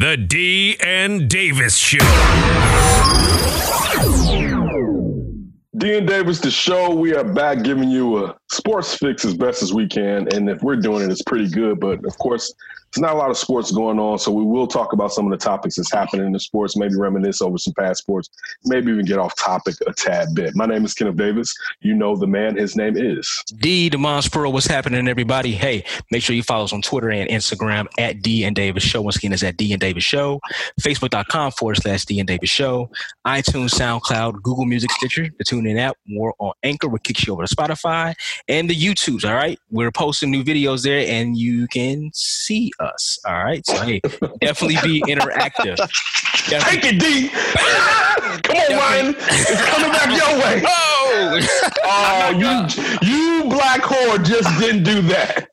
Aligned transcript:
The 0.00 0.16
D 0.16 0.78
and 0.80 1.28
Davis 1.28 1.76
Show. 1.76 1.98
D 5.76 5.98
and 5.98 6.08
Davis, 6.08 6.40
the 6.40 6.50
show. 6.50 6.94
We 6.94 7.14
are 7.14 7.22
back 7.22 7.62
giving 7.62 7.90
you 7.90 8.24
a 8.24 8.34
sports 8.50 8.96
fix 8.96 9.26
as 9.26 9.34
best 9.34 9.62
as 9.62 9.74
we 9.74 9.86
can, 9.86 10.26
and 10.34 10.48
if 10.48 10.62
we're 10.62 10.76
doing 10.76 11.02
it, 11.02 11.10
it's 11.10 11.22
pretty 11.24 11.50
good. 11.50 11.80
But 11.80 12.02
of 12.06 12.16
course, 12.16 12.50
there's 12.92 13.02
not 13.02 13.14
a 13.14 13.18
lot 13.18 13.30
of 13.30 13.36
sports 13.36 13.70
going 13.70 14.00
on, 14.00 14.18
so 14.18 14.32
we 14.32 14.44
will 14.44 14.66
talk 14.66 14.92
about 14.92 15.12
some 15.12 15.24
of 15.24 15.30
the 15.30 15.36
topics 15.36 15.76
that's 15.76 15.92
happening 15.92 16.26
in 16.26 16.32
the 16.32 16.40
sports, 16.40 16.76
maybe 16.76 16.96
reminisce 16.96 17.40
over 17.40 17.56
some 17.56 17.72
past 17.74 18.00
sports, 18.00 18.28
maybe 18.64 18.90
even 18.90 19.04
get 19.04 19.18
off 19.18 19.36
topic 19.36 19.76
a 19.86 19.92
tad 19.92 20.28
bit. 20.34 20.56
My 20.56 20.66
name 20.66 20.84
is 20.84 20.92
Kenneth 20.92 21.16
Davis. 21.16 21.54
You 21.80 21.94
know 21.94 22.16
the 22.16 22.26
man. 22.26 22.56
His 22.56 22.74
name 22.74 22.96
is 22.96 23.44
D 23.58 23.88
Demons 23.90 24.28
Pearl. 24.28 24.52
What's 24.52 24.66
happening, 24.66 25.06
everybody? 25.06 25.52
Hey, 25.52 25.84
make 26.10 26.22
sure 26.22 26.34
you 26.34 26.42
follow 26.42 26.64
us 26.64 26.72
on 26.72 26.82
Twitter 26.82 27.10
and 27.10 27.30
Instagram 27.30 27.86
at 27.96 28.22
D 28.22 28.42
and 28.42 28.56
Davis 28.56 28.82
Show. 28.82 29.02
Once 29.02 29.16
again, 29.16 29.32
it's 29.32 29.44
at 29.44 29.56
D 29.56 29.72
and 29.72 29.80
Davis 29.80 30.02
Show. 30.02 30.40
Facebook.com 30.80 31.52
forward 31.52 31.76
slash 31.76 32.04
D 32.06 32.18
and 32.18 32.26
Davis 32.26 32.50
Show. 32.50 32.90
iTunes, 33.24 33.70
SoundCloud, 33.70 34.42
Google 34.42 34.64
Music, 34.64 34.90
Stitcher, 34.90 35.28
the 35.38 35.44
TuneIn 35.44 35.78
app. 35.78 35.96
More 36.08 36.34
on 36.40 36.52
Anchor, 36.64 36.88
which 36.88 37.04
kicks 37.04 37.24
you 37.24 37.34
over 37.34 37.46
to 37.46 37.54
Spotify 37.54 38.14
and 38.48 38.68
the 38.68 38.74
YouTubes. 38.74 39.24
All 39.24 39.36
right, 39.36 39.60
we're 39.70 39.92
posting 39.92 40.32
new 40.32 40.42
videos 40.42 40.82
there, 40.82 41.06
and 41.06 41.36
you 41.36 41.68
can 41.68 42.10
see 42.14 42.72
us. 42.80 43.18
All 43.26 43.44
right. 43.44 43.64
So 43.66 43.76
hey, 43.82 44.00
definitely 44.40 44.76
be 44.82 45.02
interactive. 45.12 45.76
Take 46.46 46.84
it, 46.84 46.98
D. 46.98 47.28
Come 48.42 48.56
on, 48.56 48.78
Ryan. 48.78 49.14
It's 49.18 49.64
coming 49.66 49.92
back 49.92 50.08
your 50.16 50.38
way. 50.38 50.62
Oh, 51.12 51.40
Oh, 51.84 52.30
you 52.38 53.08
you 53.08 53.44
black 53.50 53.80
whore 53.82 54.24
just 54.24 54.48
didn't 54.60 54.84
do 54.84 55.02
that. 55.08 55.48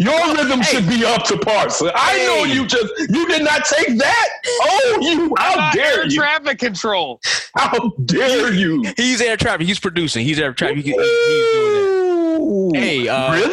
Your 0.00 0.34
rhythm 0.34 0.62
should 0.62 0.88
be 0.88 1.04
up 1.04 1.22
to 1.26 1.38
par. 1.38 1.70
sir. 1.70 1.92
I 1.94 2.18
know 2.26 2.44
you 2.44 2.66
just 2.66 2.92
you 3.10 3.26
did 3.28 3.44
not 3.44 3.64
take 3.66 3.96
that. 3.98 4.28
Oh, 4.62 4.98
you! 5.00 5.34
How 5.38 5.70
dare 5.70 6.00
air 6.00 6.06
you? 6.06 6.16
traffic 6.18 6.58
control. 6.58 7.20
How 7.56 7.90
dare 8.04 8.52
you? 8.52 8.84
he's 8.96 9.20
air 9.20 9.36
traffic. 9.36 9.66
He's 9.68 9.78
producing. 9.78 10.24
He's 10.24 10.40
air 10.40 10.52
traffic. 10.52 10.78
He- 10.84 10.90
he's 10.90 10.96
doing 10.96 12.02
it. 12.02 12.05
Ooh. 12.36 12.70
Hey, 12.74 13.08
uh, 13.08 13.32
rhythm? 13.32 13.52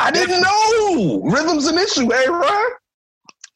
I 0.00 0.10
didn't 0.10 0.40
know 0.42 1.22
rhythm's 1.30 1.66
an 1.66 1.78
issue. 1.78 2.08
Hey, 2.10 2.28
Ryan. 2.28 2.70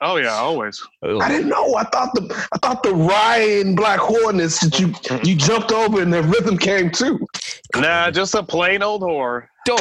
Oh 0.03 0.17
yeah, 0.17 0.35
always. 0.35 0.83
I 1.03 1.29
didn't 1.29 1.49
know. 1.49 1.75
I 1.75 1.85
thought 1.85 2.15
the 2.15 2.49
I 2.53 2.59
thought 2.59 2.83
the 2.83 2.95
Ryan 2.95 3.75
Black 3.75 3.99
Hornets 3.99 4.61
that 4.61 4.79
you 4.79 4.93
you 5.25 5.35
jumped 5.35 5.73
over 5.73 6.03
and 6.03 6.13
the 6.13 6.23
rhythm 6.23 6.59
came 6.59 6.91
too. 6.91 7.19
Nah, 7.77 8.11
just 8.11 8.35
a 8.35 8.43
plain 8.43 8.83
old 8.83 9.01
whore. 9.01 9.47
Don't. 9.65 9.81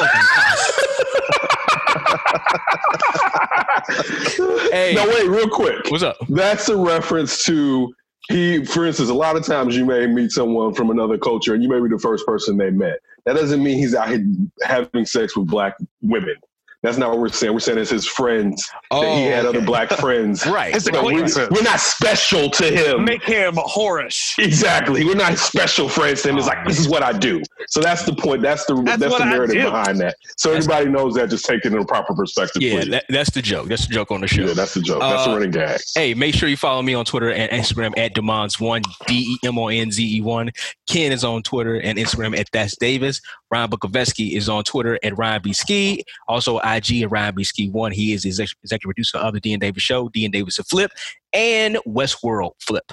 hey, 4.72 4.92
No, 4.94 5.06
wait, 5.06 5.28
real 5.28 5.48
quick. 5.48 5.90
what's 5.90 6.02
up? 6.02 6.16
That's 6.28 6.68
a 6.68 6.76
reference 6.76 7.44
to 7.44 7.92
he. 8.28 8.64
For 8.64 8.86
instance, 8.86 9.10
a 9.10 9.14
lot 9.14 9.36
of 9.36 9.44
times 9.44 9.76
you 9.76 9.84
may 9.84 10.06
meet 10.06 10.30
someone 10.32 10.74
from 10.74 10.90
another 10.90 11.18
culture, 11.18 11.54
and 11.54 11.62
you 11.62 11.68
may 11.68 11.80
be 11.80 11.88
the 11.88 11.98
first 11.98 12.26
person 12.26 12.56
they 12.56 12.70
met. 12.70 12.98
That 13.26 13.34
doesn't 13.34 13.62
mean 13.62 13.76
he's 13.76 13.94
out 13.94 14.08
here 14.08 14.24
having 14.62 15.04
sex 15.04 15.36
with 15.36 15.48
black 15.48 15.76
women. 16.00 16.36
That's 16.82 16.98
not 16.98 17.10
what 17.10 17.18
we're 17.18 17.28
saying. 17.30 17.52
We're 17.52 17.60
saying 17.60 17.78
it's 17.78 17.90
his 17.90 18.06
friends 18.06 18.68
that 18.90 19.16
he 19.16 19.24
had 19.24 19.44
other 19.46 19.60
black 19.60 19.88
friends. 20.00 20.46
Right. 20.46 20.72
His 20.74 20.84
So 20.84 20.92
we're, 21.04 21.48
we're 21.50 21.62
not 21.62 21.80
special 21.80 22.48
to 22.50 22.64
him. 22.64 23.04
Make 23.04 23.24
him 23.24 23.54
whorish. 23.54 24.38
Exactly. 24.38 25.04
We're 25.04 25.14
not 25.14 25.38
special 25.38 25.88
friends 25.88 26.22
to 26.22 26.30
him. 26.30 26.38
It's 26.38 26.46
like 26.46 26.66
this 26.66 26.78
is 26.78 26.88
what 26.88 27.02
I 27.02 27.12
do. 27.12 27.42
So 27.68 27.80
that's 27.80 28.04
the 28.04 28.14
point. 28.14 28.42
That's 28.42 28.64
the 28.66 28.80
That's 28.82 29.00
that's, 29.00 29.18
the 29.18 29.24
narrative 29.24 29.56
behind 29.56 29.98
that. 30.00 30.14
So 30.36 30.52
everybody 30.52 30.88
knows 30.88 31.14
that. 31.14 31.30
Just 31.30 31.44
take 31.44 31.64
it 31.64 31.72
in 31.72 31.78
a 31.78 31.84
proper 31.84 32.14
perspective. 32.14 32.62
Yeah, 32.62 32.84
that, 32.84 33.04
that's 33.08 33.30
the 33.30 33.42
joke. 33.42 33.68
That's 33.68 33.86
the 33.86 33.92
joke 33.94 34.10
on 34.10 34.20
the 34.20 34.28
show. 34.28 34.42
yeah, 34.44 34.52
that's 34.52 34.74
the 34.74 34.82
joke. 34.82 35.00
That's 35.00 35.24
the 35.24 35.30
Uh, 35.30 35.34
running 35.34 35.50
gag. 35.50 35.80
Hey, 35.94 36.14
make 36.14 36.34
sure 36.34 36.48
you 36.48 36.56
follow 36.56 36.82
me 36.82 36.94
on 36.94 37.04
Twitter 37.04 37.30
and 37.30 37.50
Instagram 37.50 37.96
at 37.98 38.14
Demons1, 38.14 38.82
D 39.06 39.38
E 39.42 39.46
M 39.46 39.58
O 39.58 39.68
N 39.68 39.90
Z 39.90 40.16
E 40.18 40.20
1. 40.20 40.50
Ken 40.88 41.10
is 41.12 41.24
on 41.24 41.42
Twitter 41.42 41.80
and 41.80 41.98
Instagram 41.98 42.38
at 42.38 42.46
That's 42.52 42.76
Davis. 42.76 43.20
Ryan 43.50 43.70
Bukoveski 43.70 44.36
is 44.36 44.48
on 44.48 44.64
Twitter 44.64 44.98
at 45.02 45.16
Ryan 45.16 45.42
B. 45.42 45.52
Ski. 45.52 46.04
Also, 46.28 46.58
IG 46.58 47.02
at 47.02 47.10
Ryan 47.10 47.34
B. 47.34 47.44
Ski 47.44 47.68
1. 47.68 47.92
He 47.92 48.12
is 48.12 48.22
the 48.22 48.28
executive 48.28 48.82
producer 48.82 49.18
of 49.18 49.34
the 49.34 49.40
D 49.40 49.52
and 49.52 49.60
Davis 49.60 49.82
Show, 49.82 50.08
D 50.08 50.24
and 50.24 50.32
Davis 50.32 50.56
Flip, 50.56 50.90
and 51.32 51.76
Westworld 51.86 52.52
Flip. 52.60 52.90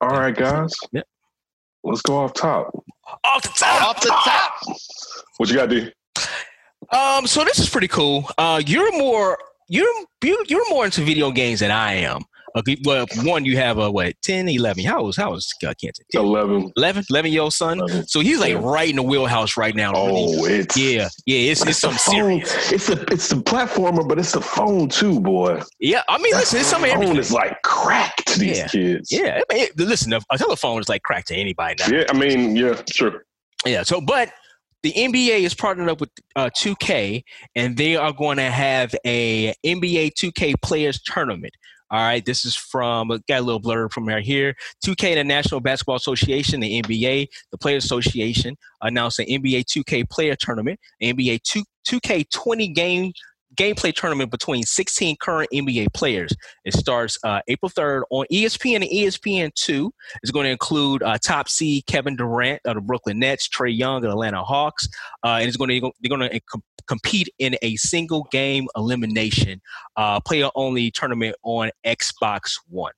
All 0.00 0.10
right, 0.10 0.34
guys. 0.34 0.74
Yeah. 0.92 1.02
Let's 1.82 2.02
go 2.02 2.16
off 2.16 2.34
top. 2.34 2.72
Off 3.24 3.42
the 3.42 3.48
top. 3.56 3.82
Off 3.82 4.00
the 4.00 4.08
top. 4.08 4.52
What 5.36 5.48
you 5.48 5.54
got, 5.54 5.70
D? 5.70 5.92
Um, 6.92 7.26
so 7.26 7.44
this 7.44 7.58
is 7.58 7.68
pretty 7.68 7.88
cool. 7.88 8.28
Uh, 8.38 8.60
you're 8.64 8.96
more 8.98 9.38
you're 9.68 9.88
you, 10.22 10.44
you're 10.48 10.68
more 10.70 10.84
into 10.84 11.02
video 11.02 11.30
games 11.30 11.60
than 11.60 11.70
I 11.70 11.94
am. 11.94 12.24
Okay, 12.56 12.78
well, 12.84 13.06
one 13.22 13.44
you 13.44 13.56
have 13.58 13.76
a 13.78 13.90
what 13.90 14.14
10, 14.22 14.48
11. 14.48 14.84
How 14.84 15.00
old? 15.00 15.16
How 15.16 15.28
old 15.30 15.38
is 15.38 15.52
uh, 15.66 15.74
Kenton? 15.80 16.04
10, 16.12 16.22
11. 16.22 16.72
11, 16.76 17.04
11 17.10 17.32
year 17.32 17.42
old 17.42 17.52
son. 17.52 17.78
11. 17.80 18.06
So 18.08 18.20
he's 18.20 18.40
like 18.40 18.52
Yeah. 18.54 18.60
right 18.62 18.88
in 18.88 18.96
the 18.96 19.02
wheelhouse 19.02 19.56
right 19.56 19.74
now. 19.74 19.92
really. 19.92 20.36
Oh, 20.40 20.44
it's 20.46 20.76
yeah, 20.76 21.08
yeah. 21.26 21.50
It's 21.52 21.66
it's 21.66 21.80
phone. 21.80 21.92
serious. 21.98 22.72
It's 22.72 22.86
the 22.86 23.04
it's 23.10 23.28
the 23.28 23.36
platformer, 23.36 24.08
but 24.08 24.18
it's 24.18 24.32
the 24.32 24.40
phone 24.40 24.88
too, 24.88 25.20
boy. 25.20 25.60
Yeah, 25.80 26.02
I 26.08 26.16
mean, 26.18 26.32
listen, 26.34 26.60
it's 26.60 26.68
some 26.68 26.80
phone 26.82 26.90
everything. 26.90 27.16
is 27.16 27.30
like 27.32 27.60
crack 27.62 28.16
to 28.26 28.38
these 28.38 28.58
Yeah. 28.58 28.68
kids. 28.68 29.12
Yeah, 29.12 29.40
I 29.50 29.54
mean, 29.54 29.62
it- 29.64 29.76
listen, 29.78 30.12
a 30.14 30.20
a 30.30 30.38
telephone 30.38 30.80
is 30.80 30.88
like 30.88 31.02
crack 31.02 31.26
to 31.26 31.34
anybody 31.34 31.74
now. 31.80 31.94
Yeah, 31.98 32.04
I 32.08 32.14
mean, 32.14 32.56
yeah, 32.56 32.80
sure. 32.90 33.24
Yeah. 33.66 33.82
So, 33.82 34.00
but 34.00 34.30
the 34.82 34.92
NBA 34.92 35.40
is 35.40 35.52
partnered 35.54 35.88
up 35.88 36.00
with 36.00 36.10
uh, 36.36 36.48
2K, 36.56 37.22
and 37.54 37.76
they 37.76 37.96
are 37.96 38.12
going 38.12 38.36
to 38.36 38.50
have 38.50 38.94
a 39.04 39.52
NBA 39.64 40.12
2K 40.14 40.54
Players 40.62 41.00
Tournament. 41.02 41.52
All 41.90 42.00
right, 42.00 42.24
this 42.24 42.44
is 42.44 42.56
from 42.56 43.08
got 43.08 43.40
a 43.40 43.42
little 43.42 43.60
blurb 43.60 43.92
from 43.92 44.08
right 44.08 44.24
here. 44.24 44.54
2K, 44.84 45.14
the 45.14 45.24
National 45.24 45.60
Basketball 45.60 45.96
Association, 45.96 46.60
the 46.60 46.82
NBA, 46.82 47.28
the 47.52 47.58
Players 47.58 47.84
Association 47.84 48.56
announced 48.82 49.20
an 49.20 49.26
NBA 49.26 49.64
2K 49.64 50.08
Player 50.10 50.34
Tournament, 50.34 50.80
NBA 51.02 51.42
2 51.42 51.62
2K 51.88 52.28
20 52.30 52.68
game 52.68 53.12
gameplay 53.56 53.94
tournament 53.94 54.30
between 54.30 54.62
16 54.62 55.16
current 55.20 55.48
NBA 55.52 55.92
players. 55.94 56.32
It 56.64 56.74
starts 56.74 57.18
uh, 57.24 57.40
April 57.48 57.70
3rd 57.70 58.02
on 58.10 58.26
ESPN 58.30 58.76
and 58.76 58.84
ESPN2. 58.84 59.90
It's 60.22 60.30
going 60.30 60.44
to 60.44 60.50
include 60.50 61.02
uh, 61.02 61.18
top 61.18 61.48
seed 61.48 61.86
Kevin 61.86 62.16
Durant 62.16 62.60
of 62.64 62.74
the 62.74 62.80
Brooklyn 62.80 63.18
Nets, 63.18 63.48
Trae 63.48 63.76
Young 63.76 63.96
of 63.96 64.02
the 64.02 64.10
Atlanta 64.10 64.42
Hawks, 64.42 64.88
uh, 65.24 65.38
and 65.40 65.48
it's 65.48 65.56
going 65.56 65.70
to 65.70 65.92
they're 66.00 66.16
going 66.16 66.28
to 66.28 66.40
compete 66.86 67.28
in 67.38 67.56
a 67.62 67.76
single 67.76 68.26
game 68.30 68.68
elimination 68.76 69.60
uh, 69.96 70.20
player 70.20 70.48
only 70.54 70.90
tournament 70.90 71.36
on 71.42 71.70
Xbox 71.84 72.60
One. 72.68 72.92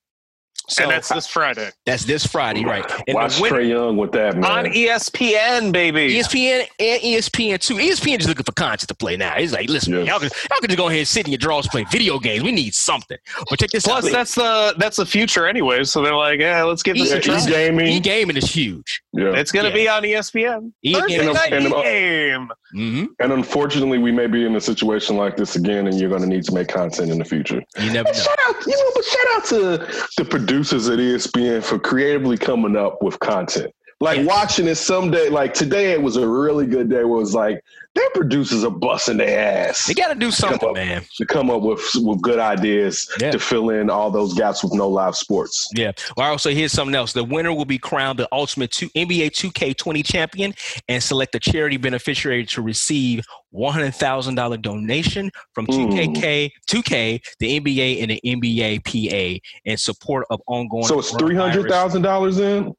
So 0.71 0.83
and 0.83 0.93
that's 0.93 1.09
this 1.09 1.27
Friday 1.27 1.71
that's 1.87 2.05
this 2.05 2.27
Friday, 2.27 2.65
right? 2.65 2.85
And 3.07 3.15
Watch 3.15 3.37
the 3.37 3.43
winner, 3.43 3.57
Trae 3.61 3.69
Young 3.71 3.97
with 3.97 4.13
that 4.13 4.37
man. 4.37 4.45
on 4.45 4.65
ESPN, 4.67 5.73
baby. 5.73 6.15
ESPN 6.15 6.67
and 6.79 7.01
ESPN 7.03 7.59
two. 7.61 7.75
ESPN 7.77 8.17
just 8.19 8.29
looking 8.29 8.45
for 8.45 8.53
content 8.53 8.89
to 8.89 8.95
play 8.95 9.17
now. 9.17 9.33
He's 9.35 9.53
like, 9.53 9.69
listen, 9.69 9.95
Yes. 9.95 10.07
y'all, 10.07 10.19
can, 10.19 10.29
y'all 10.51 10.61
can 10.61 10.69
just 10.69 10.77
go 10.79 10.89
ahead 10.89 10.99
and 11.01 11.09
sit 11.09 11.27
in 11.27 11.33
your 11.33 11.39
drawers 11.39 11.65
and 11.67 11.73
play 11.73 11.85
video 11.91 12.19
games. 12.19 12.43
We 12.45 12.53
need 12.53 12.75
something. 12.75 13.17
But 13.49 13.59
check 13.61 13.71
this 13.71 13.85
Plus, 13.87 14.07
out. 14.07 14.13
that's 14.13 14.35
the 14.35 14.75
that's 14.79 14.97
the 14.99 15.07
future 15.07 15.47
anyway. 15.47 15.85
So 15.85 16.03
they're 16.03 16.15
like, 16.15 16.41
yeah, 16.41 16.63
let's 16.65 16.83
give 16.83 16.97
this 16.97 17.11
yeah, 17.11 17.17
a 17.17 17.21
try. 17.21 17.43
e-gaming. 17.43 17.87
E 17.87 18.01
gaming 18.01 18.37
is 18.37 18.45
huge. 18.51 19.03
yeah. 19.13 19.33
It's 19.35 19.51
gonna 19.53 19.69
Yeah. 19.69 19.75
be 19.75 19.89
on 19.89 20.03
ESPN. 20.03 20.73
E- 20.83 20.93
Thursday 20.95 21.19
and- 21.19 21.33
night 21.35 21.53
and- 21.53 21.73
game. 21.73 22.49
hmm 22.73 23.05
And 23.21 23.33
unfortunately, 23.33 23.97
we 23.99 24.13
may 24.13 24.27
be 24.27 24.45
in 24.45 24.55
a 24.57 24.61
situation 24.61 25.17
like 25.17 25.37
this 25.37 25.57
again, 25.57 25.87
and 25.87 25.99
you're 25.99 26.11
going 26.11 26.21
to 26.21 26.29
need 26.29 26.45
to 26.45 26.53
make 26.53 26.69
content 26.69 27.11
in 27.11 27.19
the 27.19 27.25
future. 27.25 27.63
You 27.81 27.91
never 27.93 28.09
know. 28.13 28.19
Shout 28.19 28.39
out, 28.47 28.57
you 28.67 28.77
know, 28.77 28.91
but 28.95 29.05
shout 29.05 29.27
out 29.35 29.45
to 29.47 30.15
the 30.19 30.25
producers 30.59 30.89
at 30.89 30.99
ESPN 30.99 31.63
for 31.63 31.79
creatively 31.79 32.37
coming 32.37 32.75
up 32.77 33.01
with 33.01 33.17
content. 33.21 33.73
Like 34.01 34.19
Yes. 34.19 34.27
watching 34.27 34.67
it 34.67 34.75
someday, 34.75 35.29
like 35.29 35.55
today, 35.55 35.93
it 35.93 36.03
was 36.03 36.17
a 36.17 36.27
really 36.27 36.67
good 36.67 36.89
day. 36.89 37.05
Where 37.05 37.19
it 37.19 37.21
was 37.21 37.35
like 37.35 37.63
their 37.99 38.11
producers 38.11 38.65
are 38.65 38.71
busting 38.71 39.17
their 39.19 39.69
ass 39.69 39.87
They 39.87 39.95
got 39.95 40.09
to 40.09 40.15
do 40.15 40.31
something, 40.31 40.69
up. 40.69 40.75
man. 40.75 41.05
to 41.17 41.27
come 41.27 41.51
up 41.51 41.63
with 41.63 41.81
with 41.97 42.23
good 42.23 42.39
ideas 42.39 43.09
Yeah. 43.21 43.31
to 43.33 43.39
fill 43.39 43.71
in 43.71 43.91
all 43.91 44.11
those 44.11 44.35
gaps 44.35 44.63
with 44.63 44.73
no 44.75 44.89
live 44.89 45.17
sports. 45.17 45.69
Yeah. 45.75 45.93
Well, 46.17 46.31
also 46.31 46.51
here's 46.51 46.73
something 46.73 46.95
else. 46.95 47.13
The 47.13 47.25
winner 47.25 47.53
will 47.53 47.65
be 47.65 47.79
crowned 47.79 48.19
the 48.19 48.29
ultimate 48.33 48.71
two, 48.71 48.89
NBA 48.91 49.31
2K20 49.31 50.05
champion 50.05 50.55
and 50.89 51.03
select 51.03 51.35
a 51.35 51.41
charity 51.41 51.77
beneficiary 51.77 52.45
to 52.47 52.63
receive 52.63 53.25
$100,000 53.55 54.57
donation 54.63 55.31
from 55.55 55.67
Mm. 55.67 55.91
2KK, 55.91 56.51
2K, 56.69 57.21
the 57.41 57.57
NBA, 57.61 58.01
and 58.03 58.11
the 58.11 58.21
NBA 58.25 58.79
PA 58.85 59.41
in 59.65 59.77
support 59.77 60.27
of 60.31 60.41
ongoing. 60.47 60.85
So 60.85 60.99
it's 60.99 61.13
$300,000 61.13 62.39
in. 62.41 62.75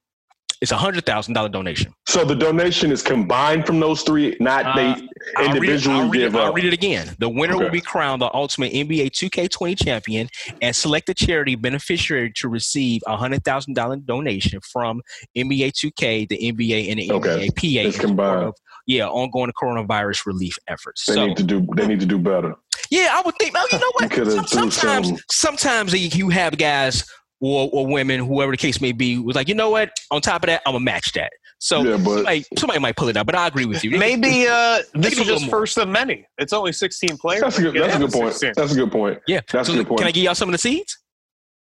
It's 0.62 0.72
a 0.74 0.78
hundred 0.78 1.06
thousand 1.06 1.36
dollar 1.36 1.48
donation. 1.48 1.94
So 2.10 2.26
the 2.26 2.36
donation 2.36 2.92
is 2.92 3.02
combined 3.02 3.66
from 3.66 3.80
those 3.80 4.02
three, 4.02 4.36
not 4.42 4.66
Uh, 4.66 4.76
they 4.76 4.88
I'll 4.88 4.96
read 4.96 5.06
it- 5.38 5.56
individually 5.56 5.96
I'll 6.00 6.10
read, 6.10 6.20
give 6.20 6.36
it, 6.36 6.38
I'll 6.42 6.54
read 6.54 6.66
it 6.66 6.74
again. 6.74 7.16
The 7.20 7.30
winner 7.30 7.58
will 7.58 7.70
be 7.70 7.80
crowned 7.80 8.22
the 8.22 8.34
ultimate 8.34 8.74
NBA 8.74 9.10
2K20 9.12 9.82
champion 9.82 10.28
and 10.62 10.76
select 10.76 11.08
a 11.08 11.14
charity 11.14 11.56
beneficiary 11.56 12.34
to 12.38 12.50
receive 12.50 13.02
a 13.08 13.16
hundred 13.16 13.46
thousand 13.46 13.76
dollar 13.76 13.96
donation 13.98 14.60
from 14.70 15.02
NBA 15.38 15.72
2K, 15.72 16.28
the 16.28 16.38
NBA, 16.52 16.90
and 16.92 17.00
the 17.00 17.12
Okay. 17.14 17.48
NBA 17.48 17.56
PA. 17.84 17.88
It's 17.88 17.98
combined. 17.98 18.44
of, 18.48 18.56
yeah, 18.86 19.08
ongoing 19.08 19.52
coronavirus 19.62 20.26
relief 20.26 20.58
efforts. 20.68 21.06
They 21.06 21.14
so 21.14 21.28
need 21.28 21.38
to 21.38 21.44
do. 21.44 21.66
They 21.78 21.88
need 21.88 22.02
to 22.02 22.06
do 22.06 22.18
better. 22.18 22.56
yeah, 22.90 23.10
I 23.14 23.22
would 23.24 23.36
think. 23.40 23.54
Oh, 23.56 23.66
you 23.72 23.78
know 23.80 23.86
You 23.86 23.92
what? 24.08 24.12
coulda 24.12 24.48
sometimes, 24.48 25.24
sometimes 25.32 25.94
you 26.18 26.30
have 26.30 26.58
guys 26.58 27.06
or, 27.41 27.69
or 27.71 27.88
women, 27.88 28.19
whoever 28.19 28.51
the 28.51 28.57
case 28.57 28.81
may 28.81 28.91
be, 28.91 29.18
was 29.18 29.36
like, 29.36 29.47
you 29.47 29.56
know 29.56 29.69
what? 29.69 29.91
On 30.12 30.21
top 30.21 30.44
of 30.44 30.47
that, 30.47 30.62
I'm 30.65 30.74
gonna 30.74 30.83
match 30.83 31.13
that. 31.13 31.31
So 31.59 31.83
Yeah, 31.83 31.97
but- 31.97 32.15
somebody, 32.15 32.45
somebody 32.57 32.80
might 32.80 32.95
pull 32.95 33.09
it 33.09 33.18
out, 33.18 33.25
but 33.25 33.36
I 33.36 33.47
agree 33.47 33.65
with 33.65 33.83
you. 33.83 33.97
Maybe 33.97 34.47
uh, 34.47 34.80
this 34.94 35.18
is 35.19 35.25
just 35.27 35.50
first 35.50 35.77
of 35.77 35.88
many. 35.89 36.25
It's 36.38 36.53
only 36.53 36.71
16 36.71 37.18
players. 37.18 37.41
That's 37.41 37.57
a 37.57 37.62
good. 37.63 37.75
That's 37.75 37.95
a 37.95 38.00
good 38.00 38.12
point. 38.12 38.33
16. 38.33 38.53
That's 38.56 38.71
a 38.71 38.75
good 38.75 38.91
point. 38.91 39.19
yeah. 39.27 39.41
That's 39.51 39.68
so 39.68 39.74
a 39.74 39.77
good 39.77 39.88
point. 39.88 40.00
Can 40.00 40.07
I 40.07 40.12
give 40.12 40.24
y'all 40.24 40.36
some 40.36 40.50
of 40.50 40.53
the 40.53 40.57
seeds? 40.57 40.97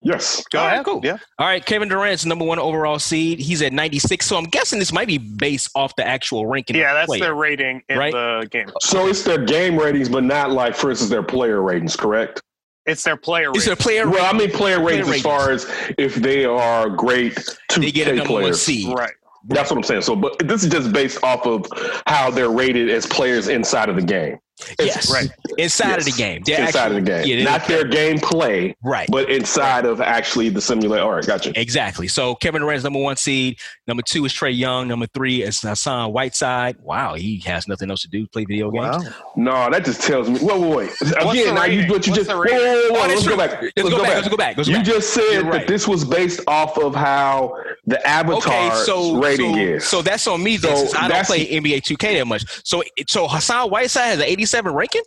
Yes. 0.07 0.45
Go 0.53 0.59
All 0.59 0.67
right, 0.67 0.73
ahead. 0.75 0.85
cool. 0.85 1.01
Yeah. 1.03 1.17
All 1.39 1.47
right, 1.47 1.65
Kevin 1.65 1.89
Durant's 1.89 2.27
number 2.27 2.45
one 2.45 2.59
overall 2.59 2.99
seed. 2.99 3.39
He's 3.39 3.63
at 3.63 3.73
96. 3.73 4.27
So 4.27 4.37
I'm 4.37 4.45
guessing 4.45 4.79
this 4.79 4.93
might 4.93 5.09
be 5.09 5.17
based 5.17 5.71
off 5.75 5.97
the 5.97 6.07
actual 6.07 6.47
ranking. 6.47 6.77
Yeah, 6.77 6.93
the 6.93 6.99
that's 6.99 7.07
player. 7.07 7.21
their 7.21 7.35
rating 7.35 7.81
in 7.89 7.97
Right? 7.99 8.13
the 8.13 8.47
game. 8.51 8.67
So 8.83 9.07
it's 9.09 9.23
their 9.23 9.43
game 9.43 9.79
ratings, 9.79 10.11
but 10.11 10.23
not 10.23 10.51
like, 10.51 10.75
for 10.77 10.91
instance, 10.91 11.11
their 11.11 11.23
player 11.23 11.63
ratings. 11.63 11.97
Correct. 11.97 12.43
It's 12.87 13.03
their 13.03 13.17
player 13.17 13.51
It's 13.51 13.61
rating. 13.67 13.73
a 13.73 13.77
player. 13.77 14.09
Well, 14.11 14.25
I 14.33 14.37
mean 14.37 14.51
player 14.51 14.83
ratings 14.83 15.07
Player 15.07 15.17
as 15.17 15.23
far 15.23 15.51
as 15.51 15.67
if 15.99 16.15
they 16.17 16.45
are 16.45 16.89
great 16.91 17.37
two 17.71 17.81
they 17.81 17.91
get 17.91 18.09
a 18.09 18.11
K 18.13 18.17
number 18.19 18.33
one 18.33 18.43
players. 18.43 18.61
seed. 18.63 18.95
right. 18.97 19.13
That's 19.47 19.71
what 19.71 19.77
I'm 19.77 19.83
saying. 19.83 20.03
So, 20.03 20.17
but 20.17 20.39
this 20.39 20.65
is 20.65 20.71
just 20.71 20.91
based 20.93 21.23
off 21.23 21.47
of 21.47 21.67
how 22.07 22.31
they're 22.31 22.51
rated 22.51 22.89
as 22.91 23.05
players 23.07 23.49
inside 23.49 23.89
of 23.91 23.97
the 23.97 24.03
game. 24.03 24.39
Yes, 24.81 25.11
Right. 25.13 25.29
inside 25.59 25.99
of 25.99 26.05
the 26.05 26.13
game. 26.13 26.43
They're 26.47 26.61
inside 26.67 26.79
actually- 26.93 26.99
of 26.99 27.05
the 27.05 27.11
game, 27.11 27.39
Yeah, 27.39 27.45
not 27.45 27.67
their 27.67 27.85
gameplay, 27.85 28.75
right. 28.85 29.09
but 29.11 29.29
inside 29.29 29.85
of 29.85 30.01
actually 30.01 30.49
the 30.49 30.61
simulator. 30.61 31.03
All 31.03 31.11
right, 31.13 31.27
gotcha. 31.27 31.53
Exactly. 31.61 32.07
So 32.09 32.37
Kevin 32.37 32.63
Durant's 32.63 32.85
number 32.85 33.01
one 33.01 33.17
seed. 33.17 33.57
Number 33.89 34.03
two 34.09 34.25
is 34.25 34.33
Trae 34.33 34.57
Young. 34.57 34.87
Number 34.89 35.07
three 35.13 35.43
is 35.43 35.61
Hassan 35.61 36.13
Whiteside. 36.13 36.77
Wow, 36.81 37.15
he 37.15 37.43
has 37.47 37.67
nothing 37.67 37.91
else 37.91 38.03
to 38.03 38.09
do. 38.09 38.27
Play 38.29 38.45
video 38.45 38.71
games. 38.71 39.09
No, 39.37 39.69
that 39.71 39.85
just 39.85 40.03
tells 40.03 40.29
me. 40.31 40.39
Wait, 40.41 40.59
wait, 40.61 40.77
wait. 40.77 40.91
Again, 41.17 41.55
now 41.57 41.65
you 41.65 41.79
rating? 41.81 41.91
what 41.93 42.07
you 42.07 42.13
What's 42.13 42.27
just. 42.27 42.29
the 42.29 42.37
Whoa, 42.37 42.43
whoa, 42.45 42.53
whoa, 42.53 42.91
whoa, 42.91 43.05
Oh, 43.05 43.07
let's 43.09 43.27
go 43.27 43.37
back. 43.37 43.61
Let's 43.61 43.73
Let's 43.77 43.91
go 43.91 44.03
back. 44.03 44.15
Let's 44.15 44.29
go 44.29 44.37
back. 44.37 44.57
Let's 44.57 44.69
go 44.69 44.77
You 44.77 44.83
just 44.85 45.13
said 45.13 45.33
You're 45.33 45.53
that 45.53 45.67
this 45.67 45.89
was 45.89 46.05
based 46.05 46.41
off 46.47 46.79
of 46.79 46.95
how 46.95 47.57
the 47.87 48.05
avatar 48.07 48.39
Okay, 48.39 48.71
so 48.85 49.17
rating 49.17 49.55
so, 49.55 49.61
is. 49.61 49.85
so 49.89 50.03
that's 50.03 50.27
on 50.27 50.43
me. 50.43 50.57
Then, 50.57 50.77
So 50.77 50.83
since 50.85 50.95
I 50.95 51.09
don't 51.09 51.27
play 51.27 51.47
NBA 51.47 51.81
2K 51.83 52.19
that 52.19 52.27
much. 52.27 52.45
So 52.65 52.83
so 53.09 53.27
Hassan 53.29 53.69
Whiteside 53.69 54.05
has 54.07 54.19
an 54.21 54.27
87 54.45 54.75
ranking. 54.75 55.03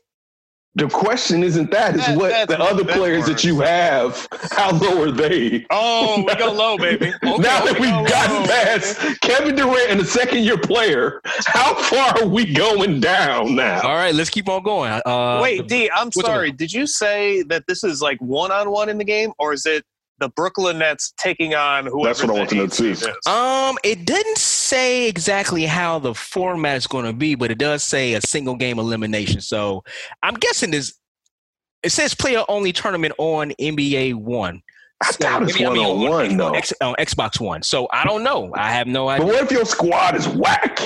the 0.73 0.87
question 0.89 1.43
isn't 1.43 1.71
that. 1.71 1.95
It's 1.95 2.05
That- 2.05 2.17
what 2.17 2.47
the 2.47 2.59
other 2.59 2.83
that's 2.83 2.97
players 2.97 3.25
that 3.25 3.43
you 3.43 3.61
have. 3.61 4.27
How 4.51 4.71
low 4.71 5.03
are 5.03 5.11
they? 5.11 5.65
Oh, 5.71 6.23
we 6.27 6.35
go 6.35 6.51
low, 6.51 6.77
baby. 6.77 7.13
Okay, 7.23 7.41
now 7.41 7.65
that 7.65 7.75
okay. 7.75 7.79
we've 7.79 8.07
gotten 8.07 8.43
oh, 8.43 8.45
past 8.45 9.21
Kevin 9.21 9.55
Durant 9.55 9.89
and 9.89 10.01
a 10.01 10.05
second 10.05 10.43
year 10.43 10.57
player, 10.57 11.21
how 11.45 11.73
far 11.75 12.19
are 12.19 12.27
we 12.27 12.51
going 12.53 12.99
down 12.99 13.55
now? 13.55 13.81
All 13.81 13.95
right, 13.95 14.13
let's 14.13 14.29
keep 14.29 14.47
on 14.49 14.61
going. 14.63 15.01
Uh, 15.05 15.39
Wait, 15.41 15.67
D, 15.67 15.89
I'm 15.91 16.11
sorry. 16.11 16.51
Did 16.51 16.71
you 16.71 16.85
say 16.85 17.41
that 17.43 17.65
this 17.67 17.83
is 17.83 18.01
like 18.01 18.19
one 18.21 18.51
on 18.51 18.69
one 18.71 18.87
in 18.89 18.97
the 18.99 19.03
game, 19.05 19.33
or 19.39 19.53
is 19.53 19.65
it 19.65 19.83
the 20.19 20.29
Brooklyn 20.29 20.79
Nets 20.79 21.13
taking 21.19 21.53
on 21.55 21.85
whoever? 21.85 22.07
That's 22.07 22.21
what 22.23 22.29
I 22.31 22.33
the 22.33 22.39
want 22.39 22.49
to 22.51 22.55
know, 22.55 22.63
eight 22.63 22.71
too. 22.71 22.95
seed 22.95 23.09
is? 23.09 23.27
Um, 23.27 23.77
it 23.83 24.05
didn't 24.05 24.37
say 24.37 25.07
exactly 25.07 25.65
how 25.65 25.99
the 25.99 26.13
format 26.13 26.77
is 26.77 26.87
going 26.87 27.05
to 27.05 27.13
be, 27.13 27.35
but 27.35 27.51
it 27.51 27.57
does 27.57 27.83
say 27.83 28.13
a 28.13 28.21
single 28.21 28.55
game 28.55 28.79
elimination. 28.79 29.41
So 29.41 29.83
I'm 30.23 30.35
guessing 30.35 30.71
this. 30.71 30.97
It 31.83 31.91
says 31.91 32.13
player 32.15 32.43
only 32.49 32.73
tournament 32.73 33.13
on 33.17 33.51
NBA 33.61 34.15
One. 34.15 34.61
I 35.03 35.11
So, 35.11 35.17
doubt 35.19 35.43
it's 35.43 35.53
maybe- 35.53 35.65
I 35.67 35.73
mean, 35.73 35.81
one 35.83 35.89
on 35.91 36.09
one 36.09 36.31
on, 36.31 36.37
though. 36.37 36.53
X, 36.53 36.73
on 36.81 36.95
Xbox 36.95 37.39
One. 37.39 37.61
So 37.61 37.87
I 37.93 38.03
don't 38.03 38.23
know. 38.23 38.51
I 38.55 38.71
have 38.71 38.87
no 38.87 39.05
But 39.05 39.21
idea. 39.21 39.25
what 39.27 39.35
if 39.43 39.51
your 39.51 39.63
squad 39.65 40.15
is 40.15 40.27
whack? 40.27 40.79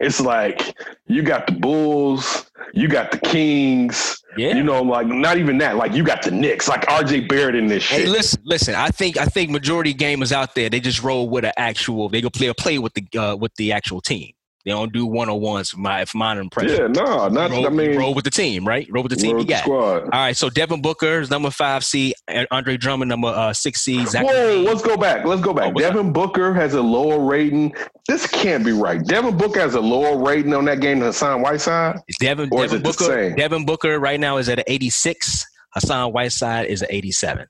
It's 0.00 0.20
like 0.20 0.74
you 1.06 1.22
got 1.22 1.46
the 1.46 1.52
Bulls, 1.54 2.50
you 2.72 2.86
got 2.88 3.10
the 3.10 3.18
Kings, 3.18 4.22
Yeah. 4.36 4.54
you 4.54 4.62
know, 4.62 4.82
like 4.82 5.06
not 5.08 5.38
even 5.38 5.58
that. 5.58 5.76
Like 5.76 5.92
you 5.92 6.04
got 6.04 6.22
the 6.22 6.30
Knicks, 6.30 6.68
like 6.68 6.82
RJ 6.86 7.28
Barrett 7.28 7.56
in 7.56 7.66
this 7.66 7.82
shit. 7.82 8.02
Hey, 8.02 8.06
listen, 8.06 8.40
listen. 8.44 8.74
I 8.74 8.88
think 8.88 9.16
I 9.18 9.24
think 9.24 9.50
majority 9.50 9.92
gamers 9.94 10.30
out 10.32 10.54
there 10.54 10.70
they 10.70 10.78
just 10.80 11.02
roll 11.02 11.28
with 11.28 11.44
an 11.44 11.52
actual. 11.56 12.08
They 12.08 12.20
go 12.20 12.30
play 12.30 12.46
a 12.46 12.54
play 12.54 12.78
with 12.78 12.94
the 12.94 13.18
uh, 13.18 13.36
with 13.36 13.54
the 13.56 13.72
actual 13.72 14.00
team. 14.00 14.32
They 14.68 14.74
don't 14.74 14.92
do 14.92 15.06
one 15.06 15.30
on 15.30 15.40
ones. 15.40 15.74
My 15.74 16.02
if 16.02 16.14
mine 16.14 16.36
impression. 16.36 16.76
yeah, 16.94 17.02
no, 17.02 17.26
not. 17.28 17.50
roll, 17.50 17.66
I 17.66 17.70
mean, 17.70 17.96
roll 17.96 18.12
with 18.12 18.26
the 18.26 18.30
team, 18.30 18.68
right? 18.68 18.86
Roll 18.90 19.02
with 19.02 19.08
the 19.12 19.16
team 19.16 19.32
roll 19.32 19.40
you 19.40 19.46
the 19.46 19.52
got. 19.54 19.62
squad. 19.62 20.02
All 20.02 20.08
right, 20.10 20.36
so 20.36 20.50
Devin 20.50 20.82
Booker 20.82 21.20
is 21.22 21.30
number 21.30 21.48
five 21.50 21.82
and 22.28 22.46
Andre 22.50 22.76
Drummond 22.76 23.08
number 23.08 23.28
uh, 23.28 23.54
six. 23.54 23.82
Zach 23.82 24.26
Whoa, 24.26 24.60
let's 24.66 24.82
go 24.82 24.98
back. 24.98 25.24
Let's 25.24 25.40
go 25.40 25.52
Oh, 25.52 25.54
back. 25.54 25.68
up? 25.70 25.76
Devin 25.78 26.12
Booker 26.12 26.52
has 26.52 26.74
a 26.74 26.82
lower 26.82 27.18
rating. 27.24 27.72
This 28.06 28.26
can't 28.26 28.62
be 28.62 28.72
right. 28.72 29.02
Devin 29.02 29.38
Booker 29.38 29.60
has 29.60 29.74
a 29.74 29.80
lower 29.80 30.22
rating 30.22 30.52
on 30.52 30.66
that 30.66 30.80
game 30.80 30.98
than 30.98 31.06
Hassan 31.08 31.40
Whiteside. 31.40 32.00
Devin, 32.20 32.50
Or 32.52 32.60
Devin 32.66 32.76
it 32.80 32.84
Booker. 32.84 33.30
Devin 33.36 33.64
Booker 33.64 33.98
right 33.98 34.20
now 34.20 34.36
is 34.36 34.50
at 34.50 34.58
an 34.58 34.64
86. 34.66 35.46
Hassan 35.72 36.12
Whiteside 36.12 36.66
is 36.66 36.82
at 36.82 36.92
87. 36.92 37.46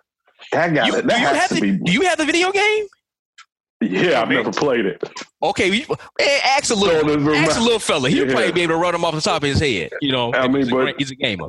That 0.53 0.73
guy, 0.73 0.87
You, 0.87 0.93
that 0.93 1.09
do, 1.09 1.15
you 1.15 1.27
have 1.27 1.49
to 1.49 1.55
the, 1.57 1.61
be. 1.61 1.79
do 1.85 1.93
you 1.93 2.03
have 2.03 2.17
the 2.19 2.25
video 2.27 2.53
game? 2.53 2.87
Yeah, 3.81 4.23
I've 4.23 4.29
never 4.29 4.51
played 4.51 4.87
it. 4.87 5.03
Okay, 5.43 5.69
you, 5.71 5.85
eh, 6.19 6.41
ask 6.57 6.71
a 6.71 6.75
little, 6.75 7.09
So 7.25 7.33
ask 7.35 7.59
a 7.59 7.63
little 7.63 7.79
fella. 7.79 8.11
He'll 8.11 8.27
Yeah. 8.27 8.33
probably 8.33 8.53
be 8.53 8.63
able 8.63 8.75
to 8.75 8.81
run 8.81 8.95
him 8.95 9.05
off 9.05 9.15
the 9.15 9.21
top 9.21 9.43
of 9.43 9.49
his 9.49 9.61
head. 9.61 9.91
You 10.01 10.11
know, 10.13 10.35
I 10.35 10.49
mean, 10.49 10.57
he's, 10.57 10.69
a, 10.69 10.71
but- 10.73 10.77
great- 10.83 10.95
he's 10.99 11.11
a 11.13 11.15
gamer. 11.17 11.49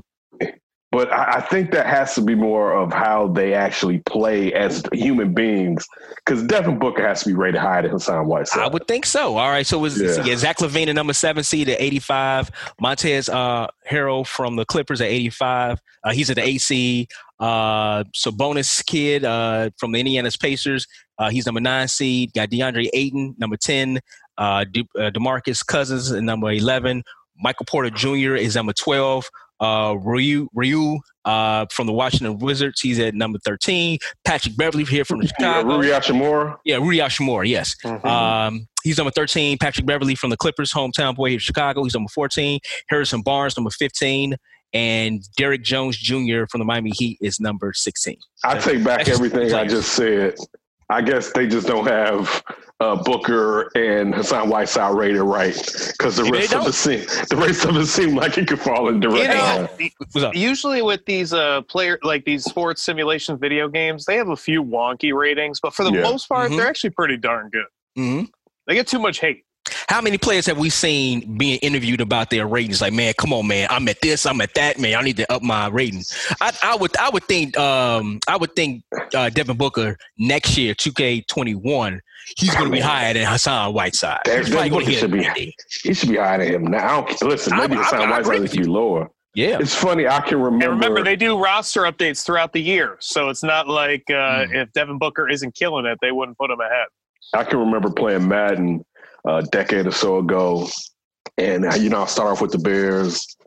But 0.92 1.14
I, 1.14 1.40
think 1.42 1.70
that 1.74 1.86
has 1.86 2.16
to 2.16 2.22
be 2.22 2.34
more 2.34 2.74
of 2.74 2.92
how 2.92 3.28
they 3.28 3.54
actually 3.54 4.00
play 4.00 4.52
as 4.54 4.82
human 4.92 5.36
beings. 5.36 5.86
Because 6.26 6.42
Devin 6.48 6.80
Booker 6.80 7.08
has 7.08 7.22
to 7.22 7.28
be 7.30 7.36
rated 7.36 7.62
higher 7.62 7.84
than 7.84 7.92
Hassan 7.92 8.26
Whiteside. 8.26 8.64
I 8.64 8.68
would 8.70 8.88
think 8.88 9.06
so. 9.06 9.38
All 9.38 9.50
right, 9.52 9.68
so 9.68 9.86
it's, 9.86 10.00
Yeah. 10.02 10.24
yeah. 10.26 10.36
Zach 10.36 10.58
LaVine 10.58 10.88
at 10.88 10.96
number 10.96 11.14
seven 11.14 11.44
seed 11.44 11.70
at 11.70 11.80
85. 11.80 12.50
Montez 12.82 13.30
uh, 13.30 13.68
Harrell 13.88 14.26
from 14.26 14.56
the 14.56 14.66
Clippers 14.66 15.00
at 15.00 15.10
85. 15.10 15.80
Uh, 16.04 16.12
he's 16.12 16.32
at 16.32 16.38
the 16.38 16.44
eight 16.44 16.62
seed. 16.62 17.10
Uh, 17.40 18.04
Sabonis 18.16 18.84
kid 18.84 19.24
uh, 19.24 19.70
from 19.78 19.92
the 19.92 20.00
Indiana's 20.00 20.38
Pacers. 20.38 20.88
Uh, 21.20 21.30
he's 21.30 21.46
number 21.46 21.60
nine 21.62 21.88
seed. 21.88 22.34
Got 22.34 22.50
DeAndre 22.50 22.90
Ayton, 22.94 23.36
number 23.38 23.58
10. 23.58 24.00
Uh, 24.38 24.64
De- 24.72 24.88
uh, 24.98 25.12
Demarcus 25.12 25.66
Cousins 25.66 26.12
number 26.12 26.50
11. 26.52 27.04
Michael 27.42 27.66
Porter 27.66 27.90
Jr. 27.90 28.36
is 28.36 28.56
number 28.56 28.74
12. 28.74 29.30
Uh, 29.60 29.96
Ryu, 30.02 30.48
Ryu 30.54 31.00
uh, 31.26 31.66
from 31.74 31.86
the 31.88 31.92
Washington 31.94 32.40
Wizards, 32.40 32.80
he's 32.80 32.98
at 33.00 33.14
number 33.14 33.38
13. 33.44 33.98
Patrick 34.24 34.56
Beverley 34.56 34.86
here 34.86 35.04
from 35.04 35.22
Yeah, 35.22 35.28
Chicago. 35.28 35.78
Rui 35.78 35.88
Hachimura. 35.88 36.56
Yeah, 36.64 36.78
Rudy 36.78 37.00
Hachimura, 37.00 37.46
yes. 37.46 37.76
Mhm. 37.84 38.06
Um, 38.06 38.68
he's 38.86 38.98
number 38.98 39.12
13. 39.12 39.58
Patrick 39.58 39.86
Beverley 39.86 40.16
from 40.16 40.30
the 40.30 40.38
Clippers, 40.38 40.72
hometown 40.72 41.14
boy 41.16 41.36
of 41.36 41.42
Chicago. 41.42 41.84
He's 41.84 41.94
number 41.94 42.08
14. 42.10 42.60
Harrison 42.88 43.22
Barnes, 43.22 43.58
number 43.58 43.70
15. 43.72 44.38
And 44.72 45.22
Derrick 45.36 45.64
Jones 45.64 45.98
Jr. 45.98 46.46
from 46.50 46.60
the 46.60 46.66
Miami 46.66 46.92
Heat 46.92 47.18
is 47.22 47.40
number 47.42 47.74
16. 47.74 48.16
I 48.46 48.60
take 48.60 48.82
back 48.84 49.10
everything 49.10 49.52
I 49.54 49.68
just 49.68 49.92
said. 49.94 50.36
I 50.92 51.02
guess 51.02 51.32
they 51.34 51.48
just 51.48 51.68
don't 51.68 51.86
have 51.88 52.44
uh, 52.80 52.96
Booker 53.04 53.70
and 53.76 54.16
Hassan 54.16 54.50
Whiteside 54.50 54.98
rated 54.98 55.22
right 55.22 55.54
because 55.92 56.16
the 56.18 56.24
rest 56.24 56.54
of 56.54 56.66
it 56.66 56.74
seem 56.74 57.00
the 57.30 57.36
rest 57.36 57.66
of 57.66 57.76
it 57.76 57.86
seem 57.86 58.16
like 58.16 58.38
it 58.38 58.48
could 58.48 58.60
fall 58.60 58.90
in 58.90 59.00
direct 59.00 59.24
You 59.24 59.28
know, 59.28 59.68
line. 59.80 59.92
What's 60.12 60.24
up? 60.26 60.36
usually 60.36 60.82
with 60.82 61.06
these 61.06 61.32
uh 61.34 61.62
player 61.64 62.00
like 62.02 62.26
these 62.26 62.44
sports 62.46 62.82
simulation 62.82 63.38
video 63.38 63.68
games, 63.68 64.06
they 64.06 64.16
have 64.16 64.30
a 64.30 64.36
few 64.36 64.64
wonky 64.64 65.14
ratings, 65.14 65.60
but 65.60 65.74
for 65.76 65.84
the 65.84 65.92
Yeah. 65.92 66.02
most 66.02 66.28
part, 66.28 66.50
Mhm. 66.52 66.58
they're 66.58 66.68
actually 66.68 66.92
pretty 66.92 67.18
darn 67.18 67.50
good. 67.50 67.66
hmm 67.96 68.22
They 68.66 68.76
get 68.76 68.88
too 68.88 69.00
much 69.00 69.20
hate. 69.20 69.44
How 69.88 70.02
many 70.02 70.18
players 70.18 70.46
have 70.46 70.58
we 70.58 70.70
seen 70.70 71.38
being 71.38 71.60
interviewed 71.60 72.02
about 72.02 72.30
their 72.30 72.48
ratings? 72.48 72.82
Like, 72.82 72.94
man, 72.94 73.14
come 73.18 73.34
on, 73.34 73.48
man, 73.48 73.68
I'm 73.70 73.88
at 73.88 74.02
this, 74.02 74.26
I'm 74.26 74.42
at 74.42 74.54
that, 74.56 74.80
man. 74.80 74.96
I 74.96 75.02
need 75.02 75.18
to 75.18 75.32
up 75.32 75.42
my 75.42 75.68
rating. 75.68 76.04
I, 76.42 76.52
I 76.64 76.76
would, 76.76 76.96
I 76.98 77.10
would 77.10 77.24
think, 77.26 77.58
um, 77.58 78.20
I 78.28 78.38
would 78.38 78.56
think 78.56 78.84
uh, 79.16 79.30
Devin 79.30 79.58
Booker 79.58 79.98
next 80.18 80.58
year, 80.58 80.74
2K21, 80.76 82.00
he's 82.38 82.54
going 82.54 82.66
to 82.66 82.72
be 82.72 82.80
higher 82.80 83.14
than 83.14 83.26
Hassan 83.26 83.74
Whiteside. 83.74 84.22
Devin 84.26 84.46
He's 84.46 84.50
probably 84.54 84.70
gonna 84.70 84.86
Booker 84.86 84.98
should 84.98 85.12
be- 85.12 85.56
He 85.84 85.94
should 85.94 86.10
be 86.10 86.18
higher 86.18 86.38
than 86.44 86.54
him 86.54 86.64
now. 86.68 87.06
I 87.06 87.14
don't, 87.14 87.22
listen, 87.30 87.58
maybe 87.58 87.76
I- 87.76 87.80
I- 87.80 87.84
Hassan 87.84 88.00
I 88.02 88.04
agree 88.04 88.12
Whiteside 88.40 88.42
with 88.42 88.52
should 88.54 88.62
be 88.62 88.68
lower. 88.68 89.10
Yeah. 89.36 89.60
It's 89.60 89.76
funny. 89.76 90.08
I 90.08 90.22
can 90.22 90.42
remember. 90.42 90.66
And 90.66 90.74
remember, 90.74 91.04
they 91.04 91.16
do 91.16 91.38
roster 91.42 91.84
updates 91.84 92.26
throughout 92.26 92.52
the 92.52 92.62
year, 92.62 92.98
so 93.00 93.30
it's 93.30 93.44
not 93.44 93.68
like 93.68 94.04
uh, 94.10 94.46
Hmm. 94.48 94.56
if 94.56 94.72
Devin 94.74 94.98
Booker 94.98 95.30
isn't 95.30 95.54
killing 95.56 95.86
it, 95.86 96.00
they 96.02 96.12
wouldn't 96.12 96.38
put 96.38 96.50
him 96.50 96.60
ahead. 96.60 96.88
I 97.36 97.44
can 97.44 97.60
remember 97.60 97.92
playing 97.92 98.28
Madden 98.28 98.84
a 99.26 99.42
decade 99.44 99.88
or 99.88 99.92
so 99.92 100.18
ago, 100.20 100.68
and 101.38 101.66
uh, 101.66 101.76
you 101.76 101.90
know 101.90 102.04
I 102.04 102.06
start 102.06 102.30
off 102.30 102.42
with 102.42 102.52
the 102.52 102.58
Bears, 102.60 103.38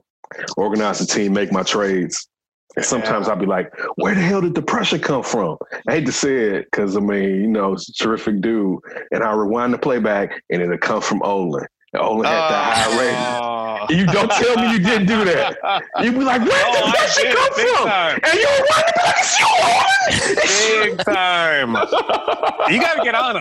organize 0.56 0.98
the 0.98 1.06
team, 1.06 1.32
make 1.32 1.52
my 1.52 1.62
trades, 1.62 2.28
and 2.76 2.84
sometimes 2.84 3.28
I'll 3.28 3.36
be 3.36 3.46
like, 3.46 3.72
"Where 3.96 4.14
the 4.14 4.20
hell 4.20 4.40
did 4.40 4.54
the 4.54 4.62
pressure 4.62 4.98
come 4.98 5.22
from?" 5.22 5.56
I 5.88 5.92
hate 5.94 6.06
to 6.06 6.12
say 6.12 6.34
it 6.36 6.66
because 6.70 6.96
I 6.96 7.00
mean, 7.00 7.40
you 7.40 7.48
know, 7.48 7.72
it's 7.74 7.88
a 7.88 7.92
terrific 7.92 8.40
dude, 8.40 8.78
and 9.10 9.22
I 9.22 9.32
rewind 9.34 9.74
the 9.74 9.78
playback, 9.78 10.42
and 10.50 10.62
it'll 10.62 10.78
come 10.78 11.00
from 11.02 11.22
Olin. 11.22 11.66
Olin 11.94 12.24
had 12.24 12.48
the 12.48 12.54
high 12.56 12.98
rating. 12.98 13.16
Oh. 13.48 13.48
You 13.90 14.06
don't 14.06 14.30
tell 14.30 14.56
me 14.56 14.72
you 14.72 14.78
didn't 14.78 15.06
do 15.06 15.24
that. 15.24 15.58
You'd 16.00 16.14
be 16.14 16.24
like, 16.24 16.40
"Where 16.40 16.72
did 16.72 16.82
Oh, 16.82 16.86
the 16.86 16.92
pressure 16.92 17.22
did, 17.22 17.36
come 17.36 17.52
from?" 17.52 17.88
time. 17.88 18.20
And 18.22 18.38
you 18.38 18.46
rewind 18.46 18.84
the 18.86 18.92
back, 18.96 19.16
it's 19.18 19.40
you, 19.40 20.86
Olin. 20.86 20.96
Big 20.96 21.04
time. 21.04 21.76
You 22.72 22.80
got 22.80 22.94
to 22.94 23.02
get 23.02 23.14
on 23.14 23.36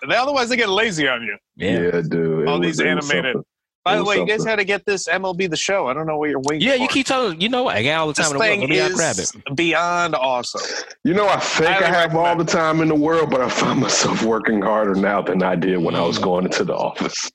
them. 0.00 0.10
Otherwise, 0.10 0.48
they 0.48 0.56
get 0.56 0.68
lazy 0.68 1.08
on 1.08 1.22
you. 1.22 1.36
Yeah. 1.56 1.80
Yeah, 1.80 2.00
dude. 2.08 2.48
All 2.48 2.58
was- 2.58 2.66
these 2.78 2.80
animated. 2.80 3.06
something. 3.34 3.44
By 3.82 3.94
the 3.96 4.02
was 4.02 4.08
way, 4.10 4.16
you 4.18 4.26
guys 4.26 4.40
something. 4.40 4.50
had 4.50 4.56
to 4.58 4.64
get 4.66 4.84
this 4.84 5.08
MLB 5.08 5.48
the 5.48 5.56
show. 5.56 5.86
I 5.88 5.94
don't 5.94 6.06
know 6.06 6.18
what 6.18 6.28
you're 6.28 6.38
waiting 6.40 6.60
Yeah, 6.68 6.76
for. 6.76 6.82
you 6.82 6.88
keep 6.88 7.06
telling 7.06 7.40
you 7.40 7.48
know 7.48 7.62
what 7.62 7.76
I 7.76 7.82
got 7.82 8.00
all 8.00 8.06
the 8.08 8.12
this 8.12 8.28
time 8.30 8.36
in 8.36 8.60
the 8.60 8.66
world. 8.66 8.70
Let 8.70 8.90
me 8.90 8.94
grab 8.94 9.14
it. 9.14 9.20
is 9.20 9.32
beyond 9.54 10.14
awesome. 10.14 10.60
You 11.02 11.14
know, 11.14 11.26
I 11.26 11.38
think 11.38 11.70
Highly 11.70 11.84
I 11.86 11.88
have 11.88 12.14
all 12.14 12.36
the 12.36 12.44
time 12.44 12.82
in 12.82 12.88
the 12.88 12.94
world, 12.94 13.30
but 13.30 13.40
I 13.40 13.48
find 13.48 13.80
myself 13.80 14.22
working 14.22 14.60
harder 14.60 14.94
now 14.94 15.22
than 15.22 15.42
I 15.42 15.56
did 15.56 15.78
when 15.78 15.94
I 15.94 16.02
was 16.02 16.18
Mm. 16.18 16.22
going 16.22 16.44
into 16.44 16.64
the 16.64 16.74
office. 16.76 17.30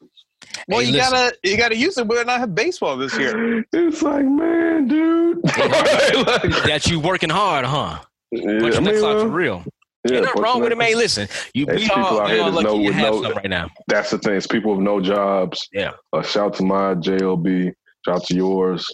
Well, 0.68 0.82
Hey, 0.82 0.86
you 0.86 0.94
listen. 0.94 1.12
gotta 1.14 1.36
you 1.44 1.58
gotta 1.58 1.78
use 1.78 1.98
it. 1.98 2.06
We're 2.08 2.24
not 2.24 2.40
have 2.40 2.54
baseball 2.54 2.96
this 2.96 3.18
year. 3.18 3.66
It's 3.74 4.04
like, 4.04 4.24
man, 4.26 4.88
dude. 4.88 5.40
Like, 5.48 6.64
That 6.66 6.86
you 6.86 7.00
working 7.00 7.32
hard, 7.32 7.66
huh? 7.66 7.98
yeah, 8.32 8.42
But 8.60 8.66
I 8.66 8.70
your 8.74 8.82
next 8.82 9.02
mean, 9.02 9.20
for 9.20 9.28
real. 9.30 9.64
Yeah, 10.06 10.18
Ain't 10.18 10.26
nothing 10.26 10.36
but 10.36 10.44
wrong 10.44 10.62
with 10.62 10.72
it, 10.72 10.78
man. 10.78 10.94
Listen, 10.96 11.28
you 11.54 11.66
There's 11.66 11.82
we 11.82 11.88
people 11.90 12.04
all, 12.04 12.22
out 12.22 12.28
we 12.28 12.34
here 12.36 12.44
all 12.44 12.52
that 12.52 12.56
lucky 12.64 12.68
know- 12.78 12.84
you 12.84 12.92
have 12.94 13.14
know- 13.14 13.24
some 13.24 13.32
right 13.34 13.50
now. 13.50 13.70
That's 13.88 14.12
the 14.12 14.18
thing. 14.20 14.36
It's 14.36 14.48
people 14.48 14.72
with 14.76 14.82
no 14.84 15.00
jobs. 15.02 15.68
Yeah. 15.74 15.92
Uh, 16.14 16.22
shout 16.22 16.54
to 16.56 16.64
my 16.64 16.96
JLB. 16.96 17.72
Shout 18.06 18.24
to 18.26 18.36
yours. 18.36 18.86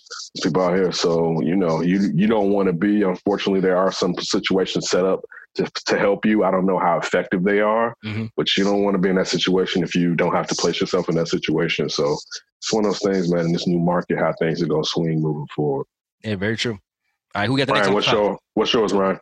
People 0.41 0.61
out 0.63 0.73
here. 0.75 0.91
So 0.93 1.41
you 1.41 1.55
know, 1.57 1.81
you 1.81 2.11
you 2.15 2.27
don't 2.27 2.51
want 2.51 2.67
to 2.67 2.73
be. 2.73 3.03
Unfortunately, 3.03 3.59
there 3.59 3.75
are 3.77 3.91
some 3.91 4.15
situations 4.15 4.89
set 4.89 5.03
up 5.05 5.19
to 5.55 5.69
to 5.87 5.99
help 5.99 6.25
you. 6.25 6.45
I 6.45 6.51
don't 6.51 6.65
know 6.65 6.79
how 6.79 6.97
effective 6.97 7.43
they 7.43 7.59
are, 7.59 7.93
Mhm. 8.05 8.29
but 8.37 8.55
you 8.55 8.63
don't 8.63 8.83
want 8.83 8.95
to 8.95 8.99
be 8.99 9.09
in 9.09 9.17
that 9.17 9.27
situation 9.27 9.83
if 9.83 9.93
you 9.95 10.15
don't 10.15 10.33
have 10.33 10.47
to 10.47 10.55
place 10.55 10.79
yourself 10.79 11.09
in 11.09 11.15
that 11.15 11.27
situation. 11.27 11.89
So 11.89 12.15
it's 12.59 12.71
one 12.71 12.85
of 12.85 12.91
those 12.91 12.99
things, 13.13 13.29
man. 13.29 13.47
In 13.47 13.51
this 13.51 13.67
new 13.67 13.79
market, 13.79 14.17
how 14.17 14.33
things 14.39 14.61
are 14.63 14.67
going 14.67 14.83
to 14.83 14.89
swing 14.89 15.21
moving 15.21 15.47
forward. 15.53 15.87
Yeah, 16.23 16.35
very 16.35 16.55
true. 16.55 16.79
All 17.35 17.41
right, 17.41 17.47
who 17.47 17.57
got 17.57 17.67
the 17.67 17.73
next 17.73 17.87
one? 17.87 17.95
what's 17.95 18.11
your 18.13 18.39
what's 18.53 18.73
yours, 18.73 18.93
Ryan? 18.93 19.19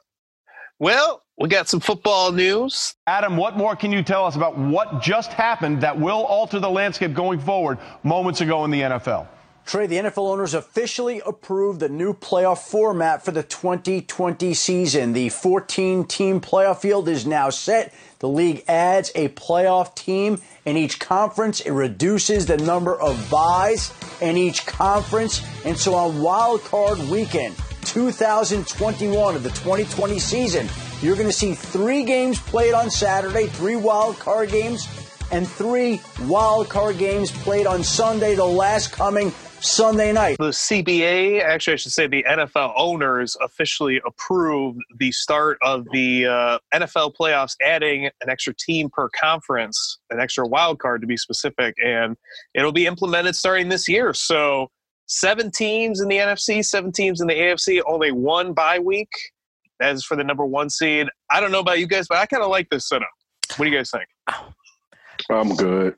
Well, 0.78 1.24
we 1.40 1.48
got 1.48 1.70
some 1.70 1.80
football 1.80 2.32
news. 2.32 2.96
Adam, 3.08 3.38
what 3.38 3.58
more 3.58 3.76
can 3.76 3.92
you 3.92 4.04
tell 4.04 4.26
us 4.26 4.36
about 4.36 4.58
what 4.58 5.02
just 5.02 5.32
happened 5.32 5.82
that 5.82 5.98
will 5.98 6.24
alter 6.26 6.60
the 6.60 6.70
landscape 6.70 7.14
going 7.14 7.40
forward 7.40 7.78
moments 8.04 8.42
ago 8.42 8.66
in 8.66 8.72
the 8.72 8.82
NFL? 8.82 9.28
Trey, 9.66 9.86
the 9.86 9.98
NFL 9.98 10.28
owners 10.32 10.56
officially 10.56 11.22
approved 11.26 11.80
the 11.80 11.90
new 11.90 12.14
playoff 12.14 12.58
format 12.58 13.24
for 13.24 13.32
the 13.32 13.44
2020 13.44 14.54
season. 14.54 15.14
The 15.14 15.30
14 15.30 16.06
team 16.06 16.42
playoff 16.42 16.82
field 16.82 17.08
is 17.08 17.26
now 17.26 17.52
set. 17.52 17.94
The 18.18 18.28
league 18.28 18.64
adds 18.68 19.12
a 19.14 19.30
playoff 19.30 19.96
team 19.96 20.42
in 20.66 20.76
each 20.76 21.00
conference. 21.00 21.62
It 21.62 21.72
reduces 21.72 22.48
the 22.48 22.58
number 22.58 23.00
of 23.00 23.30
buys 23.30 23.94
in 24.22 24.38
each 24.38 24.66
conference. 24.66 25.46
And 25.64 25.78
so 25.78 25.94
on 25.94 26.20
wild 26.20 26.64
card 26.64 26.98
weekend, 27.08 27.56
2021 27.86 29.36
of 29.36 29.44
the 29.44 29.50
2020 29.50 30.18
season, 30.18 30.68
you're 31.02 31.16
going 31.16 31.28
to 31.28 31.34
see 31.34 31.54
three 31.54 32.04
games 32.04 32.40
played 32.40 32.74
on 32.74 32.90
Saturday, 32.90 33.48
three 33.48 33.76
wild 33.76 34.20
card 34.20 34.50
games, 34.50 34.88
and 35.32 35.48
three 35.48 36.02
wild 36.24 36.70
card 36.70 36.98
games 36.98 37.32
played 37.32 37.68
on 37.68 37.84
Sunday, 37.84 38.36
the 38.36 38.46
last 38.46 38.92
coming 38.92 39.32
Sunday 39.62 40.12
night. 40.12 40.38
The 40.38 40.50
CBA, 40.50 41.44
actually, 41.44 41.74
I 41.74 41.76
should 41.78 41.92
say 41.92 42.08
the 42.08 42.24
NFL 42.28 42.74
owners 42.76 43.38
officially 43.42 44.02
approved 44.06 44.80
the 44.98 45.12
start 45.12 45.58
of 45.62 45.86
the 45.92 46.26
uh, 46.26 46.60
NFL 46.74 47.14
playoffs, 47.20 47.56
adding 47.62 48.06
an 48.06 48.30
extra 48.30 48.54
team 48.54 48.90
per 48.90 49.10
conference, 49.10 50.00
an 50.10 50.20
extra 50.20 50.48
wild 50.48 50.80
card 50.80 51.02
to 51.02 51.08
be 51.08 51.18
specific, 51.18 51.76
and 51.84 52.18
it'll 52.54 52.72
be 52.72 52.88
implemented 52.88 53.36
starting 53.36 53.70
this 53.70 53.88
year. 53.88 54.14
So, 54.14 54.70
seven 55.08 55.52
teams 55.52 56.02
in 56.02 56.08
the 56.08 56.18
NFC, 56.18 56.64
seven 56.64 56.92
teams 56.92 57.22
in 57.22 57.28
the 57.28 57.36
AFC, 57.36 57.82
only 57.86 58.12
one 58.12 58.54
bye 58.54 58.80
week. 58.80 59.10
That 59.80 59.94
is 59.96 60.04
for 60.04 60.16
the 60.16 60.24
number 60.24 60.46
one 60.46 60.70
seed. 60.70 61.08
I 61.32 61.40
don't 61.40 61.52
know 61.52 61.60
about 61.60 61.80
you 61.80 61.88
guys, 61.88 62.08
but 62.08 62.18
I 62.18 62.26
kind 62.26 62.44
of 62.44 62.50
like 62.50 62.70
this 62.70 62.88
setup. 62.88 63.08
What 63.58 63.66
do 63.66 63.72
you 63.72 63.78
guys 63.78 63.92
think? 63.92 64.06
I'm 65.32 65.56
good. 65.56 65.96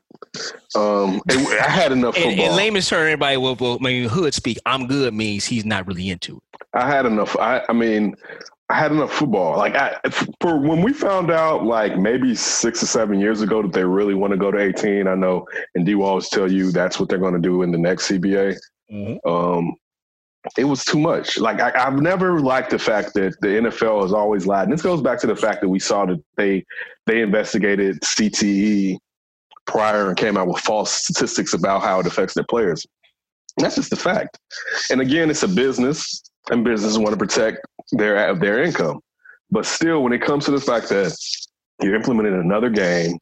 Um, 0.76 1.22
I 1.30 1.68
had 1.70 1.92
enough 1.92 2.16
In, 2.18 2.24
football. 2.30 2.50
in 2.50 2.56
layman's 2.56 2.88
term, 2.90 3.02
everybody 3.02 3.38
will, 3.38 3.56
will 3.56 3.78
I 3.82 3.84
mean, 3.84 4.10
hood 4.10 4.34
speak. 4.34 4.58
I'm 4.66 4.88
good 4.88 5.14
means 5.14 5.46
he's 5.46 5.66
not 5.66 5.88
really 5.88 6.10
into 6.10 6.38
it. 6.38 6.62
I 6.74 6.88
had 6.88 7.06
enough. 7.06 7.36
I, 7.38 7.62
I 7.70 7.74
mean, 7.74 8.16
I 8.70 8.76
had 8.76 8.92
enough 8.92 9.12
football. 9.14 9.58
Like 9.58 9.76
I, 9.76 9.98
for 10.40 10.58
when 10.58 10.82
we 10.82 10.94
found 10.94 11.30
out, 11.30 11.66
like 11.66 11.98
maybe 11.98 12.34
six 12.36 12.82
or 12.82 12.86
seven 12.88 13.20
years 13.20 13.42
ago, 13.42 13.62
that 13.62 13.74
they 13.74 13.84
really 13.84 14.14
want 14.16 14.32
to 14.32 14.38
go 14.38 14.50
to 14.52 14.58
18. 14.58 15.08
I 15.08 15.16
know, 15.16 15.46
and 15.76 15.86
D 15.86 15.96
will 15.96 16.06
always 16.06 16.30
tell 16.30 16.50
you 16.52 16.72
that's 16.72 17.00
what 17.00 17.10
they're 17.10 17.20
going 17.20 17.34
to 17.34 17.40
do 17.40 17.64
in 17.64 17.72
the 17.72 17.78
next 17.78 18.10
CBA. 18.10 18.58
Um, 19.26 19.76
it 20.58 20.66
was 20.66 20.84
too 20.84 21.00
much. 21.00 21.38
Like 21.40 21.60
I, 21.60 21.72
I've 21.76 22.02
never 22.02 22.40
liked 22.40 22.72
the 22.72 22.80
fact 22.80 23.14
that 23.14 23.40
the 23.42 23.48
NFL 23.48 24.02
has 24.02 24.14
always 24.14 24.48
lied. 24.48 24.64
And 24.64 24.74
this 24.74 24.82
goes 24.82 25.02
back 25.02 25.20
to 25.22 25.28
the 25.28 25.36
fact 25.36 25.62
that 25.62 25.70
we 25.70 25.80
saw 25.80 26.06
that 26.06 26.22
they 26.36 26.66
they 27.06 27.22
investigated 27.22 28.02
CTE 28.02 28.98
prior 29.66 30.10
and 30.10 30.18
came 30.18 30.38
out 30.38 30.48
with 30.48 30.60
false 30.60 30.92
statistics 30.92 31.54
about 31.54 31.82
how 31.82 32.00
it 32.00 32.08
affects 32.08 32.34
their 32.34 32.44
players. 32.44 32.86
And 33.58 33.66
that's 33.66 33.76
just 33.76 33.90
the 33.90 33.96
fact. 33.96 34.40
And 34.90 35.02
again, 35.02 35.30
it's 35.30 35.44
a 35.44 35.48
business, 35.48 36.24
and 36.50 36.64
businesses 36.64 36.98
want 36.98 37.12
to 37.12 37.18
protect 37.18 37.60
their 37.92 38.34
their 38.36 38.64
income. 38.64 39.02
But 39.52 39.66
still, 39.66 40.02
when 40.04 40.14
it 40.14 40.22
comes 40.22 40.46
to 40.46 40.52
the 40.52 40.62
fact 40.62 40.90
that 40.90 41.16
you're 41.82 41.96
implementing 41.96 42.34
another 42.36 42.70
game, 42.70 43.18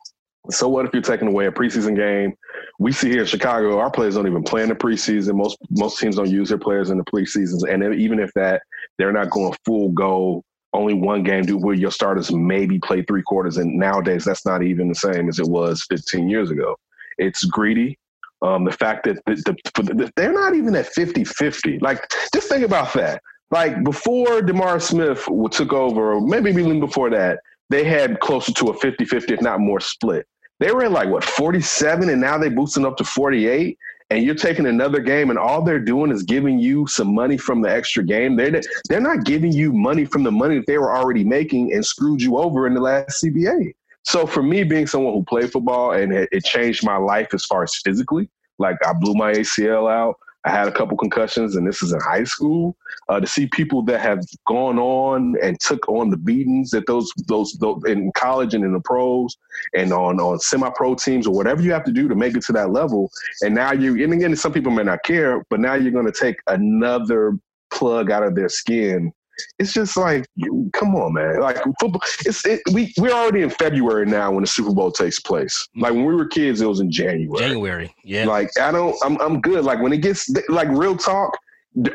so 0.50 0.70
what 0.70 0.86
if 0.86 0.94
you're 0.94 1.02
taking 1.02 1.28
away 1.28 1.48
a 1.48 1.52
preseason 1.52 1.96
game? 1.96 2.34
We 2.80 2.94
see 2.94 3.10
here 3.10 3.22
in 3.22 3.26
Chicago, 3.26 3.78
our 3.78 3.92
players 3.92 4.16
don't 4.16 4.26
even 4.26 4.42
play 4.42 4.64
in 4.64 4.70
the 4.70 4.76
preseason. 4.76 5.36
Most 5.36 5.58
most 5.70 6.00
teams 6.00 6.16
don't 6.16 6.30
use 6.30 6.50
their 6.50 6.58
players 6.58 6.90
in 6.90 6.98
the 6.98 7.04
preseasons, 7.04 7.70
and 7.72 7.94
even 7.94 8.20
if 8.20 8.34
that, 8.34 8.64
they're 8.98 9.12
not 9.12 9.30
going 9.30 9.54
full 9.66 9.90
go. 9.90 10.44
Only 10.72 10.94
one 10.94 11.24
game 11.24 11.44
do 11.44 11.58
where 11.58 11.74
your 11.74 11.92
starters 11.92 12.32
maybe 12.32 12.80
play 12.80 13.02
three 13.02 13.24
quarters, 13.24 13.58
and 13.58 13.78
nowadays 13.78 14.24
that's 14.24 14.46
not 14.46 14.64
even 14.64 14.88
the 14.88 14.96
same 14.96 15.28
as 15.28 15.40
it 15.40 15.48
was 15.48 15.86
15 15.90 16.30
years 16.30 16.52
ago. 16.52 16.76
It's 17.18 17.44
greedy. 17.44 17.98
Um, 18.42 18.64
the 18.64 18.72
fact 18.72 19.04
that 19.06 19.18
the, 19.26 19.36
the, 19.76 19.84
the, 19.94 20.12
they're 20.16 20.32
not 20.32 20.56
even 20.56 20.74
at 20.76 20.94
50-50. 20.94 21.82
Like, 21.82 22.08
just 22.34 22.48
think 22.48 22.64
about 22.64 22.94
that. 22.94 23.22
Like 23.52 23.84
before 23.84 24.42
Demar 24.42 24.80
Smith 24.80 25.28
took 25.52 25.74
over, 25.74 26.22
maybe 26.22 26.52
even 26.52 26.80
before 26.80 27.10
that, 27.10 27.40
they 27.70 27.84
had 27.84 28.20
closer 28.20 28.54
to 28.54 28.68
a 28.68 28.74
50-50, 28.74 29.32
if 29.32 29.42
not 29.42 29.60
more 29.60 29.80
split. 29.80 30.26
They 30.60 30.72
were 30.72 30.84
in 30.84 30.94
like 30.94 31.10
what 31.10 31.24
47, 31.24 32.10
and 32.10 32.22
now 32.22 32.38
they're 32.38 32.50
boosting 32.50 32.86
up 32.86 32.98
to 32.98 33.04
48. 33.04 33.78
And 34.12 34.24
you're 34.24 34.34
taking 34.34 34.66
another 34.66 35.02
game, 35.02 35.30
and 35.30 35.38
all 35.38 35.62
they're 35.62 35.80
doing 35.80 36.12
is 36.12 36.24
giving 36.24 36.58
you 36.58 36.88
some 36.88 37.14
money 37.14 37.38
from 37.38 37.62
the 37.62 37.70
extra 37.70 38.04
game. 38.04 38.36
They're 38.36 38.60
they're 38.90 39.00
not 39.00 39.24
giving 39.24 39.52
you 39.52 39.72
money 39.72 40.04
from 40.04 40.24
the 40.24 40.32
money 40.32 40.58
that 40.58 40.66
they 40.66 40.80
were 40.80 40.92
already 40.92 41.24
making 41.24 41.74
and 41.74 41.86
screwed 41.86 42.20
you 42.20 42.38
over 42.38 42.66
in 42.66 42.74
the 42.74 42.82
last 42.82 43.24
CBA. 43.24 43.74
So 44.04 44.26
for 44.26 44.42
me, 44.42 44.64
being 44.64 44.88
someone 44.88 45.14
who 45.14 45.24
played 45.24 45.52
football 45.52 45.92
and 45.92 46.12
it, 46.12 46.30
it 46.32 46.44
changed 46.44 46.84
my 46.84 46.98
life 46.98 47.34
as 47.34 47.46
far 47.46 47.62
as 47.62 47.76
physically, 47.76 48.30
like 48.58 48.78
I 48.84 48.94
blew 48.94 49.14
my 49.14 49.32
ACL 49.34 49.92
out. 49.92 50.16
I 50.46 50.52
had 50.52 50.68
a 50.68 50.72
couple 50.72 50.96
concussions, 50.96 51.56
and 51.56 51.68
this 51.68 51.84
is 51.84 51.92
in 51.92 52.00
high 52.00 52.24
school. 52.24 52.76
Uh, 53.10 53.20
to 53.20 53.28
see 53.28 53.48
people 53.48 53.82
that 53.84 54.00
have 54.00 54.24
gone 54.48 54.78
on 54.78 55.36
and 55.42 55.60
took 55.60 55.88
on 55.90 56.10
the 56.10 56.18
beatings 56.18 56.70
that 56.70 56.86
those, 56.88 57.12
those 57.28 57.54
those 57.60 57.82
in 57.88 58.12
college 58.16 58.54
and 58.54 58.64
in 58.64 58.72
the 58.72 58.80
pros 58.82 59.36
and 59.76 59.92
on 59.92 60.20
on 60.20 60.40
semi-pro 60.40 60.96
teams 60.96 61.26
or 61.28 61.36
whatever 61.36 61.62
you 61.62 61.72
have 61.72 61.84
to 61.84 61.92
do 61.92 62.08
to 62.08 62.16
make 62.16 62.36
it 62.36 62.44
to 62.44 62.54
that 62.54 62.72
level, 62.72 63.10
and 63.42 63.54
now 63.54 63.74
you 63.74 64.02
and 64.04 64.14
again, 64.14 64.36
some 64.36 64.54
people 64.54 64.72
may 64.72 64.84
not 64.84 65.04
care, 65.04 65.44
but 65.50 65.60
now 65.60 65.74
you're 65.74 65.92
going 65.92 66.06
to 66.06 66.12
take 66.12 66.38
another 66.48 67.38
plug 67.72 68.10
out 68.12 68.24
of 68.24 68.36
their 68.36 68.50
skin. 68.50 69.12
It's 69.58 69.74
just 69.74 69.98
like, 69.98 70.26
come 70.74 70.96
on, 70.96 71.14
man! 71.14 71.40
Like 71.40 71.58
football, 71.80 72.02
it's 72.26 72.46
it, 72.46 72.62
we 72.72 72.94
we're 72.98 73.12
already 73.12 73.42
in 73.42 73.50
February 73.50 74.06
now 74.06 74.32
when 74.32 74.42
the 74.42 74.48
Super 74.48 74.74
Bowl 74.74 74.92
takes 74.92 75.20
place. 75.20 75.68
Mm. 75.78 75.82
Like 75.82 75.94
when 75.94 76.06
we 76.06 76.16
were 76.16 76.28
kids, 76.28 76.62
it 76.62 76.68
was 76.68 76.80
in 76.80 76.92
January. 76.92 77.40
January, 77.40 77.96
yeah. 78.04 78.26
Like 78.26 78.50
I 78.60 78.72
don't, 78.72 78.96
I'm 79.04 79.20
I'm 79.22 79.42
good. 79.42 79.66
Like 79.66 79.82
when 79.82 79.94
it 79.94 80.02
gets 80.02 80.30
like 80.50 80.68
real 80.70 80.96
talk, 80.96 81.38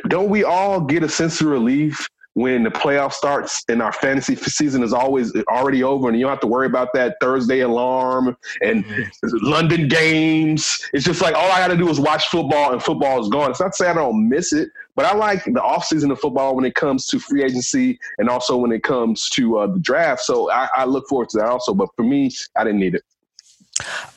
don't 0.09 0.31
we 0.31 0.45
all 0.45 0.81
get 0.81 1.03
a 1.03 1.09
sense 1.09 1.41
of 1.41 1.49
relief 1.49 2.09
when 2.35 2.65
the 2.65 2.71
playoff 2.71 3.13
starts 3.13 3.63
and 3.69 3.81
our 3.81 3.93
fantasy 3.93 4.35
season 4.35 4.83
is 4.83 4.93
always 4.93 5.33
already 5.49 5.83
over 5.85 6.09
and 6.09 6.19
you 6.19 6.25
don't 6.25 6.31
have 6.31 6.41
to 6.41 6.49
worry 6.49 6.67
about 6.67 6.89
that 6.93 7.17
Thursday 7.21 7.61
alarm 7.61 8.37
and 8.61 8.85
mm. 8.85 9.09
London 9.41 9.87
games. 9.87 10.89
It's 10.93 11.05
just 11.05 11.23
like 11.23 11.35
all 11.35 11.51
I 11.51 11.59
got 11.59 11.69
to 11.69 11.77
do 11.77 11.89
is 11.89 12.01
watch 12.01 12.27
football 12.29 12.73
and 12.73 12.83
football 12.83 13.23
is 13.23 13.29
gone. 13.29 13.51
It's 13.51 13.61
not 13.61 13.73
to 13.73 13.77
say 13.77 13.89
I 13.89 13.95
don't 13.95 14.29
miss 14.29 14.53
it, 14.53 14.71
but 14.97 15.05
I 15.07 15.15
like 15.15 15.45
the 15.45 15.53
offseason 15.53 16.11
of 16.13 16.21
football 16.21 16.55
when 16.55 16.65
it 16.65 16.75
comes 16.75 17.07
to 17.09 17.19
free 17.19 17.43
agency 17.43 17.99
and 18.19 18.29
also 18.29 18.57
when 18.57 18.73
it 18.73 18.83
comes 18.83 19.29
to 19.31 19.59
uh, 19.59 19.67
the 19.67 19.81
draft. 19.81 20.23
So 20.23 20.51
I, 20.51 20.69
I 20.77 20.85
look 20.85 21.09
forward 21.09 21.29
to 21.31 21.39
that 21.39 21.47
also. 21.47 21.75
But 21.75 21.89
for 21.97 22.03
me, 22.05 22.31
I 22.57 22.65
didn't 22.65 22.81
need 22.81 22.95
it. 22.95 23.03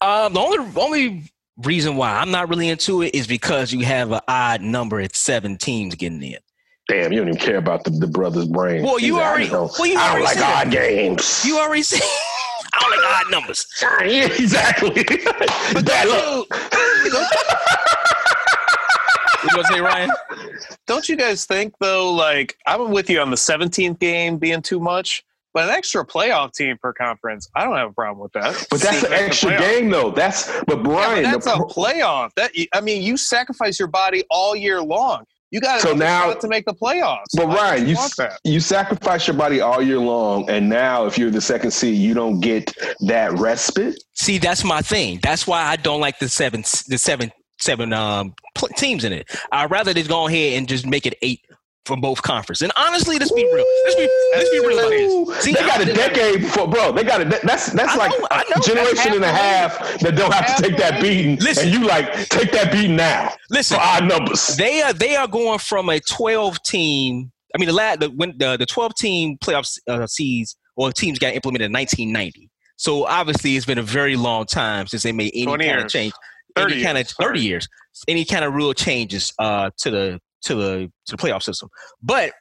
Um, 0.01 0.33
the 0.33 0.39
only 0.39 0.71
only 0.79 1.31
reason 1.63 1.95
why 1.95 2.17
I'm 2.17 2.29
not 2.29 2.49
really 2.49 2.69
into 2.69 3.01
it 3.01 3.15
is 3.15 3.25
because 3.25 3.73
you 3.73 3.83
have 3.85 4.11
an 4.11 4.21
odd 4.27 4.61
number 4.61 4.99
at 5.01 5.15
seven 5.15 5.57
teams 5.57 5.95
getting 5.95 6.21
in. 6.21 6.37
Damn, 6.87 7.11
you 7.11 7.19
don't 7.19 7.27
even 7.29 7.39
care 7.39 7.57
about 7.57 7.83
the, 7.83 7.89
the 7.89 8.07
brother's 8.07 8.45
brain. 8.45 8.83
Well, 8.83 8.99
you 8.99 9.15
He's 9.15 9.23
already- 9.23 9.45
I 9.47 9.49
don't, 9.49 9.71
well, 9.77 9.87
you 9.87 9.97
I 9.97 10.13
don't 10.13 10.23
like 10.23 10.37
odd 10.37 10.71
games. 10.71 11.43
You 11.43 11.57
already 11.59 11.81
said 11.81 12.01
I 12.73 12.79
don't 12.79 12.91
like 12.91 13.25
odd 13.25 13.31
numbers. 13.31 13.65
yeah, 13.81 14.25
exactly. 14.39 15.03
Bad 15.83 16.07
luck. 16.07 16.47
You 19.49 19.55
gonna 19.63 19.67
say 19.67 19.79
Ryan? 19.81 20.11
Don't 20.85 21.07
you 21.09 21.15
guys 21.15 21.45
think 21.45 21.73
though? 21.79 22.13
Like 22.13 22.55
I'm 22.65 22.91
with 22.91 23.09
you 23.09 23.19
on 23.19 23.29
the 23.29 23.35
17th 23.37 23.99
game 23.99 24.37
being 24.37 24.61
too 24.61 24.79
much, 24.79 25.23
But 25.53 25.69
an 25.69 25.75
extra 25.75 26.05
playoff 26.05 26.53
team 26.53 26.77
per 26.81 26.93
conference, 26.93 27.49
I 27.55 27.63
don't 27.63 27.75
have 27.77 27.89
a 27.89 27.93
problem 27.93 28.19
with 28.21 28.33
that. 28.33 28.67
But 28.69 28.81
that's 28.81 29.03
an 29.03 29.13
extra 29.13 29.57
game, 29.57 29.89
though. 29.89 30.11
That's 30.11 30.47
but 30.67 30.77
Yeah, 30.77 30.83
Brian. 30.83 31.23
but 31.23 31.31
that's 31.31 31.45
the 31.45 31.53
a 31.53 31.57
pro- 31.57 31.67
playoff. 31.67 32.29
That 32.35 32.51
I 32.73 32.81
mean, 32.81 33.01
you 33.01 33.17
sacrifice 33.17 33.79
your 33.79 33.87
body 33.87 34.23
all 34.29 34.55
year 34.55 34.81
long. 34.81 35.23
You 35.49 35.61
got 35.61 35.79
So 35.79 35.93
now- 35.93 36.33
to 36.33 36.47
make 36.49 36.65
the 36.65 36.73
playoffs. 36.73 37.23
But 37.33 37.47
Why 37.47 37.55
Ryan, 37.55 37.87
you 37.87 37.95
want 37.95 38.13
you 38.43 38.59
sacrifice 38.59 39.25
your 39.27 39.37
body 39.37 39.61
all 39.61 39.81
year 39.81 39.97
long, 39.97 40.49
and 40.49 40.67
now 40.67 41.05
if 41.05 41.17
you're 41.17 41.31
the 41.31 41.39
second 41.41 41.71
seed, 41.71 41.95
you 41.97 42.13
don't 42.13 42.41
get 42.41 42.73
that 43.07 43.31
respite. 43.39 43.95
See, 44.13 44.39
that's 44.39 44.65
my 44.65 44.81
thing. 44.81 45.19
That's 45.23 45.47
why 45.47 45.63
I 45.63 45.77
don't 45.77 46.01
like 46.01 46.19
the 46.19 46.27
seven, 46.27 46.63
the 46.89 46.97
seven, 46.97 47.31
seven 47.59 47.93
um 47.93 48.33
pl- 48.55 48.69
teams 48.77 49.03
in 49.03 49.13
it. 49.13 49.29
I'd 49.51 49.71
rather 49.71 49.93
just 49.93 50.09
go 50.09 50.27
ahead 50.27 50.57
and 50.57 50.67
just 50.67 50.85
make 50.85 51.05
it 51.05 51.15
eight 51.21 51.41
from 51.85 52.01
both 52.01 52.21
conferences. 52.21 52.63
And 52.63 52.73
honestly, 52.75 53.17
let's 53.17 53.31
be 53.31 53.45
real. 53.45 53.65
Let's 53.85 53.95
be 53.95 54.09
let's 54.35 54.49
be 54.49 54.59
real 54.59 54.77
about 54.79 54.89
this. 54.89 55.43
See, 55.43 55.53
they 55.53 55.61
got 55.61 55.81
a 55.81 55.93
decade 55.93 56.41
before, 56.41 56.67
bro. 56.67 56.91
They 56.91 57.03
got 57.03 57.21
a. 57.21 57.25
That's 57.25 57.71
that's 57.71 57.93
I 57.93 57.95
like 57.95 58.11
know, 58.19 58.27
I 58.29 58.43
know. 58.49 58.55
a 58.57 58.61
generation 58.61 59.13
and 59.13 59.23
a 59.23 59.27
half 59.31 59.77
half 59.77 59.99
that 60.01 60.15
don't 60.15 60.33
have 60.33 60.45
Half 60.45 60.57
to 60.57 60.63
take 60.63 60.77
that 60.77 61.01
league. 61.01 61.03
beating, 61.17 61.35
Listen. 61.37 61.69
and 61.69 61.73
you 61.73 61.87
like 61.87 62.11
take 62.29 62.51
that 62.51 62.71
beating 62.71 62.95
now 62.97 63.31
Listen, 63.49 63.77
for 63.77 63.83
odd 63.83 64.05
numbers. 64.07 64.55
they 64.57 64.81
are 64.81 64.91
they 64.93 65.15
are 65.15 65.27
going 65.27 65.59
from 65.59 65.89
a 65.89 65.99
12 66.01 66.61
team 66.63 67.31
i 67.55 67.57
mean 67.57 67.67
the 67.67 67.73
la- 67.73 67.95
the 67.95 68.09
when 68.09 68.33
the, 68.37 68.57
the 68.57 68.65
12 68.65 68.93
team 68.95 69.37
playoff 69.37 69.77
uh, 69.87 70.05
seeds 70.05 70.57
or 70.75 70.91
teams 70.91 71.17
got 71.19 71.33
implemented 71.33 71.67
in 71.67 71.71
1990 71.73 72.49
so 72.75 73.05
obviously 73.07 73.55
it's 73.55 73.65
been 73.65 73.77
a 73.77 73.81
very 73.83 74.15
long 74.17 74.45
time 74.45 74.85
since 74.87 75.03
they 75.03 75.11
made 75.13 75.31
any 75.33 75.45
kind 75.57 75.79
of 75.81 75.87
change 75.87 76.13
30 76.57 76.73
any 76.75 76.83
kind 76.83 76.97
of 76.97 77.01
years. 77.03 77.13
30 77.19 77.39
years 77.41 77.67
any 78.07 78.25
kind 78.25 78.45
of 78.45 78.53
real 78.53 78.73
changes 78.73 79.33
uh 79.39 79.69
to 79.77 79.89
the 79.89 80.19
to 80.41 80.55
the 80.55 80.91
to 81.05 81.15
the 81.15 81.17
playoff 81.17 81.43
system 81.43 81.69
but 82.01 82.31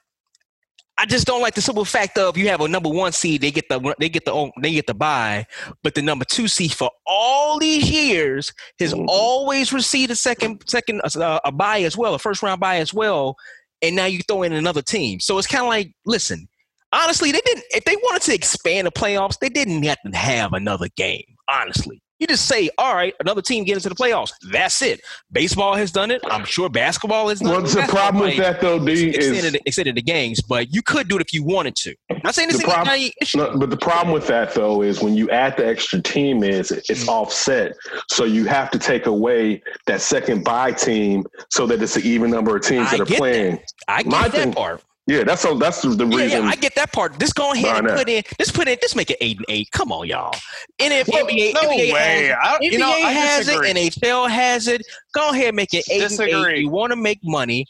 I 0.98 1.04
just 1.04 1.26
don't 1.26 1.42
like 1.42 1.54
the 1.54 1.60
simple 1.60 1.84
fact 1.84 2.16
of 2.16 2.38
you 2.38 2.48
have 2.48 2.62
a 2.62 2.68
number 2.68 2.88
one 2.88 3.12
seed, 3.12 3.42
they 3.42 3.50
get 3.50 3.68
the 3.68 3.94
they 3.98 4.08
get 4.08 4.24
the 4.24 4.50
they 4.62 4.72
get 4.72 4.86
the 4.86 4.94
buy, 4.94 5.44
but 5.82 5.94
the 5.94 6.00
number 6.00 6.24
two 6.24 6.48
seed 6.48 6.72
for 6.72 6.90
all 7.06 7.58
these 7.58 7.90
years 7.90 8.50
has 8.80 8.94
Mhm. 8.94 9.04
always 9.06 9.74
received 9.74 10.10
a 10.10 10.16
second 10.16 10.62
second 10.66 11.02
uh, 11.02 11.38
a 11.44 11.52
buy 11.52 11.80
as 11.82 11.98
well, 11.98 12.14
a 12.14 12.18
first 12.18 12.42
round 12.42 12.60
buy 12.60 12.76
as 12.78 12.94
well, 12.94 13.36
and 13.82 13.94
now 13.94 14.06
you 14.06 14.20
throw 14.26 14.42
in 14.42 14.54
another 14.54 14.80
team. 14.80 15.20
So 15.20 15.36
it's 15.36 15.46
kind 15.46 15.64
of 15.64 15.68
like, 15.68 15.92
listen, 16.06 16.48
honestly, 16.94 17.30
they 17.30 17.42
didn't. 17.44 17.64
If 17.72 17.84
they 17.84 17.96
wanted 17.96 18.22
to 18.22 18.34
expand 18.34 18.86
the 18.86 18.90
playoffs, 18.92 19.38
they 19.38 19.50
didn't 19.50 19.82
have 19.82 19.98
to 20.10 20.16
have 20.16 20.54
another 20.54 20.88
game. 20.96 21.24
Honestly, 21.46 22.00
you 22.18 22.26
just 22.26 22.46
say, 22.46 22.70
all 22.78 22.94
right, 22.94 23.14
another 23.20 23.42
team 23.42 23.64
get 23.64 23.76
into 23.76 23.88
the 23.88 23.94
playoffs. 23.94 24.32
That's 24.50 24.80
it. 24.82 25.00
Baseball 25.32 25.74
has 25.74 25.90
done 25.92 26.10
it. 26.10 26.22
I'm 26.30 26.44
sure 26.44 26.68
basketball 26.68 27.28
has 27.28 27.40
done 27.40 27.50
Well, 27.52 27.64
it. 27.64 27.68
the 27.68 27.82
problem 27.88 28.24
with 28.24 28.36
that 28.38 28.60
though, 28.60 28.78
D, 28.84 29.10
extended, 29.10 29.54
is 29.56 29.60
extended 29.66 29.94
the 29.96 30.02
games, 30.02 30.40
but 30.40 30.72
you 30.72 30.82
could 30.82 31.08
do 31.08 31.16
it 31.16 31.20
if 31.22 31.32
you 31.34 31.42
wanted 31.44 31.76
to. 31.76 31.94
I'm 32.10 32.20
not 32.24 32.34
saying 32.34 32.48
this 32.48 32.58
is 32.58 32.64
prob- 32.64 32.88
issue. 33.20 33.38
No, 33.38 33.56
but 33.58 33.70
the 33.70 33.76
problem 33.76 34.14
with 34.14 34.26
that 34.28 34.54
though 34.54 34.82
is 34.82 35.02
when 35.02 35.14
you 35.14 35.28
add 35.30 35.56
the 35.56 35.66
extra 35.66 36.00
team 36.00 36.42
is 36.42 36.70
it's 36.70 37.04
Mm. 37.04 37.08
offset. 37.08 37.72
So 38.10 38.24
you 38.24 38.46
have 38.46 38.70
to 38.70 38.78
take 38.78 39.06
away 39.06 39.62
that 39.86 40.00
second 40.00 40.44
bye 40.44 40.72
team 40.72 41.24
so 41.50 41.66
that 41.66 41.82
it's 41.82 41.96
an 41.96 42.02
even 42.04 42.30
number 42.30 42.56
of 42.56 42.62
teams 42.62 42.88
I 42.88 42.96
that 42.98 43.00
are 43.12 43.16
playing. 43.16 43.58
I 43.88 44.02
get 44.02 44.06
my 44.10 44.22
that 44.28 44.32
thing- 44.32 44.52
part. 44.54 44.82
Yeah, 45.08 45.22
that's 45.22 45.42
so 45.42 45.54
that's 45.56 45.82
the 45.82 46.04
reason. 46.04 46.42
yeah, 46.42 46.48
I 46.48 46.56
get 46.56 46.74
that 46.74 46.92
part. 46.92 47.18
Just 47.20 47.36
go 47.36 47.52
ahead 47.52 47.64
and 47.76 47.86
Behind 47.86 47.88
that. 47.90 47.96
put 47.98 48.08
in. 48.08 48.22
Just 48.40 48.54
put 48.54 48.66
in. 48.66 48.76
Just 48.82 48.96
make 48.96 49.08
it 49.10 49.18
eight 49.20 49.36
and 49.36 49.46
eight. 49.48 49.70
Come 49.70 49.92
on, 49.92 50.08
y'all. 50.08 50.34
And 50.80 50.92
if 50.92 51.06
Well, 51.06 51.24
NBA, 51.26 51.54
no 51.54 51.60
NBA 51.60 51.92
way. 51.92 52.26
has, 52.26 52.36
I, 52.42 52.58
NBA 52.58 52.72
you 52.72 52.78
know, 52.78 52.90
I 52.90 53.12
has 53.12 53.46
disagree. 53.46 53.70
it, 53.70 53.76
NHL 53.76 54.28
has 54.28 54.66
it. 54.66 54.82
Go 55.14 55.30
ahead, 55.30 55.48
and 55.48 55.56
make 55.56 55.72
it 55.74 55.84
eight 55.90 56.10
and 56.10 56.46
eight. 56.48 56.58
You 56.62 56.70
want 56.70 56.90
to 56.90 56.96
make 56.96 57.20
money? 57.22 57.66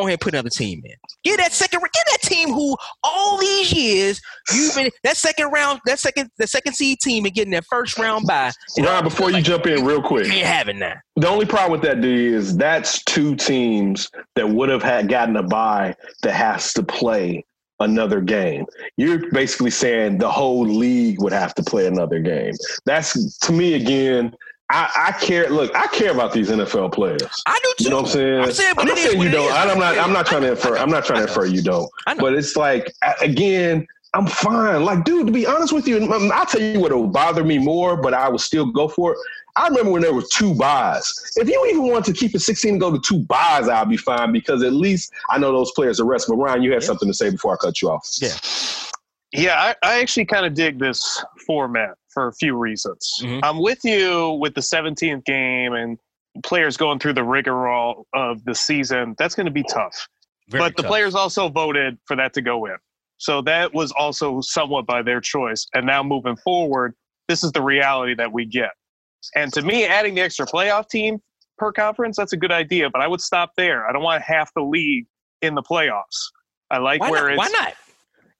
Go 0.00 0.06
ahead, 0.06 0.14
and 0.14 0.20
put 0.20 0.34
another 0.34 0.50
team 0.50 0.80
in. 0.84 0.94
Get 1.24 1.36
that 1.38 1.52
second. 1.52 1.80
Get 1.80 2.06
that 2.10 2.22
team 2.22 2.48
who 2.48 2.76
all 3.04 3.38
these 3.38 3.72
years 3.72 4.20
you've 4.54 4.74
been 4.74 4.90
that 5.04 5.16
second 5.16 5.50
round, 5.50 5.80
that 5.86 5.98
second, 5.98 6.30
the 6.38 6.46
second 6.46 6.74
seed 6.74 6.98
team 7.00 7.24
and 7.26 7.34
getting 7.34 7.52
that 7.52 7.64
first 7.68 7.98
round 7.98 8.26
by. 8.26 8.50
Ryan, 8.78 9.04
before 9.04 9.30
you 9.30 9.42
jump 9.42 9.66
in 9.66 9.84
real 9.84 10.02
quick, 10.02 10.26
You 10.26 10.32
ain't 10.32 10.46
having 10.46 10.78
that. 10.80 10.98
the 11.16 11.28
only 11.28 11.46
problem 11.46 11.72
with 11.72 11.82
that 11.82 12.00
D 12.00 12.26
is 12.26 12.56
that's 12.56 13.02
two 13.04 13.36
teams 13.36 14.08
that 14.36 14.48
would 14.48 14.68
have 14.70 14.82
had 14.82 15.08
gotten 15.08 15.36
a 15.36 15.42
bye 15.42 15.94
that 16.22 16.32
has 16.32 16.72
to 16.74 16.82
play 16.82 17.44
another 17.80 18.20
game. 18.20 18.64
You're 18.96 19.30
basically 19.30 19.70
saying 19.70 20.18
the 20.18 20.30
whole 20.30 20.66
league 20.66 21.20
would 21.22 21.32
have 21.32 21.54
to 21.56 21.62
play 21.62 21.86
another 21.86 22.20
game. 22.20 22.52
That's 22.86 23.38
to 23.38 23.52
me 23.52 23.74
again. 23.74 24.34
I, 24.72 25.08
I 25.08 25.12
care. 25.24 25.50
Look, 25.50 25.74
I 25.74 25.88
care 25.88 26.12
about 26.12 26.32
these 26.32 26.48
NFL 26.48 26.92
players. 26.92 27.42
I 27.46 27.58
do 27.62 27.74
too. 27.78 27.84
You 27.84 27.90
know 27.90 27.96
what 27.96 28.02
I'm 28.06 28.10
saying? 28.12 28.40
I'm 28.40 28.52
saying, 28.52 28.74
but 28.76 28.84
not 28.84 28.98
saying 28.98 29.20
you 29.20 29.30
don't. 29.30 29.52
I'm 29.52 29.78
not. 29.78 29.98
I'm 29.98 30.12
not 30.12 30.26
trying 30.26 30.42
to 30.42 30.50
infer. 30.52 30.76
I'm 30.76 30.90
not 30.90 31.04
trying 31.04 31.18
to 31.22 31.28
infer 31.28 31.44
you 31.46 31.60
don't. 31.62 31.90
But 32.18 32.34
it's 32.34 32.56
like 32.56 32.92
again, 33.20 33.86
I'm 34.14 34.26
fine. 34.26 34.84
Like, 34.84 35.04
dude, 35.04 35.26
to 35.26 35.32
be 35.32 35.46
honest 35.46 35.72
with 35.72 35.88
you, 35.88 35.98
um, 36.12 36.30
I'll 36.32 36.46
tell 36.46 36.60
you 36.60 36.80
what 36.80 36.92
will 36.92 37.08
bother 37.08 37.42
me 37.44 37.58
more, 37.58 37.96
but 37.96 38.14
I 38.14 38.28
would 38.28 38.40
still 38.40 38.66
go 38.66 38.88
for 38.88 39.12
it. 39.12 39.18
I 39.56 39.66
remember 39.66 39.90
when 39.90 40.02
there 40.02 40.14
were 40.14 40.22
two 40.32 40.54
buys. 40.54 41.12
If 41.36 41.48
you 41.48 41.66
even 41.68 41.88
want 41.88 42.04
to 42.06 42.12
keep 42.12 42.34
it 42.36 42.38
16 42.38 42.72
and 42.72 42.80
go 42.80 42.92
to 42.92 43.00
two 43.00 43.18
buys, 43.24 43.68
I'll 43.68 43.84
be 43.84 43.96
fine 43.96 44.30
because 44.32 44.62
at 44.62 44.72
least 44.72 45.12
I 45.28 45.38
know 45.38 45.52
those 45.52 45.72
players 45.72 46.00
are 46.00 46.04
rest. 46.06 46.28
But 46.28 46.36
Ryan, 46.36 46.62
you 46.62 46.72
had 46.72 46.82
Yeah. 46.82 46.86
something 46.86 47.08
to 47.08 47.14
say 47.14 47.30
before 47.30 47.54
I 47.54 47.56
cut 47.56 47.82
you 47.82 47.90
off. 47.90 48.08
Yeah. 48.20 48.28
Yeah, 49.32 49.74
I, 49.82 49.86
I 49.86 50.00
actually 50.00 50.24
kind 50.24 50.44
of 50.46 50.54
dig 50.54 50.78
this 50.78 51.24
format 51.46 51.96
for 52.12 52.28
a 52.28 52.32
few 52.34 52.56
reasons. 52.56 53.08
Mhm. 53.22 53.40
I'm 53.42 53.58
with 53.58 53.84
you 53.84 54.32
with 54.40 54.54
the 54.54 54.62
17th 54.62 55.24
game 55.24 55.72
and 55.72 55.98
players 56.44 56.76
going 56.76 56.98
through 56.98 57.14
the 57.14 57.24
rigmarole 57.24 58.06
of 58.14 58.44
the 58.44 58.54
season. 58.54 59.14
That's 59.18 59.34
going 59.34 59.46
to 59.46 59.52
be 59.52 59.64
tough. 59.64 60.08
Very 60.48 60.62
but 60.64 60.76
the 60.76 60.82
players 60.82 61.14
also 61.14 61.48
voted 61.48 61.98
for 62.06 62.16
that 62.16 62.32
to 62.34 62.42
go 62.42 62.66
in. 62.66 62.76
So 63.18 63.42
that 63.42 63.74
was 63.74 63.92
also 63.92 64.40
somewhat 64.40 64.86
by 64.86 65.02
their 65.02 65.20
choice. 65.20 65.66
And 65.74 65.86
now 65.86 66.02
moving 66.02 66.36
forward, 66.36 66.94
this 67.28 67.44
is 67.44 67.52
the 67.52 67.62
reality 67.62 68.14
that 68.14 68.32
we 68.32 68.46
get. 68.46 68.70
And 69.36 69.52
to 69.52 69.62
me, 69.62 69.84
adding 69.84 70.14
the 70.14 70.22
extra 70.22 70.46
playoff 70.46 70.88
team 70.88 71.20
per 71.58 71.70
conference, 71.70 72.16
that's 72.16 72.32
a 72.32 72.36
good 72.36 72.50
idea. 72.50 72.88
But 72.90 73.02
I 73.02 73.06
would 73.06 73.20
stop 73.20 73.52
there. 73.56 73.86
I 73.86 73.92
don't 73.92 74.02
want 74.02 74.22
half 74.22 74.52
the 74.54 74.62
league 74.62 75.06
in 75.42 75.54
the 75.54 75.62
playoffs. 75.62 76.30
I 76.70 76.78
like 76.78 77.00
Why 77.00 77.10
where 77.10 77.22
not? 77.22 77.30
it's 77.30 77.38
Why 77.38 77.48
not? 77.48 77.74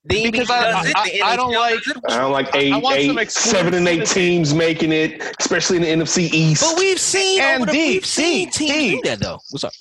The 0.05 0.31
Because 0.31 0.49
I- 0.49 0.93
I- 0.97 1.21
I 1.25 1.37
don't 1.37 1.53
like- 1.53 1.83
does. 1.83 2.01
I 2.09 2.19
don't 2.19 2.33
like 2.33 2.55
I 2.55 2.59
eight, 2.59 2.83
want 2.83 3.03
some 3.03 3.19
eight, 3.19 3.31
seven, 3.31 3.75
and 3.75 3.87
eight 3.87 4.07
teams 4.07 4.55
making 4.55 4.93
it, 4.93 5.23
especially 5.39 5.77
in 5.77 5.83
the 5.83 5.89
NFC 5.91 6.31
East. 6.33 6.63
But 6.63 6.79
we've 6.79 6.99
seen 6.99 7.41
And 7.41 7.63
over 7.63 7.71
the, 7.71 7.77
D, 7.77 7.93
we've 7.95 8.07
seen 8.07 8.49
D, 8.49 8.51
teams 8.51 8.73
D. 8.73 8.91
do 8.97 9.03
that 9.11 9.19
though. 9.21 9.39
What's 9.51 9.65
up? 9.65 9.73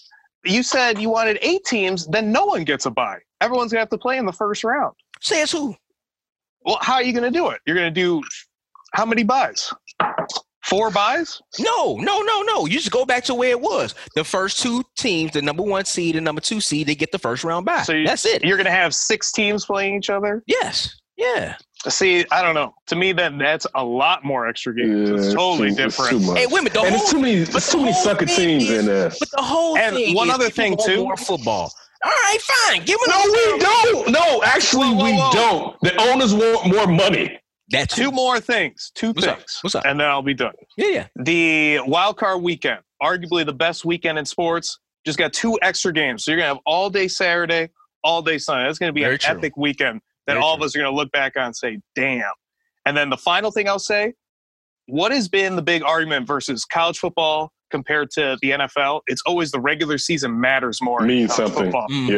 you 0.45 0.63
said 0.63 0.99
you 0.99 1.09
wanted 1.09 1.37
eight 1.41 1.63
teams, 1.65 2.05
then 2.07 2.31
no 2.31 2.45
one 2.45 2.63
gets 2.63 2.85
a 2.85 2.89
bye. 2.89 3.19
Everyone's 3.41 3.71
gonna 3.71 3.81
have 3.81 3.89
to 3.89 3.97
play 3.97 4.17
in 4.17 4.25
the 4.25 4.31
first 4.33 4.63
round. 4.63 4.93
Says 5.21 5.51
who? 5.51 5.75
Well, 6.65 6.77
how 6.81 6.95
are 6.95 7.03
you 7.03 7.13
gonna 7.13 7.31
do 7.31 7.49
it? 7.49 7.61
You're 7.65 7.75
gonna 7.75 7.89
do 7.91 8.21
how 8.93 9.05
many 9.05 9.23
buys? 9.23 9.71
Four 10.69 10.91
buys? 10.91 11.41
No, 11.59 11.95
no, 11.95 12.21
no, 12.21 12.41
no. 12.43 12.65
You 12.65 12.73
just 12.77 12.91
go 12.91 13.05
back 13.05 13.23
to 13.25 13.33
where 13.33 13.49
it 13.49 13.59
was. 13.59 13.95
The 14.15 14.23
first 14.23 14.59
two 14.59 14.83
teams, 14.97 15.31
the 15.31 15.41
number 15.41 15.63
one 15.63 15.85
seed 15.85 16.15
and 16.15 16.23
number 16.23 16.41
two 16.41 16.61
seed, 16.61 16.87
they 16.87 16.95
get 16.95 17.11
the 17.11 17.17
first 17.19 17.43
round 17.43 17.65
bye. 17.65 17.81
So 17.83 17.93
you- 17.93 18.05
That's 18.05 18.25
it. 18.25 18.43
You're 18.43 18.57
gonna 18.57 18.69
have 18.71 18.93
six 18.93 19.31
teams 19.31 19.65
playing 19.65 19.95
each 19.95 20.09
other. 20.09 20.43
Yes. 20.45 20.95
Yeah. 21.17 21.55
See, 21.87 22.25
I 22.31 22.41
don't 22.41 22.55
know. 22.55 22.73
To 22.87 22.95
me, 22.95 23.13
then 23.13 23.37
that's 23.37 23.65
a 23.73 23.83
lot 23.83 24.23
more 24.23 24.47
extra 24.47 24.75
games. 24.75 25.09
Yeah, 25.09 25.15
it's 25.15 25.33
totally 25.33 25.69
too- 25.75 25.83
it's 25.85 25.97
different. 25.97 26.09
too 26.11 26.19
much. 26.31 26.37
Hey, 26.37 26.45
women, 26.45 26.71
the 26.73 26.81
and 26.81 26.89
whole 26.89 27.01
it's 27.01 27.11
too 27.11 27.19
many. 27.19 27.45
but 27.45 27.55
It's 27.55 27.71
too 27.71 27.77
many 27.79 27.91
whole 27.93 28.03
sucker 28.03 28.25
teams 28.25 28.63
is- 28.69 28.79
in 28.79 28.85
there. 28.85 29.09
But 29.19 29.31
the 29.31 29.41
whole 29.41 29.77
And 29.77 29.95
thing 29.95 30.13
one 30.15 30.27
is 30.29 30.35
other 30.35 30.49
thing, 30.49 30.77
too. 30.85 30.97
more 31.03 31.17
football. 31.17 31.73
All 32.05 32.11
right, 32.11 32.37
fine. 32.41 32.83
Give 32.85 32.97
them 32.99 33.09
No, 33.09 33.23
we 33.31 33.59
don't. 33.59 34.09
No, 34.11 34.43
actually, 34.43 34.87
Whoa, 34.89 34.95
whoa, 34.95 35.29
we 35.29 35.33
don't. 35.35 35.75
The 35.81 36.01
owners 36.01 36.33
want 36.33 36.67
more 36.67 36.87
money. 36.87 37.38
That 37.71 37.89
Two 37.89 38.11
more 38.11 38.39
things. 38.39 38.91
Two 38.95 39.11
What's 39.11 39.27
up? 39.27 39.37
things. 39.37 39.59
What's 39.61 39.75
up? 39.75 39.85
And 39.85 39.99
then 39.99 40.07
I'll 40.07 40.21
be 40.21 40.33
done. 40.33 40.53
Yeah, 40.77 40.87
yeah. 40.87 41.07
The 41.15 41.79
wild 41.85 42.17
card 42.17 42.41
weekend, 42.41 42.79
arguably 43.01 43.45
the 43.45 43.53
best 43.53 43.85
weekend 43.85 44.17
in 44.17 44.25
sports, 44.25 44.79
just 45.05 45.17
got 45.17 45.33
two 45.33 45.57
extra 45.61 45.93
games. 45.93 46.23
So 46.25 46.31
you're 46.31 46.39
gonna 46.39 46.49
have 46.49 46.59
all 46.65 46.89
day 46.89 47.07
Saturday, 47.07 47.69
all 48.03 48.21
day 48.21 48.37
Sunday. 48.37 48.65
That's 48.65 48.79
gonna 48.79 48.93
be 48.93 49.01
Very 49.01 49.13
an 49.15 49.19
true. 49.19 49.37
epic 49.37 49.57
weekend 49.57 50.01
that 50.27 50.33
Very 50.33 50.43
all 50.43 50.55
true. 50.55 50.63
of 50.63 50.67
us 50.67 50.75
are 50.75 50.79
gonna 50.79 50.95
look 50.95 51.11
back 51.11 51.37
on 51.37 51.45
and 51.45 51.55
say, 51.55 51.79
"Damn." 51.95 52.23
And 52.85 52.95
then 52.97 53.09
the 53.09 53.17
final 53.17 53.51
thing 53.51 53.67
I'll 53.69 53.79
say, 53.79 54.13
what 54.87 55.11
has 55.11 55.27
been 55.29 55.55
the 55.55 55.61
big 55.61 55.83
argument 55.83 56.25
versus 56.27 56.65
college 56.65 56.97
football 56.97 57.51
compared 57.69 58.11
to 58.11 58.37
the 58.41 58.51
NFL? 58.51 59.01
It's 59.07 59.21
always 59.25 59.51
the 59.51 59.59
regular 59.59 59.97
season 59.97 60.39
matters 60.39 60.79
more. 60.81 61.01
in 61.01 61.07
Means 61.07 61.31
college 61.35 61.53
something. 61.53 61.63
Football. 61.71 61.87
Mm. 61.89 62.09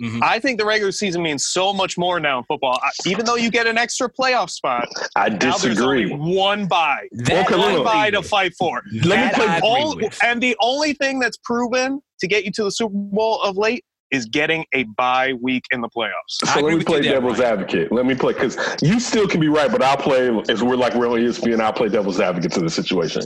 Yeah. 0.00 0.06
Mhm. 0.08 0.22
I 0.22 0.38
think 0.38 0.58
the 0.58 0.64
regular 0.66 0.92
season 0.92 1.22
means 1.22 1.46
so 1.46 1.72
much 1.72 1.96
more 1.98 2.20
now 2.20 2.38
in 2.38 2.44
football. 2.44 2.78
I- 2.82 2.90
Even 3.08 3.24
though 3.26 3.36
you 3.36 3.50
get 3.50 3.66
an 3.66 3.78
extra 3.78 4.08
playoff 4.10 4.50
spot, 4.50 4.88
I 5.16 5.28
now 5.28 5.36
there's 5.58 5.80
only 5.80 6.04
disagree. 6.04 6.14
one 6.14 6.66
bye. 6.66 7.08
That 7.12 7.50
One 7.50 7.74
look. 7.74 7.84
bye 7.84 8.10
to 8.10 8.22
fight 8.22 8.52
for. 8.58 8.82
Let 9.04 9.36
me 9.38 9.44
play- 9.44 9.60
All, 9.62 10.00
and 10.22 10.40
the 10.42 10.56
only 10.60 10.94
thing 10.94 11.18
that's 11.18 11.36
proven 11.38 12.00
to 12.20 12.26
get 12.28 12.44
you 12.44 12.52
to 12.52 12.64
the 12.64 12.70
Super 12.70 12.92
Bowl 12.94 13.40
of 13.42 13.56
late 13.56 13.84
is 14.10 14.26
getting 14.26 14.64
a 14.74 14.82
bye 14.96 15.34
week 15.40 15.62
in 15.70 15.80
the 15.80 15.88
playoffs. 15.88 16.10
I 16.44 16.54
So 16.54 16.60
let 16.60 16.76
me 16.76 16.82
play 16.84 17.00
devil's 17.00 17.38
Ryan. 17.38 17.52
advocate. 17.60 17.92
Let 17.92 18.06
me 18.06 18.14
play 18.16 18.32
because 18.32 18.58
you 18.82 18.98
still 18.98 19.28
can 19.28 19.38
be 19.40 19.46
right, 19.48 19.70
but 19.70 19.82
I'll 19.84 19.96
play 19.96 20.28
as 20.48 20.62
we're 20.64 20.74
like 20.74 20.94
we're 20.94 21.06
on 21.08 21.20
ESPN. 21.20 21.60
I'll 21.60 21.72
play 21.72 21.88
devil's 21.88 22.18
advocate 22.18 22.50
to 22.52 22.60
the 22.60 22.70
situation. 22.70 23.22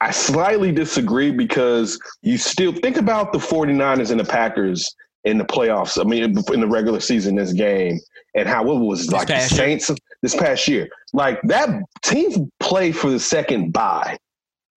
I 0.00 0.10
slightly 0.10 0.72
disagree 0.72 1.30
because 1.30 1.98
you 2.22 2.38
still 2.38 2.72
think 2.72 2.96
about 2.96 3.32
the 3.32 3.38
49ers 3.38 4.10
and 4.10 4.18
the 4.18 4.24
Packers 4.24 4.94
in 5.24 5.36
the 5.36 5.44
playoffs. 5.44 6.00
I 6.00 6.04
mean, 6.04 6.22
in 6.22 6.60
the 6.60 6.68
regular 6.68 7.00
season, 7.00 7.36
this 7.36 7.52
game, 7.52 7.98
and 8.34 8.48
how 8.48 8.62
it 8.70 8.78
was 8.78 9.00
This 9.00 9.12
like 9.12 9.26
the 9.26 9.34
past 9.34 9.52
year. 9.52 9.58
Saints 9.58 9.90
this 10.22 10.34
past 10.34 10.68
year. 10.68 10.88
Like 11.12 11.40
that 11.42 11.82
teams 12.02 12.38
play 12.60 12.92
for 12.92 13.10
the 13.10 13.20
second 13.20 13.72
bye. 13.72 14.16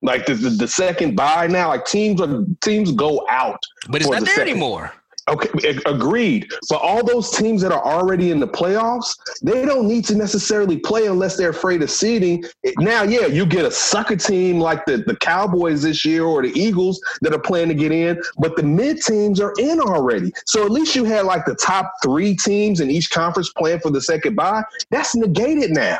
Like 0.01 0.25
the, 0.25 0.33
the, 0.33 0.49
the 0.49 0.67
second 0.67 1.15
bye 1.15 1.47
now, 1.47 1.69
like 1.69 1.86
teams 1.86 2.19
are 2.19 2.43
teams 2.62 2.91
go 2.91 3.25
out. 3.29 3.59
But 3.89 4.01
it's 4.01 4.09
not 4.09 4.19
the 4.19 4.25
there 4.25 4.36
second. 4.36 4.51
anymore. 4.51 4.93
Okay, 5.29 5.79
agreed. 5.86 6.51
But 6.69 6.81
all 6.81 7.01
those 7.01 7.31
teams 7.31 7.62
that 7.62 7.71
are 7.71 7.83
already 7.83 8.31
in 8.31 8.41
the 8.41 8.47
playoffs, 8.47 9.17
they 9.41 9.63
don't 9.65 9.88
need 9.88 10.03
to 10.05 10.15
necessarily 10.15 10.77
play 10.77 11.07
unless 11.07 11.38
they're 11.38 11.51
afraid 11.51 11.81
of 11.81 11.89
seeding. 11.89 12.43
Now, 12.79 13.03
yeah, 13.03 13.27
you 13.27 13.45
get 13.45 13.63
a 13.63 13.71
sucker 13.71 14.17
team 14.17 14.59
like 14.59 14.86
the, 14.86 14.97
the 14.97 15.15
Cowboys 15.15 15.83
this 15.83 16.03
year 16.03 16.25
or 16.25 16.41
the 16.41 16.51
Eagles 16.59 16.99
that 17.21 17.33
are 17.33 17.39
playing 17.39 17.69
to 17.69 17.73
get 17.73 17.93
in, 17.93 18.21
but 18.38 18.57
the 18.57 18.63
mid 18.63 19.01
teams 19.01 19.39
are 19.39 19.53
in 19.57 19.79
already. 19.79 20.33
So 20.45 20.65
at 20.65 20.71
least 20.71 20.93
you 20.93 21.05
had 21.05 21.25
like 21.25 21.45
the 21.45 21.55
top 21.55 21.93
three 22.03 22.36
teams 22.36 22.81
in 22.81 22.91
each 22.91 23.09
conference 23.09 23.49
playing 23.57 23.79
for 23.79 23.91
the 23.91 24.01
second 24.01 24.36
bye. 24.36 24.63
That's 24.89 25.15
negated 25.15 25.71
now. 25.71 25.99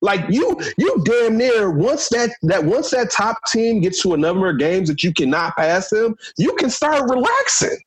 Like 0.00 0.24
you, 0.30 0.58
you 0.78 1.02
damn 1.04 1.36
near 1.36 1.70
once 1.70 2.08
that 2.08 2.30
that 2.42 2.64
once 2.64 2.90
that 2.90 3.10
top 3.10 3.36
team 3.48 3.80
gets 3.80 4.02
to 4.02 4.14
a 4.14 4.16
number 4.16 4.48
of 4.48 4.58
games 4.58 4.88
that 4.88 5.04
you 5.04 5.12
cannot 5.12 5.56
pass 5.56 5.90
them, 5.90 6.16
you 6.38 6.54
can 6.56 6.70
start 6.70 7.08
relaxing. 7.08 7.78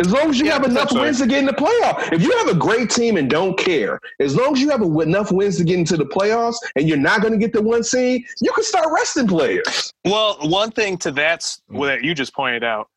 As 0.00 0.10
long 0.10 0.30
as 0.30 0.38
you 0.38 0.46
Yeah, 0.46 0.54
have 0.54 0.64
enough 0.64 0.88
potentially. 0.88 1.00
wins 1.02 1.18
to 1.20 1.26
get 1.26 1.38
in 1.38 1.46
the 1.46 1.52
playoff. 1.52 2.12
If 2.12 2.22
you 2.22 2.36
have 2.38 2.48
a 2.48 2.54
great 2.54 2.90
team 2.90 3.16
and 3.16 3.30
don't 3.30 3.56
care, 3.56 4.00
as 4.20 4.34
long 4.34 4.54
as 4.54 4.60
you 4.60 4.70
have 4.70 4.82
enough 4.82 5.30
wins 5.30 5.56
to 5.58 5.64
get 5.64 5.78
into 5.78 5.96
the 5.96 6.04
playoffs 6.04 6.56
and 6.76 6.88
you're 6.88 6.98
not 6.98 7.20
going 7.20 7.32
to 7.32 7.38
get 7.38 7.52
the 7.52 7.62
one 7.62 7.82
seed, 7.84 8.24
you 8.40 8.52
can 8.52 8.64
start 8.64 8.88
resting 8.92 9.26
players. 9.28 9.92
Well, 10.04 10.36
one 10.42 10.70
thing 10.70 10.98
to 10.98 11.10
that's 11.12 11.62
mm. 11.70 11.86
that 11.86 12.02
you 12.02 12.14
just 12.14 12.34
pointed 12.34 12.64
out. 12.64 12.88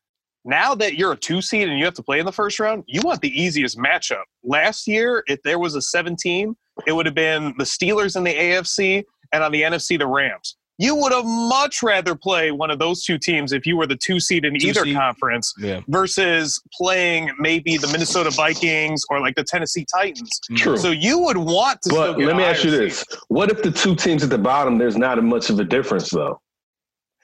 Now 0.44 0.74
that 0.76 0.94
you're 0.96 1.12
a 1.12 1.16
two 1.16 1.42
seed 1.42 1.68
and 1.68 1.78
you 1.78 1.84
have 1.84 1.94
to 1.94 2.02
play 2.02 2.20
in 2.20 2.26
the 2.26 2.32
first 2.32 2.58
round, 2.58 2.84
you 2.86 3.00
want 3.02 3.20
the 3.20 3.40
easiest 3.40 3.76
matchup. 3.78 4.22
Last 4.42 4.86
year, 4.86 5.22
if 5.26 5.42
there 5.42 5.58
was 5.58 5.74
a 5.74 5.82
seven 5.82 6.16
team, 6.16 6.56
it 6.86 6.92
would 6.92 7.06
have 7.06 7.14
been 7.14 7.54
the 7.58 7.64
Steelers 7.64 8.16
in 8.16 8.24
the 8.24 8.34
AFC 8.34 9.04
and 9.32 9.42
on 9.42 9.52
the 9.52 9.62
NFC 9.62 9.98
the 9.98 10.06
Rams. 10.06 10.56
You 10.80 10.94
would 10.94 11.10
have 11.12 11.24
much 11.24 11.82
rather 11.82 12.14
play 12.14 12.52
one 12.52 12.70
of 12.70 12.78
those 12.78 13.02
two 13.04 13.18
teams 13.18 13.52
if 13.52 13.66
you 13.66 13.76
were 13.76 13.86
the 13.86 13.96
two 13.96 14.20
seed 14.20 14.44
in 14.44 14.56
Two 14.58 14.68
either 14.68 14.84
seed. 14.84 14.94
conference 14.96 15.52
Yeah. 15.58 15.80
versus 15.88 16.62
playing 16.72 17.30
maybe 17.40 17.76
the 17.78 17.88
Minnesota 17.88 18.30
Vikings 18.30 19.02
or 19.10 19.20
like 19.20 19.34
the 19.34 19.42
Tennessee 19.42 19.84
Titans. 19.92 20.40
Mm. 20.52 20.56
True. 20.56 20.76
So 20.76 20.90
you 20.92 21.18
would 21.18 21.36
want 21.36 21.82
to. 21.82 21.90
but 21.90 22.18
let 22.18 22.36
me 22.36 22.44
ask 22.44 22.62
you 22.62 22.70
higher 22.70 22.80
this. 22.80 23.04
What 23.26 23.50
if 23.50 23.62
the 23.62 23.72
two 23.72 23.96
teams 23.96 24.22
at 24.22 24.30
the 24.30 24.38
bottom, 24.38 24.78
there's 24.78 24.96
not 24.96 25.22
much 25.22 25.50
of 25.50 25.58
a 25.58 25.64
difference, 25.64 26.10
though? 26.10 26.40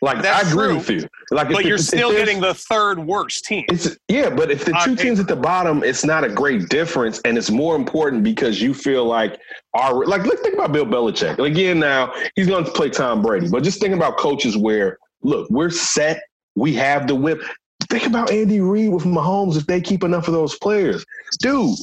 Like, 0.02 0.22
That's 0.22 0.46
I 0.46 0.50
agree 0.50 0.66
true. 0.66 0.76
with 0.76 0.90
you. 0.90 1.08
Like, 1.30 1.48
But 1.50 1.64
you're 1.64 1.78
still 1.78 2.12
getting 2.12 2.40
the 2.40 2.52
third 2.54 2.98
worst 2.98 3.44
team. 3.46 3.64
It's 3.68 3.96
yeah, 4.08 4.28
but 4.28 4.50
if 4.50 4.64
the 4.64 4.72
two 4.84 4.90
paper. 4.90 5.02
teams 5.02 5.20
at 5.20 5.28
the 5.28 5.36
bottom, 5.36 5.82
it's 5.82 6.04
not 6.04 6.24
a 6.24 6.28
great 6.28 6.68
difference, 6.68 7.20
and 7.24 7.38
it's 7.38 7.50
more 7.50 7.74
important 7.76 8.22
because 8.22 8.60
you 8.60 8.74
feel 8.74 9.04
like 9.06 9.38
our 9.72 10.04
like. 10.04 10.26
Let's 10.26 10.42
think 10.42 10.54
about 10.54 10.72
Bill 10.72 10.84
Belichick 10.84 11.38
again. 11.38 11.78
Now 11.78 12.12
he's 12.36 12.46
going 12.46 12.64
to 12.64 12.70
play 12.70 12.90
Tom 12.90 13.22
Brady, 13.22 13.48
but 13.48 13.62
just 13.62 13.80
think 13.80 13.94
about 13.94 14.18
coaches 14.18 14.56
where 14.56 14.98
look, 15.22 15.48
we're 15.50 15.70
set, 15.70 16.22
we 16.54 16.74
have 16.74 17.06
the 17.06 17.14
whip. 17.14 17.40
Think 17.88 18.06
about 18.06 18.30
Andy 18.30 18.60
Reid 18.60 18.90
with 18.90 19.04
Mahomes 19.04 19.56
if 19.56 19.66
they 19.66 19.80
keep 19.80 20.04
enough 20.04 20.28
of 20.28 20.34
those 20.34 20.56
players, 20.58 21.04
dude. 21.40 21.76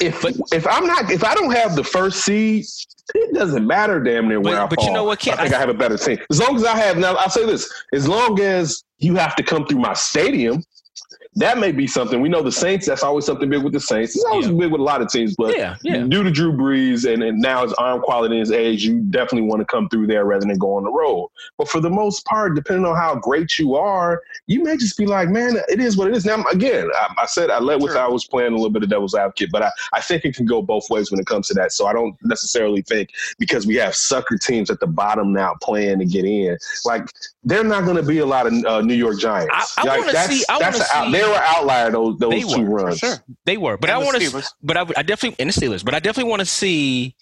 If 0.00 0.22
But- 0.22 0.36
if 0.52 0.66
I'm 0.66 0.86
not 0.86 1.10
if 1.10 1.24
I 1.24 1.34
don't 1.34 1.52
have 1.52 1.76
the 1.76 1.84
first 1.84 2.24
seed, 2.24 2.64
it 3.14 3.34
doesn't 3.34 3.66
matter 3.66 4.00
damn 4.00 4.28
near 4.28 4.40
where 4.40 4.56
But- 4.56 4.62
I 4.62 4.66
but 4.66 4.82
you 4.84 4.92
know 4.92 5.04
what, 5.04 5.18
Ken? 5.20 5.34
I 5.38 5.42
think 5.42 5.54
I, 5.54 5.56
I- 5.56 5.60
have 5.60 5.68
a 5.68 5.74
better 5.74 5.96
team. 5.96 6.18
As 6.30 6.40
long 6.40 6.56
as 6.56 6.64
I 6.64 6.76
have 6.76 6.96
now, 6.98 7.14
I'll 7.16 7.30
say 7.30 7.44
this: 7.46 7.70
as 7.92 8.06
long 8.08 8.40
as 8.40 8.82
you 8.98 9.16
have 9.16 9.34
to 9.36 9.42
come 9.42 9.66
through 9.66 9.80
my 9.80 9.94
stadium, 9.94 10.62
that 11.36 11.58
may 11.58 11.70
be 11.70 11.86
something. 11.86 12.20
We 12.20 12.28
know 12.28 12.42
the 12.42 12.50
Saints. 12.50 12.86
That's 12.86 13.04
always 13.04 13.24
something 13.24 13.48
big 13.48 13.62
with 13.62 13.72
the 13.72 13.78
Saints. 13.80 14.16
It's 14.16 14.24
always 14.24 14.46
Yeah. 14.48 14.52
big 14.52 14.72
with 14.72 14.80
a 14.80 14.84
lot 14.84 15.00
of 15.00 15.08
teams, 15.08 15.36
but 15.36 15.56
Yeah, 15.56 15.76
yeah. 15.82 15.98
due 16.02 16.24
to 16.24 16.30
Drew 16.30 16.52
Brees 16.52 17.10
and, 17.10 17.22
and 17.22 17.38
now 17.40 17.62
his 17.62 17.72
arm 17.74 18.00
quality 18.00 18.34
and 18.34 18.40
his 18.40 18.50
age, 18.50 18.84
you 18.84 18.98
definitely 19.10 19.48
want 19.48 19.60
to 19.60 19.64
come 19.64 19.88
through 19.88 20.08
there 20.08 20.24
rather 20.24 20.44
than 20.44 20.58
go 20.58 20.74
on 20.74 20.82
the 20.82 20.90
road. 20.90 21.28
But 21.56 21.68
for 21.68 21.80
the 21.80 21.88
most 21.88 22.24
part, 22.24 22.56
depending 22.56 22.84
on 22.84 22.96
how 22.96 23.14
great 23.14 23.58
you 23.60 23.76
are, 23.76 24.20
you 24.48 24.64
may 24.64 24.76
just 24.76 24.98
be 24.98 25.06
like, 25.06 25.28
man, 25.28 25.56
it 25.68 25.78
is 25.80 25.96
what 25.96 26.08
it 26.08 26.16
is. 26.16 26.24
Now, 26.24 26.44
again, 26.50 26.88
I, 26.96 27.14
I 27.22 27.26
said 27.26 27.48
I 27.48 27.60
led 27.60 27.80
with 27.80 27.92
Sure. 27.92 28.00
I 28.00 28.08
was 28.08 28.26
playing 28.26 28.52
a 28.52 28.56
little 28.56 28.70
bit 28.70 28.82
of 28.82 28.88
devil's 28.90 29.14
advocate, 29.14 29.50
but 29.52 29.62
I, 29.62 29.70
I 29.94 30.00
think 30.00 30.24
it 30.24 30.34
can 30.34 30.46
go 30.46 30.60
both 30.62 30.90
ways 30.90 31.12
when 31.12 31.20
it 31.20 31.26
comes 31.26 31.46
to 31.48 31.54
that. 31.54 31.70
So 31.70 31.86
I 31.86 31.92
don't 31.92 32.16
necessarily 32.24 32.82
think 32.82 33.10
because 33.38 33.68
we 33.68 33.76
have 33.76 33.94
sucker 33.94 34.36
teams 34.36 34.68
at 34.68 34.80
the 34.80 34.86
bottom 34.88 35.32
now 35.32 35.54
playing 35.62 36.00
to 36.00 36.04
get 36.06 36.24
in, 36.24 36.58
like 36.84 37.08
they're 37.42 37.64
not 37.64 37.84
going 37.84 37.96
to 37.96 38.02
be 38.02 38.18
a 38.18 38.26
lot 38.26 38.46
of 38.46 38.52
uh, 38.66 38.80
New 38.82 38.94
York 38.94 39.18
Giants. 39.18 39.50
I- 39.78 39.82
I 39.82 39.84
Like, 39.84 39.98
wanna 40.00 40.18
see- 40.28 40.44
I 40.48 40.58
that's 40.58 40.78
wanna 40.78 40.90
out, 40.92 41.06
see- 41.06 41.12
they 41.12 41.24
were 41.24 41.34
outlier 41.36 41.90
those 41.90 42.18
those 42.18 42.30
They 42.30 42.40
two 42.42 42.60
were, 42.62 42.78
For 42.80 42.84
runs. 42.86 42.98
sure. 42.98 43.24
They 43.46 43.56
were, 43.56 43.76
but 43.78 43.88
And 43.90 44.00
I 44.00 44.04
want 44.04 44.20
to, 44.20 44.42
but 44.62 44.76
I, 44.76 44.82
I 44.96 45.02
definitely 45.02 45.36
and 45.40 45.48
the 45.50 45.58
Steelers, 45.60 45.84
but 45.84 45.94
I 45.94 46.00
definitely 46.00 46.30
want 46.30 46.40
to 46.40 46.46
see 46.46 47.16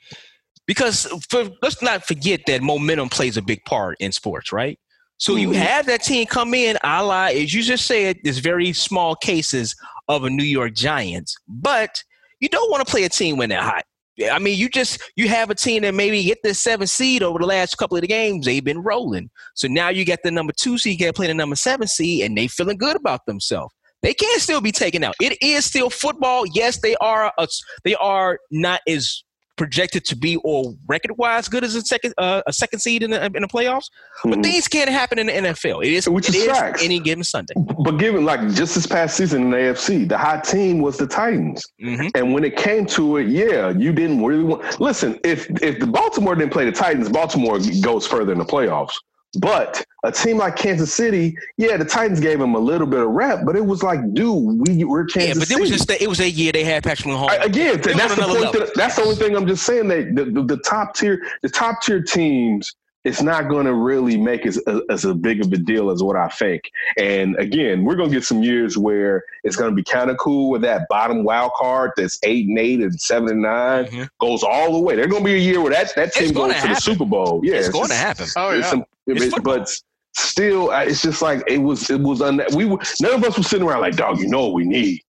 because 0.66 1.07
for, 1.31 1.48
let's 1.62 1.81
not 1.83 2.04
forget 2.04 2.40
that 2.46 2.62
momentum 2.62 3.09
plays 3.09 3.37
a 3.37 3.42
big 3.42 3.64
part 3.64 3.96
in 4.00 4.12
sports, 4.12 4.52
right? 4.52 4.78
So 5.18 5.37
you 5.37 5.50
Mhm. 5.50 5.54
have 5.54 5.87
that 5.87 6.02
team 6.02 6.26
come 6.26 6.52
in, 6.54 6.78
a 6.85 7.02
la 7.02 7.26
as 7.26 7.54
you 7.54 7.62
just 7.62 7.87
said, 7.87 8.18
there's 8.22 8.38
very 8.38 8.72
small 8.72 9.14
cases 9.14 9.74
of 10.09 10.24
a 10.24 10.31
New 10.31 10.44
York 10.44 10.74
Giants, 10.74 11.37
but 11.48 12.02
you 12.40 12.48
don't 12.48 12.70
want 12.70 12.85
to 12.87 12.90
play 12.90 13.04
a 13.04 13.09
team 13.09 13.37
when 13.37 13.48
they're 13.48 13.62
hot. 13.62 13.85
I 14.31 14.38
mean, 14.38 14.59
you 14.59 14.68
just 14.68 15.00
you 15.16 15.28
have 15.28 15.50
a 15.50 15.54
team 15.54 15.83
that 15.83 15.94
maybe 15.94 16.22
get 16.24 16.38
the 16.42 16.54
seven 16.54 16.87
seed 16.87 17.22
over 17.22 17.38
the 17.38 17.46
last 17.46 17.76
couple 17.76 17.96
of 17.96 18.00
the 18.00 18.09
games. 18.09 18.46
They've 18.46 18.64
been 18.64 18.83
rolling, 18.83 19.31
so 19.54 19.68
now 19.68 19.88
you 19.90 20.04
get 20.04 20.20
the 20.24 20.31
number 20.31 20.52
two 20.52 20.78
seed, 20.78 20.98
get 20.98 21.14
play 21.14 21.28
the 21.28 21.35
number 21.35 21.57
seven 21.57 21.87
seed, 21.87 22.24
and 22.24 22.37
they 22.37 22.48
feeling 22.48 22.78
good 22.78 22.96
about 22.96 23.26
themselves. 23.26 23.74
They 24.02 24.14
can 24.14 24.38
still 24.38 24.61
be 24.61 24.72
taken 24.72 25.02
out. 25.02 25.14
It 25.20 25.37
is 25.42 25.64
still 25.64 25.90
football. 25.90 26.46
Yes, 26.46 26.81
they 26.81 26.94
are. 26.96 27.33
A, 27.38 27.48
they 27.85 27.94
are 27.96 28.38
not 28.50 28.81
as 28.87 29.22
projected 29.59 30.05
to 30.07 30.16
be 30.16 30.37
or 30.44 30.73
record 30.87 31.12
wise 31.18 31.49
good 31.49 31.64
as 31.64 31.75
a 31.75 31.83
second 31.83 32.14
uh, 32.16 32.40
a 32.47 32.53
second 32.53 32.79
seed 32.79 33.03
in 33.03 33.11
the 33.11 33.23
in 33.27 33.42
the 33.42 33.49
playoffs. 33.49 33.87
But 34.25 34.38
Mhm. 34.38 34.42
things 34.44 34.68
can 34.68 34.88
happen 34.88 35.18
in 35.18 35.27
the 35.27 35.33
NFL. 35.37 35.81
It 35.85 35.92
is 35.92 36.09
Which 36.09 36.29
it 36.31 36.35
is 36.37 36.44
is 36.47 36.83
any 36.83 37.01
given 37.01 37.25
Sunday. 37.25 37.55
But 37.85 37.99
given 37.99 38.25
like 38.25 38.40
just 38.55 38.75
this 38.75 38.87
past 38.87 39.16
season 39.16 39.42
in 39.42 39.51
the 39.51 39.57
AFC, 39.59 40.05
the 40.09 40.16
hot 40.16 40.44
team 40.44 40.81
was 40.81 40.97
the 40.97 41.07
Titans. 41.07 41.62
hmm 41.81 42.07
And 42.14 42.33
when 42.33 42.44
it 42.44 42.57
came 42.57 42.87
to 42.87 43.18
it, 43.18 43.29
yeah, 43.29 43.71
you 43.71 43.92
didn't 43.92 44.25
really 44.25 44.44
want. 44.44 44.81
Listen, 44.81 45.18
if 45.25 45.51
if 45.62 45.81
the 45.81 45.87
Baltimore 45.87 46.35
didn't 46.35 46.53
play 46.53 46.64
the 46.64 46.73
Titans, 46.73 47.09
Baltimore 47.09 47.59
goes 47.83 48.07
further 48.07 48.33
in 48.33 48.38
the 48.38 48.44
playoffs. 48.47 48.94
But 49.38 49.85
a 50.05 50.12
team 50.12 50.38
like 50.38 50.57
Kansas 50.57 50.93
City, 50.95 51.37
yeah, 51.59 51.77
the 51.77 51.85
Titans 51.85 52.19
gave 52.21 52.38
them 52.38 52.55
a 52.55 52.59
little 52.59 52.87
bit 52.87 53.01
of 53.01 53.11
rep, 53.11 53.41
but 53.45 53.57
it 53.57 53.67
was 53.67 53.83
like, 53.83 54.01
dude, 54.14 54.67
we 54.67 54.85
we're 54.85 55.05
Kansas 55.05 55.29
Yeah, 55.29 55.41
but 55.41 55.51
it 55.51 55.61
was 55.61 55.71
just 55.71 55.88
that 55.88 56.01
it 56.01 56.09
was 56.09 56.21
a 56.21 56.31
year 56.31 56.51
they 56.53 56.64
had 56.64 56.83
Patrick 56.83 57.09
Mahomes. 57.14 57.31
I, 57.31 57.37
again, 57.45 57.81
They 57.81 57.93
that's 57.93 58.14
the 58.14 58.23
point. 58.23 58.53
That, 58.53 58.73
that's 58.75 58.97
the 58.97 59.03
only 59.03 59.17
thing 59.17 59.37
I'm 59.37 59.47
just 59.47 59.64
saying 59.64 59.88
that 59.88 60.14
the, 60.14 60.25
the, 60.25 60.43
the 60.43 60.57
top 60.59 60.95
tier, 60.95 61.21
the 61.43 61.51
top 61.51 61.83
tier 61.83 62.03
teams, 62.03 62.75
it's 63.05 63.21
not 63.23 63.49
going 63.49 63.64
to 63.67 63.75
really 63.75 64.17
make 64.17 64.45
as, 64.47 64.59
as 64.91 65.05
a 65.05 65.14
big 65.14 65.41
of 65.45 65.53
a 65.53 65.57
deal 65.59 65.91
as 65.91 66.03
what 66.03 66.17
I 66.17 66.29
think. 66.29 66.62
And 66.97 67.37
again, 67.37 67.85
we're 67.85 67.95
going 67.97 68.11
to 68.11 68.17
get 68.17 68.25
some 68.25 68.43
years 68.43 68.77
where 68.79 69.25
it's 69.45 69.57
going 69.57 69.71
to 69.71 69.75
be 69.77 69.85
kind 69.85 70.11
of 70.11 70.17
cool 70.19 70.51
with 70.51 70.62
that 70.62 70.87
bottom 70.88 71.23
wild 71.23 71.53
card 71.57 71.93
that's 71.97 72.19
eight 72.23 72.49
and 72.49 72.59
eight 72.59 72.81
and 72.81 72.99
seven 73.01 73.29
and 73.29 73.43
9 73.43 73.85
Mhm. 73.87 74.09
goes 74.21 74.43
all 74.43 74.73
the 74.73 74.81
way. 74.81 74.97
There's 74.97 75.07
going 75.07 75.23
to 75.23 75.27
be 75.27 75.35
a 75.35 75.38
year 75.38 75.61
where 75.61 75.73
that 75.73 75.95
that 75.97 76.12
team 76.14 76.33
gonna 76.33 76.55
goes 76.55 76.62
to 76.62 76.69
the. 76.69 76.75
Super 76.77 77.05
Bowl. 77.05 77.41
Yeah, 77.45 77.55
it's, 77.57 77.69
going 77.69 77.88
to 77.88 77.95
happen. 77.95 78.27
Oh 78.37 78.53
yeah. 78.53 78.62
some- 78.62 78.85
It's 79.09 79.37
it- 79.37 79.42
but 79.42 79.68
still, 80.14 80.71
it's 80.73 81.03
just 81.03 81.23
like 81.23 81.42
it 81.47 81.59
was. 81.59 81.88
It 81.90 82.01
was. 82.01 82.21
Un- 82.23 82.40
we 82.55 82.64
were, 82.64 82.79
none 83.01 83.14
of 83.14 83.25
us 83.25 83.37
were 83.37 83.42
sitting 83.42 83.66
around 83.66 83.81
like, 83.81 83.97
dog. 83.97 84.18
You 84.18 84.29
know 84.29 84.44
what 84.47 84.55
we 84.55 84.64
need. 84.64 85.01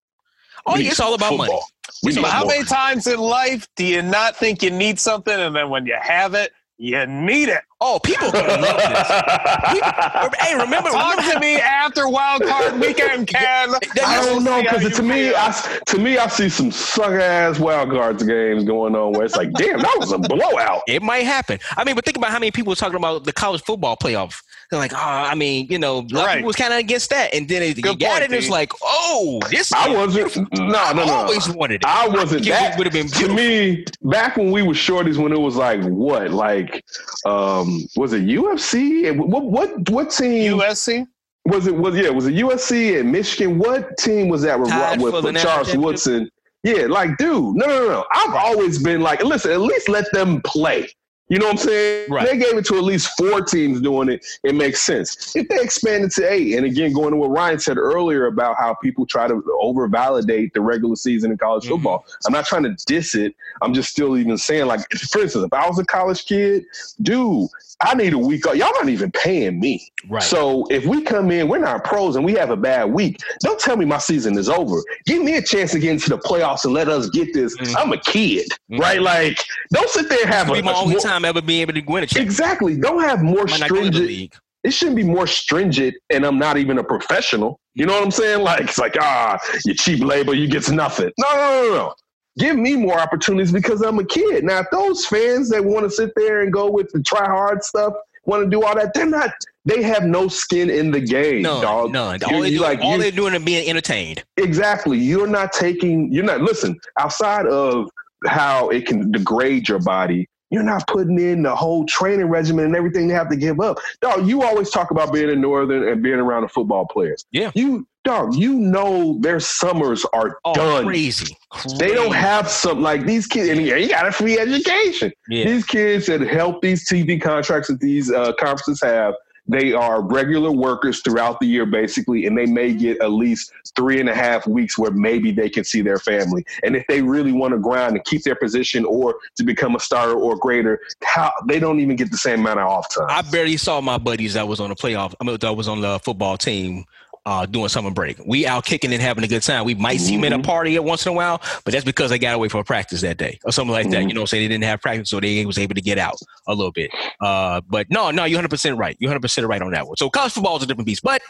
Oh, 0.66 0.74
We 0.74 0.80
yeah, 0.80 0.84
need 0.86 0.92
it's 0.92 1.00
all 1.00 1.14
about 1.14 1.36
money. 1.38 1.52
football. 1.52 1.68
We 2.04 2.14
need 2.14 2.26
how 2.26 2.42
more. 2.42 2.50
many 2.54 2.64
times 2.66 3.08
in 3.08 3.20
life 3.20 3.68
do 3.76 3.86
you 3.86 4.02
not 4.02 4.36
think 4.36 4.62
you 4.64 4.70
need 4.72 5.00
something, 5.00 5.34
and 5.34 5.56
then 5.56 5.70
when 5.70 5.86
you 5.86 5.96
have 6.00 6.34
it, 6.34 6.52
you 6.78 7.06
need 7.08 7.50
it? 7.50 7.62
Oh, 7.82 7.98
people 8.04 8.30
gonna 8.34 8.62
love 8.62 8.78
this. 8.78 10.38
Hey, 10.42 10.54
remember, 10.54 10.90
Talk 10.90 11.16
remember 11.18 11.34
to 11.34 11.40
me 11.40 11.56
after 11.56 12.10
Wild 12.10 12.42
Card 12.44 12.78
Weekend, 12.80 13.28
Ken. 13.28 13.70
I 14.04 14.22
don't 14.26 14.44
know 14.44 14.62
because 14.62 14.98
to 14.98 15.04
me, 15.04 15.30
feel. 15.30 15.36
I, 15.38 15.80
to 15.88 15.98
me, 15.98 16.18
I 16.18 16.28
see 16.28 16.50
some 16.50 16.72
suck 16.72 17.14
ass 17.14 17.58
wild 17.58 17.90
cards 17.92 18.24
games 18.24 18.66
going 18.66 18.96
on 18.96 19.14
where 19.14 19.24
it's 19.24 19.38
like, 19.38 19.54
damn, 19.54 19.80
that 19.80 19.96
was 19.98 20.12
a 20.12 20.18
blowout. 20.18 20.82
It 20.88 21.02
might 21.02 21.24
happen. 21.24 21.60
I 21.78 21.86
mean, 21.86 21.96
but 21.96 22.04
think 22.04 22.18
about 22.18 22.32
how 22.32 22.40
many 22.40 22.52
people 22.52 22.72
were 22.72 22.76
talking 22.76 22.98
about 22.98 23.24
the 23.24 23.32
college 23.32 23.62
football 23.62 23.96
playoff. 23.96 24.42
They're 24.70 24.80
like, 24.80 24.94
oh, 24.94 24.98
I 24.98 25.34
mean, 25.34 25.66
you 25.70 25.80
know, 25.80 25.96
a 25.98 26.02
lot 26.02 26.04
of 26.04 26.12
Right. 26.14 26.36
people 26.36 26.48
was 26.48 26.56
kind 26.56 26.72
of 26.74 26.80
against 26.80 27.10
that, 27.10 27.34
and 27.34 27.48
then 27.50 27.64
it, 27.64 27.76
you 27.78 27.82
got 27.82 28.00
point, 28.00 28.04
it, 28.04 28.24
and 28.26 28.34
it's 28.36 28.50
like, 28.50 28.72
oh, 28.84 29.40
this. 29.50 29.72
I 29.74 29.90
wasn't. 29.90 30.36
No, 30.54 30.66
no, 30.68 30.78
I 30.78 30.94
no. 30.94 31.04
always 31.12 31.50
wanted 31.50 31.82
it. 31.82 31.86
I 31.88 32.08
wasn't 32.08 32.44
think 32.44 32.48
it 32.48 32.50
that. 32.52 32.78
would've 32.78 32.94
been 32.94 33.08
to 33.08 33.34
me, 33.34 33.84
back 34.04 34.38
when 34.38 34.52
we 34.52 34.62
were 34.62 34.74
shorties, 34.76 35.18
when 35.18 35.32
it 35.32 35.40
was 35.40 35.56
like 35.56 35.82
what, 35.84 36.30
like, 36.30 36.84
um, 37.26 37.82
was 37.96 38.14
it 38.14 38.26
UFC? 38.26 39.10
And 39.10 39.20
What 39.20 39.46
what 39.46 39.90
what 39.90 40.12
team 40.12 40.60
USC. 40.60 41.06
was 41.46 41.66
it? 41.66 41.76
Was 41.76 41.96
yeah, 41.98 42.10
was 42.10 42.28
it 42.28 42.36
USC 42.36 43.00
and 43.00 43.12
Michigan? 43.12 43.58
What 43.58 43.98
team 43.98 44.28
was 44.30 44.44
that 44.44 44.60
with, 44.60 44.70
with, 45.02 45.24
with 45.24 45.36
Charles 45.38 45.70
championship? 45.70 45.80
Woodson? 45.80 46.30
Yeah, 46.64 46.88
like, 46.88 47.18
dude, 47.18 47.56
no, 47.56 47.66
no, 47.66 47.80
no, 47.80 47.88
no. 47.90 48.06
I've 48.12 48.36
always 48.36 48.84
been 48.84 49.02
like, 49.02 49.24
listen, 49.24 49.50
at 49.52 49.62
least 49.62 49.88
let 49.90 50.12
them 50.12 50.42
play. 50.44 50.90
You 51.30 51.38
know 51.38 51.46
what 51.46 51.52
I'm 51.54 51.58
saying? 51.58 52.12
Right. 52.12 52.26
They 52.26 52.38
gave 52.38 52.58
it 52.58 52.66
to 52.66 52.78
at 52.78 52.84
least 52.84 53.10
four 53.18 53.42
teams 53.42 53.82
doing 53.82 54.10
it. 54.10 54.26
It 54.44 54.56
makes 54.56 54.82
sense. 54.82 55.36
If 55.36 55.48
they 55.48 55.60
expanded 55.62 56.12
to 56.14 56.32
eight, 56.32 56.56
and 56.58 56.66
again, 56.66 56.92
going 56.92 57.12
to 57.12 57.18
what 57.18 57.30
Ryan 57.30 57.60
said 57.60 57.78
earlier 57.78 58.26
about 58.26 58.56
how 58.58 58.74
people 58.74 59.06
try 59.06 59.28
to 59.28 59.44
over 59.62 59.88
validate 59.88 60.54
the 60.54 60.62
regular 60.62 60.96
season 60.96 61.32
in 61.32 61.38
college 61.38 61.64
Mm-hmm. 61.66 61.74
football, 61.76 62.06
I'm 62.26 62.34
not 62.34 62.46
trying 62.46 62.64
to 62.64 62.76
diss 62.88 63.14
it. 63.16 63.36
I'm 63.62 63.74
just 63.74 63.90
still 63.92 64.18
even 64.18 64.38
saying, 64.38 64.66
like, 64.66 64.82
for 65.12 65.22
instance, 65.22 65.46
if 65.46 65.54
I 65.54 65.68
was 65.68 65.78
a 65.78 65.86
college 65.86 66.26
kid, 66.26 66.66
dude, 67.02 67.48
I 67.82 67.94
need 67.96 68.12
a 68.14 68.18
week 68.18 68.46
off. 68.46 68.56
Y'all 68.56 68.72
not 68.74 68.90
even 68.90 69.10
paying 69.12 69.60
me. 69.60 69.90
Right. 70.10 70.22
So 70.24 70.66
if 70.70 70.86
we 70.86 71.02
come 71.02 71.32
in, 71.32 71.48
we're 71.48 71.60
not 71.60 71.84
pros 71.86 72.16
and 72.18 72.26
we 72.26 72.34
have 72.34 72.50
a 72.50 72.58
bad 72.58 72.92
week, 72.92 73.22
don't 73.42 73.58
tell 73.60 73.78
me 73.78 73.86
my 73.86 74.00
season 74.00 74.38
is 74.38 74.50
over. 74.50 74.82
Give 75.06 75.24
me 75.24 75.38
a 75.38 75.42
chance 75.42 75.72
to 75.72 75.80
get 75.80 75.92
into 75.92 76.10
the 76.10 76.18
playoffs 76.18 76.66
and 76.66 76.74
let 76.74 76.90
us 76.90 77.10
get 77.10 77.34
this. 77.34 77.56
Mhm. 77.58 77.76
I'm 77.78 77.94
a 77.94 77.98
kid, 78.02 78.48
Mhm. 78.70 78.80
right? 78.80 79.02
Like, 79.02 79.40
don't 79.72 79.90
sit 79.90 80.10
there 80.10 80.20
and 80.24 80.30
have 80.34 80.50
a, 80.50 80.54
be 80.54 80.62
my 80.62 80.74
only 80.74 80.96
more- 80.96 81.02
time 81.02 81.19
ever 81.26 81.42
being 81.42 81.62
able 81.62 81.74
to 81.74 81.82
win 81.82 82.04
a 82.04 82.08
championship. 82.08 82.26
Exactly. 82.26 82.78
Don't 82.78 83.02
have 83.02 83.22
more 83.22 83.46
Might 83.46 83.60
not 83.62 83.70
go 83.70 83.76
to 83.78 83.90
the 83.90 83.92
stringent. 83.92 84.34
It 84.64 84.72
shouldn't 84.72 84.98
be 84.98 85.04
more 85.04 85.26
stringent, 85.26 85.96
and 86.10 86.26
I'm 86.26 86.38
not 86.38 86.58
even 86.58 86.80
a 86.80 86.84
professional. 86.84 87.60
You 87.76 87.86
know 87.86 87.94
what 87.94 88.04
I'm 88.04 88.12
saying? 88.12 88.44
Like 88.44 88.62
it's 88.62 88.78
like 88.78 88.96
ah, 89.00 89.40
you 89.66 89.74
cheap 89.74 90.04
labor, 90.04 90.34
you 90.34 90.48
get 90.48 90.70
nothing. 90.70 91.12
No, 91.18 91.34
no, 91.34 91.64
no, 91.64 91.76
no. 91.76 91.94
Give 92.38 92.58
me 92.58 92.76
more 92.76 93.00
opportunities 93.00 93.52
because 93.52 93.82
I'm 93.82 94.00
a 94.00 94.06
kid. 94.06 94.44
Now, 94.44 94.60
if 94.60 94.68
those 94.72 95.06
fans 95.06 95.50
that 95.50 95.64
want 95.64 95.86
to 95.86 95.90
sit 95.90 96.12
there 96.16 96.42
and 96.42 96.52
go 96.54 96.70
with 96.70 96.90
the 96.92 97.02
try 97.04 97.26
hard 97.26 97.64
stuff, 97.64 97.94
want 98.26 98.44
to 98.44 98.50
do 98.50 98.64
all 98.64 98.76
that, 98.76 98.94
they're 98.94 99.06
not. 99.06 99.32
They 99.66 99.84
have 99.84 100.06
no 100.06 100.28
skin 100.28 100.70
in 100.70 100.90
the 100.92 101.02
game, 101.02 101.42
None, 101.42 101.62
dog. 101.62 101.92
none. 101.92 102.24
All, 102.24 102.42
they 102.42 102.50
you 102.50 102.58
do, 102.60 102.64
like 102.64 102.80
all 102.82 102.98
they're 102.98 103.12
doing 103.12 103.34
is 103.34 103.44
being 103.44 103.70
entertained. 103.70 104.24
Exactly. 104.38 104.98
You're 104.98 105.28
not 105.28 105.52
taking, 105.52 106.12
you're 106.12 106.24
not, 106.24 106.42
listen, 106.42 106.80
outside 106.98 107.46
of 107.46 107.90
how 108.26 108.70
it 108.70 108.86
can 108.86 109.12
degrade 109.12 109.68
your 109.68 109.80
body, 109.80 110.28
you're 110.52 110.64
not 110.64 110.88
putting 110.88 111.20
in 111.20 111.44
the 111.44 111.56
whole 111.56 111.86
training 111.86 112.28
regimen 112.28 112.66
and 112.66 112.76
everything 112.76 113.08
they 113.08 113.14
have 113.14 113.30
to 113.30 113.36
give 113.36 113.60
up. 113.60 113.78
Dog, 114.02 114.28
you 114.28 114.42
always 114.44 114.70
talk 114.70 114.92
about 114.92 115.14
being 115.14 115.30
in 115.30 115.42
Northern 115.42 115.88
and 115.88 116.02
being 116.02 116.20
around 116.20 116.44
the 116.44 116.50
football 116.50 116.88
players. 116.88 117.24
Yeah. 117.32 117.52
You, 117.54 117.88
dog, 118.04 118.34
you 118.36 118.54
know 118.56 119.18
their 119.20 119.40
summers 119.40 120.06
are 120.14 120.40
Oh, 120.46 120.54
done. 120.54 120.86
crazy. 120.86 121.38
They 121.78 121.94
don't 121.94 122.16
have 122.16 122.50
some, 122.50 122.82
like 122.82 123.06
these 123.06 123.28
kids, 123.28 123.50
and 123.50 123.62
you 123.62 123.90
got 123.90 124.08
a 124.08 124.12
free 124.12 124.40
education. 124.40 125.12
Yeah. 125.30 125.46
These 125.46 125.66
kids 125.66 126.06
that 126.08 126.22
help 126.22 126.62
these 126.62 126.88
TV 126.90 127.22
contracts 127.22 127.68
that 127.68 127.80
these 127.80 128.12
uh, 128.12 128.34
conferences 128.40 128.82
have, 128.82 129.14
they 129.50 129.74
are 129.74 130.02
regular 130.02 130.52
workers 130.52 131.02
throughout 131.02 131.40
the 131.40 131.48
year, 131.48 131.66
basically, 131.66 132.26
and 132.26 132.38
they 132.38 132.46
may 132.46 132.72
get 132.72 133.02
at 133.02 133.12
least 133.12 133.52
three 133.76 134.00
and 134.00 134.08
a 134.08 134.16
half 134.16 134.46
weeks 134.46 134.78
where 134.78 134.92
maybe 134.92 135.32
they 135.32 135.50
can 135.50 135.64
see 135.64 135.82
their 135.82 135.98
family. 135.98 136.46
And 136.64 136.76
if 136.76 136.86
they 136.88 137.02
really 137.02 137.32
want 137.32 137.54
to 137.54 137.58
grind 137.58 137.96
and 137.96 138.06
keep 138.06 138.24
their 138.24 138.36
position 138.36 138.86
or 138.86 139.16
to 139.38 139.44
become 139.44 139.76
a 139.76 139.80
starter 139.80 140.14
or 140.14 140.38
greater, 140.38 140.80
how 141.04 141.34
they 141.48 141.60
don't 141.60 141.80
even 141.80 141.96
get 141.96 142.12
the 142.12 142.18
same 142.18 142.42
amount 142.42 142.60
of 142.60 142.68
off 142.68 142.94
time. 142.94 143.08
I 143.10 143.24
barely 143.24 143.58
saw 143.58 143.82
my 143.82 143.98
buddies 143.98 144.36
that 144.36 144.48
was 144.48 144.60
on 144.60 144.70
the 144.70 144.76
playoff. 144.76 145.16
I 145.20 145.24
mean, 145.24 145.38
that 145.40 145.54
was 145.54 145.68
on 145.68 145.82
the 145.82 146.00
football 146.00 146.38
team 146.38 146.86
uh, 147.26 147.46
doing 147.46 147.70
summer 147.70 147.92
break. 147.92 148.18
We 148.26 148.46
out 148.48 148.66
kicking 148.66 148.94
and 148.94 149.02
having 149.02 149.24
a 149.24 149.28
good 149.28 149.42
time. 149.42 149.66
We 149.66 149.76
might 149.76 149.98
see 149.98 150.16
them 150.16 150.26
in 150.26 150.34
a 150.34 150.40
party 150.40 150.78
once 150.80 151.06
in 151.06 151.12
a 151.12 151.16
while, 151.16 151.42
but 151.64 151.74
that's 151.74 151.86
because 151.86 152.10
they 152.10 152.20
got 152.20 152.36
away 152.36 152.50
for 152.50 152.64
practice 152.64 153.02
that 153.02 153.18
day 153.18 153.40
or 153.46 153.52
something 153.52 153.72
like 153.72 153.90
that. 153.92 154.04
Mhm. 154.04 154.10
You 154.10 154.14
know, 154.14 154.26
say 154.26 154.40
they 154.40 154.48
didn't 154.48 154.64
have 154.64 154.82
practice, 154.82 155.10
so 155.10 155.20
they 155.20 155.46
was 155.46 155.58
able 155.58 155.76
to 155.76 155.82
get 155.82 155.98
out 155.98 156.18
a 156.48 156.54
little 156.54 156.72
bit. 156.72 156.92
Uh, 157.22 157.62
but 157.68 157.88
no, 157.90 158.12
no, 158.12 158.26
you're 158.26 158.38
100 158.38 158.50
percent 158.50 158.78
right. 158.78 158.96
You're 159.00 159.10
100 159.10 159.22
percent 159.22 159.48
right 159.48 159.62
on 159.62 159.72
that 159.72 159.88
one. 159.88 159.98
So 159.98 160.10
college 160.10 160.34
football 160.34 160.58
is 160.58 160.64
a 160.64 160.68
different 160.68 160.88
beast, 160.88 161.04
but. 161.04 161.22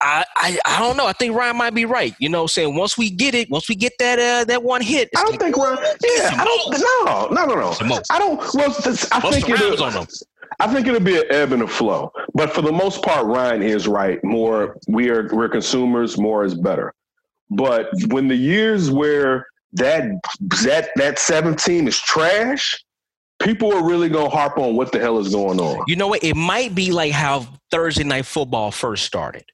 I, 0.00 0.24
I 0.36 0.58
I 0.64 0.78
don't 0.78 0.96
know. 0.96 1.08
I 1.08 1.12
think 1.12 1.34
Ryan 1.34 1.56
might 1.56 1.74
be 1.74 1.84
right. 1.84 2.14
You 2.20 2.28
know, 2.28 2.46
saying 2.46 2.76
once 2.76 2.96
we 2.96 3.10
get 3.10 3.34
it, 3.34 3.50
once 3.50 3.68
we 3.68 3.74
get 3.74 3.94
that 3.98 4.20
uh, 4.20 4.44
that 4.44 4.62
one 4.62 4.80
hit, 4.80 5.08
I 5.16 5.22
don't 5.22 5.32
like, 5.32 5.40
think 5.40 5.56
we're. 5.56 5.74
Yeah, 5.74 6.36
I 6.38 6.44
don't. 6.44 7.34
No, 7.34 7.44
no, 7.44 7.52
no, 7.52 7.72
no. 7.84 8.00
I 8.08 8.18
don't. 8.20 8.38
Well, 8.54 8.70
this, 8.84 9.10
I 9.10 9.18
Bust 9.18 9.34
think 9.34 9.48
rounds 9.48 9.64
it'll, 9.72 9.84
on 9.86 9.92
them. 9.94 10.06
I 10.60 10.72
think 10.72 10.86
it'll 10.86 11.00
be 11.00 11.18
an 11.18 11.24
ebb 11.30 11.52
and 11.52 11.62
a 11.62 11.68
flow. 11.68 12.12
But 12.34 12.52
for 12.52 12.62
the 12.62 12.72
most 12.72 13.02
part, 13.02 13.26
Ryan 13.26 13.62
is 13.62 13.86
right. 13.86 14.22
More 14.24 14.76
we 14.88 15.10
are 15.10 15.28
we're 15.32 15.48
consumers. 15.48 16.18
More 16.18 16.44
is 16.44 16.54
better. 16.54 16.92
But 17.50 17.88
when 18.08 18.28
the 18.28 18.36
years 18.36 18.90
where 18.90 19.46
that 19.72 20.04
that 20.62 20.90
that 20.96 21.18
seventh 21.18 21.62
team 21.62 21.86
is 21.86 21.98
trash, 21.98 22.76
people 23.38 23.72
are 23.72 23.86
really 23.86 24.08
gonna 24.08 24.28
harp 24.28 24.58
on 24.58 24.74
what 24.74 24.90
the 24.90 24.98
hell 24.98 25.18
is 25.18 25.32
going 25.32 25.60
on. 25.60 25.84
You 25.86 25.96
know 25.96 26.08
what? 26.08 26.24
It 26.24 26.34
might 26.34 26.74
be 26.74 26.90
like 26.90 27.12
how 27.12 27.46
Thursday 27.70 28.04
night 28.04 28.26
football 28.26 28.70
first 28.70 29.04
started. 29.04 29.44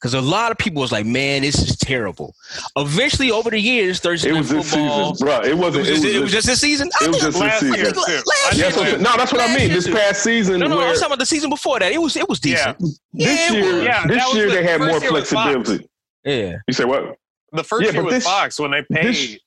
Because 0.00 0.14
a 0.14 0.20
lot 0.20 0.52
of 0.52 0.58
people 0.58 0.80
was 0.80 0.92
like, 0.92 1.06
man, 1.06 1.42
this 1.42 1.56
is 1.60 1.76
terrible. 1.76 2.32
Eventually, 2.76 3.32
over 3.32 3.50
the 3.50 3.58
years, 3.58 3.98
Thursday 3.98 4.28
It 4.28 4.32
night 4.34 4.38
was 4.40 4.48
this 4.50 4.70
football. 4.70 5.14
season, 5.14 5.26
bro. 5.26 5.40
It 5.40 5.46
It 5.48 5.58
wasn't. 5.58 5.78
was, 5.80 5.88
just, 5.88 6.04
it 6.04 6.20
was 6.22 6.30
just 6.30 6.46
this 6.46 6.60
season? 6.60 6.88
It 7.00 7.08
was 7.08 7.16
think- 7.20 7.22
just 7.22 7.32
this 7.32 7.40
Last 7.40 7.60
season. 7.60 7.74
year. 7.74 7.84
Last 7.92 8.08
year, 8.08 8.24
Yes, 8.66 8.74
think 8.76 9.00
no, 9.00 9.16
that's 9.16 9.32
what 9.32 9.40
I 9.40 9.48
mean. 9.48 9.66
year, 9.66 9.68
This 9.74 9.86
too. 9.86 9.94
past 9.94 10.22
season, 10.22 10.60
no, 10.60 10.68
no, 10.68 10.76
where 10.76 10.86
I'm 10.86 10.94
talking 10.94 11.06
about 11.06 11.18
the 11.18 11.26
season 11.26 11.50
before 11.50 11.80
that. 11.80 11.90
It 11.90 12.00
was 12.00 12.16
it 12.16 12.28
was 12.28 12.38
Yeah. 12.44 12.74
decent. 12.78 12.78
this 12.80 12.98
Yeah, 13.12 13.52
it 13.58 13.64
year. 13.64 13.82
Yeah, 13.82 14.06
this 14.06 14.34
year 14.34 14.50
they 14.50 14.62
had 14.62 14.80
more 14.80 15.00
year 15.00 15.12
with 15.12 15.28
Fox. 15.28 15.52
flexibility. 15.52 15.88
Yeah. 16.24 16.56
You 16.68 16.74
say 16.74 16.84
what? 16.84 17.16
The 17.52 17.64
first 17.64 17.86
Yeah, 17.86 17.92
year 17.92 18.04
with 18.04 18.14
this- 18.14 18.24
Fox 18.24 18.60
when 18.60 18.70
they 18.70 18.82
paid. 18.92 19.40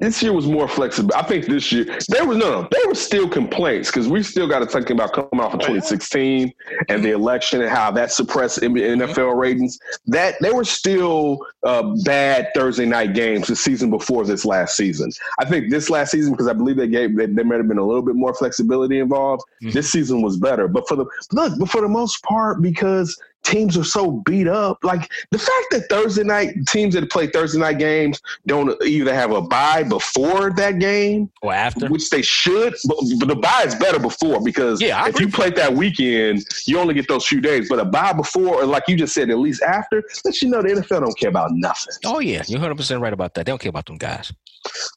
This- 0.00 0.22
year 0.22 0.32
was 0.32 0.46
more 0.46 0.68
flexible. 0.68 1.12
I 1.16 1.22
think 1.22 1.46
this 1.46 1.70
year 1.72 1.84
there 2.08 2.24
was 2.26 2.36
no, 2.36 2.62
no, 2.62 2.68
there 2.70 2.88
were 2.88 2.94
still 2.94 3.28
complaints 3.28 3.90
because 3.90 4.08
we 4.08 4.22
still 4.22 4.46
got 4.48 4.58
to 4.60 4.66
think 4.66 4.90
about 4.90 5.12
coming 5.12 5.28
off 5.40 5.54
of 5.54 5.60
Oh, 5.62 5.66
2016 5.66 6.52
and 6.88 7.04
the 7.04 7.10
election 7.10 7.60
and 7.62 7.70
how 7.70 7.90
that 7.92 8.10
suppressed 8.12 8.60
NFL 8.60 9.36
ratings. 9.38 9.78
That 10.06 10.34
there 10.40 10.54
were 10.54 10.64
still 10.64 11.38
uh, 11.64 11.94
bad 12.04 12.48
Thursday 12.54 12.84
night 12.86 13.14
games 13.14 13.46
the 13.46 13.56
season 13.56 13.90
before 13.90 14.24
this 14.24 14.44
last 14.44 14.76
season. 14.76 15.10
I 15.38 15.44
think 15.44 15.70
this 15.70 15.88
last 15.90 16.10
season 16.10 16.32
because 16.32 16.48
I 16.48 16.52
believe 16.52 16.76
they 16.76 16.88
gave 16.88 17.16
they, 17.16 17.26
there 17.26 17.44
might 17.44 17.56
have 17.58 17.68
been 17.68 17.78
a 17.78 17.84
little 17.86 18.02
bit 18.02 18.16
more 18.16 18.34
flexibility 18.34 18.98
involved. 18.98 19.42
Mhm. 19.62 19.72
This 19.72 19.90
season 19.90 20.22
was 20.22 20.36
better, 20.36 20.68
but 20.68 20.86
for 20.88 20.96
the 20.96 21.06
look, 21.32 21.52
but 21.58 21.68
for 21.70 21.80
the 21.80 21.88
most 21.88 22.22
part 22.22 22.60
because 22.60 23.16
teams 23.44 23.76
are 23.76 23.84
so 23.84 24.10
beat 24.26 24.48
up. 24.48 24.78
Like 24.82 25.10
the 25.30 25.38
fact 25.38 25.66
that 25.70 25.86
Thursday 25.88 26.24
night 26.24 26.54
teams 26.68 26.94
that 26.94 27.10
play 27.10 27.26
Thursday 27.28 27.60
night 27.60 27.78
games 27.78 28.20
don't 28.46 28.82
either 28.84 29.14
have 29.14 29.30
a 29.32 29.40
bye 29.42 29.82
before 29.84 30.50
that 30.54 30.78
game, 30.78 31.30
Or 31.42 31.52
after. 31.52 31.88
which 31.88 32.10
they 32.10 32.22
should, 32.22 32.74
but, 32.86 32.96
but 33.20 33.28
the 33.28 33.36
bye 33.36 33.64
is 33.66 33.74
better 33.74 33.98
before 33.98 34.42
because 34.42 34.80
Yeah, 34.80 35.06
if 35.08 35.20
you 35.20 35.28
played 35.28 35.54
that 35.56 35.72
weekend, 35.72 36.44
you 36.66 36.78
only 36.78 36.94
get 36.94 37.06
those 37.08 37.26
few 37.26 37.40
days. 37.40 37.68
But 37.68 37.78
a 37.78 37.84
bye 37.84 38.12
before, 38.12 38.62
or 38.62 38.66
like 38.66 38.84
you 38.88 38.96
just 38.96 39.14
said, 39.14 39.30
at 39.30 39.38
least 39.38 39.62
after, 39.62 40.02
lets 40.24 40.42
you 40.42 40.48
know 40.48 40.62
the 40.62 40.68
NFL 40.68 41.00
don't 41.00 41.18
care 41.18 41.30
about 41.30 41.50
nothing. 41.52 41.94
Oh, 42.04 42.20
yeah. 42.20 42.42
You're 42.46 42.60
100% 42.60 43.00
right 43.00 43.12
about 43.12 43.34
that. 43.34 43.46
They 43.46 43.52
don't 43.52 43.60
care 43.60 43.70
about 43.70 43.86
them 43.86 43.96
guys. 43.96 44.32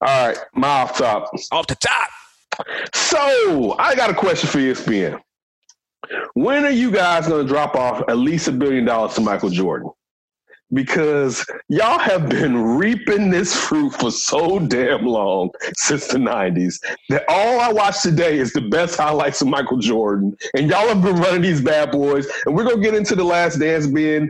All 0.01 0.27
right, 0.29 0.37
my 0.53 0.67
off 0.69 0.97
top. 0.97 1.29
Off 1.51 1.67
the 1.67 1.75
top. 1.75 2.09
So 2.93 3.75
I 3.77 3.93
got 3.95 4.09
a 4.09 4.13
question 4.13 4.49
for 4.49 4.57
ESPN. 4.59 5.19
When 6.33 6.65
are 6.65 6.71
you 6.71 6.91
guys 6.91 7.27
going 7.27 7.45
to 7.45 7.51
drop 7.51 7.75
off 7.75 8.03
at 8.07 8.17
least 8.17 8.47
a 8.47 8.51
billion 8.51 8.85
dollars 8.85 9.15
to 9.15 9.21
Michael 9.21 9.49
Jordan? 9.49 9.89
Because 10.73 11.45
y'all 11.69 11.97
have 11.97 12.27
been 12.27 12.77
reaping 12.77 13.29
this 13.29 13.55
fruit 13.55 13.91
for 13.91 14.11
so 14.11 14.59
damn 14.59 15.05
long 15.05 15.49
since 15.75 16.07
the 16.07 16.17
90s 16.17 16.75
that 17.07 17.23
all 17.29 17.61
I 17.61 17.71
watch 17.71 18.01
today 18.01 18.37
is 18.37 18.51
the 18.51 18.61
best 18.61 18.97
highlights 18.97 19.41
of 19.41 19.47
Michael 19.47 19.77
Jordan. 19.77 20.35
And 20.57 20.69
y'all 20.69 20.89
have 20.89 21.01
been 21.01 21.15
running 21.15 21.41
these 21.41 21.61
bad 21.61 21.91
boys. 21.91 22.27
And 22.45 22.53
we're 22.53 22.65
going 22.65 22.77
to 22.77 22.81
get 22.81 22.95
into 22.95 23.15
the 23.15 23.23
last 23.23 23.59
dance 23.59 23.87
being 23.87 24.29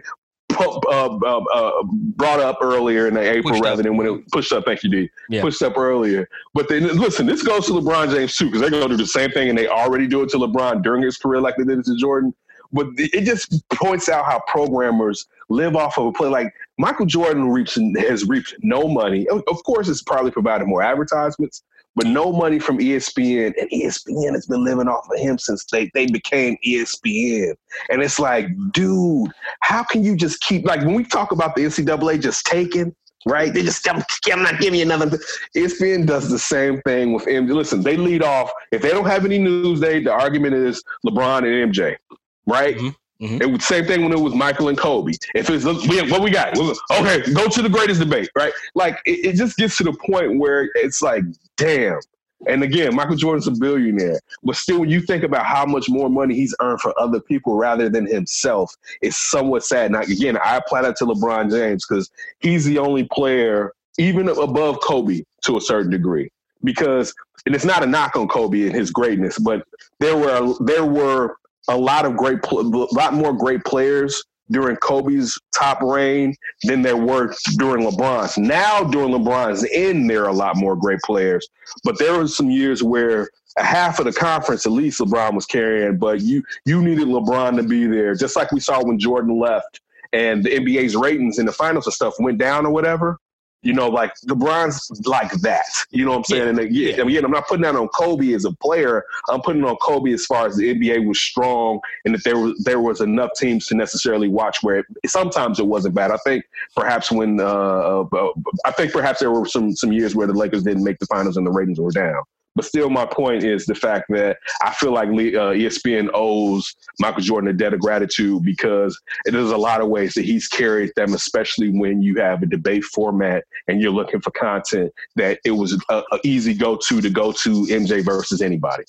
uh, 0.60 0.80
uh, 0.90 1.38
uh, 1.54 1.84
brought 2.16 2.40
up 2.40 2.58
earlier 2.62 3.08
in 3.08 3.14
the 3.14 3.22
April 3.22 3.54
Pushed 3.54 3.60
up. 3.60 3.66
rather 3.66 3.84
than 3.84 3.98
when 3.98 4.08
it 4.08 4.32
pushed 4.32 4.52
up. 4.52 4.66
Thank 4.66 4.84
you, 4.84 4.90
D. 4.90 5.10
Yeah. 5.30 5.42
Pushed 5.42 5.62
up 5.62 5.78
earlier. 5.78 6.28
But 6.54 6.70
then 6.70 6.98
listen, 6.98 7.26
this 7.26 7.44
goes 7.44 7.66
to 7.68 7.74
LeBron 7.74 8.12
James 8.14 8.36
too, 8.36 8.46
because 8.46 8.62
they're 8.62 8.70
going 8.70 8.90
to 8.90 8.98
do 8.98 8.98
the 8.98 9.08
same 9.08 9.30
thing, 9.32 9.50
and 9.50 9.58
they 9.58 9.68
already 9.68 10.08
do 10.08 10.24
it 10.24 10.30
to 10.30 10.38
LeBron 10.38 10.84
during 10.84 11.04
his 11.04 11.18
career, 11.18 11.42
like 11.42 11.56
they 11.58 11.64
did 11.64 11.80
it 11.80 11.86
to 11.86 11.98
Jordan. 11.98 12.34
But 12.74 12.88
it 12.98 13.24
just 13.24 13.64
points 13.70 14.10
out 14.10 14.26
how 14.26 14.42
programmers 14.48 15.28
live 15.50 15.76
off 15.76 15.98
of 15.98 16.08
a 16.08 16.12
play. 16.12 16.28
Like 16.28 16.54
Michael 16.78 17.06
Jordan 17.06 17.50
reaps 17.50 17.78
has 18.00 18.26
reaped 18.26 18.54
no 18.62 18.88
money. 18.88 19.28
Of 19.30 19.44
of 19.48 19.64
course, 19.64 19.88
it's 19.88 20.02
probably 20.02 20.32
provided 20.32 20.68
more 20.68 20.82
advertisements, 20.82 21.64
but 21.98 22.06
no 22.06 22.32
money 22.32 22.60
from 22.60 22.78
ESPN. 22.78 23.54
And 23.60 23.70
ESPN 23.72 24.34
has 24.34 24.46
been 24.46 24.64
living 24.64 24.88
off 24.88 25.10
of 25.12 25.20
him 25.20 25.40
since 25.40 25.66
they, 25.66 25.90
they 25.96 26.06
became 26.06 26.56
ESPN. 26.66 27.56
And 27.90 28.04
it's 28.04 28.20
like, 28.20 28.48
dude, 28.72 29.32
how 29.62 29.84
can 29.84 30.04
you 30.04 30.16
just 30.16 30.40
keep 30.42 30.64
like 30.64 30.82
when 30.82 30.94
we 30.94 31.04
talk 31.04 31.32
about 31.32 31.56
the 31.56 31.64
NCAA 31.64 32.22
just 32.22 32.46
taking 32.46 32.96
right? 33.26 33.54
They 33.54 33.64
just 33.64 33.90
I'm, 33.90 34.02
I'm 34.32 34.44
not 34.44 34.60
giving 34.60 34.80
you 34.80 34.86
another. 34.86 35.18
ESPN 35.56 36.06
does 36.06 36.30
the 36.30 36.40
same 36.40 36.82
thing 36.84 37.14
with 37.14 37.26
MJ. 37.26 37.54
Listen, 37.54 37.82
they 37.82 37.98
lead 37.98 38.24
off. 38.24 38.52
If 38.72 38.82
they 38.84 38.90
don't 38.90 39.08
have 39.08 39.26
any 39.26 39.40
news 39.40 39.82
day, 39.82 40.02
the 40.02 40.14
argument 40.14 40.54
is 40.54 40.82
LeBron 41.06 41.40
and 41.40 41.74
MJ, 41.74 41.98
right? 42.46 42.78
Mhm, 42.78 42.96
mhm. 43.22 43.42
It 43.42 43.48
was 43.48 43.66
same 43.66 43.86
thing 43.86 44.04
when 44.04 44.14
it 44.14 44.20
was 44.20 44.34
Michael 44.34 44.70
and 44.70 44.78
Kobe. 44.78 45.14
If 45.36 45.50
it's 45.50 45.66
look, 45.66 45.84
we, 45.88 46.10
what 46.10 46.22
we 46.22 46.30
got, 46.30 46.58
okay, 46.58 47.34
go 47.34 47.48
to 47.50 47.62
the 47.62 47.70
greatest 47.70 48.00
debate, 48.00 48.30
right? 48.36 48.54
Like 48.76 49.00
it, 49.06 49.26
it 49.26 49.36
just 49.36 49.58
gets 49.58 49.76
to 49.78 49.84
the 49.84 49.94
point 49.94 50.40
where 50.40 50.70
it's 50.76 51.02
like, 51.02 51.24
damn. 51.58 52.00
And 52.46 52.64
again, 52.64 52.96
Michael 52.96 53.16
Jordan's 53.16 53.48
a 53.48 53.52
billionaire, 53.52 54.20
but 54.44 54.56
still, 54.56 54.82
when 54.82 54.90
you 54.90 55.02
think 55.02 55.24
about 55.24 55.46
how 55.46 55.66
much 55.66 55.90
more 55.90 56.08
money 56.08 56.36
he's 56.36 56.54
earned 56.62 56.80
for 56.82 56.98
other 57.00 57.20
people 57.20 57.56
rather 57.56 57.90
than 57.90 58.06
himself, 58.06 58.72
it's 59.02 59.18
somewhat 59.18 59.66
sad. 59.66 59.92
Now, 59.92 60.02
again, 60.02 60.38
I 60.38 60.58
apply 60.58 60.84
that 60.84 60.96
to 60.98 61.06
LeBron 61.06 61.50
James 61.50 61.86
because 61.88 62.12
he's 62.40 62.64
the 62.64 62.78
only 62.78 63.06
player, 63.12 63.74
even 63.98 64.30
above 64.30 64.80
Kobe 64.82 65.24
to 65.46 65.58
a 65.58 65.62
certain 65.62 65.90
degree, 65.90 66.30
because 66.64 67.12
and 67.48 67.56
it's 67.56 67.66
not 67.66 67.84
a 67.84 67.88
knock 67.88 68.16
on 68.16 68.28
Kobe 68.28 68.64
and 68.64 68.76
his 68.76 68.92
greatness, 68.92 69.40
but 69.40 69.64
there 70.00 70.16
were 70.16 70.54
there 70.60 70.86
were 70.86 71.38
a 71.70 71.78
lot 71.78 72.06
of 72.06 72.16
great, 72.16 72.40
a 72.52 72.56
lot 72.56 73.14
more 73.14 73.34
great 73.34 73.64
players 73.66 74.24
during 74.52 74.78
Kobe's 74.78 75.40
top 75.56 75.82
reign 75.82 76.36
than 76.64 76.82
there 76.82 76.98
were 76.98 77.34
during 77.58 77.86
LeBron's. 77.86 78.38
Now, 78.38 78.84
during 78.84 79.10
LeBron's 79.10 79.66
end, 79.72 80.10
there 80.10 80.24
are 80.24 80.30
a 80.30 80.34
lot 80.34 80.56
more 80.56 80.76
great 80.76 81.00
players, 81.02 81.48
but 81.84 82.00
there 82.00 82.18
were 82.18 82.28
some 82.28 82.50
years 82.50 82.84
where 82.84 83.30
a 83.58 83.64
half 83.64 84.00
of 84.00 84.06
the 84.06 84.14
conference, 84.14 84.66
at 84.66 84.72
least 84.72 85.00
LeBron 85.00 85.34
was 85.34 85.46
carrying, 85.46 85.98
but 85.98 86.22
you 86.22 86.44
you 86.66 86.82
needed 86.82 87.08
LeBron 87.08 87.58
to 87.58 87.64
be 87.64 87.88
there, 87.88 88.16
just 88.16 88.36
like 88.36 88.52
we 88.52 88.60
saw 88.60 88.84
when 88.84 89.00
Jordan 89.00 89.40
left 89.40 89.82
and 90.14 90.44
the 90.44 90.50
NBA's 90.50 90.96
ratings 90.96 91.40
in 91.40 91.46
the 91.46 91.52
finals 91.52 91.86
and 91.86 91.94
stuff 91.94 92.14
went 92.20 92.38
down 92.38 92.66
or 92.66 92.72
whatever. 92.72 93.20
You 93.68 93.74
know, 93.74 93.90
like 93.90 94.14
LeBron's 94.28 95.06
like 95.06 95.32
that. 95.42 95.66
You 95.90 96.06
know 96.06 96.12
what 96.12 96.18
I'm 96.20 96.24
saying? 96.24 96.44
Yeah. 96.44 96.50
And 96.50 96.60
again, 96.60 96.96
yeah. 96.96 97.04
again, 97.04 97.26
I'm 97.26 97.32
not 97.32 97.50
putting 97.50 97.64
that 97.64 97.76
on 97.76 97.90
Kobe 97.90 98.32
as 98.32 98.46
a 98.46 98.52
player. 98.54 99.04
I'm 99.28 99.42
putting 99.42 99.66
on 99.66 99.76
Kobe 99.82 100.14
as 100.14 100.26
far 100.26 100.48
as 100.48 100.56
the 100.56 100.74
NBA 100.74 101.06
was 101.06 101.20
strong 101.20 101.82
and 102.06 102.16
that 102.16 102.24
there 102.24 102.38
was 102.38 102.54
there 102.64 102.80
was 102.80 103.02
enough 103.02 103.32
teams 103.36 103.68
to 103.68 103.76
necessarily 103.76 104.30
watch. 104.30 104.60
Where 104.62 104.78
it, 104.78 104.86
sometimes 105.08 105.60
it 105.60 105.66
wasn't 105.66 105.96
bad. 105.96 106.12
I 106.12 106.18
think 106.24 106.46
perhaps 106.78 107.12
when 107.12 107.42
uh, 107.42 108.04
uh, 108.04 108.30
I 108.64 108.72
think 108.72 108.94
perhaps 108.94 109.20
there 109.20 109.32
were 109.32 109.46
some 109.46 109.76
some 109.76 109.92
years 109.92 110.16
where 110.16 110.28
the 110.28 110.34
Lakers 110.34 110.64
didn't 110.64 110.86
make 110.86 111.00
the 111.00 111.08
finals 111.08 111.36
and 111.36 111.46
the 111.46 111.52
ratings 111.52 111.78
were 111.78 111.92
down. 111.92 112.24
But 112.58 112.66
still, 112.66 112.90
my 112.90 113.06
point 113.06 113.44
is 113.44 113.68
the 113.68 113.76
fact 113.76 114.06
that 114.10 114.38
I 114.64 114.74
feel 114.74 114.92
like 114.92 115.10
uh, 115.10 115.54
ESPN 115.54 116.10
owes 116.16 116.76
Michael 117.00 117.22
Jordan 117.22 117.52
a 117.52 117.54
debt 117.54 117.76
of 117.76 117.80
gratitude 117.80 118.42
because 118.42 119.00
there's 119.26 119.52
a 119.52 119.58
lot 119.58 119.80
of 119.80 119.90
ways 119.90 120.16
that 120.16 120.26
he's 120.26 120.48
carried 120.48 120.92
them, 120.96 121.14
especially 121.14 121.70
when 121.70 122.02
you 122.02 122.16
have 122.16 122.42
a 122.42 122.48
debate 122.48 122.84
format 122.84 123.44
and 123.68 123.80
you're 123.80 123.92
looking 123.92 124.22
for 124.22 124.32
content 124.32 124.92
that 125.16 125.40
it 125.46 125.52
was 125.52 125.80
a, 125.90 126.04
a 126.12 126.20
easy 126.24 126.56
go 126.56 126.76
to 126.76 127.00
to 127.00 127.12
go 127.12 127.32
to 127.32 127.50
MJ 127.68 128.04
versus 128.04 128.42
anybody. 128.42 128.86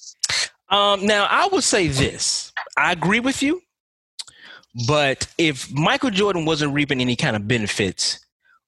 Um, 0.71 1.05
now, 1.05 1.27
I 1.29 1.47
would 1.53 1.65
say 1.65 1.89
this. 1.89 2.51
I 2.75 2.93
agree 2.93 3.21
with 3.21 3.43
you. 3.43 3.61
But 4.87 5.27
if 5.37 5.71
Michael 5.73 6.11
Jordan 6.11 6.47
wasn't 6.47 6.73
reaping 6.73 7.03
any 7.03 7.17
kind 7.17 7.37
of 7.37 7.47
benefits 7.47 8.21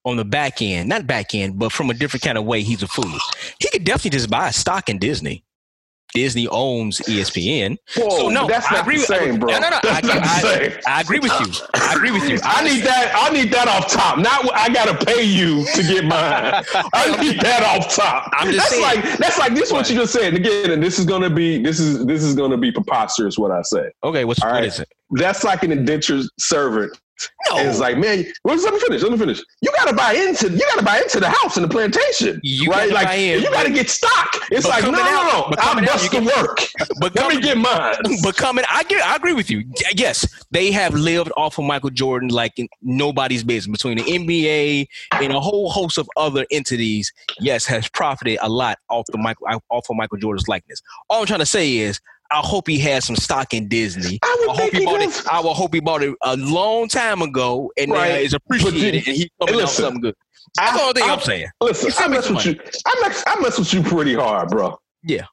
on 0.05 0.17
the 0.17 0.25
back 0.25 0.63
end, 0.63 0.89
not 0.89 1.07
back 1.07 1.35
end, 1.35 1.59
but 1.59 1.73
from 1.73 1.91
a 1.91 1.95
different 1.95 2.23
kind 2.23 2.39
of 2.39 2.45
way, 2.45 2.63
he's 2.63 2.83
a 2.83 2.89
fool. 2.89 3.19
He 3.59 3.69
could 3.71 3.85
definitely 3.85 4.11
just 4.11 4.31
buy 4.31 4.49
a 4.49 4.53
stock 4.53 4.89
in 4.89 4.99
Disney. 4.99 5.45
Disney 6.15 6.49
owns 6.49 6.99
ESPN. 7.01 7.77
Whoa, 7.97 8.11
so 8.11 8.29
no, 8.31 8.47
that's 8.47 8.67
I 8.71 8.81
agree 8.81 8.97
the 8.97 9.05
same, 9.05 9.33
with, 9.33 9.41
bro. 9.41 9.51
No, 9.53 9.59
no, 9.61 9.71
no. 9.71 9.79
That's 9.83 10.09
I, 10.09 10.15
not 10.15 10.27
I, 10.27 10.41
the 10.41 10.49
same. 10.49 10.81
I, 10.87 10.91
I, 10.91 11.01
agree 11.03 11.19
with 11.21 11.33
you. 11.41 11.67
I 11.75 11.95
agree 11.95 12.11
with 12.11 12.29
you. 12.29 12.39
I 12.45 12.65
need 12.65 12.83
that. 12.83 13.13
I 13.15 13.33
need 13.33 13.53
that 13.53 13.69
off 13.69 13.89
top. 13.93 14.19
Not 14.19 14.51
I 14.53 14.69
gotta 14.71 15.05
pay 15.05 15.23
you 15.23 15.65
to 15.67 15.83
get 15.83 16.05
mine. 16.05 16.65
I 16.93 17.17
need 17.23 17.41
that 17.41 17.63
off 17.63 17.95
top. 17.95 18.29
I'm 18.33 18.51
just 18.51 18.59
that's 18.59 18.71
saying. 18.71 19.03
like 19.05 19.19
that's 19.19 19.39
like 19.39 19.55
this. 19.55 19.71
What, 19.71 19.83
what 19.83 19.91
you 19.91 19.97
just 19.97 20.13
said 20.13 20.35
again, 20.35 20.73
and 20.73 20.83
this 20.83 20.99
is 20.99 21.07
gonna 21.07 21.31
be 21.31 21.63
this 21.63 21.79
is 21.79 22.05
this 22.07 22.23
is 22.23 22.35
gonna 22.35 22.59
be 22.59 22.73
preposterous. 22.73 23.39
What 23.39 23.53
I 23.53 23.63
say. 23.63 23.91
Okay, 24.03 24.25
what's 24.25 24.43
All 24.43 24.51
what 24.51 24.57
right? 24.57 24.65
is 24.65 24.81
it? 24.81 24.89
That's 25.13 25.45
like 25.45 25.63
an 25.63 25.71
indentured 25.73 26.25
servant 26.39 26.99
no. 27.49 27.59
And 27.59 27.69
it's 27.69 27.79
like, 27.79 27.99
man, 27.99 28.25
well, 28.45 28.57
let 28.57 28.73
me 28.73 28.81
finish. 28.81 29.03
Let 29.03 29.13
me 29.13 29.19
finish. 29.19 29.43
You 29.61 29.71
got 29.73 29.89
to 29.89 29.95
buy 29.95 30.13
into. 30.15 30.51
You 30.51 30.59
got 30.59 30.79
to 30.79 30.85
buy 30.85 30.99
into 30.99 31.21
the 31.21 31.29
house 31.29 31.57
and 31.57 31.65
the 31.65 31.69
plantation, 31.69 32.41
you 32.43 32.71
right? 32.71 32.91
Like 32.91 33.19
in, 33.19 33.43
you 33.43 33.51
got 33.51 33.65
to 33.65 33.73
get 33.73 33.91
stock. 33.91 34.29
It's 34.51 34.67
like, 34.67 34.85
no, 34.85 34.91
no, 34.91 34.99
no, 34.99 35.23
no. 35.23 35.53
I'm 35.59 35.85
busting 35.85 36.25
work. 36.25 36.61
But 37.01 37.15
let 37.15 37.35
me 37.35 37.41
get 37.41 37.57
mine. 37.57 37.95
But 38.23 38.37
coming, 38.37 38.65
I 38.69 38.83
get. 38.85 39.05
I 39.05 39.17
agree 39.17 39.33
with 39.33 39.51
you. 39.51 39.65
Yes, 39.95 40.45
they 40.51 40.71
have 40.73 40.93
lived 40.95 41.33
off 41.37 41.59
of 41.59 41.65
Michael 41.65 41.91
Jordan 41.91 42.29
like 42.29 42.57
nobody's 42.83 43.43
business. 43.45 43.79
Between 43.81 43.99
the 43.99 44.05
NBA 44.05 44.87
and 45.13 45.33
a 45.33 45.41
whole 45.41 45.71
host 45.71 45.99
of 45.99 46.09
other 46.17 46.47
entities, 46.51 47.13
yes, 47.39 47.65
has 47.67 47.89
profited 47.89 48.39
a 48.43 48.49
lot 48.49 48.79
off 48.89 49.07
the 49.07 49.19
Michael 49.19 49.47
off 49.71 49.89
of 49.89 49.97
Michael 49.97 50.19
Jordan's 50.19 50.49
likeness. 50.49 50.83
All 51.09 51.21
I'm 51.21 51.27
trying 51.27 51.41
to 51.41 51.47
say 51.47 51.79
is 51.79 52.01
I 52.31 52.39
hope 52.39 52.69
he 52.69 52.79
has 52.81 53.05
some 53.05 53.17
stock 53.17 53.53
in 53.55 53.69
Disney. 53.69 54.19
I, 54.23 54.47
I 54.51 54.55
hope 54.55 54.73
he, 54.73 54.81
he 54.81 54.85
bought 54.85 55.03
it. 55.03 55.27
I 55.31 55.41
will 55.41 55.55
hope 55.55 55.75
he 55.75 55.81
bought 55.81 56.03
it 56.03 56.15
a 56.23 56.37
long 56.37 56.89
time 56.89 57.23
ago, 57.23 57.73
and 57.77 57.91
right. 57.91 58.13
uh, 58.13 58.19
is 58.19 58.35
appreciated, 58.35 59.07
and 59.07 59.17
he's 59.17 59.31
coming 59.41 59.57
listen, 59.57 59.63
out 59.63 59.89
something 59.89 60.01
good. 60.01 60.15
That's 60.57 60.73
I, 60.73 60.77
the 60.77 60.83
only 60.83 61.01
thing 61.01 61.11
I, 61.11 61.13
am 61.13 61.21
saying. 61.21 61.47
Listen, 61.61 61.93
I 61.99 62.09
mess 62.09 62.31
with 62.31 62.47
you. 62.47 62.61
I 62.87 63.01
mess, 63.03 63.25
I 63.27 63.41
mess 63.41 63.59
with 63.59 63.73
you 63.75 63.83
pretty 63.83 64.15
hard, 64.15 64.49
bro. 64.49 64.79
Yeah. 65.03 65.27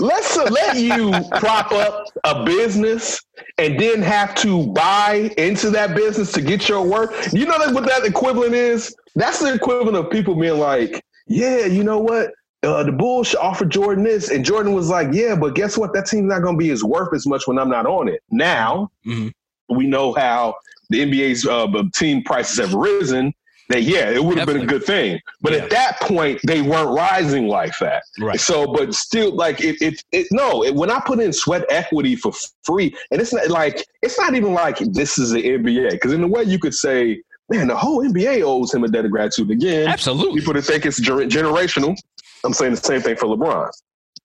Let's 0.00 0.38
uh, 0.38 0.44
let 0.44 0.78
you 0.78 1.12
prop 1.38 1.70
up 1.72 2.06
a 2.24 2.44
business 2.44 3.20
and 3.58 3.78
then 3.78 4.00
have 4.00 4.34
to 4.36 4.66
buy 4.68 5.30
into 5.36 5.68
that 5.70 5.94
business 5.94 6.32
to 6.32 6.40
get 6.40 6.66
your 6.68 6.82
work. 6.82 7.12
You 7.32 7.44
know 7.44 7.58
what 7.70 7.84
that 7.86 8.04
equivalent 8.04 8.54
is? 8.54 8.94
That's 9.14 9.40
the 9.40 9.52
equivalent 9.52 9.96
of 9.96 10.10
people 10.10 10.34
being 10.34 10.58
like, 10.58 11.04
"Yeah, 11.26 11.66
you 11.66 11.84
know 11.84 11.98
what? 11.98 12.30
Uh, 12.62 12.82
the 12.82 12.92
Bulls 12.92 13.34
offered 13.34 13.70
Jordan 13.70 14.04
this, 14.04 14.30
and 14.30 14.44
Jordan 14.44 14.74
was 14.74 14.88
like, 14.88 15.08
"Yeah, 15.12 15.34
but 15.34 15.54
guess 15.54 15.78
what? 15.78 15.92
That 15.94 16.06
team's 16.06 16.28
not 16.28 16.42
going 16.42 16.56
to 16.56 16.58
be 16.58 16.70
as 16.70 16.84
worth 16.84 17.14
as 17.14 17.26
much 17.26 17.46
when 17.46 17.58
I'm 17.58 17.70
not 17.70 17.86
on 17.86 18.08
it." 18.08 18.22
Now 18.30 18.90
mm-hmm. 19.06 19.28
we 19.74 19.86
know 19.86 20.12
how 20.12 20.56
the 20.90 21.00
NBA's 21.00 21.46
uh, 21.46 21.66
team 21.94 22.22
prices 22.22 22.58
have 22.58 22.74
risen. 22.74 23.32
That 23.70 23.84
yeah, 23.84 24.10
it 24.10 24.22
would 24.22 24.36
have 24.36 24.48
been 24.48 24.62
a 24.62 24.66
good 24.66 24.84
thing, 24.84 25.20
but 25.40 25.52
yeah. 25.52 25.60
at 25.60 25.70
that 25.70 26.00
point 26.00 26.40
they 26.44 26.60
weren't 26.60 26.90
rising 26.90 27.46
like 27.46 27.78
that. 27.78 28.02
Right. 28.18 28.40
So, 28.40 28.66
but 28.66 28.92
still, 28.94 29.32
like 29.32 29.60
it, 29.60 29.80
it, 29.80 30.02
it 30.10 30.26
no. 30.32 30.64
It, 30.64 30.74
when 30.74 30.90
I 30.90 30.98
put 30.98 31.20
in 31.20 31.32
sweat 31.32 31.64
equity 31.70 32.16
for 32.16 32.32
free, 32.64 32.92
and 33.12 33.20
it's 33.20 33.32
not 33.32 33.48
like 33.48 33.86
it's 34.02 34.18
not 34.18 34.34
even 34.34 34.54
like 34.54 34.78
this 34.78 35.18
is 35.18 35.30
the 35.30 35.42
NBA, 35.42 35.92
because 35.92 36.12
in 36.12 36.24
a 36.24 36.26
way 36.26 36.42
you 36.42 36.58
could 36.58 36.74
say 36.74 37.22
man, 37.48 37.66
the 37.66 37.76
whole 37.76 38.02
NBA 38.02 38.42
owes 38.42 38.72
him 38.72 38.84
a 38.84 38.88
debt 38.88 39.04
of 39.04 39.10
gratitude 39.10 39.50
again. 39.50 39.88
Absolutely. 39.88 40.40
People 40.40 40.54
that 40.54 40.62
think 40.62 40.86
it's 40.86 41.00
ger- 41.00 41.16
generational. 41.26 41.96
I'm 42.44 42.52
saying 42.52 42.72
the 42.72 42.76
same 42.78 43.00
thing 43.00 43.16
for 43.16 43.26
LeBron. 43.26 43.70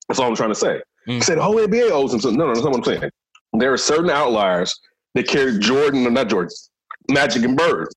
That's 0.08 0.20
all 0.20 0.28
I'm 0.28 0.36
trying 0.36 0.50
to 0.50 0.56
say. 0.56 0.82
Mm. 1.08 1.18
I 1.18 1.20
said 1.20 1.38
the 1.38 1.44
whole 1.44 1.56
NBA 1.56 1.92
owes 1.92 2.14
him. 2.14 2.20
So 2.20 2.30
no, 2.30 2.46
no, 2.46 2.54
that's 2.54 2.64
not 2.64 2.72
what 2.72 2.88
I'm 2.88 3.00
saying. 3.00 3.12
There 3.54 3.72
are 3.72 3.78
certain 3.78 4.10
outliers 4.10 4.78
that 5.14 5.28
carry 5.28 5.58
Jordan, 5.60 6.06
or 6.06 6.12
not 6.12 6.30
Jordan, 6.30 6.52
Magic 7.10 7.44
and 7.44 7.58
Bird, 7.58 7.90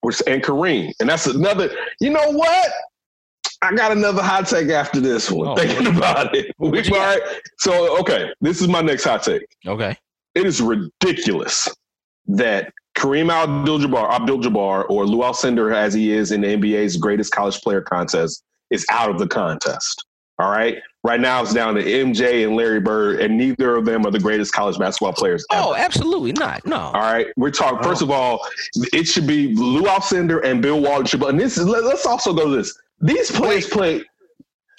which 0.00 0.22
and 0.26 0.42
Kareem, 0.42 0.92
and 1.00 1.08
that's 1.08 1.26
another. 1.26 1.70
You 2.00 2.10
know 2.10 2.30
what? 2.30 2.70
I 3.60 3.74
got 3.74 3.90
another 3.90 4.22
hot 4.22 4.46
take 4.46 4.68
after 4.68 5.00
this 5.00 5.30
one. 5.30 5.48
Oh, 5.48 5.56
thinking 5.56 5.88
about 5.96 6.34
it. 6.34 6.54
All 6.58 6.70
right. 6.70 7.20
So 7.58 7.98
okay, 8.00 8.30
this 8.40 8.60
is 8.60 8.68
my 8.68 8.80
next 8.80 9.04
hot 9.04 9.22
take. 9.22 9.46
Okay. 9.66 9.96
It 10.34 10.46
is 10.46 10.60
ridiculous 10.60 11.68
that 12.28 12.72
Kareem 12.96 13.32
Abdul-Jabbar, 13.32 14.10
Abdul-Jabbar, 14.10 14.86
or 14.88 15.06
Lou 15.06 15.18
Alcindor, 15.18 15.74
as 15.74 15.94
he 15.94 16.12
is 16.12 16.32
in 16.32 16.42
the 16.42 16.48
NBA's 16.48 16.96
greatest 16.96 17.32
college 17.32 17.60
player 17.60 17.80
contest, 17.80 18.44
is 18.70 18.84
out 18.90 19.10
of 19.10 19.18
the 19.18 19.26
contest. 19.26 20.04
All 20.38 20.50
right. 20.50 20.78
Right 21.02 21.20
now 21.20 21.42
it's 21.42 21.52
down 21.52 21.74
to 21.74 21.82
MJ 21.82 22.46
and 22.46 22.54
Larry 22.54 22.80
Bird, 22.80 23.20
and 23.20 23.36
neither 23.36 23.76
of 23.76 23.84
them 23.84 24.06
are 24.06 24.10
the 24.10 24.20
greatest 24.20 24.52
college 24.52 24.78
basketball 24.78 25.12
players. 25.12 25.44
Ever. 25.50 25.62
Oh, 25.64 25.74
absolutely 25.74 26.32
not. 26.32 26.64
No. 26.64 26.76
All 26.76 26.92
right. 27.00 27.26
We're 27.36 27.50
talking. 27.50 27.82
First 27.82 28.02
of 28.02 28.10
all, 28.10 28.46
it 28.92 29.04
should 29.04 29.26
be 29.26 29.54
Lou 29.54 29.82
Alcindor 29.82 30.44
and 30.44 30.62
Bill 30.62 30.80
Walton. 30.80 31.22
And 31.24 31.40
this 31.40 31.58
is. 31.58 31.66
Let's 31.66 32.06
also 32.06 32.32
go 32.32 32.48
to 32.48 32.56
this. 32.56 32.78
These 33.00 33.30
players 33.30 33.66
play. 33.66 34.04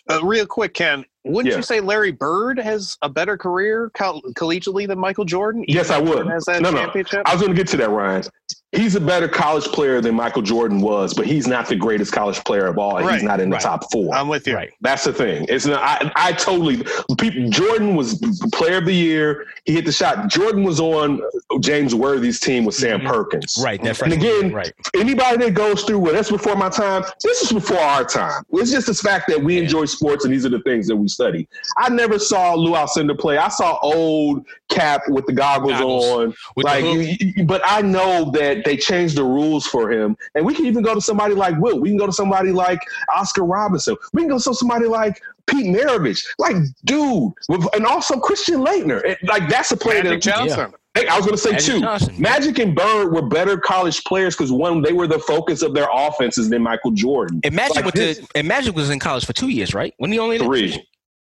Uh, 0.09 0.19
real 0.23 0.45
quick, 0.45 0.73
Ken. 0.73 1.05
Wouldn't 1.25 1.51
yeah. 1.51 1.57
you 1.57 1.63
say 1.63 1.81
Larry 1.81 2.11
Bird 2.11 2.57
has 2.57 2.97
a 3.01 3.09
better 3.09 3.37
career 3.37 3.91
coll- 3.93 4.21
collegiately 4.35 4.87
than 4.87 4.97
Michael 4.97 5.25
Jordan? 5.25 5.65
Yes, 5.67 5.89
I 5.89 5.99
would. 5.99 6.25
Has 6.27 6.45
that 6.45 6.61
no, 6.61 6.71
championship? 6.71 7.23
no. 7.25 7.31
I 7.31 7.33
was 7.33 7.41
going 7.41 7.53
to 7.53 7.57
get 7.57 7.67
to 7.69 7.77
that, 7.77 7.89
Ryan 7.89 8.23
he's 8.71 8.95
a 8.95 9.01
better 9.01 9.27
college 9.27 9.65
player 9.65 9.99
than 10.01 10.15
Michael 10.15 10.41
Jordan 10.41 10.81
was, 10.81 11.13
but 11.13 11.25
he's 11.25 11.47
not 11.47 11.67
the 11.67 11.75
greatest 11.75 12.11
college 12.11 12.43
player 12.43 12.67
of 12.67 12.77
all. 12.77 12.99
Right, 12.99 13.15
he's 13.15 13.23
not 13.23 13.39
in 13.39 13.49
the 13.49 13.55
right. 13.55 13.61
top 13.61 13.91
four. 13.91 14.13
I'm 14.13 14.27
with 14.27 14.47
you. 14.47 14.55
Right. 14.55 14.71
That's 14.81 15.03
the 15.03 15.13
thing. 15.13 15.45
It's 15.49 15.65
not, 15.65 15.81
I, 15.81 16.11
I 16.15 16.31
totally 16.33 16.83
people, 17.17 17.49
Jordan 17.49 17.95
was 17.95 18.19
player 18.53 18.77
of 18.77 18.85
the 18.85 18.93
year. 18.93 19.45
He 19.65 19.73
hit 19.73 19.85
the 19.85 19.91
shot. 19.91 20.27
Jordan 20.29 20.63
was 20.63 20.79
on 20.79 21.21
James 21.61 21.95
Worthy's 21.95 22.39
team 22.39 22.65
with 22.65 22.75
Sam 22.75 22.99
mm-hmm. 22.99 23.09
Perkins. 23.09 23.57
Right. 23.61 23.81
That's 23.81 24.01
and 24.01 24.13
again, 24.13 24.53
right. 24.53 24.71
anybody 24.95 25.37
that 25.45 25.53
goes 25.53 25.83
through 25.83 25.99
well, 25.99 26.13
that's 26.13 26.31
before 26.31 26.55
my 26.55 26.69
time. 26.69 27.03
This 27.23 27.41
is 27.41 27.51
before 27.51 27.79
our 27.79 28.03
time. 28.03 28.43
It's 28.51 28.71
just 28.71 28.87
this 28.87 29.01
fact 29.01 29.27
that 29.29 29.41
we 29.41 29.57
enjoy 29.57 29.85
sports 29.85 30.25
and 30.25 30.33
these 30.33 30.45
are 30.45 30.49
the 30.49 30.61
things 30.61 30.87
that 30.87 30.95
we 30.95 31.07
study. 31.07 31.47
I 31.77 31.89
never 31.89 32.19
saw 32.19 32.53
Lou 32.53 32.73
Alcindor 32.73 33.17
play. 33.17 33.37
I 33.37 33.49
saw 33.49 33.79
old 33.81 34.45
Cap 34.69 35.01
with 35.09 35.25
the 35.25 35.33
goggles, 35.33 35.73
goggles. 35.73 36.05
on. 36.05 36.35
With 36.55 36.65
like, 36.65 37.47
but 37.47 37.61
I 37.65 37.81
know 37.81 38.29
that 38.31 38.58
they 38.63 38.77
changed 38.77 39.15
the 39.15 39.23
rules 39.23 39.65
for 39.65 39.91
him. 39.91 40.17
And 40.35 40.45
we 40.45 40.53
can 40.53 40.65
even 40.65 40.83
go 40.83 40.93
to 40.93 41.01
somebody 41.01 41.35
like 41.35 41.57
Will. 41.59 41.79
We 41.79 41.89
can 41.89 41.97
go 41.97 42.05
to 42.05 42.13
somebody 42.13 42.51
like 42.51 42.79
Oscar 43.15 43.43
Robinson. 43.43 43.95
We 44.13 44.21
can 44.23 44.29
go 44.29 44.39
to 44.39 44.53
somebody 44.53 44.85
like 44.85 45.21
Pete 45.47 45.65
Maravich. 45.67 46.25
Like, 46.37 46.55
dude, 46.85 47.33
and 47.73 47.85
also 47.85 48.19
Christian 48.19 48.61
Laettner. 48.61 49.17
Like, 49.23 49.49
that's 49.49 49.71
a 49.71 49.77
player 49.77 50.03
Magic 50.03 50.23
that 50.23 50.35
Johnson. 50.35 50.73
Hey, 50.95 51.07
I 51.07 51.15
was 51.15 51.25
going 51.25 51.37
to 51.37 51.41
say 51.41 51.51
Magic 51.51 51.65
two. 51.65 51.79
Johnson. 51.81 52.15
Magic 52.19 52.59
and 52.59 52.75
Bird 52.75 53.13
were 53.13 53.27
better 53.27 53.57
college 53.57 54.03
players 54.05 54.35
because 54.35 54.51
one, 54.51 54.81
they 54.81 54.91
were 54.91 55.07
the 55.07 55.19
focus 55.19 55.61
of 55.61 55.73
their 55.73 55.87
offenses 55.93 56.49
than 56.49 56.63
Michael 56.63 56.91
Jordan. 56.91 57.41
And 57.43 57.55
Magic, 57.55 57.85
like 57.85 57.93
the, 57.93 58.27
and 58.35 58.47
Magic 58.47 58.75
was 58.75 58.89
in 58.89 58.99
college 58.99 59.25
for 59.25 59.33
two 59.33 59.49
years, 59.49 59.73
right? 59.73 59.93
When 59.97 60.11
he 60.11 60.19
only 60.19 60.39
three. 60.39 60.83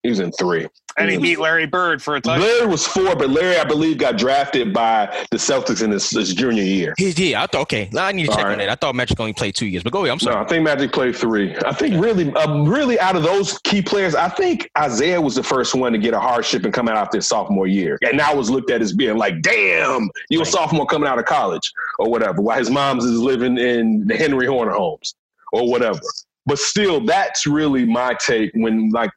He 0.07 0.11
was 0.11 0.21
in 0.21 0.31
three. 0.31 0.69
And 0.97 1.11
he 1.11 1.19
beat 1.19 1.41
Larry 1.41 1.67
Bird 1.67 2.01
for 2.01 2.15
a 2.15 2.21
touchdown. 2.21 2.47
Larry 2.47 2.67
was 2.69 2.87
four, 2.87 3.17
but 3.17 3.29
Larry, 3.29 3.57
I 3.57 3.65
believe, 3.65 3.99
got 3.99 4.17
drafted 4.17 4.73
by 4.73 5.27
the 5.33 5.37
Celtics 5.37 5.83
in 5.83 5.91
his, 5.91 6.09
his 6.09 6.33
junior 6.33 6.63
year. 6.63 6.95
He 6.97 7.13
did. 7.13 7.35
I 7.35 7.47
thought 7.47 7.63
okay. 7.63 7.89
Now 7.93 8.07
I 8.07 8.13
need 8.13 8.27
to 8.27 8.29
check 8.29 8.39
All 8.39 8.45
on 8.45 8.51
right. 8.51 8.59
that. 8.59 8.69
I 8.71 8.75
thought 8.77 8.95
Magic 8.95 9.19
only 9.19 9.33
played 9.33 9.57
two 9.57 9.67
years, 9.67 9.83
but 9.83 9.93
go 9.93 10.05
ahead. 10.05 10.13
I'm 10.13 10.25
No, 10.25 10.33
sorry. 10.33 10.45
I 10.45 10.49
think 10.49 10.63
Magic 10.63 10.93
played 10.93 11.17
three. 11.17 11.57
I 11.67 11.73
think 11.73 12.03
really, 12.03 12.33
um, 12.35 12.69
really 12.69 13.01
out 13.01 13.17
of 13.17 13.25
those 13.25 13.59
key 13.59 13.83
players, 13.83 14.15
I 14.15 14.29
think 14.29 14.71
Isiah 14.81 15.21
was 15.21 15.35
the 15.35 15.43
first 15.43 15.75
one 15.75 15.91
to 15.93 15.99
get 15.99 16.15
a 16.15 16.21
hardship 16.21 16.65
and 16.65 16.73
come 16.73 16.89
out 16.89 16.97
after 16.97 17.19
his 17.19 17.27
sophomore 17.27 17.67
year. 17.67 17.99
And 18.03 18.17
now 18.17 18.37
was 18.37 18.49
looked 18.49 18.71
at 18.71 18.81
as 18.81 18.93
being 18.93 19.19
like, 19.19 19.43
damn, 19.43 20.09
you 20.31 20.41
a 20.41 20.47
sophomore 20.47 20.87
coming 20.87 21.09
out 21.09 21.19
of 21.19 21.25
college 21.25 21.73
or 21.99 22.09
whatever, 22.09 22.41
while 22.41 22.59
his 22.59 22.71
mom's 22.71 23.05
is 23.05 23.19
living 23.19 23.59
in 23.59 24.07
the 24.07 24.17
Henry 24.17 24.47
Horner 24.47 24.73
homes 24.73 25.17
or 25.53 25.69
whatever. 25.69 26.01
But 26.47 26.59
still, 26.59 27.01
that's 27.01 27.47
really 27.47 27.85
my 27.85 28.15
take 28.15 28.53
when, 28.55 28.91
like, 28.91 29.11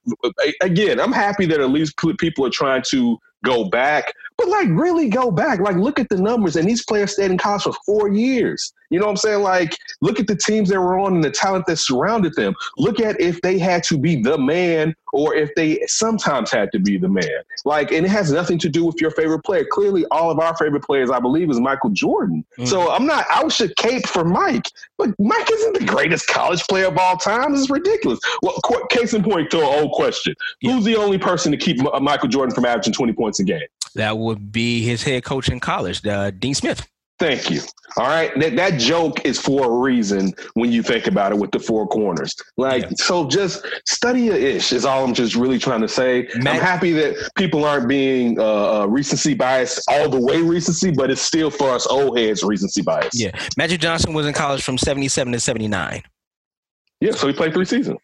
again, 0.62 1.00
I'm 1.00 1.12
happy 1.12 1.46
that 1.46 1.60
at 1.60 1.70
least 1.70 1.96
people 2.18 2.46
are 2.46 2.50
trying 2.50 2.82
to 2.90 3.20
go 3.44 3.66
back, 3.66 4.14
but 4.38 4.48
like 4.48 4.68
really 4.70 5.10
go 5.10 5.32
back. 5.32 5.60
Like, 5.60 5.76
look 5.76 6.00
at 6.00 6.10
the 6.10 6.18
numbers. 6.18 6.56
And 6.56 6.68
these 6.68 6.84
players 6.86 7.14
stayed 7.14 7.32
in 7.32 7.38
college 7.38 7.64
for 7.64 7.74
four 7.86 8.10
years. 8.10 8.74
You 8.90 9.00
know 9.00 9.06
what 9.06 9.12
I'm 9.12 9.18
saying? 9.18 9.44
Like, 9.44 9.78
look 10.02 10.20
at 10.20 10.28
the 10.28 10.36
teams 10.36 10.70
they 10.70 10.78
were 10.78 10.98
on 10.98 11.16
and 11.16 11.24
the 11.24 11.30
talent 11.30 11.68
that 11.68 11.78
surrounded 11.78 12.34
them. 12.36 12.56
Look 12.78 13.00
at 13.00 13.20
if 13.22 13.40
they 13.42 13.60
had 13.60 13.84
to 13.84 13.98
be 13.98 14.22
the 14.22 14.38
man 14.38 14.96
or 15.14 15.36
if 15.36 15.54
they 15.56 15.80
sometimes 15.86 16.52
had 16.52 16.72
to 16.72 16.80
be 16.80 16.98
the 16.98 17.08
man. 17.08 17.44
Like, 17.66 17.92
and 17.92 18.06
it 18.06 18.10
has 18.10 18.32
nothing 18.32 18.58
to 18.60 18.70
do 18.70 18.86
with 18.86 19.00
your 19.00 19.12
favorite 19.12 19.44
player. 19.44 19.66
Clearly, 19.70 20.06
all 20.12 20.32
of 20.32 20.40
our 20.40 20.56
favorite 20.56 20.84
players, 20.84 21.12
I 21.12 21.20
believe, 21.20 21.50
is 21.50 21.60
Michael 21.60 21.90
Jordan. 21.92 22.46
Mm. 22.58 22.68
So 22.68 22.92
I'm 22.92 23.06
not, 23.06 23.26
I 23.30 23.48
should 23.50 23.76
cape 23.76 24.08
for 24.08 24.24
Mike, 24.24 24.72
but 24.98 25.10
Mike 25.20 25.52
isn't 25.52 25.80
the 25.80 25.86
greatest 25.86 26.28
college 26.28 26.64
player 26.68 26.88
of 26.88 26.98
all 26.98 27.18
time. 27.18 27.52
This 27.52 27.62
is 27.62 27.70
ridiculous. 27.70 28.20
Well, 28.42 28.56
qu- 28.64 28.88
case 28.90 29.14
in 29.14 29.24
point 29.24 29.52
to 29.52 29.60
an 29.60 29.66
old 29.66 29.92
question 29.92 30.34
Yeah. 30.62 30.74
Who's 30.74 30.86
the 30.86 30.96
only 30.96 31.18
person 31.18 31.52
to 31.52 31.58
keep 31.58 31.78
Michael 32.02 32.30
Jordan 32.30 32.54
from 32.56 32.66
averaging 32.66 32.94
20 32.94 33.14
points 33.14 33.29
a 33.38 33.44
game? 33.44 33.62
That 33.94 34.18
would 34.18 34.52
be 34.52 34.82
his 34.82 35.04
head 35.04 35.24
coach 35.24 35.50
in 35.50 35.60
college, 35.60 36.06
uh, 36.08 36.32
Dean 36.32 36.56
Smith. 36.56 36.88
Thank 37.20 37.50
you. 37.52 37.60
All 37.98 38.08
right. 38.08 38.32
That, 38.40 38.56
that 38.56 38.80
joke 38.80 39.26
is 39.26 39.38
for 39.38 39.66
a 39.66 39.70
reason 39.82 40.32
when 40.54 40.72
you 40.72 40.82
think 40.82 41.06
about 41.06 41.34
it 41.34 41.38
with 41.38 41.52
the 41.52 41.60
four 41.60 41.86
corners. 41.86 42.34
Like, 42.56 42.84
Yeah. 42.84 42.90
so 42.96 43.28
just 43.28 43.66
study 43.86 44.22
your 44.22 44.38
ish 44.38 44.72
is 44.72 44.86
all 44.86 45.04
I'm 45.04 45.14
just 45.14 45.36
really 45.36 45.60
trying 45.60 45.82
to 45.82 45.90
say. 45.90 46.30
Matt- 46.38 46.56
I'm 46.56 46.62
happy 46.62 46.94
that 46.94 47.30
people 47.36 47.66
aren't 47.66 47.90
being 47.90 48.40
uh, 48.40 48.84
uh, 48.84 48.86
recency 48.86 49.34
biased 49.34 49.82
all 49.90 50.08
the 50.08 50.20
way 50.22 50.42
recency, 50.42 50.92
but 50.92 51.12
it's 51.12 51.22
still 51.22 51.50
for 51.52 51.70
us 51.72 51.86
old 51.88 52.18
heads 52.18 52.42
recency 52.42 52.82
bias. 52.84 53.10
Yeah, 53.20 53.32
Magic 53.58 53.82
Johnson 53.82 54.14
was 54.14 54.26
in 54.26 54.32
college 54.34 54.64
from 54.64 54.78
'77 54.78 55.34
to 55.34 55.42
'79. 55.42 56.02
Yeah. 57.02 57.12
So 57.12 57.28
he 57.28 57.34
played 57.34 57.54
three 57.54 57.66
seasons 57.66 57.98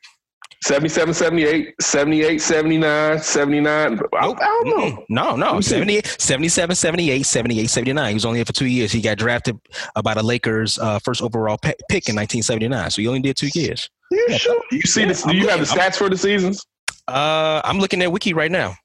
77, 0.66 1.14
78, 1.14 1.76
78, 1.80 2.42
79, 2.42 3.20
79. 3.20 4.00
I, 4.14 4.18
I 4.18 4.32
don't 4.34 4.68
know. 4.68 5.06
No, 5.10 5.36
no. 5.36 5.56
me 5.58 5.62
see. 5.62 5.70
78, 5.70 6.08
77, 6.20 6.76
78, 6.76 7.24
78, 7.24 7.68
79. 7.70 8.08
He 8.10 8.14
was 8.16 8.26
only 8.26 8.40
there 8.40 8.46
for 8.46 8.54
two 8.54 8.66
years. 8.66 8.92
He 8.92 9.00
got 9.00 9.20
drafted 9.20 9.60
uh, 9.96 10.02
by 10.02 10.16
the 10.16 10.24
Lakers' 10.24 10.80
uh, 10.80 10.98
first 10.98 11.22
overall 11.22 11.60
pe- 11.60 11.74
pick 11.88 12.10
in 12.10 12.16
1979. 12.16 12.90
So 12.90 13.00
he 13.04 13.08
only 13.08 13.20
did 13.20 13.38
two 13.38 13.50
years. 13.54 13.88
Yeah, 14.10 14.38
sure. 14.38 14.60
You 14.72 14.82
see 14.82 15.02
Yeah, 15.02 15.08
this? 15.10 15.22
Do 15.22 15.30
I'm 15.30 15.36
you 15.36 15.48
have 15.50 15.60
the 15.60 15.66
looking- 15.68 15.80
I'm- 15.82 15.92
stats 15.92 15.98
for 15.98 16.10
the 16.10 16.18
seasons? 16.18 16.66
Uh, 17.08 17.62
I'm 17.64 17.78
looking 17.78 18.02
at 18.02 18.12
Wiki 18.12 18.34
right 18.34 18.50
now. 18.52 18.76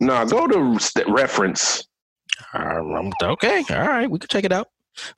No, 0.00 0.26
go 0.26 0.46
to 0.46 0.78
st- 0.78 1.08
reference. 1.08 1.88
Um, 2.52 3.10
okay, 3.22 3.64
all 3.70 3.78
right. 3.88 4.10
We 4.10 4.18
can 4.18 4.28
check 4.28 4.44
it 4.44 4.52
out. 4.52 4.66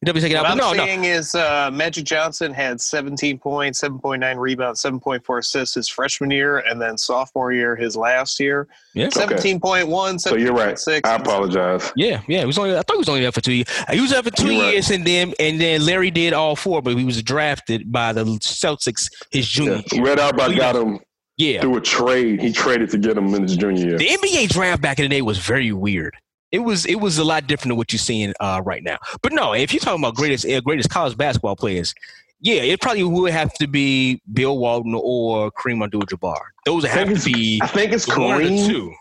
We 0.00 0.06
definitely 0.06 0.28
check 0.28 0.36
it 0.38 0.44
out. 0.44 0.56
What 0.56 0.64
I'm 0.64 0.76
no, 0.76 1.02
no. 1.02 1.02
is 1.08 1.34
uh, 1.34 1.70
Magic 1.72 2.04
Johnson 2.04 2.52
had 2.52 2.80
17 2.80 3.38
points, 3.38 3.80
7.9 3.82 4.36
rebounds, 4.38 4.82
7.4 4.82 5.38
assists 5.38 5.74
his 5.74 5.88
freshman 5.88 6.30
year, 6.30 6.58
and 6.58 6.80
then 6.80 6.96
sophomore 6.98 7.52
year, 7.52 7.76
his 7.76 7.96
last 7.96 8.40
year, 8.40 8.68
Yeah. 8.94 9.08
17.1, 9.08 10.20
So 10.20 10.36
you're 10.36 10.52
right. 10.54 10.74
17.6. 10.76 11.00
I 11.04 11.14
apologize. 11.16 11.92
Yeah, 11.96 12.20
yeah. 12.28 12.40
It 12.42 12.46
was 12.46 12.58
only. 12.58 12.72
I 12.76 12.82
thought 12.82 12.92
he 12.94 12.98
was 12.98 13.08
only 13.08 13.20
there 13.22 13.32
for 13.32 13.40
two 13.40 13.52
years. 13.52 13.68
He 13.90 14.00
was 14.00 14.10
there 14.10 14.22
for 14.22 14.30
2 14.30 14.46
You're 14.52 14.62
right. 14.62 14.72
years, 14.74 14.90
and 14.90 15.04
then 15.06 15.34
and 15.38 15.60
then 15.60 15.84
Larry 15.84 16.10
did 16.10 16.32
all 16.32 16.56
four, 16.56 16.82
but 16.82 16.96
he 16.96 17.04
was 17.04 17.22
drafted 17.22 17.90
by 17.92 18.12
the 18.12 18.24
Celtics 18.24 19.10
his 19.30 19.46
junior 19.48 19.74
Yeah. 19.74 19.82
year. 19.92 20.04
Red 20.04 20.18
Auerbach 20.20 20.46
Really 20.48 20.56
got 20.56 20.76
him 20.76 20.98
Yeah, 21.36 21.60
through 21.60 21.76
a 21.76 21.80
trade. 21.80 22.40
He 22.40 22.52
traded 22.52 22.90
to 22.90 22.98
get 22.98 23.16
him 23.16 23.34
in 23.34 23.42
his 23.42 23.56
junior 23.56 23.86
year. 23.88 23.98
the 23.98 24.08
NBA 24.08 24.48
draft 24.48 24.80
back 24.80 24.98
in 24.98 25.04
the 25.04 25.08
day 25.08 25.22
was 25.22 25.38
very 25.38 25.72
weird. 25.72 26.16
It 26.52 26.60
was 26.60 26.86
it 26.86 26.96
was 26.96 27.18
a 27.18 27.24
lot 27.24 27.46
different 27.46 27.70
than 27.70 27.76
what 27.76 27.92
you're 27.92 27.98
seeing 27.98 28.32
uh, 28.40 28.62
right 28.64 28.82
now. 28.82 28.98
But 29.22 29.32
no, 29.32 29.52
if 29.52 29.72
you're 29.72 29.80
talking 29.80 30.00
about 30.02 30.14
greatest 30.14 30.46
uh, 30.46 30.60
greatest 30.60 30.88
college 30.90 31.16
basketball 31.16 31.56
players, 31.56 31.94
yeah, 32.40 32.62
it 32.62 32.80
probably 32.80 33.02
would 33.04 33.32
have 33.32 33.52
to 33.54 33.66
be 33.66 34.20
Bill 34.32 34.56
Walton 34.58 34.94
or 34.96 35.50
Kareem 35.52 35.82
Abdul-Jabbar. 35.82 36.36
Those 36.64 36.82
would 36.82 36.90
I 36.92 36.94
think 36.94 37.08
have 37.10 37.24
to 37.24 37.32
be 37.32 37.60
I 37.62 37.66
think 37.66 37.92
it's 37.92 38.06
one 38.06 38.40
of 38.42 38.48
the 38.48 38.54
Kareem, 38.56 38.66
two. 38.68 38.94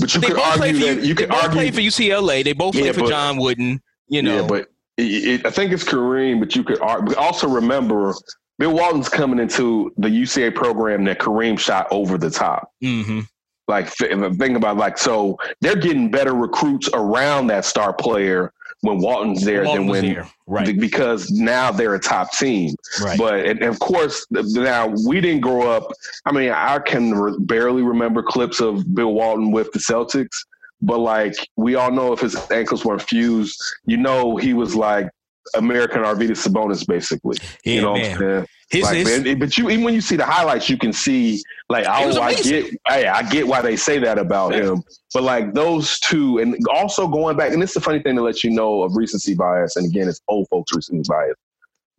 but 0.00 0.14
you 0.14 0.20
They 0.20 0.26
could 0.28 0.38
argue 0.38 0.72
for 0.78 0.94
that 0.94 1.02
you 1.04 1.14
could 1.14 1.28
both 1.30 1.42
argue. 1.44 1.56
played 1.60 1.74
for 1.74 1.80
UCLA. 1.80 2.44
They 2.44 2.52
both 2.52 2.74
Yeah, 2.74 2.82
played 2.82 2.94
for 2.94 3.00
but- 3.02 3.08
John 3.10 3.38
Wooden. 3.38 3.80
You 4.08 4.22
know, 4.22 4.40
yeah, 4.42 4.46
but 4.46 4.68
it, 4.98 5.02
it, 5.40 5.46
I 5.46 5.50
think 5.50 5.72
it's 5.72 5.82
Kareem. 5.84 6.38
But 6.38 6.54
you 6.54 6.62
could 6.62 6.80
ar- 6.80 7.02
but 7.02 7.16
also 7.16 7.48
remember 7.48 8.14
Bill 8.58 8.72
Walton's 8.72 9.08
coming 9.08 9.38
into 9.40 9.92
the 9.96 10.08
UCA 10.08 10.54
program 10.54 11.04
that 11.04 11.18
Kareem 11.18 11.58
shot 11.58 11.88
over 11.90 12.16
the 12.18 12.30
top. 12.30 12.70
hmm 12.82 13.20
Like 13.68 13.92
th- 13.94 14.34
think 14.36 14.56
about 14.56 14.76
like 14.76 14.98
so 14.98 15.38
they're 15.60 15.76
getting 15.76 16.10
better 16.10 16.34
recruits 16.34 16.88
around 16.92 17.48
that 17.48 17.64
star 17.64 17.92
player 17.92 18.52
when 18.82 18.98
Walton's 18.98 19.44
there 19.44 19.64
Walton 19.64 19.82
than 19.82 19.90
when 19.90 20.04
there. 20.04 20.30
Right, 20.46 20.78
because 20.78 21.30
now 21.30 21.72
they're 21.72 21.94
a 21.94 22.00
top 22.00 22.32
team. 22.32 22.74
right. 23.02 23.18
But 23.18 23.46
and 23.46 23.62
of 23.62 23.78
course, 23.80 24.24
now 24.30 24.94
we 25.06 25.20
didn't 25.20 25.40
grow 25.40 25.68
up. 25.68 25.90
I 26.24 26.32
mean, 26.32 26.50
I 26.50 26.78
can 26.78 27.12
re- 27.14 27.36
barely 27.40 27.82
remember 27.82 28.22
clips 28.22 28.60
of 28.60 28.94
Bill 28.94 29.12
Walton 29.12 29.50
with 29.50 29.72
the 29.72 29.80
Celtics, 29.80 30.36
but 30.82 30.98
like 30.98 31.34
we 31.56 31.74
all 31.74 31.90
know 31.90 32.12
if 32.12 32.20
his 32.20 32.36
ankles 32.50 32.84
weren't 32.84 33.02
fused, 33.02 33.60
you 33.86 33.96
know, 33.96 34.36
he 34.36 34.54
was 34.54 34.76
like 34.76 35.08
American 35.54 36.02
Arvydas 36.02 36.46
Sabonis, 36.46 36.86
basically. 36.86 37.36
yeah, 37.64 37.74
you 37.74 37.80
know 37.82 37.94
man. 37.94 38.02
what 38.02 38.10
I'm 38.10 38.18
saying? 38.18 38.46
His, 38.68 38.82
Like, 38.82 38.96
his, 38.96 39.24
man, 39.24 39.38
but 39.38 39.56
you 39.56 39.70
even 39.70 39.84
when 39.84 39.94
you 39.94 40.00
see 40.00 40.16
the 40.16 40.24
highlights, 40.26 40.68
you 40.68 40.76
can 40.76 40.92
see 40.92 41.40
like 41.68 41.86
oh, 41.88 42.20
I 42.20 42.34
get, 42.34 42.74
hey, 42.88 43.06
I 43.06 43.22
get 43.22 43.46
why 43.46 43.62
they 43.62 43.76
say 43.76 43.98
that 44.00 44.18
about 44.18 44.54
Yeah. 44.54 44.72
him. 44.72 44.82
But 45.14 45.22
like 45.22 45.54
those 45.54 46.00
two, 46.00 46.38
and 46.38 46.56
also 46.72 47.06
going 47.06 47.36
back, 47.36 47.52
and 47.52 47.62
this 47.62 47.70
is 47.70 47.74
the 47.74 47.80
funny 47.80 48.00
thing 48.00 48.16
to 48.16 48.22
let 48.22 48.42
you 48.42 48.50
know 48.50 48.82
of 48.82 48.96
recency 48.96 49.34
bias. 49.34 49.76
And 49.76 49.86
again, 49.86 50.08
it's 50.08 50.20
old 50.28 50.48
folks 50.48 50.72
recency 50.74 51.08
bias. 51.08 51.36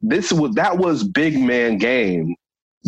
This 0.02 0.32
was 0.32 0.54
that 0.56 0.78
was 0.78 1.04
big 1.04 1.40
man 1.40 1.78
game. 1.78 2.36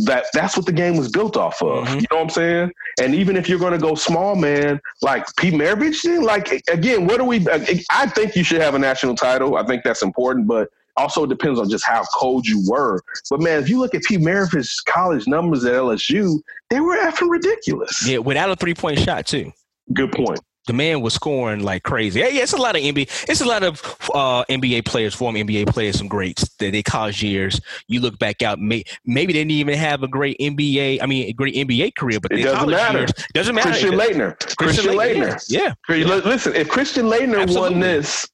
That 0.06 0.26
that's 0.34 0.56
what 0.58 0.66
the 0.66 0.72
game 0.72 0.98
was 0.98 1.10
built 1.10 1.36
off 1.38 1.62
of. 1.62 1.88
Mhm. 1.88 1.96
You 2.02 2.08
know 2.12 2.18
what 2.18 2.24
I'm 2.24 2.30
saying? 2.30 2.72
And 3.02 3.16
even 3.16 3.36
if 3.36 3.48
you're 3.50 3.60
going 3.60 3.74
to 3.74 3.78
go 3.80 3.96
small 3.96 4.36
man, 4.36 4.80
like 5.02 5.26
Pete 5.38 5.54
Maravich 5.54 6.04
like 6.24 6.52
again, 6.70 7.08
what 7.08 7.18
do 7.18 7.24
we? 7.26 7.46
I 7.90 8.08
think 8.08 8.36
you 8.36 8.44
should 8.44 8.62
have 8.62 8.76
a 8.76 8.80
national 8.80 9.16
title. 9.16 9.58
I 9.58 9.66
think 9.66 9.84
that's 9.84 10.02
important, 10.02 10.48
but 10.48 10.70
also 10.98 11.24
it 11.24 11.30
depends 11.30 11.60
on 11.60 11.70
just 11.70 11.86
how 11.86 12.04
cold 12.14 12.46
you 12.46 12.64
were. 12.68 13.02
But 13.30 13.42
man, 13.42 13.62
if 13.62 13.70
you 13.70 13.80
look 13.80 13.96
at 13.96 14.04
Pete 14.04 14.20
Maravich's 14.20 14.82
college 14.82 15.28
numbers 15.28 15.64
at 15.66 15.74
LSU, 15.74 16.40
they 16.70 16.80
were 16.82 16.98
effing 16.98 17.30
ridiculous. 17.30 18.08
yeah, 18.08 18.18
without 18.20 18.50
a 18.50 18.56
three 18.56 18.74
point 18.74 19.00
shot 19.00 19.26
too. 19.26 19.52
Good 19.94 20.12
point. 20.12 20.40
The 20.70 20.74
man 20.74 21.02
was 21.02 21.16
scoring 21.16 21.62
like 21.64 21.82
crazy. 21.82 22.20
Yeah, 22.20 22.28
yeah, 22.28 22.44
it's 22.44 22.54
a 22.54 22.58
lot 22.58 22.76
of 22.76 22.84
NBA. 22.84 23.28
It's 23.28 23.42
a 23.42 23.46
lot 23.46 23.64
of 23.64 23.82
uh, 24.14 24.46
NBA 24.46 24.86
players, 24.86 25.16
former 25.16 25.40
NBA 25.40 25.66
players, 25.66 25.98
some 25.98 26.08
greats 26.08 26.48
that 26.60 26.72
they 26.74 26.84
college 26.84 27.24
years. 27.24 27.60
You 27.88 28.02
look 28.02 28.20
back 28.20 28.44
out, 28.44 28.60
may, 28.60 28.84
maybe 29.04 29.34
they 29.34 29.40
didn't 29.40 29.54
even 29.54 29.76
have 29.80 30.04
a 30.04 30.08
great 30.08 30.38
NBA. 30.40 31.00
I 31.02 31.08
mean, 31.08 31.28
a 31.28 31.34
great 31.34 31.56
NBA 31.56 31.96
career, 31.96 32.20
but 32.20 32.32
It 32.34 32.44
doesn't 32.44 32.60
college 32.60 32.76
matter. 32.76 33.00
Years, 33.00 33.12
doesn't 33.34 33.56
matter. 33.56 33.70
Christian 33.70 33.94
Laettner. 33.94 34.58
Christian 34.58 34.94
Laettner. 34.94 35.44
Yeah, 35.50 35.74
Li- 35.90 36.04
Listen, 36.06 36.54
if 36.54 36.70
Christian 36.70 37.08
Laettner 37.08 37.42
Absolutely. 37.42 37.72
won 37.72 37.80
this, 37.80 38.30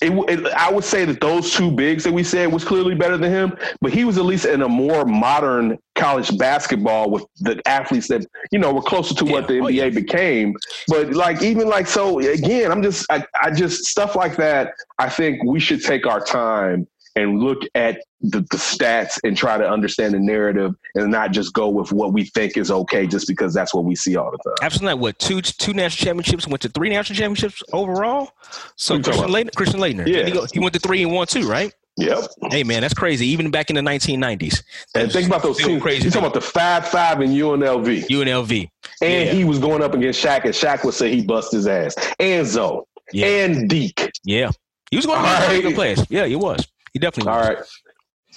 it, 0.00 0.12
it, 0.28 0.46
I 0.54 0.70
would 0.70 0.84
say 0.84 1.04
that 1.04 1.20
those 1.20 1.52
two 1.52 1.70
bigs 1.70 2.04
that 2.04 2.12
we 2.12 2.22
said 2.24 2.52
was 2.52 2.64
clearly 2.64 2.94
better 2.94 3.16
than 3.16 3.30
him, 3.30 3.56
but 3.80 3.92
he 3.92 4.04
was 4.04 4.18
at 4.18 4.24
least 4.24 4.44
in 4.44 4.62
a 4.62 4.68
more 4.68 5.04
modern 5.04 5.78
college 5.94 6.36
basketball 6.38 7.10
with 7.10 7.24
the 7.40 7.60
athletes 7.66 8.08
that 8.08 8.24
you 8.52 8.58
know 8.58 8.72
were 8.72 8.82
closer 8.82 9.14
to 9.14 9.24
what 9.24 9.42
Yeah. 9.42 9.46
the 9.48 9.58
Oh, 9.60 9.64
NBA 9.66 9.74
yeah. 9.74 9.88
became. 9.90 10.54
But 10.88 11.12
like 11.14 11.42
even 11.42 11.68
like 11.68 11.86
so 11.86 12.18
again, 12.20 12.70
I'm 12.70 12.82
just 12.82 13.06
I, 13.10 13.24
I 13.40 13.50
just 13.50 13.84
stuff 13.84 14.14
like 14.16 14.36
that. 14.36 14.72
I 14.98 15.08
think 15.08 15.42
we 15.44 15.60
should 15.60 15.82
take 15.82 16.06
our 16.06 16.20
time 16.24 16.86
and 17.18 17.40
look 17.40 17.62
at 17.74 18.00
the, 18.20 18.40
the 18.40 18.56
stats 18.56 19.18
and 19.24 19.36
try 19.36 19.58
to 19.58 19.68
understand 19.68 20.14
the 20.14 20.18
narrative 20.18 20.74
and 20.94 21.10
not 21.10 21.32
just 21.32 21.52
go 21.52 21.68
with 21.68 21.92
what 21.92 22.12
we 22.12 22.24
think 22.24 22.56
is 22.56 22.70
okay 22.70 23.06
just 23.06 23.26
because 23.28 23.52
that's 23.54 23.74
what 23.74 23.84
we 23.84 23.94
see 23.94 24.16
all 24.16 24.30
the 24.30 24.38
time. 24.38 24.54
absolutely. 24.62 25.00
What 25.00 25.18
two 25.18 25.40
two 25.42 25.72
national 25.74 26.04
championships? 26.04 26.46
Went 26.46 26.62
to 26.62 26.68
three 26.68 26.88
national 26.90 27.16
championships 27.16 27.62
overall. 27.72 28.30
So 28.76 28.94
you 28.94 29.02
Christian 29.02 29.28
Laettner, 29.28 29.54
Christian 29.54 29.80
Laettner. 29.80 30.06
Yeah. 30.06 30.24
he, 30.24 30.30
go- 30.32 30.46
he 30.52 30.58
went 30.60 30.72
to 30.74 30.80
three 30.80 31.02
and 31.02 31.12
one 31.12 31.26
too, 31.26 31.48
right? 31.48 31.72
Yep. 31.96 32.24
Hey 32.50 32.62
man, 32.62 32.82
that's 32.82 32.94
crazy. 32.94 33.26
Even 33.26 33.50
back 33.50 33.70
in 33.70 33.76
the 33.76 33.82
1990s. 33.82 34.62
And 34.94 35.10
think 35.10 35.26
about 35.26 35.42
those 35.42 35.58
teams. 35.58 35.82
crazy 35.82 36.02
You're 36.04 36.12
talking 36.12 36.26
about 36.26 36.34
the 36.34 36.40
five 36.40 36.86
five 36.88 37.20
and 37.20 37.30
UNLV, 37.32 38.06
UNLV. 38.06 38.68
and 39.02 39.26
Yeah. 39.28 39.32
he 39.32 39.44
was 39.44 39.58
going 39.58 39.82
up 39.82 39.94
against 39.94 40.22
Shaq, 40.24 40.44
and 40.44 40.54
Shaq 40.54 40.84
would 40.84 40.94
say 40.94 41.12
he 41.14 41.22
bust 41.22 41.50
his 41.52 41.66
ass. 41.66 41.94
Enzo 42.20 42.84
Yeah, 43.12 43.26
and 43.26 43.68
Deke. 43.68 44.10
yeah. 44.24 44.50
He 44.92 44.96
was 44.96 45.06
going 45.06 45.18
to 45.18 45.24
right. 45.24 45.50
be 45.56 45.60
good 45.60 45.74
players. 45.74 46.02
Yeah, 46.08 46.24
he 46.26 46.36
was. 46.36 46.66
He 46.98 47.00
definitely 47.00 47.30
All 47.32 47.38
was. 47.38 47.48
right. 47.48 47.58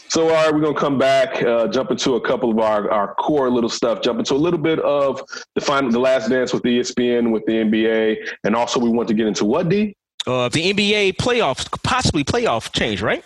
So, 0.10 0.24
all 0.26 0.30
right, 0.30 0.54
we're 0.54 0.62
gonna 0.62 0.80
come 0.80 1.00
back, 1.00 1.42
uh, 1.42 1.68
jump 1.68 1.90
into 1.90 2.14
a 2.14 2.22
couple 2.22 2.52
of 2.52 2.60
our, 2.60 2.92
our 2.92 3.16
core 3.16 3.50
little 3.50 3.70
stuff, 3.70 4.02
jump 4.02 4.20
into 4.20 4.36
a 4.36 4.38
little 4.38 4.60
bit 4.60 4.78
of 4.80 5.22
the 5.56 5.62
final, 5.62 5.90
the 5.90 6.00
last 6.00 6.30
dance 6.30 6.54
with 6.54 6.62
the 6.62 6.80
ESPN, 6.80 7.32
with 7.32 7.44
the 7.48 7.54
NBA, 7.54 8.18
and 8.44 8.56
also 8.56 8.80
we 8.80 8.90
want 8.90 9.08
to 9.08 9.16
get 9.16 9.26
into 9.26 9.46
what 9.46 9.70
D. 9.70 9.96
Uh, 10.28 10.48
the 10.50 10.72
NBA 10.74 11.16
playoffs, 11.16 11.68
possibly 11.82 12.24
playoff 12.24 12.72
change, 12.72 13.02
right? 13.02 13.24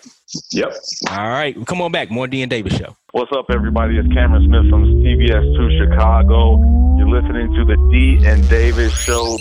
Yep. 0.53 0.73
All 1.11 1.27
right, 1.29 1.55
come 1.65 1.81
on 1.81 1.91
back. 1.91 2.09
More 2.11 2.27
D 2.27 2.41
and 2.41 2.49
Davis 2.49 2.77
show. 2.77 2.95
What's 3.11 3.31
up, 3.35 3.47
everybody? 3.49 3.97
It's 3.97 4.07
Cameron 4.13 4.45
Smith 4.47 4.69
from 4.69 4.85
CBS 4.85 5.57
2 5.57 5.89
Chicago. 5.91 6.59
You're 6.97 7.09
listening 7.09 7.53
to 7.55 7.65
the 7.65 7.75
D 7.91 8.25
and 8.25 8.47
Davis 8.47 8.97
show. 8.97 9.37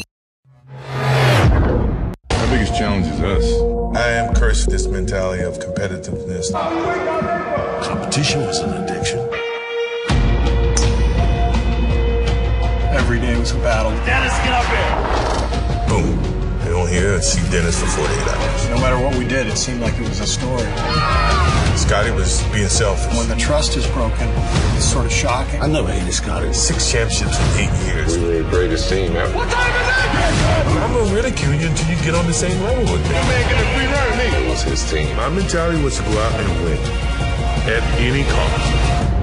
Our 2.75 3.01
biggest 3.01 3.23
us. 3.23 3.97
I 3.97 4.11
am 4.11 4.35
cursed 4.35 4.67
with 4.67 4.73
this 4.73 4.89
mentality 4.89 5.45
of 5.45 5.61
competitiveness. 5.61 6.53
Competition 7.85 8.41
was 8.41 8.59
an 8.59 8.83
addiction. 8.83 9.21
Every 12.93 13.21
day 13.21 13.39
was 13.39 13.53
a 13.53 13.59
battle. 13.59 13.93
Dennis, 14.05 14.33
get 14.39 14.53
up 14.53 14.67
here. 14.67 15.89
Boom. 15.89 16.44
They 16.85 17.01
don't 17.01 17.03
hear 17.03 17.23
see 17.23 17.41
Dennis 17.51 17.81
for 17.81 17.87
48 17.87 18.29
hours. 18.29 18.69
No 18.69 18.77
matter 18.77 19.03
what 19.03 19.17
we 19.17 19.25
did, 19.27 19.47
it 19.47 19.57
seemed 19.57 19.81
like 19.81 19.95
it 19.95 20.07
was 20.07 20.21
a 20.21 20.27
story. 20.27 20.69
Scotty 21.79 22.11
was 22.11 22.43
being 22.53 22.69
selfish. 22.69 23.17
When 23.17 23.27
the 23.27 23.37
trust 23.37 23.77
is 23.77 23.87
broken, 23.89 24.29
it's 24.77 24.85
sort 24.85 25.07
of 25.07 25.13
shocking. 25.13 25.63
I 25.63 25.67
never 25.67 25.91
hated 25.91 26.13
Scotty. 26.13 26.53
Six 26.53 26.91
championships 26.91 27.41
in 27.41 27.61
eight 27.65 27.87
years. 27.87 28.19
We 28.19 28.25
were 28.25 28.43
the 28.43 28.51
greatest 28.51 28.91
team 28.91 29.17
ever. 29.17 29.33
What 29.35 29.49
time 29.49 29.73
is 29.73 29.89
it? 29.89 30.83
I'm 30.83 30.93
gonna 30.93 31.15
ridicule 31.15 31.55
you 31.55 31.69
until 31.69 31.89
you 31.89 31.97
get 32.05 32.15
on 32.15 32.27
the 32.27 32.35
same 32.35 32.61
level 32.63 32.85
with 32.85 33.03
me. 33.05 33.13
man 33.13 33.49
get 33.49 33.65
a 33.65 33.67
free 33.73 33.89
run 33.89 34.19
me. 34.19 34.47
It 34.47 34.51
was 34.51 34.63
his 34.63 34.91
team. 34.91 35.17
My 35.17 35.31
mentality 35.31 35.83
was 35.83 35.97
to 35.97 36.03
go 36.03 36.19
out 36.21 36.39
and 36.39 36.65
win 36.65 36.79
at 37.73 37.83
any 37.99 38.25
cost. 38.25 39.14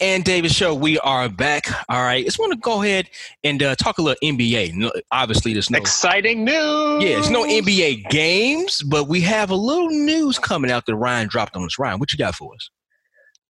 And 0.00 0.24
Davis 0.24 0.52
show. 0.52 0.74
We 0.74 0.98
are 1.00 1.28
back. 1.28 1.66
All 1.88 2.02
right, 2.02 2.24
just 2.24 2.38
want 2.38 2.52
to 2.52 2.58
go 2.58 2.82
ahead 2.82 3.08
and 3.44 3.62
uh, 3.62 3.74
talk 3.76 3.98
a 3.98 4.02
little 4.02 4.18
NBA. 4.22 4.74
No, 4.74 4.90
obviously, 5.12 5.52
there's 5.52 5.70
no 5.70 5.78
Exciting 5.78 6.44
news. 6.44 7.02
yeah, 7.02 7.18
it's 7.18 7.30
no 7.30 7.44
NBA 7.44 8.08
games, 8.10 8.82
but 8.82 9.08
we 9.08 9.20
have 9.22 9.50
a 9.50 9.54
little 9.56 9.88
news 9.90 10.38
coming 10.38 10.70
out 10.70 10.86
that 10.86 10.96
Ryan 10.96 11.28
dropped 11.28 11.56
on 11.56 11.64
us. 11.64 11.78
Ryan, 11.78 11.98
what 11.98 12.12
you 12.12 12.18
got 12.18 12.34
for 12.34 12.54
us? 12.54 12.70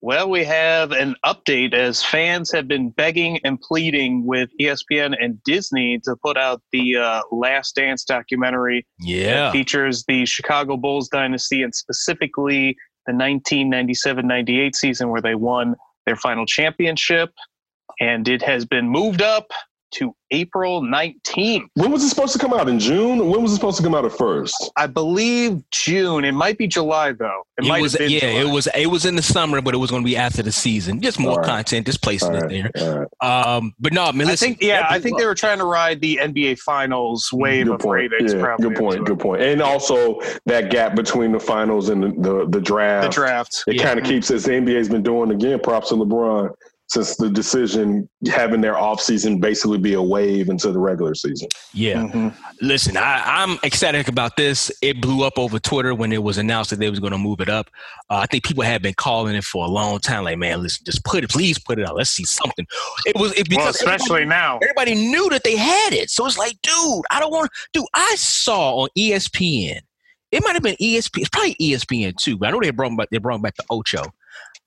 Well, 0.02 0.30
we 0.30 0.46
have 0.46 0.94
an 0.94 1.16
update 1.26 1.74
as 1.74 2.02
fans 2.02 2.52
have 2.54 2.70
been 2.70 2.90
begging 2.92 3.38
and 3.44 3.60
pleading 3.60 4.26
with 4.26 4.50
ESPN 4.62 5.14
and 5.20 5.44
Disney 5.44 6.00
to 6.06 6.16
put 6.24 6.38
out 6.38 6.62
the 6.72 6.96
uh, 6.96 7.22
Last 7.34 7.76
Dance 7.76 8.06
documentary 8.06 8.88
Yeah, 9.02 9.34
that 9.48 9.52
features 9.52 10.06
the 10.08 10.26
Chicago 10.26 10.78
Bulls 10.78 11.10
dynasty 11.10 11.64
and 11.64 11.76
specifically 11.76 12.78
the 13.08 13.14
1997 13.14 14.26
98 14.26 14.76
season 14.76 15.10
where 15.10 15.22
they 15.22 15.36
won 15.36 15.76
their 16.10 16.16
final 16.16 16.48
championship. 16.48 17.30
And 18.00 18.28
it 18.28 18.42
has 18.42 18.66
been 18.66 18.90
moved 18.90 19.22
up 19.22 19.52
to 19.92 20.16
April 20.32 20.82
19th. 20.82 21.66
When 21.74 21.92
was 21.92 22.04
it 22.04 22.10
supposed 22.10 22.34
to 22.34 22.40
come 22.40 22.54
out? 22.54 22.70
In 22.70 22.80
June? 22.80 23.30
When 23.30 23.42
was 23.42 23.52
it 23.52 23.56
supposed 23.56 23.78
to 23.78 23.84
come 23.84 23.96
out 23.96 24.06
at 24.06 24.12
first? 24.12 24.54
I 24.76 24.86
believe 24.88 25.64
June. 25.72 26.24
It 26.24 26.34
might 26.34 26.58
be 26.58 26.68
July, 26.68 27.14
though. 27.14 27.42
It, 27.58 27.66
it 27.66 27.68
might 27.68 27.82
was 27.82 27.94
have 27.94 28.00
been 28.00 28.12
yeah, 28.12 28.20
July. 28.20 28.42
it 28.42 28.54
was 28.54 28.68
it 28.76 28.86
was 28.88 29.06
in 29.06 29.16
the 29.16 29.22
summer, 29.24 29.62
but 29.62 29.74
it 29.74 29.78
was 29.78 29.90
going 29.90 30.04
to 30.04 30.06
be 30.06 30.16
after 30.16 30.44
the 30.44 30.52
season. 30.52 31.02
Just 31.02 31.20
more 31.20 31.32
All 31.32 31.38
right. 31.38 31.46
content, 31.46 31.88
just 31.88 32.02
placing 32.04 32.30
All 32.30 32.36
it 32.38 32.42
right, 32.44 32.72
there. 32.76 33.08
all 33.22 33.30
right. 33.32 33.56
Um, 33.56 33.74
but 33.80 33.92
no, 33.94 34.12
man, 34.12 34.28
I 34.28 34.32
listen, 34.32 34.50
think, 34.50 34.62
yeah, 34.62 34.86
I 34.90 35.00
think 35.00 35.18
they 35.18 35.26
were 35.26 35.36
trying 35.36 35.58
to 35.60 35.66
ride 35.66 36.00
the 36.02 36.20
NBA 36.22 36.60
Finals 36.60 37.30
wave 37.34 37.66
Good 37.66 37.74
of 37.76 37.80
point. 37.82 38.12
ratings. 38.12 38.34
Yeah, 38.34 38.42
probably 38.42 38.70
good 38.70 38.78
point. 38.78 39.06
Good 39.06 39.20
point. 39.20 39.42
And 39.42 39.62
also 39.62 40.22
that 40.46 40.70
gap 40.70 40.96
between 40.96 41.32
the 41.32 41.40
finals 41.40 41.90
and 41.90 42.04
the 42.04 42.10
the, 42.20 42.48
the 42.48 42.62
draft. 42.62 43.08
The 43.08 43.14
draft. 43.14 43.64
It 43.68 43.76
Yeah. 43.78 43.84
kind 43.84 44.00
of 44.00 44.06
keeps 44.06 44.30
as 44.30 44.44
the 44.44 44.52
NBA's 44.52 44.90
been 44.90 45.04
doing 45.04 45.32
again. 45.32 45.60
Props 45.60 45.90
to 45.90 45.96
LeBron 45.96 46.52
since 46.90 47.16
the 47.18 47.30
decision 47.30 48.10
having 48.32 48.62
their 48.62 48.74
offseason 48.74 49.40
basically 49.40 49.78
be 49.78 49.94
a 49.94 50.02
wave 50.02 50.50
into 50.50 50.72
the 50.72 50.80
regular 50.80 51.14
season. 51.14 51.48
Yeah. 51.72 51.98
Mhm. 52.02 52.36
Listen, 52.62 52.98
I, 52.98 53.22
I'm 53.24 53.60
ecstatic 53.64 54.08
about 54.08 54.36
this. 54.38 54.72
It 54.82 55.00
blew 55.00 55.24
up 55.24 55.38
over 55.38 55.60
Twitter 55.60 55.94
when 55.94 56.12
it 56.12 56.24
was 56.24 56.40
announced 56.40 56.72
that 56.72 56.80
they 56.80 56.90
was 56.90 57.00
going 57.00 57.12
to 57.12 57.20
move 57.20 57.42
it 57.42 57.50
up. 57.50 57.70
Uh, 58.10 58.16
I 58.16 58.26
think 58.26 58.44
people 58.44 58.64
had 58.64 58.82
been 58.82 58.96
calling 58.96 59.36
it 59.36 59.44
for 59.44 59.66
a 59.66 59.68
long 59.70 60.00
time. 60.00 60.24
Like, 60.24 60.40
man, 60.40 60.64
listen, 60.64 60.84
just 60.84 61.04
put 61.06 61.24
it, 61.24 61.30
please 61.30 61.60
put 61.60 61.78
it 61.78 61.88
out. 61.88 61.96
Let's 61.96 62.10
see 62.10 62.26
something. 62.26 62.66
It 63.06 63.16
was 63.16 63.34
it, 63.34 63.48
Well, 63.50 63.60
because 63.60 63.76
especially 63.76 64.24
everybody, 64.24 64.26
now. 64.26 64.60
everybody 64.64 64.96
knew 64.96 65.30
that 65.30 65.44
they 65.44 65.56
had 65.58 65.94
it, 65.94 66.10
so 66.10 66.26
it's 66.26 66.40
like, 66.40 66.56
dude, 66.64 67.04
I 67.12 67.20
don't 67.20 67.32
want. 67.32 67.52
to 67.54 67.80
Dude, 67.80 67.86
I 67.94 68.16
saw 68.18 68.78
on 68.82 68.90
ESPN. 68.98 69.80
It 70.32 70.44
might 70.44 70.54
have 70.54 70.64
been 70.64 70.76
ESPN. 70.76 71.20
It's 71.22 71.30
probably 71.30 71.56
ESPN 71.62 72.16
too. 72.18 72.38
But 72.38 72.48
I 72.50 72.52
know 72.52 72.60
they 72.62 72.72
brought 72.72 72.96
back 72.98 73.10
they 73.12 73.20
brought 73.20 73.42
back 73.44 73.56
the 73.58 73.64
Ocho. 73.70 74.04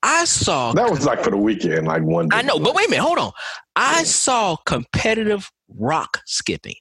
I 0.03 0.25
saw 0.25 0.73
That 0.73 0.89
was 0.91 1.05
like 1.05 1.23
for 1.23 1.31
the 1.31 1.37
weekend, 1.37 1.87
like 1.87 2.03
one 2.03 2.27
day. 2.27 2.37
I 2.37 2.41
know, 2.41 2.59
but 2.59 2.75
wait 2.75 2.87
a 2.87 2.89
minute, 2.89 3.03
hold 3.03 3.17
on. 3.17 3.31
I 3.75 4.03
saw 4.03 4.57
competitive 4.57 5.49
rock 5.69 6.21
skipping. 6.25 6.75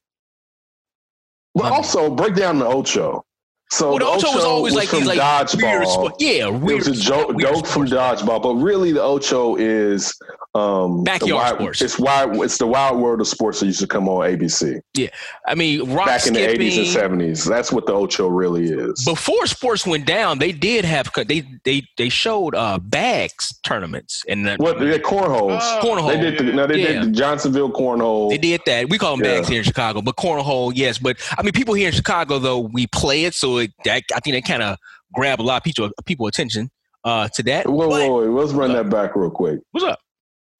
But 1.54 1.70
also 1.70 2.10
break 2.10 2.34
down 2.34 2.58
the 2.58 2.66
Ocho. 2.66 3.24
So 3.72 3.88
Well, 3.88 3.98
the 4.00 4.04
Ocho 4.06 4.34
was 4.34 4.44
always 4.44 4.74
like 4.74 4.88
from 4.88 4.98
these 4.98 5.08
like 5.08 5.18
weird 5.18 5.48
dodgeball. 5.82 5.86
sport. 5.86 6.14
Yeah, 6.18 6.48
It 6.48 6.52
weird. 6.60 6.78
was 6.80 6.88
a 6.88 6.92
joke, 6.92 7.28
weird 7.28 7.40
joke 7.54 7.66
from 7.66 7.86
dodgeball, 7.86 8.42
but 8.42 8.54
really 8.56 8.92
the 8.92 9.02
Ocho 9.02 9.56
is 9.56 10.14
um, 10.54 10.98
the 10.98 11.02
Backyard 11.04 11.32
wild, 11.32 11.56
sports. 11.56 11.80
It's 11.80 11.98
wild. 11.98 12.36
It's 12.44 12.58
the 12.58 12.66
wild 12.66 13.00
world 13.00 13.22
of 13.22 13.26
sports 13.28 13.60
that 13.60 13.66
used 13.66 13.80
to 13.80 13.86
come 13.86 14.06
on 14.10 14.28
ABC 14.28 14.78
Yeah, 14.94 15.08
I 15.48 15.54
mean, 15.54 15.90
rock 15.94 16.04
back 16.04 16.26
in 16.26 16.34
the 16.34 16.46
eighties 16.46 16.76
and 16.76 16.86
seventies. 16.86 17.46
That's 17.46 17.72
what 17.72 17.86
the 17.86 17.94
Ocho 17.94 18.28
really 18.28 18.64
is. 18.66 19.02
Before 19.06 19.46
sports 19.46 19.86
went 19.86 20.04
down, 20.04 20.38
they 20.38 20.52
did 20.52 20.84
have 20.84 21.10
they 21.26 21.42
they 21.64 21.82
they 21.96 22.10
showed 22.10 22.54
uh 22.54 22.78
bags 22.78 23.58
tournaments 23.62 24.22
and 24.28 24.46
the, 24.46 24.56
what 24.56 24.78
they 24.80 24.98
cornholes? 24.98 25.60
Oh, 25.62 25.80
cornhole. 25.82 26.08
they 26.12 26.20
did. 26.20 26.38
The, 26.38 26.52
no, 26.52 26.66
they 26.66 26.80
Yeah. 26.82 27.00
did 27.00 27.02
the 27.04 27.10
Johnsonville 27.12 27.72
cornhole. 27.72 28.28
They 28.28 28.36
did 28.36 28.60
that. 28.66 28.90
We 28.90 28.98
call 28.98 29.16
them 29.16 29.22
bags 29.24 29.48
here 29.48 29.58
in 29.60 29.64
Chicago, 29.64 30.02
but 30.02 30.16
cornhole, 30.16 30.72
yes. 30.74 30.98
But 30.98 31.16
I 31.38 31.42
mean, 31.42 31.52
people 31.52 31.72
here 31.72 31.88
in 31.88 31.94
Chicago 31.94 32.38
though 32.38 32.58
we 32.58 32.86
play 32.88 33.24
it, 33.24 33.32
so 33.32 33.56
that, 33.84 34.02
I 34.14 34.20
think 34.20 34.34
they 34.34 34.40
kind 34.42 34.62
of 34.62 34.76
grab 35.14 35.40
a 35.40 35.42
lot 35.42 35.58
of 35.58 35.62
people 35.64 35.90
people 36.04 36.26
attention 36.26 36.70
uh 37.04 37.28
to 37.34 37.42
that. 37.44 37.68
Whoa, 37.68 37.88
But- 37.88 38.08
whoa, 38.08 38.20
wait. 38.22 38.28
Let's 38.28 38.52
run 38.52 38.72
that 38.72 38.88
back 38.90 39.14
real 39.16 39.30
quick. 39.30 39.60
What's 39.72 39.84
up, 39.86 39.98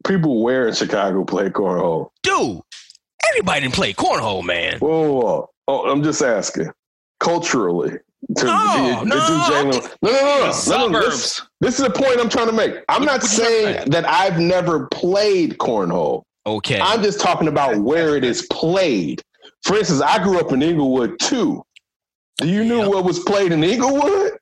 People 0.07 0.43
where 0.43 0.67
in 0.69 0.75
Chicago 0.75 1.25
play 1.25 1.49
cornhole? 1.51 2.09
dude? 2.23 2.61
Everybody 3.29 3.61
didn't 3.63 3.75
play 3.75 3.93
cornhole, 3.95 4.45
man. 4.45 4.79
Whoa, 4.81 4.89
whoa, 5.13 5.21
whoa. 5.21 5.49
Oh, 5.69 5.91
I'm 5.91 6.03
just 6.03 6.23
asking. 6.23 6.71
Culturally, 7.21 7.91
to, 8.37 8.45
No, 8.45 8.99
to 9.01 9.05
no, 9.07 9.17
Jalen- 9.17 9.97
no, 10.03 10.11
no, 10.11 10.13
no, 10.13 10.53
no, 10.67 10.89
no, 10.89 11.01
This, 11.03 11.41
this 11.61 11.79
is 11.79 11.85
the 11.85 11.91
point 11.91 12.19
I'm 12.19 12.29
trying 12.29 12.49
to 12.49 12.53
make. 12.53 12.75
I'm 12.89 13.05
not 13.05 13.23
what 13.23 13.31
you 13.33 13.39
trying 13.39 13.51
to 13.51 13.63
saying 13.79 13.91
that 13.91 14.05
I've 14.09 14.39
never 14.41 14.87
played 14.89 15.59
cornhole. 15.59 16.23
Okay, 16.45 16.81
I'm 16.81 17.01
just 17.03 17.21
talking 17.21 17.47
about 17.47 17.79
where 17.79 18.17
it 18.17 18.25
is 18.25 18.43
played. 18.51 19.23
For 19.63 19.77
instance, 19.77 20.01
I 20.01 20.21
grew 20.23 20.41
up 20.41 20.51
in 20.53 20.61
Englewood 20.63 21.21
too. 21.21 21.63
Do 22.43 22.49
you 22.49 22.65
know 22.65 22.89
what 22.89 23.05
was 23.05 23.21
played 23.21 23.53
in 23.53 23.63
Englewood? 23.63 24.33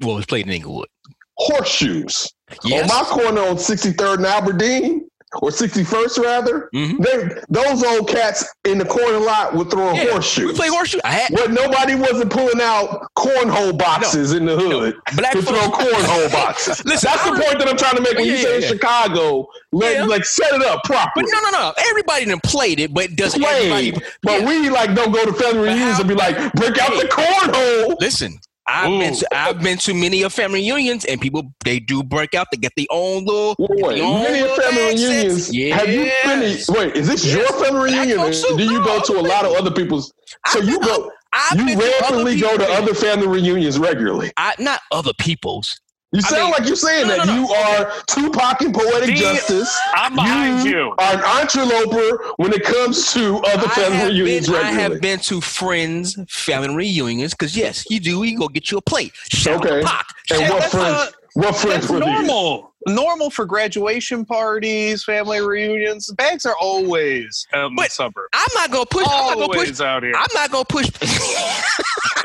What 0.00 0.14
was 0.14 0.26
played 0.26 0.46
in 0.46 0.52
Englewood. 0.52 0.88
Horseshoes. 1.36 2.32
Yes. 2.64 2.90
On 2.90 2.96
my 2.96 3.08
corner 3.08 3.42
on 3.42 3.56
63rd 3.56 4.16
and 4.18 4.26
Aberdeen, 4.26 5.07
or 5.42 5.50
61st 5.50 6.18
rather, 6.18 6.70
Mhm. 6.74 6.98
they, 7.04 7.40
those 7.50 7.84
old 7.84 8.08
cats 8.08 8.46
in 8.64 8.78
the 8.78 8.84
corner 8.84 9.18
lot 9.18 9.54
were 9.54 9.64
throwing 9.64 9.96
Yeah, 9.96 10.12
horseshoes. 10.12 10.46
We 10.46 10.52
play 10.54 10.68
horseshoe. 10.68 11.00
I 11.04 11.10
had 11.10 11.32
What 11.32 11.50
nobody 11.52 11.94
wasn't 11.94 12.30
pulling 12.30 12.60
out 12.62 13.06
cornhole 13.16 13.76
boxes 13.78 14.32
in 14.32 14.46
the 14.46 14.56
hood 14.56 14.94
black 15.16 15.32
to 15.32 15.42
throw 15.42 15.58
cornhole 15.68 16.32
boxes. 16.32 16.84
Listen, 16.84 17.10
That's 17.12 17.26
I 17.26 17.30
the 17.36 17.42
point 17.42 17.58
that 17.58 17.68
I'm 17.68 17.76
trying 17.76 17.96
to 17.96 18.02
make 18.02 18.16
when 18.16 18.26
Yeah, 18.26 18.32
you 18.32 18.38
say 18.38 18.56
in 18.56 18.62
yeah. 18.62 18.68
Chicago, 18.68 19.46
let, 19.72 19.96
Yeah. 19.96 20.04
like 20.04 20.24
set 20.24 20.52
it 20.54 20.62
up 20.62 20.80
But 20.88 21.24
no, 21.28 21.40
no, 21.42 21.50
no. 21.50 21.72
Everybody 21.90 22.24
done 22.24 22.40
played 22.42 22.80
it, 22.80 22.94
but 22.94 23.14
does 23.14 23.34
Played, 23.34 23.72
everybody? 23.72 24.06
but 24.22 24.42
we 24.46 24.70
like 24.70 24.94
don't 24.94 25.12
go 25.12 25.24
to 25.26 25.32
family 25.34 25.68
reunions 25.68 25.98
and 25.98 26.08
be 26.08 26.14
like, 26.14 26.36
break 26.54 26.78
out 26.78 26.90
the 26.92 27.06
cornhole. 27.08 27.96
Listen, 28.00 28.38
I've 28.68 29.00
been 29.00 29.14
to, 29.14 29.34
I've 29.34 29.60
been 29.62 29.78
to 29.78 29.94
many 29.94 30.22
of 30.22 30.32
family 30.32 30.60
reunions, 30.60 31.04
and 31.06 31.20
people 31.20 31.52
they 31.64 31.80
do 31.80 32.02
break 32.02 32.34
out. 32.34 32.48
They 32.52 32.58
get 32.58 32.72
their 32.76 32.86
own 32.90 33.24
little. 33.24 33.56
Wait, 33.58 33.96
their 33.96 34.04
own 34.04 34.22
many 34.22 34.42
little 34.42 34.56
family 34.56 34.82
accents. 34.92 35.02
reunions. 35.08 35.54
Yes. 35.54 35.80
Have 35.80 35.88
you 35.88 36.10
finished? 36.22 36.68
Wait, 36.68 36.94
is 36.94 37.08
this 37.08 37.24
your 37.32 37.46
family 37.64 37.92
reunion, 37.92 38.18
or 38.20 38.30
do 38.30 38.62
you 38.64 38.84
go 38.84 39.00
to 39.00 39.12
a 39.18 39.22
lot 39.22 39.44
of 39.46 39.52
other 39.54 39.70
people's? 39.70 40.12
So 40.48 40.58
I've 40.60 40.68
you 40.68 40.78
been- 40.78 40.88
go, 40.88 41.10
I've 41.32 41.58
you 41.58 41.66
been 41.66 41.78
to 41.78 42.04
other 42.06 42.36
go 42.38 42.56
to 42.58 42.64
other 42.72 42.94
family 42.94 43.26
reunions 43.26 43.78
regularly. 43.78 44.32
I, 44.36 44.54
not 44.58 44.80
other 44.92 45.12
people's. 45.18 45.80
You 46.12 46.20
I 46.24 46.28
sound 46.28 46.42
mean- 46.44 46.50
like 46.52 46.66
you're 46.66 46.76
saying 46.76 47.06
No, 47.08 47.16
that 47.18 47.26
no, 47.26 47.34
no. 47.34 47.40
you 47.42 47.48
are 47.52 47.92
Tupac 48.06 48.62
and 48.62 48.74
Poetic 48.74 49.10
See, 49.10 49.22
Justice. 49.22 49.78
I'm 49.94 50.14
behind 50.14 50.66
you. 50.66 50.94
are 50.98 51.14
an 51.22 51.40
interloper 51.42 52.24
when 52.38 52.52
it 52.54 52.62
comes 52.64 53.12
to 53.12 53.36
other 53.38 53.66
I 53.66 53.74
family 53.74 53.96
have, 53.98 54.08
reunions 54.12 54.46
been, 54.46 54.56
I 54.56 54.70
have 54.70 55.00
been 55.02 55.18
to 55.20 55.40
friends' 55.42 56.16
family 56.30 56.74
reunions 56.74 57.34
because 57.34 57.54
yes, 57.54 57.84
you 57.90 58.00
do. 58.00 58.22
You 58.22 58.38
go 58.38 58.48
get 58.48 58.70
you 58.70 58.78
a 58.78 58.82
plate. 58.82 59.12
Shout 59.30 59.56
out 59.56 59.66
Okay. 59.66 59.80
to 59.82 59.86
Pac. 59.86 60.06
and 60.30 60.40
Shout 60.40 60.50
what 60.50 60.62
out- 60.64 60.70
friends? 60.70 61.14
What 61.34 61.56
friends 61.56 61.80
That's 61.86 61.90
were 61.90 62.00
these? 62.00 62.08
normal. 62.26 62.67
Normal 62.86 63.28
for 63.30 63.44
graduation 63.44 64.24
parties, 64.24 65.02
family 65.04 65.40
reunions. 65.40 66.10
Bags 66.12 66.46
are 66.46 66.54
always 66.60 67.46
out 67.52 67.70
in 67.70 67.76
the 67.76 67.88
suburbs. 67.90 68.28
I'm 68.32 68.46
not 68.54 68.70
gonna 68.70 68.86
push. 68.86 69.06
I'm 69.10 69.26
not 69.26 69.34
gonna 69.34 69.46
push. 69.48 69.56
Always 69.56 69.80
out 69.80 70.02
here. 70.04 70.12
I'm 70.16 70.26
not 70.34 70.50
gonna 70.52 70.64
push. 70.64 70.88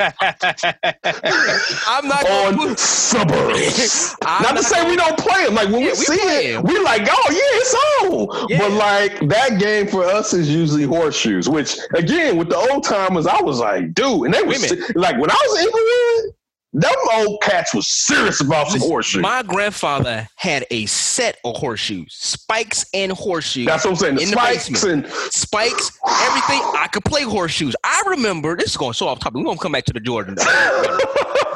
I'm 1.86 2.08
not 2.08 2.22
gonna 2.24 2.58
on 2.62 2.68
push. 2.68 2.78
suburbs. 2.78 4.16
I'm 4.24 4.42
not 4.42 4.56
to 4.56 4.62
say 4.62 4.88
we 4.88 4.96
gonna- 4.96 5.16
don't 5.16 5.18
play 5.18 5.44
them. 5.44 5.54
Like 5.54 5.68
when 5.70 5.80
Yeah, 5.82 5.86
we, 5.86 5.90
we 5.90 5.94
see 5.96 6.14
it, 6.52 6.62
we 6.64 6.78
like, 6.80 7.02
oh 7.10 7.28
yeah, 7.30 7.38
it's 7.60 7.74
on. 8.04 8.46
Yeah. 8.48 8.58
But 8.58 8.70
like 8.72 9.28
that 9.28 9.58
game 9.58 9.86
for 9.88 10.04
us 10.04 10.32
is 10.34 10.48
usually 10.48 10.84
horseshoes. 10.84 11.48
Which 11.48 11.76
again, 11.94 12.36
with 12.36 12.48
the 12.48 12.56
old 12.56 12.84
timers, 12.84 13.26
I 13.26 13.40
was 13.40 13.58
like, 13.60 13.92
dude, 13.94 14.26
and 14.26 14.34
they 14.34 14.42
was 14.42 14.62
Wait 14.62 14.70
a 14.72 14.74
minute. 14.76 14.96
like 14.96 15.18
when 15.18 15.30
I 15.30 15.34
was 15.34 15.58
in 15.60 15.66
Englewood, 15.66 16.34
them 16.74 16.92
old 17.14 17.40
cats 17.40 17.72
was 17.72 17.86
serious 17.86 18.40
about 18.40 18.68
some 18.68 18.80
horseshoes. 18.80 19.22
My 19.22 19.44
grandfather 19.44 20.26
had 20.36 20.66
a 20.72 20.86
set 20.86 21.38
of 21.44 21.56
horseshoes, 21.56 22.12
spikes 22.12 22.84
and 22.92 23.12
horseshoes. 23.12 23.66
That's 23.66 23.84
what 23.84 23.92
I'm 23.92 23.96
saying. 23.96 24.14
The 24.16 24.22
in 24.22 24.30
the 24.30 24.36
spikes 24.36 24.68
basement. 24.68 25.04
and 25.06 25.14
spikes, 25.32 25.90
everything. 26.22 26.60
I 26.76 26.88
could 26.92 27.04
play 27.04 27.22
horseshoes. 27.22 27.76
I 27.84 28.02
remember 28.08 28.56
this 28.56 28.70
is 28.70 28.76
going 28.76 28.94
so 28.94 29.06
off 29.06 29.20
topic. 29.20 29.36
We're 29.36 29.44
gonna 29.44 29.58
come 29.58 29.70
back 29.72 29.84
to 29.84 29.92
the 29.92 30.00
Jordan. 30.00 30.34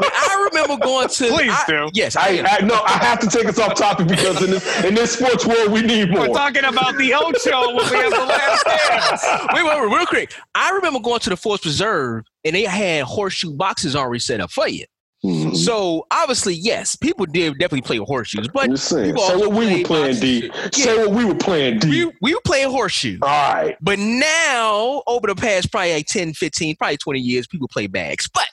I 0.00 0.48
remember 0.52 0.76
going 0.84 1.08
to. 1.08 1.26
Please 1.28 1.50
I- 1.52 1.64
do. 1.66 1.90
Yes, 1.94 2.14
I, 2.14 2.38
I. 2.38 2.58
I 2.60 2.64
no, 2.64 2.80
I 2.84 2.92
have 3.04 3.18
to 3.20 3.26
take 3.26 3.46
us 3.46 3.58
off 3.58 3.74
topic 3.74 4.06
because 4.06 4.42
in 4.42 4.50
this 4.50 4.84
in 4.84 4.94
this 4.94 5.12
sports 5.18 5.44
world 5.44 5.72
we 5.72 5.82
need 5.82 6.10
more. 6.10 6.28
We're 6.28 6.34
talking 6.34 6.64
about 6.64 6.96
the 6.96 7.12
Ocho 7.14 7.74
when 7.74 7.90
we 7.90 7.96
have 7.96 8.10
the 8.12 8.18
last 8.24 8.64
dance. 8.64 9.24
wait, 9.52 9.64
wait, 9.64 9.80
wait, 9.80 9.96
real 9.96 10.06
quick. 10.06 10.32
I 10.54 10.70
remember 10.70 11.00
going 11.00 11.20
to 11.20 11.30
the 11.30 11.36
Forest 11.36 11.64
Preserve 11.64 12.24
and 12.44 12.54
they 12.54 12.62
had 12.62 13.02
horseshoe 13.04 13.52
boxes 13.52 13.96
already 13.96 14.20
set 14.20 14.40
up 14.40 14.50
for 14.50 14.68
you. 14.68 14.84
Mhm. 15.24 15.56
So 15.56 16.06
obviously, 16.12 16.54
yes, 16.54 16.94
people 16.94 17.26
did 17.26 17.54
definitely 17.54 17.82
play 17.82 17.96
horseshoes, 17.96 18.48
but 18.48 18.78
saying. 18.78 19.16
Say 19.16 19.36
what 19.36 19.52
we 19.52 19.78
were 19.78 19.84
playing, 19.84 20.20
D. 20.20 20.42
too. 20.42 20.50
Say 20.72 20.96
what 20.96 21.10
we 21.10 21.24
were 21.24 21.34
playing, 21.34 21.80
D. 21.80 22.04
we, 22.06 22.12
we 22.22 22.34
were 22.34 22.40
playing 22.44 22.70
horseshoe. 22.70 23.18
All 23.22 23.28
right. 23.28 23.76
But 23.80 23.98
now, 23.98 25.02
over 25.08 25.26
the 25.26 25.34
past 25.34 25.72
probably 25.72 25.94
like 25.94 26.06
10, 26.06 26.34
15, 26.34 26.76
probably 26.76 26.96
20 26.98 27.18
years, 27.18 27.46
people 27.48 27.66
play 27.66 27.88
bags. 27.88 28.28
But 28.32 28.46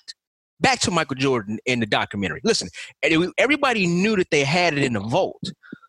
back 0.59 0.79
to 0.79 0.91
Michael 0.91 1.15
Jordan 1.17 1.59
in 1.65 1.79
the 1.81 1.85
documentary. 1.85 2.41
Listen, 2.43 2.69
and 3.03 3.31
everybody 3.37 3.85
knew 3.85 4.15
that 4.15 4.31
they 4.31 4.43
had 4.43 4.75
it 4.75 4.83
in 4.83 4.93
the 4.93 5.01
vault. 5.01 5.41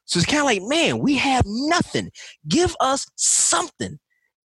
So 0.05 0.19
it's 0.19 0.27
kind 0.27 0.41
of 0.41 0.45
like, 0.45 0.63
man, 0.63 0.99
we 0.99 1.17
have 1.17 1.45
nothing. 1.47 2.11
Give 2.49 2.77
us 2.81 3.07
something. 3.17 3.99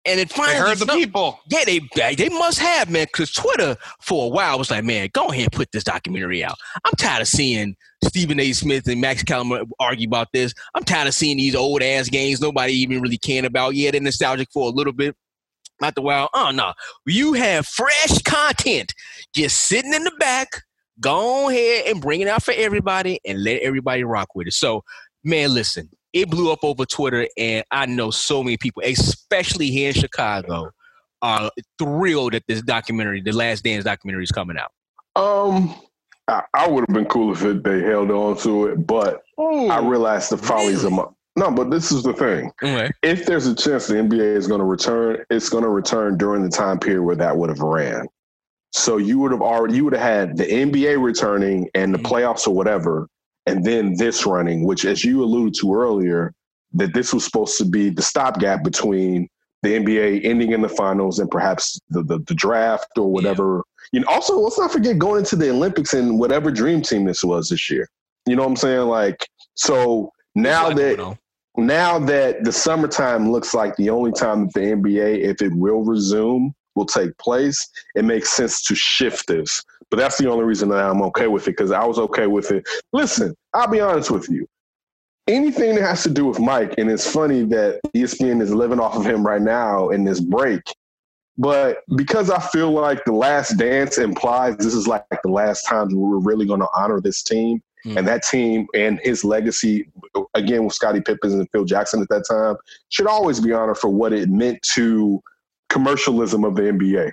And 0.06 0.20
it 0.20 0.28
They 0.28 0.34
finally 0.34 0.58
heard 0.58 0.78
the 0.78 0.86
people. 0.86 1.40
Yeah, 1.48 1.64
they 1.64 1.80
they- 1.94 2.14
they 2.14 2.28
must 2.28 2.58
have, 2.58 2.90
man, 2.90 3.04
because 3.06 3.32
Twitter 3.32 3.76
for 4.02 4.26
a 4.26 4.28
while 4.28 4.58
was 4.58 4.70
like, 4.70 4.84
man, 4.84 5.08
go 5.14 5.28
ahead 5.28 5.44
and 5.44 5.52
put 5.52 5.72
this 5.72 5.84
documentary 5.84 6.44
out. 6.44 6.56
I'm 6.84 6.92
tired 6.98 7.22
of 7.22 7.28
seeing 7.28 7.74
Stephen 8.04 8.38
A. 8.38 8.52
Smith 8.52 8.86
and 8.86 9.00
Max 9.00 9.22
Kellerman 9.22 9.64
argue 9.80 10.06
about 10.06 10.28
this. 10.32 10.52
I'm 10.74 10.84
tired 10.84 11.08
of 11.08 11.14
seeing 11.14 11.38
these 11.38 11.54
old 11.54 11.82
ass 11.82 12.08
games 12.10 12.40
nobody 12.40 12.74
even 12.74 13.00
really 13.00 13.16
caring 13.16 13.46
about. 13.46 13.74
Yeah, 13.76 13.92
they're 13.92 14.00
nostalgic 14.00 14.48
for 14.52 14.68
a 14.68 14.72
little 14.72 14.92
bit. 14.92 15.16
Not 15.80 15.94
the 15.94 16.02
while. 16.02 16.28
Uh, 16.34 16.48
oh 16.48 16.50
no. 16.50 16.72
You 17.06 17.32
have 17.32 17.66
fresh 17.66 18.18
content 18.24 18.92
just 19.34 19.62
sitting 19.62 19.94
in 19.94 20.04
the 20.04 20.12
back. 20.20 20.48
Go 21.00 21.48
ahead 21.48 21.86
and 21.86 22.00
bring 22.00 22.20
it 22.20 22.28
out 22.28 22.42
for 22.42 22.54
everybody 22.56 23.20
and 23.24 23.42
let 23.42 23.62
everybody 23.62 24.04
rock 24.04 24.28
with 24.34 24.46
it. 24.46 24.52
So, 24.52 24.84
man, 25.24 25.52
listen, 25.52 25.88
it 26.14 26.30
blew 26.30 26.50
up 26.50 26.60
over 26.62 26.86
Twitter, 26.86 27.28
and 27.36 27.64
I 27.70 27.84
know 27.86 28.10
so 28.10 28.42
many 28.42 28.56
people, 28.56 28.82
especially 28.86 29.66
here 29.70 29.88
in 29.88 29.94
Chicago, 29.94 30.70
are 31.20 31.50
thrilled 31.78 32.32
that 32.32 32.44
this 32.48 32.62
documentary, 32.62 33.20
the 33.20 33.32
Last 33.32 33.64
Dance 33.64 33.84
documentary, 33.84 34.22
is 34.24 34.30
coming 34.30 34.56
out. 34.56 34.70
Um, 35.20 35.74
I, 36.28 36.42
I 36.54 36.68
would 36.68 36.84
have 36.88 36.94
been 36.94 37.06
cool 37.06 37.32
if 37.32 37.42
it, 37.44 37.62
they 37.64 37.80
held 37.82 38.10
on 38.10 38.36
to 38.38 38.66
it, 38.68 38.86
but 38.86 39.22
I 39.38 39.78
realized 39.80 40.30
the 40.30 40.38
follies 40.38 40.84
of 40.84 40.92
my. 40.92 41.04
No, 41.36 41.50
but 41.50 41.68
this 41.68 41.90
is 41.90 42.04
the 42.04 42.12
thing. 42.12 42.52
Okay. 42.62 42.88
If 43.02 43.26
there's 43.26 43.46
a 43.48 43.54
chance 43.56 43.88
the 43.88 43.94
NBA 43.94 44.36
is 44.36 44.46
going 44.46 44.60
to 44.60 44.64
return, 44.64 45.24
it's 45.30 45.48
going 45.48 45.64
to 45.64 45.68
return 45.70 46.16
during 46.16 46.44
the 46.44 46.48
time 46.48 46.78
period 46.78 47.02
where 47.02 47.16
that 47.16 47.36
would 47.36 47.48
have 47.48 47.58
ran. 47.58 48.06
So 48.72 48.98
you 48.98 49.18
would 49.18 49.32
have 49.32 49.42
already 49.42 49.74
you 49.74 49.84
would 49.84 49.94
have 49.94 50.02
had 50.02 50.36
the 50.36 50.44
NBA 50.44 51.02
returning 51.02 51.68
and 51.74 51.92
the 51.92 51.98
Mhm. 51.98 52.04
playoffs 52.04 52.46
or 52.46 52.54
whatever, 52.54 53.08
and 53.46 53.64
then 53.64 53.96
this 53.96 54.26
running, 54.26 54.64
which, 54.64 54.84
as 54.84 55.04
you 55.04 55.22
alluded 55.22 55.54
to 55.60 55.74
earlier, 55.74 56.32
that 56.72 56.94
this 56.94 57.12
was 57.12 57.24
supposed 57.24 57.58
to 57.58 57.64
be 57.64 57.90
the 57.90 58.02
stopgap 58.02 58.64
between 58.64 59.28
the 59.62 59.70
NBA 59.70 60.24
ending 60.24 60.52
in 60.52 60.60
the 60.60 60.68
finals 60.68 61.18
and 61.18 61.30
perhaps 61.30 61.80
the 61.88 62.02
the, 62.02 62.18
the 62.20 62.34
draft 62.34 62.98
or 62.98 63.10
whatever. 63.10 63.62
You 63.92 64.00
know, 64.00 64.06
also 64.08 64.38
let's 64.38 64.58
not 64.58 64.72
forget 64.72 64.98
going 64.98 65.20
into 65.20 65.36
the 65.36 65.50
Olympics 65.50 65.94
and 65.94 66.18
whatever 66.18 66.50
dream 66.50 66.82
team 66.82 67.04
this 67.04 67.24
was 67.24 67.48
this 67.48 67.70
year. 67.70 67.88
You 68.26 68.36
know 68.36 68.42
what 68.42 68.50
I'm 68.50 68.56
saying? 68.56 68.88
Like 68.88 69.26
so 69.54 70.10
now 70.34 70.70
that 70.70 71.18
now 71.56 71.98
that 72.00 72.44
the 72.44 72.52
summertime 72.52 73.30
looks 73.30 73.54
like 73.54 73.76
the 73.76 73.90
only 73.90 74.12
time 74.12 74.46
that 74.46 74.54
the 74.54 74.60
NBA, 74.60 75.20
if 75.20 75.40
it 75.40 75.54
will 75.54 75.84
resume, 75.84 76.52
will 76.74 76.86
take 76.86 77.16
place, 77.18 77.68
it 77.94 78.04
makes 78.04 78.30
sense 78.30 78.62
to 78.64 78.74
shift 78.74 79.28
this. 79.28 79.62
But 79.90 79.98
that's 79.98 80.18
the 80.18 80.30
only 80.30 80.44
reason 80.44 80.68
that 80.70 80.78
I'm 80.84 81.02
okay 81.02 81.26
with 81.28 81.44
it 81.48 81.52
because 81.56 81.70
I 81.70 81.84
was 81.84 81.98
okay 81.98 82.26
with 82.26 82.50
it. 82.50 82.66
Listen, 82.92 83.34
I'll 83.52 83.68
be 83.68 83.80
honest 83.80 84.10
with 84.10 84.28
you. 84.28 84.46
Anything 85.26 85.76
that 85.76 85.82
has 85.82 86.02
to 86.02 86.10
do 86.10 86.26
with 86.26 86.38
Mike, 86.38 86.74
and 86.76 86.90
it's 86.90 87.10
funny 87.10 87.44
that 87.44 87.80
ESPN 87.94 88.42
is 88.42 88.52
living 88.52 88.78
off 88.80 88.96
of 88.96 89.06
him 89.06 89.24
right 89.24 89.40
now 89.40 89.88
in 89.88 90.04
this 90.04 90.20
break. 90.20 90.60
But 91.38 91.78
because 91.96 92.30
I 92.30 92.40
feel 92.40 92.70
like 92.70 93.04
the 93.04 93.12
last 93.12 93.56
dance 93.56 93.98
implies 93.98 94.56
this 94.58 94.74
is 94.74 94.86
like 94.86 95.04
the 95.22 95.30
last 95.30 95.62
time 95.62 95.88
we're 95.92 96.18
really 96.18 96.46
going 96.46 96.60
to 96.60 96.68
honor 96.76 97.00
this 97.00 97.22
team, 97.22 97.62
Mm. 97.86 97.98
and 97.98 98.08
that 98.08 98.22
team 98.22 98.66
and 98.74 98.98
his 99.02 99.24
legacy, 99.24 99.86
again 100.32 100.64
with 100.64 100.72
Scottie 100.72 101.02
Pippen 101.02 101.32
and 101.32 101.46
Phil 101.50 101.66
Jackson 101.66 102.00
at 102.00 102.08
that 102.08 102.24
time, 102.26 102.56
should 102.88 103.06
always 103.06 103.40
be 103.40 103.52
honored 103.52 103.76
for 103.76 103.88
what 103.88 104.14
it 104.14 104.30
meant 104.30 104.62
to 104.72 105.22
commercialism 105.68 106.44
of 106.44 106.54
the 106.54 106.62
NBA. 106.62 107.12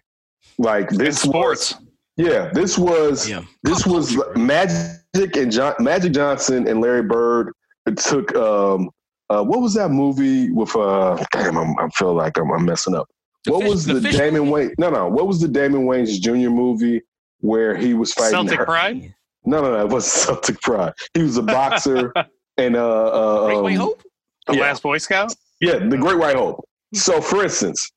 Like 0.57 0.89
this 0.89 1.21
sports. 1.21 1.73
was, 1.75 1.81
yeah, 2.21 2.49
this 2.53 2.77
was 2.77 3.27
Yeah. 3.29 3.41
this 3.63 3.85
was 3.85 4.17
Magic 4.35 5.35
and 5.35 5.51
John, 5.51 5.73
Magic 5.79 6.13
Johnson 6.13 6.67
and 6.67 6.81
Larry 6.81 7.03
Bird 7.03 7.53
took 7.97 8.33
um 8.35 8.89
uh, 9.29 9.43
what 9.43 9.61
was 9.61 9.73
that 9.75 9.89
movie 9.89 10.51
with 10.51 10.75
uh 10.75 11.15
damn 11.31 11.57
I'm, 11.57 11.77
I 11.79 11.87
feel 11.89 12.13
like 12.13 12.37
I'm, 12.37 12.51
I'm 12.51 12.65
messing 12.65 12.95
up. 12.95 13.07
The 13.45 13.51
what 13.53 13.61
fish- 13.63 13.69
was 13.71 13.85
the 13.85 13.93
the, 13.95 14.01
fish 14.01 14.17
Damon 14.17 14.43
Wayans? 14.45 14.73
No, 14.77 14.89
no. 14.89 15.07
What 15.07 15.27
was 15.27 15.39
the 15.41 15.47
Damon 15.47 15.85
Wayans 15.85 16.19
Jr. 16.21 16.49
movie 16.49 17.01
where 17.39 17.75
he 17.75 17.93
was 17.93 18.13
fighting? 18.13 18.31
Celtic 18.31 18.59
her- 18.59 18.65
Pride. 18.65 19.13
No, 19.45 19.61
no, 19.61 19.71
no. 19.71 19.85
It 19.85 19.91
was 19.91 20.05
Celtic 20.25 20.61
Pride. 20.61 20.93
He 21.15 21.23
was 21.23 21.37
a 21.37 21.41
boxer 21.41 22.13
and 22.57 22.75
uh, 22.75 23.07
uh 23.07 23.45
Great 23.47 23.61
White 23.63 23.75
um, 23.75 23.81
Hope? 23.81 24.03
The 24.47 24.55
Yeah. 24.55 24.61
Last 24.61 24.83
Boy 24.83 24.97
Scout. 24.99 25.33
yeah, 25.59 25.79
the 25.79 25.97
Great 25.97 26.19
White 26.19 26.35
Hope. 26.35 26.63
So, 26.93 27.19
for 27.21 27.43
instance, 27.43 27.89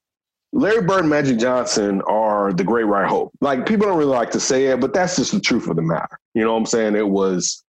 Larry 0.54 0.82
Bird 0.82 1.00
and 1.00 1.10
Magic 1.10 1.38
Johnson 1.38 2.00
are 2.02 2.52
the 2.52 2.62
Great 2.62 2.84
White 2.84 3.08
Hope. 3.08 3.32
Like 3.40 3.66
people 3.66 3.86
don't 3.86 3.98
really 3.98 4.10
like 4.10 4.30
to 4.30 4.40
say 4.40 4.66
it, 4.66 4.80
but 4.80 4.94
that's 4.94 5.16
just 5.16 5.32
the 5.32 5.40
truth 5.40 5.68
of 5.68 5.74
the 5.74 5.82
matter. 5.82 6.18
You 6.34 6.44
know 6.44 6.52
what 6.52 6.58
I'm 6.60 6.66
saying? 6.66 6.94
It 6.94 7.08
was, 7.08 7.64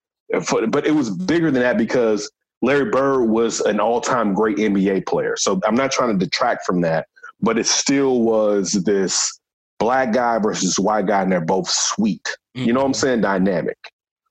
but 0.50 0.86
it 0.86 0.94
was 0.94 1.10
bigger 1.10 1.50
than 1.50 1.62
that 1.62 1.78
because 1.78 2.30
Larry 2.60 2.90
Bird 2.90 3.24
was 3.30 3.60
an 3.62 3.80
all-time 3.80 4.34
great 4.34 4.58
NBA 4.58 5.06
player. 5.06 5.34
So 5.36 5.58
I'm 5.66 5.74
not 5.74 5.92
trying 5.92 6.18
to 6.18 6.24
detract 6.24 6.66
from 6.66 6.82
that, 6.82 7.06
but 7.40 7.58
it 7.58 7.66
still 7.66 8.20
was 8.20 8.72
this 8.72 9.40
black 9.78 10.12
guy 10.12 10.38
versus 10.38 10.78
white 10.78 11.06
guy, 11.06 11.22
and 11.22 11.32
they're 11.32 11.40
both 11.40 11.68
sweet. 11.68 12.36
You 12.66 12.72
know 12.74 12.80
what 12.80 12.86
I'm 12.86 12.94
saying? 12.94 13.22
Dynamic. 13.22 13.78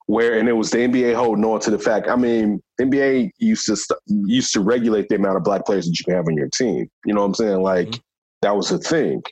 Where 0.06 0.38
and 0.38 0.48
it 0.48 0.52
was 0.52 0.70
the 0.70 0.78
NBA 0.78 1.14
holding 1.14 1.44
on 1.44 1.60
to 1.60 1.70
the 1.70 1.78
fact. 1.78 2.08
I 2.08 2.16
mean, 2.16 2.62
NBA 2.80 3.30
used 3.38 3.66
to 3.66 3.76
st- 3.76 3.98
used 4.06 4.52
to 4.52 4.60
regulate 4.60 5.08
the 5.08 5.16
amount 5.16 5.38
of 5.38 5.44
black 5.44 5.64
players 5.64 5.86
that 5.86 5.98
you 5.98 6.04
can 6.04 6.14
have 6.14 6.26
on 6.28 6.36
your 6.36 6.48
team. 6.48 6.88
You 7.04 7.14
know 7.14 7.20
what 7.22 7.28
I'm 7.28 7.34
saying? 7.34 7.62
Like 7.62 7.88
Mhm. 7.88 8.00
That 8.44 8.54
was 8.54 8.70
a 8.70 8.78
thing. 8.78 9.22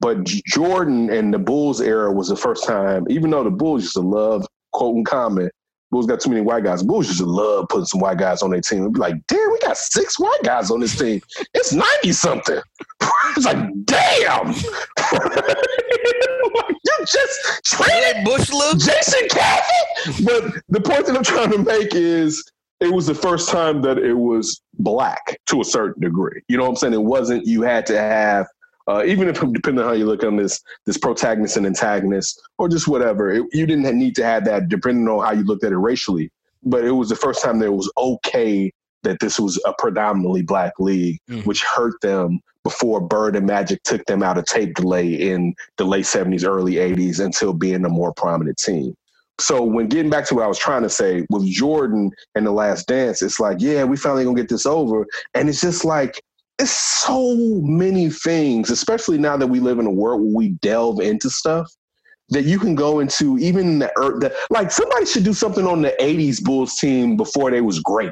But 0.00 0.24
Jordan 0.24 1.08
and 1.10 1.32
the 1.32 1.38
Bulls 1.38 1.80
era 1.80 2.12
was 2.12 2.28
the 2.28 2.36
first 2.36 2.66
time. 2.66 3.06
Even 3.08 3.30
though 3.30 3.44
the 3.44 3.50
Bulls 3.50 3.82
used 3.82 3.94
to 3.94 4.00
love 4.00 4.44
quote 4.72 4.96
and 4.96 5.06
comment, 5.06 5.52
Bulls 5.90 6.06
got 6.06 6.20
too 6.20 6.30
many 6.30 6.42
white 6.42 6.64
guys. 6.64 6.82
Bulls 6.82 7.06
used 7.06 7.20
to 7.20 7.26
love 7.26 7.66
putting 7.68 7.86
some 7.86 8.00
white 8.00 8.18
guys 8.18 8.42
on 8.42 8.50
their 8.50 8.60
team. 8.60 8.80
It'd 8.80 8.94
be 8.94 8.98
like, 9.00 9.14
damn, 9.28 9.52
we 9.52 9.58
got 9.60 9.76
six 9.78 10.18
white 10.18 10.40
guys 10.42 10.70
on 10.70 10.80
this 10.80 10.98
team. 10.98 11.22
It's 11.54 11.72
ninety 11.72 12.12
something. 12.12 12.60
it's 13.36 13.46
like, 13.46 13.56
damn. 13.84 14.48
you 16.84 17.06
just 17.06 17.64
traded 17.64 18.24
Bush 18.24 18.50
look? 18.50 18.78
Jason 18.78 19.28
Caffey. 19.28 20.24
But 20.24 20.62
the 20.68 20.80
point 20.80 21.06
that 21.06 21.16
I'm 21.16 21.22
trying 21.24 21.52
to 21.52 21.58
make 21.58 21.94
is 21.94 22.44
it 22.80 22.92
was 22.92 23.06
the 23.06 23.14
first 23.14 23.48
time 23.48 23.80
that 23.82 23.98
it 23.98 24.14
was 24.14 24.60
black 24.74 25.40
to 25.46 25.60
a 25.60 25.64
certain 25.64 26.02
degree. 26.02 26.42
You 26.48 26.56
know 26.56 26.64
what 26.64 26.70
I'm 26.70 26.76
saying? 26.76 26.94
It 26.94 27.02
wasn't 27.02 27.46
you 27.46 27.62
had 27.62 27.86
to 27.86 27.98
have 27.98 28.46
uh, 28.88 29.02
even 29.06 29.28
if 29.28 29.40
depending 29.52 29.80
on 29.82 29.86
how 29.90 29.92
you 29.92 30.06
look 30.06 30.24
on 30.24 30.36
this 30.36 30.62
this 30.86 30.98
protagonist 30.98 31.56
and 31.56 31.66
antagonist 31.66 32.40
or 32.58 32.68
just 32.68 32.88
whatever, 32.88 33.30
it, 33.30 33.44
you 33.52 33.66
didn't 33.66 33.98
need 33.98 34.14
to 34.16 34.24
have 34.24 34.44
that 34.44 34.68
depending 34.68 35.08
on 35.08 35.24
how 35.24 35.32
you 35.32 35.44
looked 35.44 35.64
at 35.64 35.72
it 35.72 35.78
racially. 35.78 36.30
But 36.64 36.84
it 36.84 36.92
was 36.92 37.08
the 37.08 37.16
first 37.16 37.42
time 37.42 37.58
that 37.60 37.66
it 37.66 37.74
was 37.74 37.90
okay 37.98 38.72
that 39.02 39.20
this 39.20 39.38
was 39.38 39.60
a 39.66 39.72
predominantly 39.78 40.42
black 40.42 40.72
league, 40.80 41.18
Mhm. 41.30 41.46
which 41.46 41.62
hurt 41.64 42.00
them 42.02 42.40
before 42.64 43.00
Bird 43.00 43.36
and 43.36 43.46
Magic 43.46 43.82
took 43.84 44.04
them 44.06 44.22
out 44.22 44.38
of 44.38 44.44
tape 44.46 44.74
delay 44.74 45.06
in 45.14 45.54
the 45.76 45.84
late 45.84 46.06
70s, 46.06 46.44
early 46.44 46.78
80s 46.78 47.20
until 47.20 47.52
being 47.52 47.84
a 47.84 47.88
more 47.88 48.12
prominent 48.14 48.58
team. 48.58 48.94
so 49.38 49.62
when 49.62 49.86
getting 49.86 50.10
back 50.10 50.24
to 50.26 50.34
what 50.34 50.44
I 50.44 50.48
was 50.48 50.58
trying 50.58 50.82
to 50.82 50.88
say 50.88 51.26
with 51.30 51.44
Jordan 51.44 52.10
and 52.34 52.46
the 52.46 52.52
Last 52.52 52.88
Dance, 52.88 53.20
it's 53.20 53.38
like, 53.38 53.58
yeah, 53.60 53.84
we 53.84 53.96
finally 53.98 54.24
gonna 54.24 54.34
get 54.36 54.48
this 54.48 54.64
over, 54.64 55.06
and 55.34 55.48
it's 55.50 55.60
just 55.60 55.84
like 55.84 56.22
it's 56.58 56.70
so 56.70 57.34
many 57.62 58.08
things, 58.10 58.70
especially 58.70 59.18
now 59.18 59.36
that 59.36 59.46
we 59.46 59.60
live 59.60 59.78
in 59.78 59.86
a 59.86 59.90
world 59.90 60.20
where 60.22 60.34
we 60.34 60.48
delve 60.62 61.00
into 61.00 61.28
stuff 61.30 61.70
that 62.30 62.44
you 62.44 62.58
can 62.58 62.74
go 62.74 62.98
into 63.00 63.38
even 63.38 63.78
the, 63.78 63.86
the 64.20 64.34
like 64.50 64.70
somebody 64.72 65.06
should 65.06 65.22
do 65.24 65.32
something 65.32 65.66
on 65.66 65.80
the 65.82 65.94
80s 66.00 66.42
bulls 66.42 66.76
team 66.76 67.16
before 67.16 67.52
they 67.52 67.60
was 67.60 67.78
great 67.80 68.10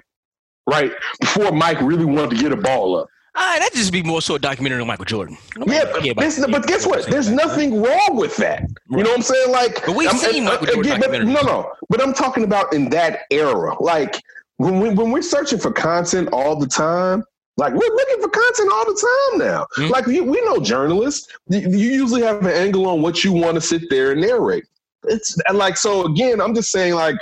right 0.70 0.92
before 1.20 1.50
mike 1.50 1.80
really 1.80 2.04
wanted 2.04 2.30
to 2.30 2.36
get 2.36 2.52
a 2.52 2.56
ball 2.56 2.96
up 2.96 3.08
Ah, 3.36 3.56
that'd 3.58 3.76
just 3.76 3.90
be 3.92 4.00
more 4.04 4.22
so 4.22 4.36
a 4.36 4.38
documentary 4.38 4.80
on 4.80 4.86
Michael 4.86 5.06
Jordan. 5.06 5.36
Nobody 5.56 6.06
yeah, 6.06 6.12
but, 6.14 6.20
this- 6.20 6.46
but 6.46 6.68
guess 6.68 6.86
what? 6.86 7.04
There's 7.06 7.26
that, 7.26 7.34
nothing 7.34 7.82
wrong 7.82 8.10
with 8.14 8.36
that. 8.36 8.62
You 8.88 8.98
know 8.98 9.10
what 9.10 9.16
I'm 9.16 9.22
saying? 9.22 9.50
Like, 9.50 9.84
But 9.84 9.96
we've 9.96 10.06
I'm- 10.06 10.18
seen 10.18 10.46
uh, 10.46 10.50
Michael 10.52 10.66
Jordan 10.68 10.92
again, 10.92 11.10
but, 11.10 11.24
no, 11.24 11.40
no. 11.40 11.72
But 11.88 12.00
I'm 12.00 12.14
talking 12.14 12.44
about 12.44 12.72
in 12.72 12.88
that 12.90 13.22
era. 13.32 13.74
Like 13.82 14.22
when 14.58 14.78
we 14.78 14.90
when 14.90 15.10
we're 15.10 15.20
searching 15.22 15.58
for 15.58 15.72
content 15.72 16.28
all 16.32 16.54
the 16.54 16.68
time. 16.68 17.24
Like 17.56 17.72
we're 17.72 17.94
looking 17.94 18.20
for 18.20 18.28
content 18.28 18.70
all 18.72 18.84
the 18.84 19.30
time 19.30 19.38
now. 19.46 19.66
Hmm. 19.76 19.86
Like 19.88 20.06
you, 20.06 20.24
we 20.24 20.40
know 20.44 20.58
journalists. 20.58 21.28
You, 21.48 21.60
you 21.60 21.92
usually 21.92 22.22
have 22.22 22.44
an 22.44 22.52
angle 22.52 22.86
on 22.86 23.00
what 23.00 23.22
you 23.22 23.32
want 23.32 23.54
to 23.54 23.60
sit 23.60 23.88
there 23.90 24.12
and 24.12 24.20
narrate. 24.20 24.64
It's 25.04 25.38
and 25.46 25.56
like 25.56 25.76
so. 25.76 26.06
Again, 26.06 26.40
I'm 26.40 26.54
just 26.54 26.72
saying. 26.72 26.94
Like 26.94 27.16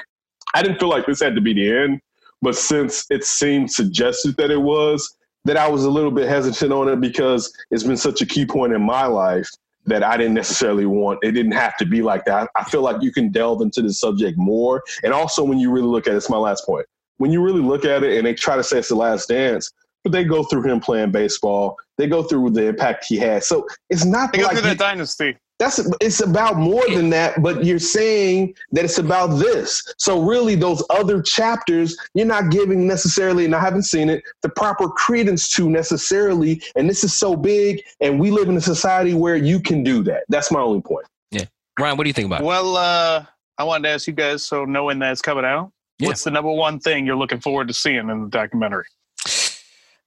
I 0.55 0.62
didn't 0.62 0.78
feel 0.78 0.89
like 0.89 1.07
this 1.07 1.20
had 1.20 1.35
to 1.35 1.41
be 1.41 1.53
the 1.53 1.70
end, 1.70 2.01
but 2.41 2.57
since 2.57 3.07
it 3.11 3.24
seemed 3.24 3.70
suggested 3.70 4.37
that 4.39 4.51
it 4.51 4.61
was, 4.61 5.16
that 5.45 5.57
I 5.57 5.68
was 5.68 5.85
a 5.85 5.91
little 5.91 6.11
bit 6.11 6.28
hesitant 6.28 6.72
on 6.72 6.89
it 6.89 7.01
because 7.01 7.53
it's 7.70 7.83
been 7.83 7.97
such 7.97 8.22
a 8.22 8.26
key 8.26 8.47
point 8.47 8.72
in 8.72 8.83
my 8.83 9.05
life 9.07 9.51
that 9.85 10.05
I 10.05 10.16
didn't 10.16 10.35
necessarily 10.35 10.87
want. 10.87 11.18
It 11.22 11.33
didn't 11.33 11.53
have 11.53 11.76
to 11.78 11.85
be 11.85 12.03
like 12.03 12.24
that. 12.26 12.49
I 12.57 12.64
feel 12.64 12.83
like 12.83 13.03
you 13.03 13.12
can 13.12 13.30
delve 13.30 13.62
into 13.62 13.83
the 13.83 13.93
subject 13.93 14.39
more, 14.39 14.83
and 15.03 15.12
also 15.12 15.45
when 15.45 15.59
you 15.59 15.70
really 15.70 15.89
look 15.89 16.07
at 16.07 16.14
it, 16.14 16.16
it's 16.16 16.30
my 16.30 16.39
last 16.39 16.64
point. 16.64 16.87
When 17.18 17.30
you 17.30 17.43
really 17.43 17.61
look 17.61 17.85
at 17.85 18.03
it, 18.03 18.16
and 18.16 18.26
they 18.26 18.35
try 18.35 18.57
to 18.57 18.64
say 18.64 18.78
it's 18.78 18.89
the 18.89 18.95
last 18.95 19.28
dance, 19.28 19.70
but 20.03 20.12
they 20.12 20.24
go 20.24 20.42
through 20.44 20.62
him 20.68 20.80
playing 20.80 21.11
baseball. 21.12 21.76
They 21.98 22.07
go 22.07 22.22
through 22.22 22.50
the 22.50 22.66
impact 22.66 23.05
he 23.09 23.16
had. 23.16 23.44
So 23.44 23.66
it's 23.90 24.05
not 24.05 24.32
They 24.32 24.38
go 24.40 24.46
like 24.46 24.57
through 24.59 24.70
you- 24.70 24.74
that 24.76 24.78
dynasty. 24.78 25.36
that's 25.59 25.78
it's 26.00 26.20
about 26.20 26.57
more 26.57 26.82
than 26.88 27.09
that 27.11 27.40
but 27.40 27.64
you're 27.64 27.78
saying 27.78 28.53
that 28.72 28.84
it's 28.84 28.98
about 28.98 29.28
this 29.38 29.94
so 29.98 30.20
really 30.20 30.57
those 30.57 30.82
other 30.90 31.22
chapters 31.22 31.96
you're 32.14 32.26
not 32.26 32.50
giving 32.50 32.84
necessarily 32.86 33.44
and 33.44 33.55
i 33.55 33.61
haven't 33.61 33.82
seen 33.84 34.09
it 34.09 34.24
the 34.42 34.48
proper 34.48 34.88
credence 34.88 35.48
to 35.50 35.70
necessarily 35.70 36.61
and 36.74 36.88
this 36.90 37.05
is 37.05 37.12
so 37.12 37.36
big 37.36 37.80
and 38.00 38.18
we 38.18 38.30
live 38.32 38.48
in 38.48 38.57
a 38.57 38.61
society 38.61 39.14
where 39.14 39.36
you 39.36 39.61
can 39.61 39.84
do 39.84 40.03
that 40.03 40.24
that's 40.30 40.50
my 40.50 40.59
only 40.61 40.80
point 40.80 41.07
Yeah, 41.30 41.44
Ryan, 41.78 41.96
what 41.96 42.05
do 42.05 42.09
you 42.09 42.14
think 42.14 42.26
about 42.26 42.40
it? 42.40 42.44
Well, 42.44 42.76
uh, 42.76 43.24
I 43.59 43.62
wanted 43.64 43.84
to 43.88 43.94
ask 43.94 44.07
you 44.09 44.14
guys. 44.14 44.42
So, 44.42 44.64
knowing 44.64 44.98
that 45.00 45.12
it's 45.12 45.22
coming 45.22 45.44
out, 45.44 45.70
Yeah. 46.00 46.09
what's 46.09 46.24
the 46.24 46.30
number 46.32 46.50
one 46.50 46.80
thing 46.80 47.07
you're 47.07 47.14
looking 47.16 47.40
forward 47.40 47.68
to 47.68 47.74
seeing 47.74 48.09
in 48.11 48.22
the 48.24 48.28
documentary? 48.28 48.86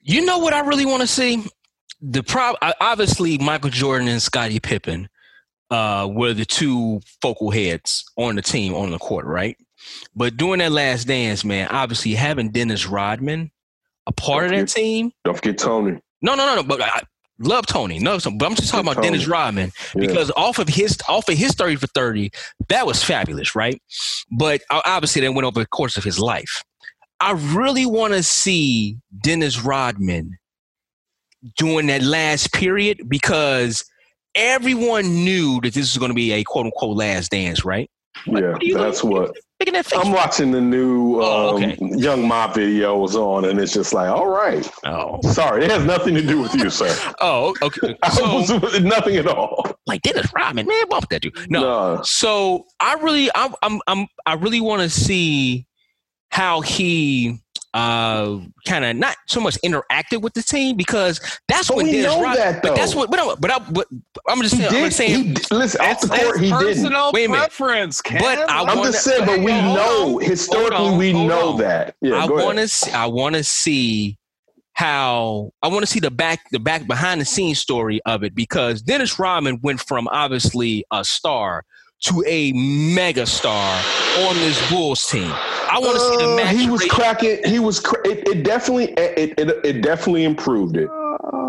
You 0.08 0.24
know 0.24 0.38
what 0.38 0.54
I 0.54 0.60
really 0.60 0.86
want 0.86 1.02
to 1.02 1.08
see? 1.08 1.44
The 2.00 2.22
prob 2.22 2.58
obviously 2.80 3.40
Michael 3.40 3.72
Jordan 3.72 4.08
and 4.08 4.22
Scottie 4.22 4.60
Pippen 4.60 5.10
uh, 5.72 6.08
were 6.12 6.34
the 6.34 6.46
two 6.46 7.02
focal 7.24 7.50
heads 7.50 8.06
on 8.16 8.36
the 8.36 8.44
team 8.44 8.76
on 8.76 8.92
the 8.92 9.00
court, 9.00 9.26
right? 9.26 9.58
But 10.16 10.38
during 10.38 10.60
that 10.60 10.72
last 10.72 11.08
dance, 11.08 11.44
man, 11.44 11.68
obviously 11.70 12.14
having 12.14 12.52
Dennis 12.52 12.86
Rodman 12.86 13.52
a 14.06 14.12
part 14.12 14.46
of 14.46 14.52
that 14.52 14.68
team. 14.68 15.12
don't 15.24 15.34
forget 15.36 15.58
tony 15.58 16.00
No, 16.22 16.36
no, 16.36 16.46
no, 16.46 16.56
no. 16.58 16.64
But 16.64 16.82
I 16.82 17.02
love 17.40 17.66
Tony. 17.66 17.98
No, 17.98 18.20
but 18.20 18.46
I'm 18.46 18.54
just 18.54 18.70
talking 18.70 18.86
about 18.86 18.98
Tony. 19.02 19.08
Dennis 19.10 19.28
Rodman 19.28 19.72
Yeah. 19.96 20.06
because 20.08 20.32
off 20.38 20.60
of 20.60 20.68
his 20.70 21.00
off 21.10 21.28
of 21.30 21.36
his 21.36 21.54
thirty 21.54 21.78
for 21.78 21.88
thirty, 21.88 22.30
that 22.70 22.86
was 22.86 23.04
fabulous, 23.04 23.56
right? 23.56 23.82
But 24.32 24.62
obviously, 24.70 25.22
that 25.24 25.34
went 25.34 25.48
over 25.48 25.60
the 25.62 25.66
course 25.66 25.98
of 25.98 26.04
his 26.04 26.20
life. 26.20 26.62
I 27.20 27.32
really 27.32 27.86
want 27.86 28.14
to 28.14 28.24
see 28.24 28.98
Dennis 29.24 29.64
Rodman 29.64 30.38
during 31.58 31.88
that 31.88 32.02
last 32.02 32.52
period 32.54 33.08
because 33.08 33.84
everyone 34.36 35.24
knew 35.24 35.62
that 35.62 35.74
this 35.74 35.94
was 35.94 35.98
going 35.98 36.10
to 36.12 36.16
be 36.16 36.34
a 36.34 36.44
quote 36.44 36.66
unquote 36.66 36.98
last 36.98 37.32
dance, 37.32 37.64
right? 37.64 37.90
yeah 38.26 38.52
what 38.54 38.74
that's 38.74 39.04
what 39.04 39.36
Look 39.60 39.68
at 39.68 39.74
that 39.74 39.86
face. 39.86 40.00
i'm 40.02 40.12
watching 40.12 40.52
the 40.52 40.62
new 40.62 41.22
Oh, 41.22 41.58
um, 41.58 41.64
okay. 41.64 41.78
young 41.80 42.28
ma 42.28 42.52
videos 42.52 43.16
on 43.16 43.46
and 43.46 43.60
it's 43.60 43.74
just 43.74 43.94
like 43.94 44.10
all 44.10 44.28
right 44.28 44.70
oh, 44.86 45.20
sorry 45.32 45.66
it 45.66 45.72
has 45.72 45.84
nothing 45.84 46.16
to 46.16 46.22
do 46.22 46.42
with 46.42 46.56
you 46.56 46.70
sir 46.70 46.96
oh, 47.22 47.54
okay. 47.62 47.96
So, 48.14 48.58
nothing 48.80 49.18
at 49.18 49.28
all 49.28 49.66
like 49.86 50.02
Dennis 50.02 50.32
Rodman, 50.34 50.66
man, 50.66 50.88
bump 50.90 51.10
that 51.10 51.22
dude. 51.22 51.36
No, 51.50 51.62
No. 51.96 52.02
So 52.04 52.66
I 52.80 52.96
really, 52.96 53.30
I'm, 53.36 53.54
I'm, 53.62 53.82
I'm 53.88 54.08
I 54.26 54.34
really 54.34 54.62
want 54.62 54.82
to 54.82 54.90
see 54.90 55.68
how 56.36 56.60
he 56.60 57.40
uh 57.74 58.40
kind 58.66 58.84
of 58.84 58.96
not 58.98 59.16
so 59.28 59.40
much 59.40 59.58
interacted 59.64 60.22
with 60.22 60.34
the 60.34 60.42
team 60.42 60.76
because 60.76 61.20
that's 61.48 61.70
But 61.70 61.78
when 61.78 61.86
we 61.86 61.94
Dennis 61.94 62.06
know 62.08 62.22
Rodman. 62.24 62.38
that, 62.38 62.62
but 62.62 62.76
that's 62.76 62.94
what. 62.94 63.10
But, 63.10 63.20
I, 63.22 63.36
but, 63.40 63.52
I, 63.52 63.60
but 63.72 63.88
I'm 64.28 64.42
just 64.42 64.56
he 64.56 64.62
saying. 64.62 64.68
I'm 64.70 64.74
did 64.76 64.86
just 64.86 64.98
saying. 64.98 65.24
he, 65.24 65.34
did- 65.34 65.52
listen 65.52 65.82
off 65.82 66.02
the 66.02 66.08
court 66.10 66.40
he 66.42 66.50
didn't 66.52 67.14
Wait 67.14 67.26
a 67.26 67.30
minute. 67.30 67.38
preference, 67.38 68.02
Ken. 68.02 68.22
But 68.22 68.50
I 68.50 68.64
I'm 68.64 68.78
wanna- 68.78 68.92
just 68.92 69.04
saying, 69.06 69.26
but 69.26 69.40
we 69.40 69.52
Hold 69.52 69.76
know 69.78 70.16
on, 70.18 70.24
historically 70.24 70.78
on, 70.88 70.98
we 70.98 71.14
know 71.14 71.52
on. 71.54 71.58
that. 71.60 71.96
Yeah, 72.02 72.16
I 72.16 72.26
want 72.26 72.58
to 72.58 72.68
see. 72.68 72.92
I 72.92 73.06
want 73.06 73.36
to 73.36 73.44
see 73.46 74.18
how 74.74 75.52
I 75.64 75.70
want 75.70 75.82
to 75.82 75.88
see 75.88 76.00
the 76.02 76.12
back, 76.12 76.42
the 76.52 76.60
back 76.60 76.86
behind 76.88 77.22
the 77.22 77.26
scenes 77.26 77.60
story 77.60 78.02
of 78.06 78.24
it 78.24 78.36
because 78.36 78.82
Dennis 78.82 79.18
Rodman 79.18 79.60
went 79.64 79.80
from 79.82 80.08
obviously 80.10 80.84
a 80.92 81.04
star 81.06 81.64
to 82.06 82.24
a 82.28 82.52
mega 82.54 83.26
star 83.26 83.82
on 84.28 84.36
this 84.38 84.70
Bulls 84.70 85.06
team. 85.10 85.30
I 85.32 85.80
want 85.80 85.94
to 85.96 86.00
see 86.00 86.18
the 86.18 86.32
Uh, 86.32 86.36
match. 86.38 86.56
he 86.56 86.70
was 86.70 86.84
cracking. 86.86 87.40
He 87.46 87.60
was. 87.60 87.80
Cra- 87.80 88.08
it, 88.08 88.28
it 88.28 88.44
definitely. 88.44 88.94
It, 88.94 89.34
it 89.38 89.66
it 89.66 89.82
definitely 89.82 90.24
improved 90.24 90.78
it. 90.78 90.90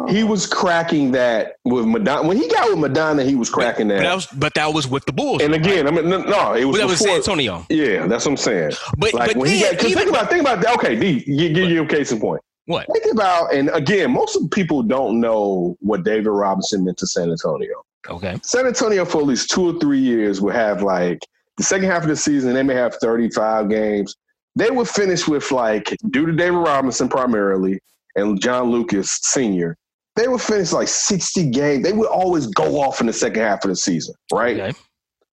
He 0.08 0.22
was 0.24 0.46
cracking 0.46 1.10
that 1.12 1.56
with 1.64 1.84
Madonna. 1.84 2.26
When 2.26 2.36
he 2.36 2.48
got 2.48 2.68
with 2.70 2.78
Madonna, 2.78 3.24
he 3.24 3.34
was 3.34 3.50
cracking 3.50 3.88
but 3.88 3.94
that. 3.96 4.02
that 4.04 4.14
was, 4.14 4.26
but 4.26 4.54
that 4.54 4.72
was 4.72 4.86
with 4.86 5.04
the 5.04 5.12
Bulls. 5.12 5.42
and 5.42 5.52
again, 5.54 5.86
I 5.86 5.90
mean, 5.90 6.08
no, 6.08 6.18
no 6.22 6.54
it 6.54 6.64
was 6.64 6.76
But 6.76 6.82
that 6.82 6.90
was. 6.90 6.98
San 7.00 7.16
Antonio. 7.16 7.66
Yeah, 7.68 8.06
that's 8.06 8.24
what 8.24 8.32
I'm 8.32 8.36
saying. 8.36 8.70
But 8.98 9.14
Like 9.14 9.28
but 9.34 9.36
when 9.38 9.50
he 9.50 9.60
got. 9.60 9.74
Even- 9.84 9.98
think 9.98 10.08
about. 10.10 10.28
Think 10.30 10.40
about. 10.42 10.60
that. 10.62 10.74
Okay, 10.76 10.96
D. 10.98 11.20
Give, 11.24 11.54
give 11.54 11.70
you 11.70 11.82
a 11.82 11.86
case 11.86 12.12
in 12.12 12.20
point. 12.20 12.40
what? 12.66 12.86
Think 12.92 13.12
about. 13.12 13.52
And 13.54 13.68
again, 13.70 14.12
most 14.12 14.36
of 14.36 14.42
the 14.44 14.48
people 14.48 14.82
don't 14.82 15.20
know 15.20 15.76
what 15.80 16.04
David 16.04 16.28
Robinson 16.30 16.84
meant 16.84 16.98
to 16.98 17.06
San 17.06 17.30
Antonio. 17.30 17.82
Okay. 18.08 18.38
San 18.42 18.66
Antonio 18.66 19.04
for 19.04 19.18
at 19.18 19.26
least 19.26 19.50
two 19.50 19.74
or 19.74 19.78
three 19.78 19.98
years 19.98 20.40
would 20.40 20.54
have 20.54 20.82
like 20.82 21.18
the 21.56 21.62
second 21.62 21.88
half 21.88 22.02
of 22.02 22.08
the 22.08 22.16
season, 22.16 22.54
they 22.54 22.62
may 22.62 22.74
have 22.74 22.96
35 22.96 23.70
games. 23.70 24.14
They 24.54 24.70
would 24.70 24.88
finish 24.88 25.26
with 25.26 25.50
like, 25.52 25.96
due 26.10 26.26
to 26.26 26.32
David 26.32 26.58
Robinson 26.58 27.08
primarily 27.08 27.80
and 28.14 28.40
John 28.40 28.70
Lucas 28.70 29.18
Sr., 29.22 29.76
they 30.16 30.28
would 30.28 30.40
finish 30.40 30.72
like 30.72 30.88
60 30.88 31.50
games. 31.50 31.84
They 31.84 31.92
would 31.92 32.08
always 32.08 32.46
go 32.46 32.80
off 32.80 33.00
in 33.00 33.06
the 33.06 33.12
second 33.12 33.42
half 33.42 33.64
of 33.64 33.70
the 33.70 33.76
season, 33.76 34.14
right? 34.32 34.58
Okay. 34.58 34.78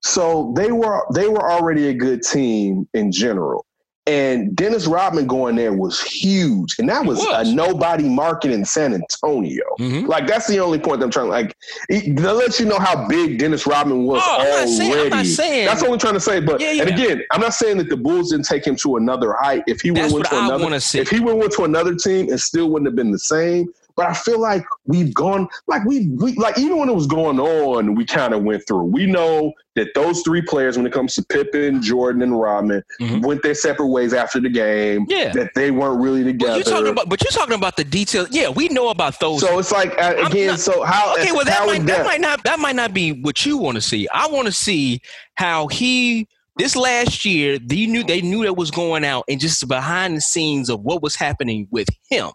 So 0.02 0.52
they 0.54 0.70
were 0.70 1.06
they 1.14 1.28
were 1.28 1.50
already 1.50 1.88
a 1.88 1.94
good 1.94 2.22
team 2.22 2.86
in 2.92 3.10
general. 3.10 3.64
And 4.06 4.54
Dennis 4.54 4.86
Rodman 4.86 5.26
going 5.26 5.56
there 5.56 5.72
was 5.72 5.98
huge. 6.02 6.78
And 6.78 6.86
that 6.90 7.06
was, 7.06 7.18
was. 7.18 7.48
a 7.48 7.54
nobody 7.54 8.06
market 8.06 8.50
in 8.50 8.62
San 8.64 8.92
Antonio. 8.92 9.64
Mhm. 9.80 10.06
Like 10.06 10.26
that's 10.26 10.46
the 10.46 10.58
only 10.58 10.78
point 10.78 11.02
I'm 11.02 11.10
trying. 11.10 11.26
to, 11.26 11.30
Like 11.32 11.56
that 11.88 12.34
lets 12.36 12.60
you 12.60 12.66
know 12.66 12.78
how 12.78 13.08
big 13.08 13.38
Dennis 13.38 13.66
Rodman 13.66 14.04
was 14.04 14.20
Oh, 14.22 14.36
I'm 14.40 14.44
not 14.46 14.52
already. 14.56 14.72
saying- 14.72 14.92
I'm 15.04 15.08
not 15.10 15.26
saying- 15.26 15.66
that's 15.66 15.80
what 15.80 15.90
I'm 15.92 15.98
trying 15.98 16.14
to 16.14 16.20
say. 16.20 16.40
But 16.40 16.60
Yeah, 16.60 16.72
yeah. 16.72 16.82
and 16.82 16.90
again, 16.90 17.22
I'm 17.32 17.40
not 17.40 17.54
saying 17.54 17.78
that 17.78 17.88
the 17.88 17.96
Bulls 17.96 18.30
didn't 18.30 18.44
take 18.46 18.66
him 18.66 18.76
to 18.76 18.96
another 18.96 19.32
height. 19.40 19.64
If 19.66 19.80
he 19.80 19.88
That's 19.88 20.12
went 20.12 20.24
what 20.26 20.30
to 20.32 20.36
I 20.36 20.46
another, 20.48 20.74
if 20.74 21.08
he 21.08 21.20
would 21.20 21.36
went 21.36 21.52
to 21.52 21.64
another 21.64 21.94
team, 21.94 22.30
it 22.30 22.38
still 22.40 22.68
wouldn't 22.68 22.86
have 22.88 22.96
been 22.96 23.10
the 23.10 23.18
same. 23.18 23.72
But 23.96 24.06
I 24.06 24.14
feel 24.14 24.40
like 24.40 24.64
we've 24.86 25.14
gone 25.14 25.48
like 25.68 25.84
we 25.84 26.08
we 26.08 26.34
like 26.34 26.58
even 26.58 26.78
when 26.78 26.88
it 26.88 26.94
was 26.94 27.06
going 27.06 27.38
on, 27.38 27.94
we 27.94 28.04
kind 28.04 28.34
of 28.34 28.42
went 28.42 28.66
through. 28.66 28.84
We 28.84 29.06
know 29.06 29.52
that 29.76 29.88
those 29.94 30.22
three 30.22 30.42
players, 30.42 30.76
when 30.76 30.86
it 30.86 30.92
comes 30.92 31.14
to 31.14 31.22
Pippen, 31.24 31.80
Jordan, 31.82 32.22
and 32.22 32.38
Rodman, 32.40 32.82
Mhm. 33.00 33.24
went 33.24 33.42
their 33.42 33.54
separate 33.54 33.88
ways 33.88 34.12
after 34.12 34.40
the 34.40 34.48
game. 34.48 35.06
Yeah. 35.08 35.32
that 35.32 35.50
they 35.54 35.70
weren't 35.70 36.00
really 36.00 36.24
together. 36.24 36.52
But 36.54 36.66
you're 36.66 36.74
talking 36.74 36.90
about, 36.92 37.08
but 37.08 37.22
you're 37.22 37.30
talking 37.32 37.54
about 37.54 37.76
the 37.76 37.84
details. 37.84 38.28
Yeah, 38.30 38.48
we 38.48 38.68
know 38.68 38.88
about 38.88 39.18
those. 39.20 39.40
So 39.40 39.58
it's 39.58 39.70
like 39.72 39.92
uh, 40.00 40.14
again. 40.26 40.48
not- 40.48 40.60
so 40.60 40.82
how? 40.82 41.14
okay, 41.18 41.32
well 41.32 41.44
that 41.44 41.66
might 41.66 41.80
in 41.80 41.86
that 41.86 42.04
might 42.04 42.20
not 42.20 42.42
that 42.44 42.58
might 42.58 42.76
not 42.76 42.92
be 42.94 43.12
what 43.22 43.46
you 43.46 43.58
want 43.58 43.76
to 43.76 43.80
see. 43.80 44.08
I 44.12 44.26
want 44.26 44.46
to 44.46 44.52
see 44.52 45.00
how 45.34 45.68
he 45.68 46.26
this 46.56 46.76
last 46.76 47.24
year 47.24 47.58
they 47.58 47.86
knew 47.86 48.02
they 48.04 48.20
knew 48.22 48.42
that 48.44 48.56
was 48.56 48.70
going 48.70 49.04
out 49.04 49.24
and 49.28 49.40
just 49.40 49.66
behind 49.68 50.16
the 50.16 50.20
scenes 50.20 50.68
of 50.68 50.80
what 50.80 51.02
was 51.02 51.14
happening 51.16 51.66
with 51.70 51.88
him. 52.10 52.30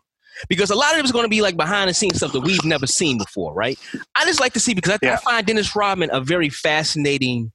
Because 0.47 0.69
a 0.69 0.75
lot 0.75 0.93
of 0.93 0.99
it 0.99 1.05
is 1.05 1.11
going 1.11 1.25
to 1.25 1.29
be 1.29 1.41
like 1.41 1.57
behind 1.57 1.89
the 1.89 1.93
scenes 1.93 2.17
stuff 2.17 2.31
that 2.31 2.41
we've 2.41 2.63
never 2.63 2.87
seen 2.87 3.17
before, 3.17 3.53
right? 3.53 3.77
I 4.15 4.23
just 4.25 4.39
like 4.39 4.53
to 4.53 4.59
see 4.59 4.73
because 4.73 4.97
I, 5.03 5.11
I 5.11 5.15
find 5.17 5.45
Dennis 5.45 5.75
Rodman 5.75 6.09
a 6.13 6.21
very 6.21 6.49
fascinating 6.49 7.51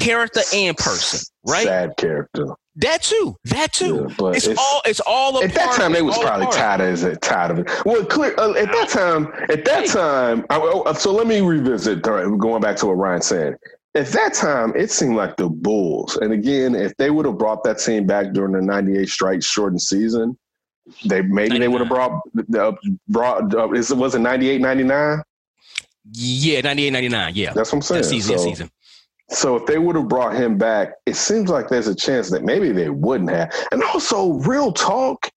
character 0.00 0.40
and 0.54 0.76
person, 0.76 1.20
right? 1.48 1.64
Sad 1.66 1.96
character. 1.96 2.46
That 2.76 3.02
too, 3.02 3.36
that 3.44 3.72
too. 3.72 4.06
Yeah, 4.08 4.14
but 4.18 4.36
it's, 4.36 4.46
it's- 4.48 4.58
all 4.58 4.82
it's 4.84 5.00
all 5.06 5.42
At 5.44 5.54
that 5.54 5.74
time, 5.76 5.92
they 5.92 6.02
was 6.02 6.18
probably 6.18 6.46
tired 6.48 6.80
of 6.80 7.04
it. 7.04 7.20
Tired 7.22 7.52
of 7.52 7.58
it. 7.60 7.70
Well, 7.86 8.04
clear. 8.04 8.34
Uh, 8.36 8.52
at 8.54 8.66
that 8.72 8.88
time, 8.88 9.32
at 9.48 9.64
that 9.64 9.86
time, 9.86 10.44
I, 10.50 10.92
so 10.94 11.12
let 11.12 11.28
me 11.28 11.40
revisit. 11.40 12.02
Going 12.02 12.60
back 12.60 12.74
to 12.78 12.86
what 12.86 12.94
Ryan 12.94 13.22
said. 13.22 13.56
at 13.94 14.08
that 14.08 14.34
time, 14.34 14.72
it 14.74 14.90
seemed 14.90 15.14
like 15.14 15.36
the 15.36 15.48
Bulls. 15.48 16.16
And 16.16 16.32
again, 16.32 16.74
if 16.74 16.92
they 16.96 17.10
would 17.10 17.26
have 17.26 17.38
brought 17.38 17.62
that 17.62 17.78
team 17.78 18.06
back 18.08 18.32
during 18.32 18.52
the 18.52 18.60
'98 18.60 19.08
strike 19.08 19.42
shortened 19.44 19.80
season, 19.80 20.36
they 21.06 21.22
maybe 21.22 21.58
they 21.58 21.68
would 21.68 21.80
have 21.80 21.88
brought 21.88 22.20
uh, 22.58 22.72
brought. 23.08 23.54
Uh, 23.54 23.70
is 23.72 23.90
it 23.90 23.96
was 23.96 24.14
it 24.14 24.20
'98, 24.20 24.60
'99? 24.60 25.22
Yeah, 26.12 26.60
98, 26.60 26.90
99. 26.90 27.32
Yeah, 27.34 27.52
That's 27.54 27.72
what 27.72 27.78
I'm 27.78 27.82
saying. 27.82 28.02
that 28.02 28.08
season. 28.08 28.38
so, 28.38 28.44
season. 28.44 28.70
so 29.30 29.56
if 29.56 29.64
they 29.66 29.78
would 29.78 29.96
have 29.96 30.08
brought 30.08 30.34
him 30.34 30.58
back, 30.58 30.92
it 31.06 31.16
seems 31.16 31.48
like 31.48 31.68
there's 31.68 31.88
a 31.88 31.94
chance 31.94 32.28
that 32.30 32.44
maybe 32.44 32.72
they 32.72 32.90
wouldn't 32.90 33.30
have. 33.30 33.50
And 33.72 33.82
also, 33.82 34.34
real 34.34 34.70
talk, 34.70 35.30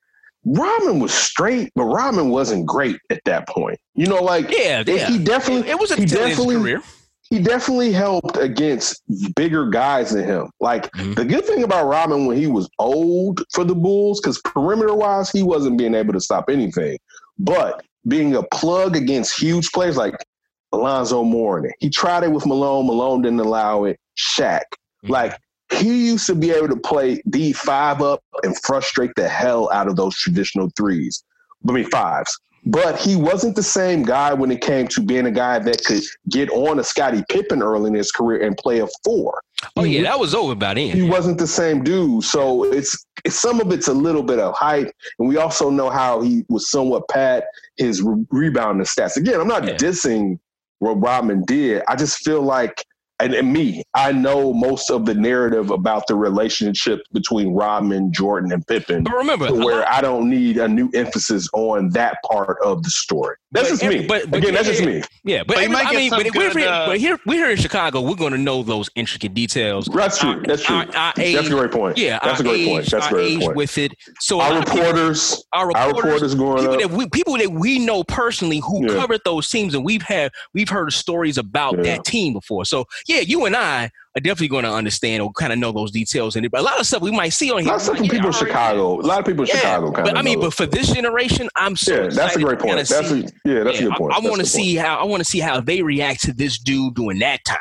Rodman 0.43 0.99
was 0.99 1.13
straight, 1.13 1.71
but 1.75 1.85
Rodman 1.85 2.29
wasn't 2.29 2.65
great 2.65 2.97
at 3.09 3.21
that 3.25 3.47
point. 3.47 3.79
You 3.95 4.07
know, 4.07 4.21
like 4.21 4.49
Yeah, 4.51 4.83
yeah. 4.85 5.07
he 5.07 5.17
definitely 5.17 5.69
It, 5.69 5.71
it 5.73 5.79
was 5.79 5.91
a 5.91 5.95
he 5.95 6.05
tail 6.05 6.19
end 6.23 6.23
of 6.23 6.27
his 6.29 6.37
definitely 6.37 6.55
career. 6.61 6.81
He 7.29 7.39
definitely 7.39 7.91
helped 7.91 8.37
against 8.37 9.01
bigger 9.35 9.69
guys 9.69 10.11
than 10.11 10.23
him. 10.23 10.49
Like 10.59 10.91
Mhm. 10.93 11.15
the 11.15 11.25
good 11.25 11.45
thing 11.45 11.63
about 11.63 11.87
Robin 11.87 12.25
when 12.25 12.37
he 12.37 12.47
was 12.47 12.69
old 12.79 13.43
for 13.53 13.63
the 13.63 13.75
Bulls, 13.75 14.19
because 14.21 14.39
perimeter 14.41 14.93
wise, 14.93 15.29
he 15.29 15.43
wasn't 15.43 15.77
being 15.77 15.93
able 15.95 16.13
to 16.13 16.21
stop 16.21 16.49
anything. 16.49 16.97
But 17.39 17.83
being 18.07 18.35
a 18.35 18.43
plug 18.43 18.95
against 18.95 19.39
huge 19.39 19.71
players 19.71 19.97
like 19.97 20.15
Alonzo 20.71 21.23
Mourning, 21.23 21.71
he 21.79 21.89
tried 21.89 22.23
it 22.23 22.31
with 22.31 22.45
Malone. 22.45 22.87
Malone 22.87 23.21
didn't 23.21 23.39
allow 23.39 23.83
it. 23.83 23.99
Shaq, 24.17 24.61
Mhm. 25.05 25.09
like 25.09 25.37
he 25.71 26.07
used 26.07 26.25
to 26.27 26.35
be 26.35 26.51
able 26.51 26.69
to 26.69 26.77
play 26.77 27.21
the 27.25 27.51
five 27.53 28.01
up 28.01 28.21
and 28.43 28.57
frustrate 28.63 29.11
the 29.15 29.27
hell 29.27 29.69
out 29.73 29.87
of 29.87 29.95
those 29.97 30.15
traditional 30.15 30.69
threes. 30.77 31.23
I 31.67 31.71
mean 31.73 31.89
fives. 31.89 32.39
But 32.69 32.99
he 32.99 33.15
wasn't 33.15 33.55
the 33.55 33.63
same 33.63 34.03
guy 34.03 34.33
when 34.33 34.51
it 34.51 34.61
came 34.61 34.87
to 34.89 35.01
being 35.01 35.25
a 35.25 35.31
guy 35.31 35.59
that 35.59 35.83
could 35.85 36.01
get 36.29 36.49
on 36.49 36.79
a 36.79 36.83
Scottie 36.83 37.23
Pippen 37.29 37.61
early 37.63 37.87
in 37.89 37.93
his 37.95 38.11
career 38.11 38.45
and 38.45 38.57
play 38.57 38.79
a 38.79 38.87
four. 39.03 39.41
Oh 39.75 39.83
He 39.83 39.93
yeah, 39.93 39.99
mm-hmm. 39.99 40.03
that 40.05 40.19
was 40.19 40.35
over 40.35 40.53
by 40.53 40.73
then. 40.73 40.91
he 40.95 41.01
wasn't 41.03 41.37
the 41.37 41.47
same 41.47 41.83
dude. 41.83 42.23
So 42.23 42.65
it's, 42.65 43.05
it's 43.23 43.39
some 43.39 43.61
of 43.61 43.71
it's 43.71 43.87
a 43.87 43.93
little 43.93 44.23
bit 44.23 44.39
of 44.39 44.53
hype, 44.55 44.91
and 45.19 45.27
we 45.27 45.37
also 45.37 45.69
know 45.69 45.89
how 45.89 46.21
he 46.21 46.45
was 46.49 46.69
somewhat 46.69 47.07
pat 47.09 47.45
his 47.77 48.01
re- 48.01 48.25
rebounding 48.31 48.85
stats. 48.85 49.17
Again, 49.17 49.39
I'm 49.39 49.47
not 49.47 49.63
Yeah. 49.65 49.75
dissing 49.75 50.37
what 50.79 51.01
Rodman 51.01 51.43
did. 51.45 51.81
I 51.87 51.95
just 51.95 52.17
feel 52.19 52.41
like, 52.41 52.83
and, 53.19 53.33
and 53.33 53.51
me, 53.51 53.83
I 53.95 54.11
know 54.11 54.53
most 54.53 54.91
of 54.91 55.05
the 55.05 55.13
narrative 55.15 55.71
about 55.71 56.05
the 56.07 56.15
relationship 56.15 57.01
between 57.13 57.53
Rodman, 57.53 58.13
Jordan, 58.13 58.51
and 58.51 58.65
Pippen. 58.67 59.03
But 59.03 59.15
remember, 59.15 59.47
where 59.53 59.79
lot- 59.79 59.87
I 59.89 60.01
don't 60.01 60.29
need 60.29 60.57
a 60.57 60.67
new 60.67 60.89
emphasis 60.93 61.47
on 61.53 61.89
that 61.89 62.17
part 62.29 62.57
of 62.63 62.83
the 62.83 62.89
story. 62.89 63.35
That's 63.51 63.69
just 63.69 63.83
every- 63.83 63.99
me. 64.01 64.05
but- 64.07 64.29
but 64.29 64.37
Again, 64.37 64.53
that's 64.53 64.67
just 64.67 64.81
yeah, 64.81 64.85
me. 64.85 65.01
Yeah, 65.23 65.39
but, 65.39 65.55
But 65.55 65.57
every- 65.63 65.73
might 65.73 65.87
I 65.87 65.93
mean, 65.95 66.09
some 66.09 66.21
but, 66.23 66.35
we're 66.35 66.49
good, 66.49 66.57
here, 66.59 66.69
uh, 66.69 66.85
but 66.87 66.97
here, 66.99 67.17
we're 67.25 67.35
here 67.43 67.49
in 67.51 67.57
Chicago. 67.57 68.01
We're 68.01 68.15
going 68.15 68.33
to 68.33 68.37
know 68.37 68.61
those 68.61 68.89
intricate 68.95 69.33
details. 69.33 69.85
That's 69.85 70.19
true. 70.19 70.31
Our- 70.31 70.43
That's 70.43 70.63
true. 70.63 70.75
our- 70.75 70.81
our 70.95 71.13
That's 71.15 71.47
a 71.47 71.49
great 71.49 71.71
point. 71.71 71.97
Yeah, 71.97 72.19
That's 72.23 72.39
a 72.39 72.43
great 72.43 72.59
age, 72.59 72.67
point. 72.67 72.85
That's 72.91 73.05
a 73.05 73.07
our 73.09 73.13
great 73.13 73.31
age 73.31 73.41
point. 73.41 73.55
with 73.55 73.77
it. 73.77 73.93
So 74.19 74.39
Our 74.41 74.51
lot 74.51 74.57
of 74.59 74.65
people- 74.73 74.81
reporters, 74.87 75.43
our 75.53 75.61
our 75.75 75.87
reporters, 75.87 75.95
reporters 76.03 76.35
growing 76.35 76.57
people 76.59 76.73
up. 76.75 76.79
that 76.81 76.91
we 76.91 77.09
people 77.09 77.37
that 77.37 77.51
we 77.51 77.79
know 77.79 78.03
personally 78.03 78.59
who 78.59 78.83
Yeah. 78.85 78.99
covered 78.99 79.21
those 79.25 79.49
teams 79.49 79.73
and 79.73 79.83
we've 79.85 80.01
had 80.03 80.31
we've 80.53 80.69
heard 80.69 80.91
stories 80.93 81.37
about 81.37 81.77
Yeah. 81.77 81.83
that 81.95 82.05
team 82.05 82.33
before. 82.33 82.65
So 82.65 82.85
yeah, 83.07 83.21
you 83.21 83.45
and 83.45 83.55
I 83.55 83.85
are 84.15 84.19
definitely 84.21 84.47
going 84.49 84.63
to 84.65 84.71
understand 84.71 85.21
or 85.21 85.31
kind 85.31 85.53
of 85.53 85.59
know 85.59 85.71
those 85.71 85.91
details. 85.91 86.35
And 86.35 86.45
a 86.51 86.61
lot 86.61 86.79
of 86.79 86.85
stuff 86.85 87.01
we 87.01 87.11
might 87.11 87.29
see 87.29 87.51
on 87.51 87.59
A 87.59 87.61
here. 87.61 87.67
lot 87.69 87.75
of 87.77 87.81
stuff 87.83 87.97
from 87.97 88.03
people 88.07 88.17
in 88.17 88.23
yeah, 88.23 88.29
already- 88.31 88.51
Chicago. 88.51 88.99
A 88.99 89.01
lot 89.01 89.19
of 89.19 89.25
people 89.25 89.43
in 89.43 89.47
Yeah, 89.49 89.55
Chicago 89.57 89.91
kind 89.91 90.03
but 90.05 90.13
of. 90.13 90.17
I 90.19 90.21
mean, 90.23 90.39
know 90.39 90.45
but 90.47 90.53
for 90.53 90.65
this 90.65 90.91
generation, 90.91 91.49
I'm 91.55 91.75
so 91.75 92.03
yeah, 92.03 92.09
that's 92.09 92.35
a 92.35 92.39
great 92.41 92.59
point. 92.59 92.75
That's 92.75 92.89
see- 92.89 93.25
a, 93.25 93.49
yeah, 93.49 93.63
that's 93.63 93.79
a 93.79 93.83
good 93.83 93.93
point. 93.93 94.13
I, 94.13 94.15
That's 94.17 94.25
a 94.25 94.29
want 94.29 94.35
to 94.39 94.43
good 94.43 94.47
see 94.47 94.75
how 94.75 94.97
I 94.99 95.03
want 95.05 95.21
to 95.21 95.25
see 95.25 95.39
how 95.39 95.61
they 95.61 95.81
react 95.81 96.21
to 96.23 96.33
this 96.33 96.57
dude 96.59 96.95
during 96.95 97.19
that 97.19 97.43
time. 97.45 97.57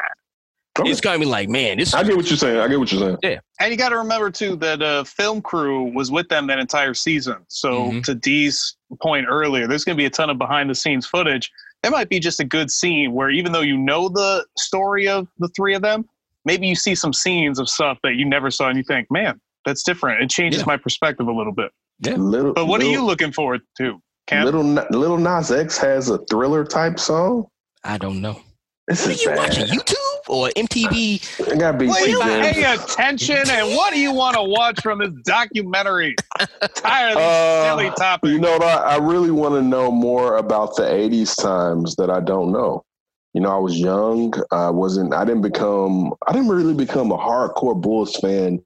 point. 0.77 0.89
It's 0.91 1.01
gonna 1.01 1.19
be 1.19 1.25
like, 1.25 1.49
man, 1.49 1.79
this. 1.79 1.95
I 1.95 2.03
get 2.03 2.17
what 2.17 2.29
you're 2.29 2.37
saying. 2.37 2.59
I 2.59 2.69
get 2.69 2.79
what 2.79 2.91
you're 2.93 3.01
saying. 3.01 3.17
Yeah, 3.23 3.39
and 3.61 3.71
you 3.71 3.77
got 3.79 3.91
to 3.91 3.97
remember 3.99 4.31
too 4.31 4.57
that 4.57 4.83
uh, 4.83 5.05
film 5.05 5.41
crew 5.43 5.85
was 5.95 6.11
with 6.11 6.29
them 6.29 6.47
that 6.49 6.59
entire 6.59 6.93
season. 6.95 7.37
So 7.49 7.91
Mhm. 7.93 8.05
to 8.05 8.15
Dee's 8.15 8.77
point 9.01 9.27
earlier, 9.29 9.67
there's 9.67 9.85
going 9.85 9.97
to 9.97 10.01
be 10.01 10.07
a 10.07 10.11
ton 10.11 10.29
of 10.31 10.39
behind 10.39 10.69
the 10.71 10.75
scenes 10.75 11.07
footage. 11.07 11.51
It 11.87 11.91
might 11.93 12.09
be 12.09 12.19
just 12.19 12.41
a 12.41 12.45
good 12.45 12.71
scene 12.71 13.13
where 13.13 13.31
even 13.31 13.53
though 13.53 13.61
you 13.61 13.77
know 13.79 14.09
the 14.09 14.45
story 14.59 15.07
of 15.09 15.29
the 15.39 15.49
three 15.49 15.75
of 15.75 15.83
them, 15.83 16.05
maybe 16.45 16.67
you 16.67 16.75
see 16.75 16.95
some 16.95 17.13
scenes 17.13 17.59
of 17.61 17.69
stuff 17.69 17.99
that 18.03 18.17
you 18.17 18.25
never 18.25 18.51
saw 18.51 18.69
and 18.69 18.77
you 18.77 18.83
think, 18.83 19.09
man, 19.11 19.41
that's 19.65 19.83
different. 19.85 20.23
It 20.23 20.29
changes 20.31 20.61
Yeah. 20.63 20.67
my 20.67 20.77
perspective 20.77 21.29
a 21.29 21.33
little 21.33 21.53
bit. 21.53 21.71
Yeah. 22.01 22.15
Little, 22.17 22.53
But 22.53 22.67
what 22.67 22.81
little, 22.81 22.93
are 22.93 22.99
you 22.99 23.05
looking 23.07 23.33
forward 23.33 23.61
to, 23.79 24.01
Cam? 24.27 24.45
Little 24.45 24.63
Lil 24.91 25.17
Nas 25.19 25.51
X 25.53 25.79
has 25.79 26.11
a 26.11 26.19
thriller 26.29 26.65
type 26.65 26.99
song. 26.99 27.47
I 27.85 27.99
don't 27.99 28.21
know. 28.21 28.41
This 28.89 29.07
What 29.07 29.17
are 29.17 29.21
you 29.21 29.29
bad. 29.29 29.39
watching? 29.39 29.67
YouTube 29.67 30.16
or 30.29 30.49
MTV? 30.57 31.41
It 31.41 31.59
gotta 31.59 31.79
be. 31.79 31.87
Will 31.87 32.07
you 32.07 32.23
James. 32.23 32.53
pay 32.57 32.73
attention? 32.75 33.49
And 33.49 33.75
what 33.77 33.93
do 33.93 34.01
you 34.01 34.13
want 34.13 34.37
to 34.37 34.43
watch 34.43 34.81
from 34.81 34.99
this 34.99 35.11
documentary? 35.25 36.15
Tired 36.75 37.13
of 37.13 37.17
these 37.17 37.25
Uh, 37.27 37.65
silly 37.71 37.91
topics. 37.97 38.33
You 38.33 38.39
know 38.39 38.53
what? 38.53 38.63
I, 38.63 38.95
I 38.95 38.97
really 38.99 39.31
want 39.31 39.55
to 39.55 39.63
know 39.63 39.91
more 39.91 40.37
about 40.37 40.77
the 40.77 40.83
'80s 40.83 41.41
times 41.41 41.97
that 41.97 42.11
I 42.11 42.21
don't 42.21 42.53
know. 42.53 42.83
You 43.35 43.43
know, 43.43 43.55
I 43.55 43.59
was 43.59 43.79
young. 43.79 44.33
I 44.51 44.71
wasn't. 44.71 45.13
I 45.15 45.25
didn't 45.25 45.43
become. 45.43 46.15
I 46.27 46.33
didn't 46.33 46.49
really 46.49 46.75
become 46.75 47.13
a 47.13 47.19
hardcore 47.19 47.79
Bulls 47.81 48.17
fan 48.17 48.63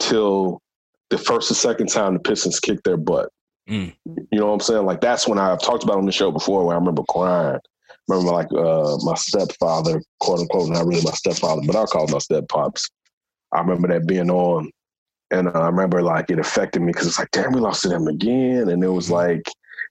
till 0.00 0.62
the 1.10 1.18
first 1.18 1.50
or 1.50 1.54
second 1.54 1.88
time 1.88 2.14
the 2.14 2.20
Pistons 2.20 2.58
kicked 2.58 2.84
their 2.84 2.96
butt. 2.96 3.28
Mm. 3.68 3.94
You 4.06 4.38
know 4.38 4.46
what 4.46 4.54
I'm 4.54 4.60
saying? 4.60 4.86
Like 4.86 5.00
that's 5.00 5.28
when 5.28 5.38
I, 5.38 5.52
I've 5.52 5.62
talked 5.62 5.84
about 5.84 5.98
on 5.98 6.06
the 6.06 6.12
show 6.12 6.30
before. 6.30 6.64
Where 6.64 6.74
I 6.74 6.78
remember 6.78 7.02
crying. 7.08 7.60
Remember, 8.08 8.32
like 8.32 8.52
uh, 8.52 8.98
my 9.02 9.14
stepfather, 9.14 10.02
quote 10.20 10.40
unquote, 10.40 10.70
not 10.70 10.86
really 10.86 11.02
my 11.02 11.12
stepfather, 11.12 11.62
but 11.66 11.76
I'll 11.76 11.86
call 11.86 12.06
him 12.06 12.12
my 12.12 12.18
step 12.18 12.48
pops. 12.48 12.90
I 13.52 13.60
remember 13.60 13.88
that 13.88 14.06
being 14.06 14.30
on, 14.30 14.70
and 15.30 15.48
I 15.48 15.66
remember 15.66 16.02
like 16.02 16.30
it 16.30 16.38
affected 16.38 16.82
me 16.82 16.92
because 16.92 17.06
it's 17.06 17.18
like, 17.18 17.30
damn, 17.30 17.52
we 17.52 17.60
lost 17.60 17.82
to 17.82 17.88
them 17.88 18.08
again, 18.08 18.68
and 18.68 18.84
it 18.84 18.88
was 18.88 19.10
like 19.10 19.42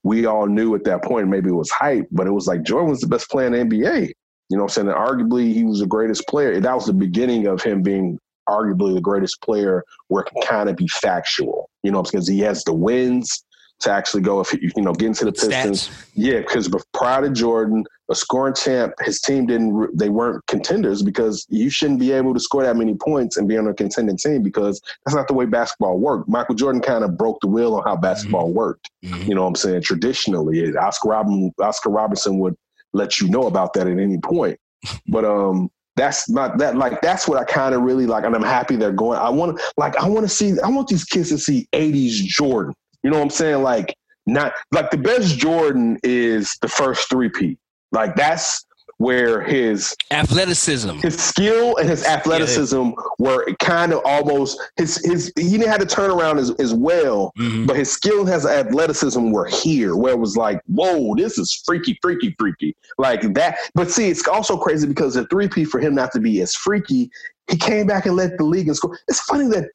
we 0.04 0.26
all 0.26 0.46
knew 0.46 0.76
at 0.76 0.84
that 0.84 1.04
point 1.04 1.30
maybe 1.30 1.50
it 1.50 1.54
was 1.54 1.72
hype, 1.72 2.08
but 2.12 2.28
it 2.28 2.32
was 2.32 2.46
like 2.46 2.64
Jordan 2.64 2.90
was 2.90 3.00
the 3.00 3.08
best 3.08 3.30
player 3.30 3.48
in 3.48 3.54
the 3.54 3.76
NBA. 3.76 4.12
You 4.50 4.58
know 4.58 4.64
what 4.64 4.78
I'm 4.78 4.86
saying? 4.86 4.88
And 4.90 4.98
arguably, 4.98 5.54
he 5.54 5.64
was 5.64 5.80
the 5.80 5.88
greatest 5.88 6.28
player. 6.28 6.60
That 6.60 6.76
was 6.76 6.86
the 6.86 6.94
beginning 6.94 7.48
of 7.48 7.64
him 7.64 7.82
being 7.82 8.20
arguably 8.48 8.94
the 8.94 9.02
greatest 9.02 9.42
player 9.42 9.84
where 10.10 10.24
it 10.24 10.30
can 10.30 10.42
kind 10.44 10.70
of 10.70 10.76
be 10.76 10.88
factual. 10.90 11.70
You 11.82 11.92
know, 11.92 12.04
because 12.04 12.28
he 12.28 12.40
has 12.40 12.64
the 12.64 12.74
wins 12.74 13.44
to 13.80 13.92
actually 13.92 14.22
go 14.22 14.42
if 14.42 14.54
you 14.54 14.72
know 14.78 14.94
get 14.94 15.08
into 15.08 15.26
the 15.26 15.32
Pistons. 15.32 15.88
Stats. 15.88 16.10
Yeah, 16.14 16.40
because 16.40 16.70
prior 16.94 17.22
to 17.22 17.30
Jordan, 17.30 17.86
a 18.14 18.16
scoring 18.16 18.54
champ, 18.54 18.94
his 19.02 19.20
team 19.20 19.48
didn't, 19.48 19.98
they 19.98 20.10
weren't 20.10 20.46
contenders 20.48 21.02
because 21.02 21.46
you 21.50 21.70
shouldn't 21.70 22.00
be 22.00 22.12
able 22.12 22.34
to 22.34 22.40
score 22.40 22.64
that 22.64 22.78
many 22.78 22.94
points 22.96 23.38
and 23.38 23.48
be 23.48 23.58
on 23.58 23.68
a 23.68 23.74
contending 23.74 24.16
team 24.16 24.44
because 24.44 24.80
that's 25.04 25.16
not 25.16 25.28
the 25.28 25.34
way 25.34 25.46
basketball 25.46 25.98
worked. 26.00 26.30
Michael 26.30 26.56
Jordan 26.56 26.82
kind 26.82 27.04
of 27.04 27.18
broke 27.18 27.40
the 27.42 27.48
wheel 27.48 27.76
on 27.76 27.84
how 27.84 27.96
basketball 27.96 28.52
worked. 28.54 28.90
Mhm. 29.04 29.28
You 29.28 29.36
know 29.36 29.42
what 29.42 29.50
I'm 29.50 29.56
saying? 29.56 29.82
Traditionally, 29.82 30.76
Oscar 30.78 31.10
Robin, 31.10 31.52
Oscar 31.60 31.90
Robertson 31.90 32.40
would 32.40 32.56
let 32.94 33.20
you 33.20 33.28
know 33.28 33.48
about 33.48 33.74
that 33.74 33.88
at 33.88 34.00
any 34.00 34.18
point. 34.20 34.58
But 35.08 35.26
um, 35.26 35.70
that's 35.96 36.30
not 36.30 36.58
that 36.58 36.76
like 36.76 37.02
that's 37.02 37.28
what 37.28 37.38
I 37.38 37.44
kind 37.44 37.74
of 37.76 37.82
really 37.82 38.06
like, 38.06 38.26
and 38.26 38.36
I'm 38.36 38.44
happy 38.44 38.76
they're 38.76 38.92
going. 38.92 39.20
I 39.20 39.30
want 39.30 39.62
like 39.78 39.96
I 39.98 40.08
want 40.08 40.24
to 40.24 40.30
see. 40.30 40.60
I 40.60 40.70
want 40.70 40.88
these 40.88 41.04
kids 41.04 41.30
to 41.30 41.38
see 41.38 41.68
'80s 41.74 42.12
Jordan. 42.12 42.74
You 43.04 43.12
know 43.12 43.18
what 43.18 43.24
I'm 43.24 43.30
saying? 43.30 43.64
Like 43.64 43.96
not 44.26 44.54
like 44.72 44.92
the 44.92 44.98
best 44.98 45.38
Jordan 45.38 46.00
is 46.04 46.58
the 46.62 46.68
first 46.68 47.10
three 47.10 47.30
P. 47.30 47.58
Like 47.94 48.16
that's 48.16 48.66
where 48.98 49.42
his 49.42 49.96
Athleticism. 50.12 50.98
his 51.00 51.18
skill 51.18 51.76
and 51.78 51.90
his 51.90 52.06
athleticism 52.06 52.92
were 53.20 53.46
kind 53.60 53.92
of 53.92 54.02
almost 54.06 54.60
his 54.78 54.98
his 55.04 55.32
he 55.38 55.50
didn't 55.58 55.68
have 55.68 55.80
to 55.80 55.86
turn 55.86 56.12
around 56.12 56.38
as, 56.40 56.52
as 56.60 56.74
well, 56.74 57.32
Mhm. 57.38 57.68
but 57.68 57.76
his 57.76 57.92
skill 57.92 58.22
and 58.22 58.30
his 58.30 58.46
athleticism 58.46 59.32
were 59.32 59.46
here, 59.46 59.96
where 59.96 60.14
it 60.14 60.20
was 60.20 60.38
like, 60.38 60.62
whoa, 60.68 61.16
this 61.16 61.38
is 61.38 61.54
freaky, 61.66 61.98
freaky, 62.02 62.36
freaky. 62.40 62.76
Like 62.98 63.34
that. 63.34 63.58
But 63.74 63.90
see, 63.92 64.10
it's 64.10 64.28
also 64.28 64.58
crazy 64.58 64.88
because 64.88 65.16
the 65.16 65.26
three 65.28 65.48
P 65.48 65.66
for 65.66 65.80
him 65.80 65.96
not 65.96 66.12
to 66.14 66.20
be 66.20 66.42
as 66.42 66.56
freaky, 66.56 67.10
he 67.50 67.58
came 67.58 67.88
back 67.88 68.06
and 68.06 68.16
led 68.16 68.38
the 68.38 68.44
league 68.44 68.68
in 68.68 68.76
score. 68.76 68.98
It's 69.08 69.22
funny 69.22 69.48
that 69.50 69.70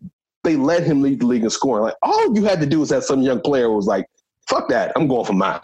they 0.45 0.57
let 0.57 0.85
him 0.85 1.03
lead 1.03 1.21
the 1.21 1.27
league 1.27 1.45
in 1.45 1.51
scoring. 1.51 1.83
Like 1.85 1.97
all 2.03 2.35
you 2.35 2.45
had 2.45 2.61
to 2.61 2.67
do 2.67 2.81
was 2.81 2.91
have 2.91 3.05
some 3.05 3.21
young 3.23 3.41
player 3.41 3.71
was 3.71 3.87
like, 3.87 4.07
fuck 4.49 4.69
that, 4.69 4.93
I'm 4.97 5.07
going 5.09 5.27
for 5.27 5.35
mine. 5.35 5.61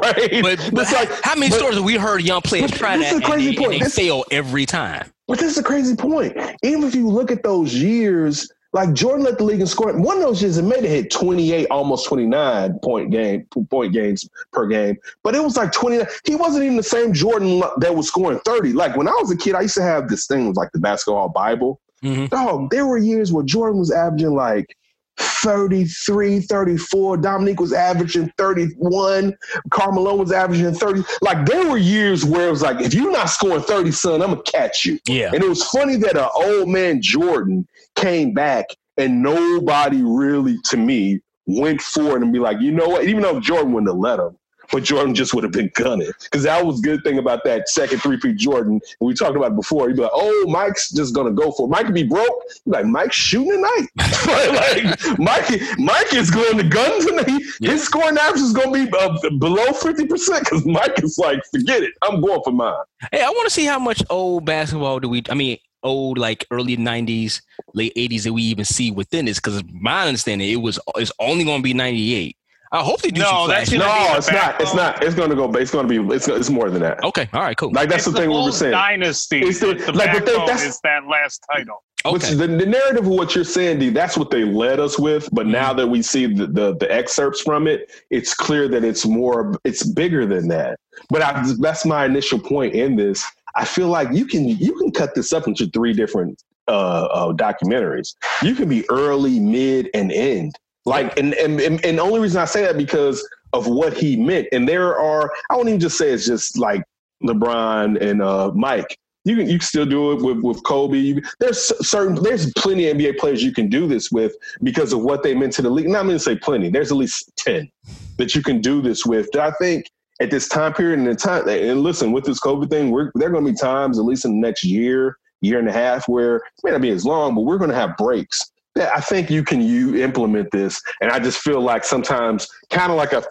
Right? 0.00 0.42
But, 0.42 0.70
but 0.72 0.82
It's 0.82 0.92
like, 0.92 1.10
how 1.22 1.34
many 1.34 1.50
but- 1.50 1.58
stories 1.58 1.76
have 1.76 1.84
we 1.84 1.96
heard 1.96 2.22
young 2.22 2.42
players 2.42 2.70
try 2.70 2.96
that 2.96 3.12
is 3.12 3.18
a 3.18 3.24
crazy 3.24 3.48
and 3.48 3.56
they, 3.56 3.60
point. 3.60 3.72
and 3.72 3.80
they 3.80 3.84
This- 3.84 3.94
fail 3.94 4.24
every 4.30 4.66
time? 4.66 5.10
But 5.26 5.38
this 5.38 5.52
is 5.52 5.58
a 5.58 5.62
crazy 5.62 5.94
point. 5.96 6.36
Even 6.62 6.84
if 6.84 6.94
you 6.94 7.08
look 7.08 7.30
at 7.30 7.42
those 7.42 7.74
years, 7.74 8.50
like 8.72 8.92
Jordan 8.94 9.24
led 9.24 9.38
the 9.38 9.44
league 9.44 9.60
in 9.60 9.66
scoring. 9.66 10.02
One 10.02 10.16
of 10.16 10.22
those 10.22 10.42
years, 10.42 10.58
it 10.58 10.62
made 10.62 10.84
it 10.84 10.88
hit 10.90 11.10
28, 11.10 11.66
almost 11.70 12.06
29 12.08 12.78
point 12.84 13.10
game 13.10 13.46
point 13.70 13.92
games 13.92 14.28
per 14.52 14.66
game. 14.66 14.96
But 15.24 15.34
it 15.34 15.42
was 15.42 15.56
like 15.56 15.72
29. 15.72 16.06
He 16.24 16.34
wasn't 16.36 16.64
even 16.64 16.76
the 16.76 16.82
same 16.82 17.12
Jordan 17.12 17.62
that 17.78 17.94
was 17.94 18.06
scoring 18.08 18.40
30. 18.44 18.72
Like 18.72 18.96
when 18.96 19.08
I 19.08 19.12
was 19.12 19.30
a 19.30 19.36
kid, 19.36 19.54
I 19.54 19.62
used 19.62 19.74
to 19.76 19.82
have 19.82 20.08
this 20.08 20.26
thing 20.26 20.46
with 20.48 20.56
like 20.56 20.70
the 20.72 20.78
basketball 20.80 21.28
Bible. 21.28 21.80
Mhm. 22.04 22.30
Dog, 22.30 22.70
there 22.70 22.86
were 22.86 22.96
years 22.98 23.32
where 23.32 23.44
Jordan 23.44 23.78
was 23.78 23.90
averaging 23.92 24.34
like 24.34 24.76
33, 25.20 26.40
34. 26.40 27.16
Dominique 27.18 27.60
was 27.60 27.72
averaging 27.72 28.32
31. 28.36 29.36
Carmelo 29.70 30.16
was 30.16 30.32
averaging 30.32 30.74
30. 30.74 31.02
Like 31.20 31.46
there 31.46 31.68
were 31.68 31.76
years 31.76 32.24
where 32.24 32.48
it 32.48 32.50
was 32.50 32.62
like, 32.62 32.80
if 32.80 32.94
you're 32.94 33.12
not 33.12 33.30
scoring 33.30 33.62
30, 33.62 33.90
son, 33.92 34.22
I'm 34.22 34.30
gonna 34.30 34.42
catch 34.42 34.84
you. 34.84 34.98
Yeah. 35.06 35.30
And 35.32 35.42
it 35.42 35.48
was 35.48 35.64
funny 35.64 35.96
that 35.96 36.16
an 36.16 36.28
old 36.34 36.68
man 36.68 37.02
Jordan 37.02 37.66
came 37.96 38.32
back 38.32 38.66
and 38.96 39.22
nobody 39.22 40.02
really, 40.02 40.58
to 40.66 40.76
me, 40.76 41.20
went 41.46 41.80
for 41.80 42.16
it 42.16 42.22
and 42.22 42.32
be 42.32 42.38
like, 42.38 42.60
you 42.60 42.72
know 42.72 42.88
what? 42.88 43.04
Even 43.04 43.22
though 43.22 43.40
Jordan 43.40 43.72
wouldn't 43.72 43.90
have 43.90 43.98
let 43.98 44.18
him, 44.18 44.36
but 44.72 44.84
Jordan 44.84 45.14
just 45.14 45.34
would 45.34 45.44
have 45.44 45.52
been 45.52 45.70
gunning. 45.74 46.10
Because 46.22 46.42
that 46.44 46.64
was 46.64 46.80
good 46.80 47.02
thing 47.02 47.18
about 47.18 47.44
that 47.44 47.68
second 47.68 48.00
three-peat 48.00 48.36
Jordan. 48.36 48.74
And 48.74 49.06
we 49.06 49.14
talked 49.14 49.36
about 49.36 49.52
it 49.52 49.56
before. 49.56 49.88
He'd 49.88 49.96
be 49.96 50.02
like, 50.02 50.10
oh, 50.14 50.46
Mike's 50.48 50.90
just 50.90 51.14
going 51.14 51.26
to 51.26 51.32
go 51.32 51.52
for 51.52 51.66
it. 51.66 51.70
Mike 51.70 51.86
could 51.86 51.94
be 51.94 52.04
broke. 52.04 52.42
He'd 52.64 52.70
be 52.70 52.76
like, 52.76 52.86
Mike's 52.86 53.16
shooting 53.16 53.52
tonight. 53.52 53.86
like, 54.26 55.18
Mike, 55.18 55.78
Mike 55.78 56.14
is 56.14 56.30
going 56.30 56.58
to 56.58 56.64
gun 56.64 57.06
tonight. 57.06 57.42
Yeah. 57.60 57.72
His 57.72 57.84
scoring 57.84 58.16
average 58.18 58.42
is 58.42 58.52
going 58.52 58.72
to 58.72 58.90
be 58.90 58.98
uh, 58.98 59.38
below 59.38 59.66
50% 59.66 60.40
because 60.40 60.66
Mike 60.66 61.02
is 61.02 61.18
like, 61.18 61.40
forget 61.52 61.82
it. 61.82 61.92
I'm 62.02 62.20
going 62.20 62.40
for 62.42 62.52
mine. 62.52 62.74
Hey, 63.12 63.22
I 63.22 63.28
want 63.30 63.46
to 63.46 63.54
see 63.54 63.64
how 63.64 63.78
much 63.78 64.02
old 64.10 64.44
basketball 64.44 65.00
do 65.00 65.08
we? 65.08 65.22
I 65.30 65.34
mean, 65.34 65.58
old 65.82 66.18
like 66.18 66.46
early 66.50 66.76
'90s, 66.76 67.40
late 67.74 67.94
'80s 67.96 68.24
that 68.24 68.32
we 68.32 68.42
even 68.42 68.64
see 68.64 68.90
within 68.90 69.24
this. 69.24 69.38
Because 69.38 69.62
my 69.72 70.06
understanding, 70.06 70.50
it 70.50 70.56
was 70.56 70.78
it's 70.96 71.12
only 71.18 71.44
going 71.44 71.60
to 71.60 71.62
be 71.62 71.74
'98. 71.74 72.36
I 72.72 72.82
hope 72.82 73.02
they 73.02 73.10
do 73.10 73.20
No, 73.20 73.26
some 73.28 73.48
that's 73.48 73.70
flashy. 73.70 73.78
No, 73.78 74.16
it's 74.16 74.30
not. 74.30 74.60
It's 74.60 74.74
not. 74.74 75.02
It's 75.04 75.14
going 75.14 75.30
to 75.30 75.36
go. 75.36 75.50
It's 75.54 75.70
going 75.72 75.88
to 75.88 76.02
be. 76.08 76.14
It's, 76.14 76.28
it's 76.28 76.50
more 76.50 76.70
than 76.70 76.82
that. 76.82 77.02
Okay, 77.02 77.28
all 77.32 77.40
right, 77.42 77.56
cool. 77.56 77.72
Like 77.72 77.88
that's 77.88 78.06
It's 78.06 78.14
the 78.14 78.20
thing 78.20 78.30
we 78.30 78.36
were 78.36 78.52
saying. 78.52 78.72
Dynasty. 78.72 79.40
It's 79.40 79.58
the- 79.58 79.74
but 79.74 79.86
the 79.86 79.92
like, 79.92 80.12
but 80.12 80.26
they- 80.26 80.32
that's- 80.36 80.62
is 80.64 80.80
that 80.84 81.06
last 81.06 81.44
title. 81.52 81.82
Which 82.06 82.24
okay. 82.24 82.32
the, 82.34 82.46
the 82.46 82.64
narrative 82.64 83.04
of 83.04 83.08
what 83.12 83.34
you're 83.34 83.44
saying, 83.44 83.78
D, 83.78 83.90
that's 83.90 84.16
what 84.16 84.30
they 84.30 84.42
led 84.44 84.80
us 84.80 84.98
with. 84.98 85.28
But 85.32 85.42
Mm-hmm. 85.42 85.52
now 85.52 85.72
that 85.74 85.86
we 85.86 86.00
see 86.00 86.24
the, 86.26 86.46
the 86.46 86.74
the 86.76 86.90
excerpts 86.90 87.42
from 87.42 87.66
it, 87.66 87.90
it's 88.08 88.32
clear 88.32 88.68
that 88.68 88.84
it's 88.84 89.04
more, 89.04 89.54
it's 89.64 89.82
bigger 89.84 90.24
than 90.24 90.48
that. 90.48 90.78
But 91.10 91.20
I, 91.22 91.44
that's 91.58 91.84
my 91.84 92.06
initial 92.06 92.38
point 92.38 92.74
in 92.74 92.96
this. 92.96 93.22
I 93.54 93.64
feel 93.66 93.88
like 93.88 94.08
you 94.12 94.24
can 94.26 94.46
you 94.48 94.74
can 94.78 94.92
cut 94.92 95.14
this 95.14 95.32
up 95.34 95.46
into 95.46 95.66
three 95.66 95.92
different 95.92 96.42
uh, 96.68 96.70
uh, 96.70 97.32
documentaries. 97.34 98.14
You 98.42 98.54
can 98.54 98.68
be 98.68 98.88
early, 98.88 99.38
mid, 99.40 99.90
and 99.92 100.10
end. 100.12 100.54
Like, 100.86 101.18
and, 101.18 101.34
and 101.34 101.60
and 101.60 101.84
and 101.84 101.98
the 101.98 102.02
only 102.02 102.20
reason 102.20 102.40
I 102.40 102.46
say 102.46 102.62
that 102.62 102.78
because 102.78 103.26
of 103.52 103.66
what 103.66 103.96
he 103.96 104.16
meant. 104.16 104.48
And 104.52 104.68
there 104.68 104.98
are, 104.98 105.30
I 105.50 105.56
won't 105.56 105.68
even 105.68 105.80
just 105.80 105.98
say 105.98 106.10
it's 106.10 106.26
just 106.26 106.58
like 106.58 106.82
LeBron 107.22 108.00
and 108.00 108.22
uh, 108.22 108.52
Mike. 108.54 108.96
You 109.24 109.36
can 109.36 109.46
you 109.46 109.58
can 109.58 109.66
still 109.66 109.84
do 109.84 110.12
it 110.12 110.22
with 110.22 110.42
with 110.42 110.64
Kobe. 110.64 110.96
You, 110.96 111.22
there's 111.40 111.60
certain 111.86 112.22
there's 112.22 112.50
plenty 112.54 112.88
of 112.88 112.96
NBA 112.96 113.18
players 113.18 113.42
you 113.42 113.52
can 113.52 113.68
do 113.68 113.86
this 113.86 114.10
with 114.10 114.34
because 114.62 114.94
of 114.94 115.02
what 115.02 115.22
they 115.22 115.34
meant 115.34 115.52
to 115.54 115.62
the 115.62 115.68
league. 115.68 115.88
Not 115.88 116.00
I'm 116.00 116.06
going 116.06 116.16
to 116.16 116.24
say 116.24 116.36
plenty. 116.36 116.70
There's 116.70 116.90
at 116.90 116.96
least 116.96 117.30
ten 117.36 117.70
that 118.16 118.34
you 118.34 118.42
can 118.42 118.62
do 118.62 118.80
this 118.80 119.04
with. 119.04 119.30
That 119.32 119.42
I 119.42 119.50
think 119.58 119.84
at 120.22 120.30
this 120.30 120.48
time 120.48 120.72
period 120.72 121.00
and 121.00 121.08
the 121.08 121.14
time 121.14 121.46
and 121.46 121.82
listen 121.82 122.12
with 122.12 122.24
this 122.24 122.40
COVID 122.40 122.70
thing, 122.70 122.90
we're 122.90 123.12
there 123.14 123.28
are 123.28 123.32
going 123.32 123.44
to 123.44 123.52
be 123.52 123.58
times 123.58 123.98
at 123.98 124.06
least 124.06 124.24
in 124.24 124.40
the 124.40 124.46
next 124.46 124.64
year, 124.64 125.18
year 125.42 125.58
and 125.58 125.68
a 125.68 125.72
half 125.72 126.08
where 126.08 126.36
it 126.36 126.42
may 126.64 126.70
not 126.70 126.80
be 126.80 126.90
as 126.90 127.04
long, 127.04 127.34
but 127.34 127.42
we're 127.42 127.58
going 127.58 127.70
to 127.70 127.76
have 127.76 127.98
breaks. 127.98 128.50
That 128.76 128.96
I 128.96 129.00
think 129.00 129.30
you 129.30 129.42
can 129.42 129.60
you 129.60 129.96
implement 129.96 130.50
this, 130.52 130.80
and 131.00 131.10
I 131.10 131.18
just 131.18 131.38
feel 131.38 131.60
like 131.60 131.84
sometimes 131.84 132.46
kind 132.70 132.92
of 132.92 132.96
like 132.98 133.12
a 133.12 133.24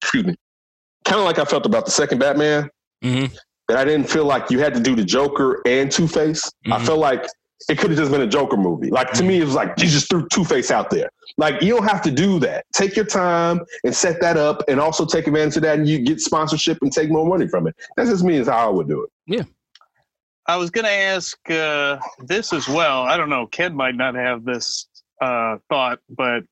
excuse 0.00 0.24
me, 0.24 0.34
kind 1.04 1.20
of 1.20 1.24
like 1.24 1.38
I 1.38 1.44
felt 1.44 1.66
about 1.66 1.84
the 1.84 1.92
second 1.92 2.18
Batman 2.18 2.68
Mhm. 3.04 3.32
that 3.68 3.78
I 3.78 3.84
didn't 3.84 4.10
feel 4.10 4.24
like 4.24 4.50
you 4.50 4.58
had 4.58 4.74
to 4.74 4.80
do 4.80 4.96
the 4.96 5.04
Joker 5.04 5.62
and 5.66 5.90
Two 5.90 6.08
Face. 6.08 6.50
I 6.66 6.78
Mhm. 6.78 6.86
felt 6.86 6.98
like 6.98 7.24
it 7.68 7.78
could 7.78 7.90
have 7.90 7.98
just 7.98 8.10
been 8.10 8.22
a 8.22 8.26
Joker 8.26 8.56
movie. 8.56 8.90
Like 8.90 9.12
to 9.12 9.22
me, 9.22 9.38
it 9.40 9.44
was 9.44 9.54
like 9.54 9.72
you 9.78 9.86
just 9.88 10.10
threw 10.10 10.26
Two 10.32 10.44
Face 10.44 10.72
out 10.72 10.90
there. 10.90 11.08
Like 11.38 11.62
you 11.62 11.76
don't 11.76 11.86
have 11.88 12.02
to 12.02 12.10
do 12.10 12.40
that. 12.40 12.64
Take 12.74 12.96
your 12.96 13.04
time 13.04 13.60
and 13.84 13.94
set 13.94 14.20
that 14.20 14.36
up, 14.36 14.64
and 14.68 14.80
also 14.80 15.06
take 15.06 15.28
advantage 15.28 15.54
of 15.56 15.62
that, 15.62 15.78
and 15.78 15.88
you 15.88 16.00
get 16.00 16.20
sponsorship 16.20 16.78
and 16.82 16.92
take 16.92 17.08
more 17.08 17.24
money 17.24 17.46
from 17.46 17.68
it. 17.68 17.76
That's 17.96 18.10
just 18.10 18.24
me. 18.24 18.34
Is 18.36 18.48
how 18.48 18.66
I 18.66 18.70
would 18.70 18.88
do 18.88 19.04
it. 19.28 19.46
I 20.46 20.56
was 20.56 20.70
going 20.70 20.84
to 20.84 20.90
ask 20.90 21.38
uh, 21.50 21.98
this 22.18 22.52
as 22.52 22.68
well. 22.68 23.02
I 23.02 23.16
don't 23.16 23.30
know. 23.30 23.46
Ken 23.46 23.74
might 23.74 23.94
not 23.94 24.14
have 24.14 24.44
this 24.44 24.88
uh, 25.20 25.58
thought, 25.68 26.00
but 26.08 26.44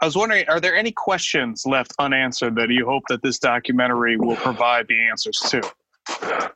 I 0.00 0.04
was 0.04 0.16
wondering: 0.16 0.44
Are 0.48 0.60
there 0.60 0.76
any 0.76 0.92
questions 0.92 1.64
left 1.66 1.92
unanswered 1.98 2.54
that 2.56 2.70
you 2.70 2.86
hope 2.86 3.04
that 3.08 3.22
this 3.22 3.38
documentary 3.38 4.16
will 4.16 4.36
provide 4.36 4.86
the 4.88 5.08
answers 5.08 5.38
to? 5.50 6.52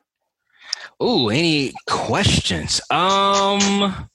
Ooh, 1.03 1.29
any 1.29 1.73
questions? 1.87 2.81
Um, 2.89 4.09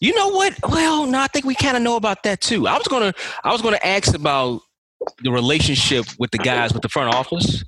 you 0.00 0.14
know 0.14 0.28
what? 0.28 0.54
Well, 0.68 1.06
no, 1.06 1.20
I 1.20 1.26
think 1.28 1.44
we 1.44 1.54
kind 1.54 1.76
of 1.76 1.82
know 1.82 1.96
about 1.96 2.22
that 2.24 2.40
too. 2.40 2.66
I 2.66 2.76
was 2.76 2.88
gonna, 2.88 3.12
I 3.44 3.52
was 3.52 3.62
gonna 3.62 3.78
ask 3.84 4.14
about 4.14 4.62
the 5.22 5.30
relationship 5.30 6.06
with 6.18 6.30
the 6.30 6.38
guys 6.38 6.72
with 6.72 6.82
the 6.82 6.88
front 6.88 7.14
office 7.14 7.62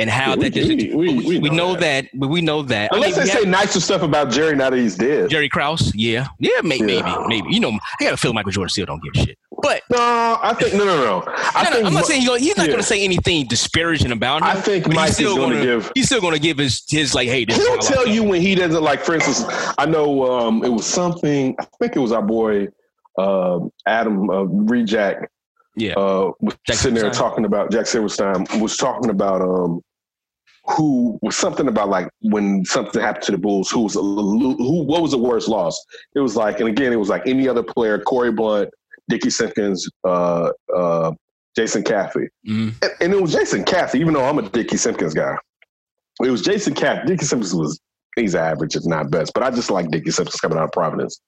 and 0.00 0.10
how 0.10 0.30
Yeah, 0.30 0.36
that 0.36 0.50
just. 0.54 0.68
we- 0.68 0.94
we- 0.94 1.38
we 1.38 1.50
know 1.50 1.74
know 1.74 1.76
that. 1.76 2.06
but 2.14 2.28
we 2.28 2.40
know 2.40 2.62
that. 2.62 2.90
I 2.92 2.96
Unless 2.96 3.16
mean, 3.16 3.26
they 3.26 3.30
say 3.32 3.38
have- 3.40 3.48
nicer 3.48 3.80
stuff 3.80 4.02
about 4.02 4.30
Jerry 4.30 4.56
now 4.56 4.70
that 4.70 4.78
he's 4.78 4.96
dead. 4.96 5.28
Jerry 5.30 5.48
Krause, 5.48 5.92
yeah, 5.94 6.26
yeah, 6.38 6.50
maybe, 6.62 6.94
Yeah. 6.94 7.02
maybe, 7.02 7.42
maybe. 7.42 7.54
You 7.54 7.60
know, 7.60 7.70
I 8.00 8.04
got 8.04 8.10
to 8.10 8.16
feel 8.16 8.32
Michael 8.32 8.50
Jordan 8.52 8.70
still 8.70 8.86
don't 8.86 9.02
give 9.02 9.12
a 9.14 9.26
shit. 9.26 9.38
But 9.62 9.82
No, 9.90 10.38
I 10.42 10.54
think 10.54 10.72
no, 10.74 10.84
no, 10.84 10.96
no. 10.96 11.22
I 11.26 11.64
no, 11.64 11.70
no, 11.70 11.76
think 11.76 11.86
I'm 11.86 11.92
not 11.94 12.06
saying 12.06 12.20
he's, 12.22 12.28
gonna, 12.30 12.40
he's 12.40 12.56
not 12.56 12.64
yeah. 12.66 12.72
going 12.72 12.80
to 12.82 12.86
say 12.86 13.04
anything 13.04 13.46
disparaging 13.46 14.10
about 14.10 14.38
him. 14.38 14.44
I 14.48 14.54
think 14.54 14.88
Mike 14.88 15.08
he's 15.08 15.10
is 15.10 15.14
still 15.16 15.36
gonna 15.36 15.54
gonna 15.56 15.64
give- 15.66 15.92
He's 15.94 16.06
still 16.06 16.20
going 16.22 16.32
to 16.32 16.40
give 16.40 16.56
his 16.56 16.82
his 16.88 17.14
like, 17.14 17.28
hey, 17.28 17.44
this 17.44 17.58
He'll 17.58 17.76
tell 17.78 18.06
you 18.08 18.22
when 18.22 18.40
he 18.40 18.54
doesn't 18.54 18.82
like. 18.82 19.04
For 19.04 19.14
instance, 19.14 19.44
I 19.76 19.84
know 19.84 20.24
um, 20.32 20.64
it 20.64 20.70
was 20.70 20.86
something. 20.86 21.54
I 21.60 21.66
think 21.78 21.94
it 21.94 21.98
was 21.98 22.10
our 22.12 22.22
boy 22.22 22.68
um 23.18 23.70
Adam 23.86 24.30
uh, 24.30 24.44
Rejack. 24.44 25.26
Yeah. 25.76 25.92
uh, 25.92 26.32
was 26.40 26.56
Jack 26.66 26.76
sitting 26.76 26.94
there 26.94 27.10
talking 27.10 27.44
about 27.44 27.70
Jack 27.70 27.86
Silverstein 27.86 28.44
was 28.60 28.76
talking 28.76 29.10
about 29.10 29.40
um, 29.40 29.82
who 30.64 31.18
was 31.22 31.36
something 31.36 31.68
about 31.68 31.88
like 31.88 32.08
when 32.22 32.64
something 32.64 33.00
happened 33.00 33.24
to 33.24 33.32
the 33.32 33.38
Bulls. 33.38 33.70
Who 33.70 33.80
was 33.82 33.96
a, 33.96 34.00
who? 34.00 34.84
What 34.84 35.02
was 35.02 35.12
the 35.12 35.18
worst 35.18 35.48
loss? 35.48 35.78
It 36.14 36.20
was 36.20 36.36
like, 36.36 36.60
and 36.60 36.68
again, 36.68 36.92
it 36.92 36.98
was 36.98 37.08
like 37.08 37.26
any 37.26 37.48
other 37.48 37.62
player: 37.62 37.98
Corie 37.98 38.32
Blount, 38.32 38.70
Dickie 39.08 39.30
Simpkins, 39.30 39.88
uh, 40.04 40.50
uh, 40.74 41.12
Jason 41.56 41.82
Caffey. 41.82 42.28
Mhm. 42.46 42.74
And, 42.82 42.92
and 43.00 43.12
it 43.12 43.20
was 43.20 43.32
Jason 43.32 43.64
Caffey, 43.64 43.96
even 43.96 44.14
though 44.14 44.24
I'm 44.24 44.38
a 44.38 44.48
Dickie 44.48 44.76
Simpkins 44.76 45.14
guy. 45.14 45.36
It 46.22 46.30
was 46.30 46.42
Jason 46.42 46.74
Caffey. 46.74 47.06
Dickie 47.06 47.24
Simpkins 47.24 47.54
was 47.54 47.80
he's 48.16 48.34
average, 48.34 48.76
if 48.76 48.84
not 48.84 49.10
best, 49.10 49.32
but 49.34 49.42
I 49.42 49.50
just 49.50 49.70
like 49.70 49.90
Dickie 49.90 50.10
Simpkins 50.10 50.40
coming 50.40 50.58
out 50.58 50.64
of 50.64 50.72
Providence. 50.72 51.20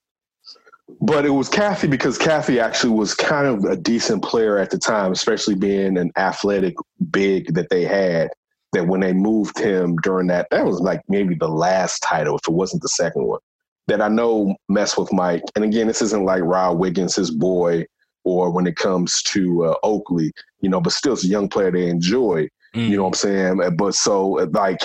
But 1.01 1.25
it 1.25 1.29
was 1.29 1.49
Caffey 1.49 1.89
because 1.89 2.19
Caffey 2.19 2.61
actually 2.61 2.93
was 2.93 3.15
kind 3.15 3.47
of 3.47 3.63
a 3.63 3.75
decent 3.75 4.23
player 4.23 4.57
at 4.57 4.69
the 4.69 4.77
time, 4.77 5.11
especially 5.11 5.55
being 5.55 5.97
an 5.97 6.11
athletic 6.17 6.75
big 7.09 7.53
that 7.55 7.69
they 7.69 7.83
had. 7.83 8.29
That 8.73 8.87
when 8.87 9.01
they 9.01 9.13
moved 9.13 9.57
him 9.57 9.95
during 9.97 10.27
that, 10.27 10.47
that 10.51 10.65
was 10.65 10.79
like 10.81 11.01
maybe 11.07 11.35
the 11.35 11.47
last 11.47 11.99
title, 11.99 12.35
if 12.35 12.47
it 12.47 12.53
wasn't 12.53 12.81
the 12.81 12.89
second 12.89 13.25
one, 13.25 13.39
that 13.87 14.01
I 14.01 14.07
know 14.07 14.55
mess 14.69 14.97
with 14.97 15.13
Mike. 15.13 15.43
And 15.55 15.63
again, 15.63 15.87
this 15.87 16.01
isn't 16.01 16.25
like 16.25 16.41
Rod 16.43 16.83
Higgins, 16.83 17.15
his 17.15 17.31
boy, 17.31 17.85
or 18.23 18.49
when 18.49 18.67
it 18.67 18.75
comes 18.75 19.21
to 19.23 19.65
uh, 19.65 19.75
Oakley, 19.83 20.31
you 20.61 20.69
know, 20.69 20.81
but 20.81 20.93
still 20.93 21.13
it's 21.13 21.23
a 21.23 21.27
young 21.27 21.49
player 21.49 21.71
they 21.71 21.87
enjoy. 21.87 22.47
Mm. 22.75 22.89
You 22.89 22.97
know 22.97 23.03
what 23.03 23.09
I'm 23.09 23.13
saying? 23.15 23.75
But 23.77 23.95
so 23.95 24.27
like 24.53 24.81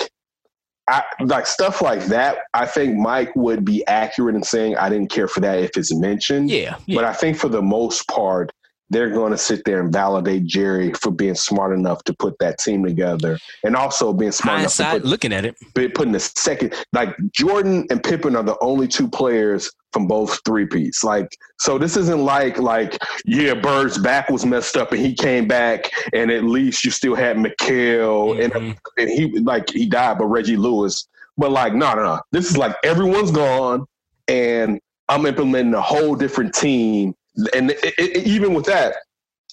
I 0.87 1.03
like 1.21 1.45
stuff 1.45 1.81
like 1.81 2.05
that, 2.05 2.39
I 2.53 2.65
think 2.65 2.97
Mike 2.97 3.35
would 3.35 3.63
be 3.63 3.85
accurate 3.87 4.35
in 4.35 4.43
saying 4.43 4.75
I 4.77 4.89
didn't 4.89 5.11
care 5.11 5.27
for 5.27 5.39
that 5.41 5.59
if 5.59 5.77
it's 5.77 5.93
mentioned. 5.95 6.49
Yeah, 6.49 6.77
yeah. 6.85 6.95
But 6.95 7.05
I 7.05 7.13
think 7.13 7.37
for 7.37 7.47
the 7.47 7.61
most 7.61 8.07
part, 8.07 8.51
they're 8.89 9.09
going 9.09 9.31
to 9.31 9.37
sit 9.37 9.61
there 9.65 9.79
and 9.81 9.91
validate 9.93 10.45
Jerry 10.45 10.93
for 10.93 11.11
being 11.11 11.35
smart 11.35 11.73
enough 11.73 12.03
to 12.05 12.13
put 12.13 12.37
that 12.39 12.57
team 12.59 12.83
together, 12.83 13.37
and 13.63 13.75
also 13.75 14.13
being 14.13 14.31
smart 14.31 14.59
enough 14.59 14.75
to 14.77 14.83
put, 14.91 15.05
looking 15.05 15.33
at 15.33 15.45
it. 15.45 15.55
putting 15.73 16.11
the 16.11 16.19
second. 16.19 16.73
Like 16.93 17.15
Jordan 17.31 17.85
and 17.89 18.03
Pippen 18.03 18.35
are 18.35 18.43
the 18.43 18.57
only 18.61 18.87
two 18.87 19.07
players 19.07 19.71
from 19.93 20.07
both 20.07 20.39
three 20.45 20.65
peats. 20.65 21.03
Like 21.03 21.35
so, 21.59 21.77
this 21.77 21.97
isn't 21.97 22.23
like 22.23 22.57
like 22.59 22.97
yeah, 23.25 23.53
Bird's 23.53 23.97
back 23.97 24.29
was 24.29 24.45
messed 24.45 24.77
up 24.77 24.91
and 24.91 25.01
he 25.01 25.13
came 25.13 25.47
back, 25.47 25.91
and 26.13 26.31
at 26.31 26.43
least 26.43 26.83
you 26.85 26.91
still 26.91 27.15
had 27.15 27.37
McHale 27.37 28.43
and 28.43 28.53
Mhm. 28.53 28.77
and 28.97 29.09
he 29.09 29.39
like 29.39 29.69
he 29.69 29.85
died, 29.85 30.17
but 30.17 30.25
Reggie 30.25 30.57
Lewis. 30.57 31.07
But 31.37 31.51
like, 31.51 31.73
no, 31.73 31.93
no, 31.95 32.03
no. 32.03 32.21
This 32.31 32.49
is 32.49 32.57
like 32.57 32.75
everyone's 32.83 33.31
gone, 33.31 33.85
and 34.27 34.79
I'm 35.07 35.25
implementing 35.25 35.73
a 35.73 35.81
whole 35.81 36.15
different 36.15 36.53
team. 36.53 37.15
And 37.53 37.71
it, 37.71 37.93
it, 37.97 38.27
even 38.27 38.53
with 38.53 38.65
that, 38.65 38.95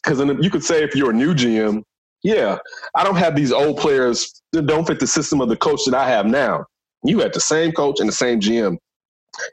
because 0.03 0.19
you 0.43 0.51
could 0.51 0.65
say 0.65 0.83
if 0.83 0.95
you're 0.95 1.11
a 1.11 1.15
new 1.15 1.35
GM, 1.35 1.83
yeah, 2.23 2.59
I 2.95 3.05
don't 3.05 3.17
have 3.17 3.37
these 3.37 3.53
old 3.53 3.79
players 3.79 4.43
that 4.53 4.67
don't 4.67 4.87
fit 4.87 5.01
the 5.01 5.07
system 5.07 5.41
of 5.41 5.49
the 5.49 5.57
coach 5.57 5.81
that 5.87 5.95
I 5.95 6.09
have 6.09 6.27
now. 6.27 6.65
You 7.05 7.21
had 7.21 7.33
the 7.33 7.41
same 7.41 7.73
coach 7.73 8.01
and 8.01 8.09
the 8.09 8.13
same 8.13 8.41
GM, 8.41 8.77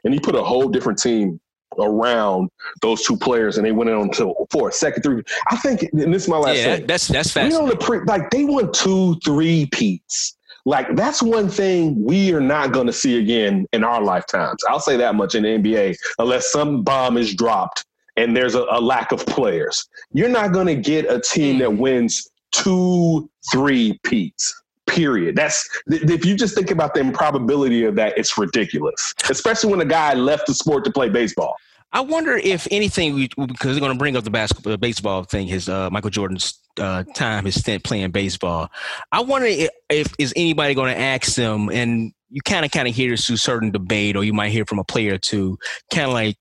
and 0.02 0.14
he 0.14 0.18
put 0.20 0.34
a 0.34 0.42
whole 0.42 0.68
different 0.68 0.98
team 0.98 1.40
around 1.78 2.48
those 2.82 3.02
two 3.02 3.16
players, 3.16 3.56
and 3.58 3.66
they 3.66 3.72
went 3.72 3.90
on 3.90 4.10
to 4.12 4.34
for 4.50 4.68
a 4.68 4.72
second 4.72 5.02
three. 5.02 5.22
I 5.50 5.56
think, 5.56 5.82
and 5.92 6.12
this 6.12 6.24
is 6.24 6.28
my 6.28 6.38
last 6.38 6.58
Yeah, 6.58 6.76
thing. 6.76 6.86
that's 6.86 7.08
that's 7.08 7.30
fast. 7.30 7.54
on 7.54 7.68
the 7.68 7.76
pre, 7.76 8.00
like 8.06 8.30
they 8.30 8.44
won 8.44 8.72
two, 8.72 9.16
three 9.24 9.66
peats. 9.66 10.36
Like 10.66 10.96
that's 10.96 11.22
one 11.22 11.48
thing 11.48 12.02
we 12.02 12.32
are 12.32 12.40
not 12.40 12.72
going 12.72 12.86
to 12.86 12.92
see 12.92 13.18
again 13.18 13.66
in 13.72 13.84
our 13.84 14.02
lifetimes. 14.02 14.64
I'll 14.68 14.80
say 14.80 14.96
that 14.96 15.14
much 15.14 15.34
in 15.34 15.42
the 15.42 15.50
NBA, 15.50 15.96
unless 16.18 16.50
some 16.50 16.82
bomb 16.82 17.18
is 17.18 17.34
dropped 17.34 17.84
and 18.16 18.36
there's 18.36 18.54
a, 18.54 18.64
a 18.70 18.80
lack 18.80 19.12
of 19.12 19.24
players. 19.26 19.86
You're 20.12 20.28
not 20.28 20.52
going 20.52 20.66
to 20.66 20.76
get 20.76 21.10
a 21.10 21.20
team 21.20 21.58
that 21.58 21.72
wins 21.72 22.28
two, 22.52 23.28
three 23.52 23.98
peats. 24.04 24.54
Period. 24.86 25.34
That's 25.34 25.66
if 25.86 26.24
you 26.26 26.36
just 26.36 26.54
think 26.54 26.70
about 26.70 26.92
the 26.94 27.00
improbability 27.00 27.84
of 27.84 27.96
that, 27.96 28.16
it's 28.18 28.36
ridiculous. 28.36 29.14
Especially 29.28 29.70
when 29.70 29.80
a 29.80 29.86
guy 29.86 30.12
left 30.12 30.46
the 30.46 30.54
sport 30.54 30.84
to 30.84 30.92
play 30.92 31.08
baseball. 31.08 31.56
I 31.94 32.00
wonder 32.00 32.36
if 32.36 32.68
anything, 32.70 33.14
we, 33.14 33.28
because 33.28 33.72
they're 33.72 33.80
going 33.80 33.92
to 33.92 33.98
bring 33.98 34.16
up 34.16 34.24
the 34.24 34.30
basketball, 34.30 34.76
baseball 34.76 35.24
thing, 35.24 35.46
his 35.46 35.68
uh, 35.68 35.88
Michael 35.90 36.10
Jordan's 36.10 36.60
uh, 36.78 37.04
time, 37.14 37.44
his 37.46 37.58
stint 37.58 37.82
playing 37.82 38.10
baseball. 38.10 38.68
I 39.10 39.20
wonder 39.22 39.46
if, 39.46 39.70
if 39.88 40.12
is 40.18 40.32
anybody 40.36 40.74
going 40.74 40.92
to 40.92 41.00
ask 41.00 41.34
them, 41.34 41.70
and 41.70 42.12
you 42.30 42.42
kind 42.42 42.64
of 42.64 42.72
kind 42.72 42.86
of 42.86 42.94
hear 42.94 43.10
this 43.10 43.26
through 43.26 43.36
certain 43.36 43.70
debate, 43.70 44.16
or 44.16 44.24
you 44.24 44.34
might 44.34 44.50
hear 44.50 44.66
from 44.66 44.80
a 44.80 44.84
player 44.84 45.14
or 45.14 45.18
two, 45.18 45.56
kind 45.92 46.08
of 46.08 46.12
like, 46.12 46.36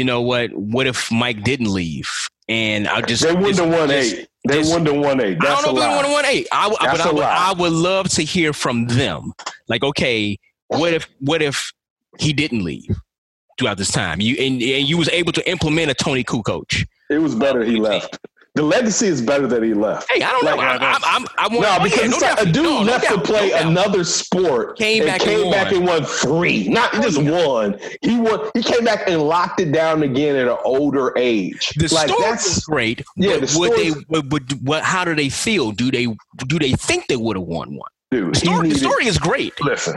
you 0.00 0.04
know 0.04 0.22
what? 0.22 0.50
What 0.54 0.86
if 0.86 1.12
Mike 1.12 1.44
didn't 1.44 1.70
leave? 1.70 2.08
And 2.48 2.88
I 2.88 3.02
just 3.02 3.22
they 3.22 3.34
wouldn't 3.34 3.58
have 3.58 3.68
won 3.70 3.90
eight. 3.90 4.28
They 4.48 4.54
just- 4.54 4.72
wouldn't 4.72 4.90
have 4.90 5.04
won 5.04 5.20
eight. 5.20 5.36
I 5.42 5.44
don't 5.44 5.62
know 5.62 5.82
if 5.82 5.88
they 5.90 5.94
would 5.94 6.04
have 6.06 6.12
won 6.12 6.24
eight. 6.24 6.48
I, 6.50 6.68
would- 6.68 6.78
That's 6.80 7.02
but 7.02 7.06
I 7.06 7.12
would. 7.12 7.22
I 7.22 7.52
would 7.52 7.72
love 7.72 8.08
to 8.08 8.22
hear 8.22 8.54
from 8.54 8.86
them. 8.86 9.34
Like, 9.68 9.84
okay, 9.84 10.38
what 10.68 10.94
if 10.94 11.06
what 11.18 11.42
if 11.42 11.70
he 12.18 12.32
didn't 12.32 12.64
leave 12.64 12.96
throughout 13.58 13.76
this 13.76 13.92
time? 13.92 14.22
You 14.22 14.36
and, 14.36 14.54
and 14.62 14.88
you 14.88 14.96
was 14.96 15.10
able 15.10 15.32
to 15.32 15.46
implement 15.50 15.90
a 15.90 15.94
Tony 15.94 16.24
Kukoc. 16.24 16.86
It 17.10 17.18
was 17.18 17.34
better 17.34 17.62
he 17.62 17.76
left. 17.78 18.18
The 18.56 18.62
legacy 18.64 19.06
is 19.06 19.22
better 19.22 19.46
that 19.46 19.62
he 19.62 19.74
left. 19.74 20.10
Hey, 20.10 20.22
I 20.22 20.30
don't 20.30 20.44
know. 20.44 20.56
Like, 20.56 20.80
I, 20.82 20.94
I'm, 20.94 21.00
I'm, 21.22 21.26
I 21.38 21.48
want 21.48 21.60
No, 21.60 21.78
because 21.84 22.20
no 22.20 22.34
a 22.36 22.44
dude 22.44 22.56
No, 22.64 22.82
no 22.82 22.92
left 22.92 23.06
to 23.08 23.20
play 23.20 23.50
no 23.50 23.68
another 23.68 24.02
sport. 24.02 24.76
Came 24.76 25.02
and 25.02 25.06
back 25.08 25.20
and 25.20 25.30
came 25.30 25.50
back 25.52 25.66
won. 25.66 25.74
and 25.76 25.86
won 25.86 26.04
three. 26.04 26.68
Not 26.68 26.92
just 26.94 27.22
one. 27.22 27.78
He 28.02 28.18
won. 28.18 28.50
He 28.54 28.62
came 28.62 28.84
back 28.84 29.08
and 29.08 29.22
locked 29.22 29.60
it 29.60 29.70
down 29.70 30.02
again 30.02 30.34
at 30.34 30.48
an 30.48 30.56
older 30.64 31.16
age. 31.16 31.68
The 31.76 31.92
like 31.94 32.08
story 32.08 32.22
that's 32.22 32.56
was 32.56 32.64
great. 32.64 33.02
Yeah, 33.16 33.38
but 33.38 33.48
the 33.50 33.58
would 33.58 33.72
they? 33.76 33.90
Would, 34.08 34.32
would, 34.32 34.66
what, 34.66 34.82
how 34.82 35.04
do 35.04 35.14
they 35.14 35.28
feel? 35.28 35.70
Do 35.70 35.90
they? 35.92 36.06
Do 36.48 36.58
they 36.58 36.72
think 36.72 37.06
they 37.06 37.16
would 37.16 37.36
have 37.36 37.46
won 37.46 37.76
one? 37.76 37.90
dude. 38.10 38.36
Story, 38.36 38.70
the 38.70 38.78
story 38.78 39.06
is 39.06 39.16
great. 39.18 39.52
Listen, 39.62 39.96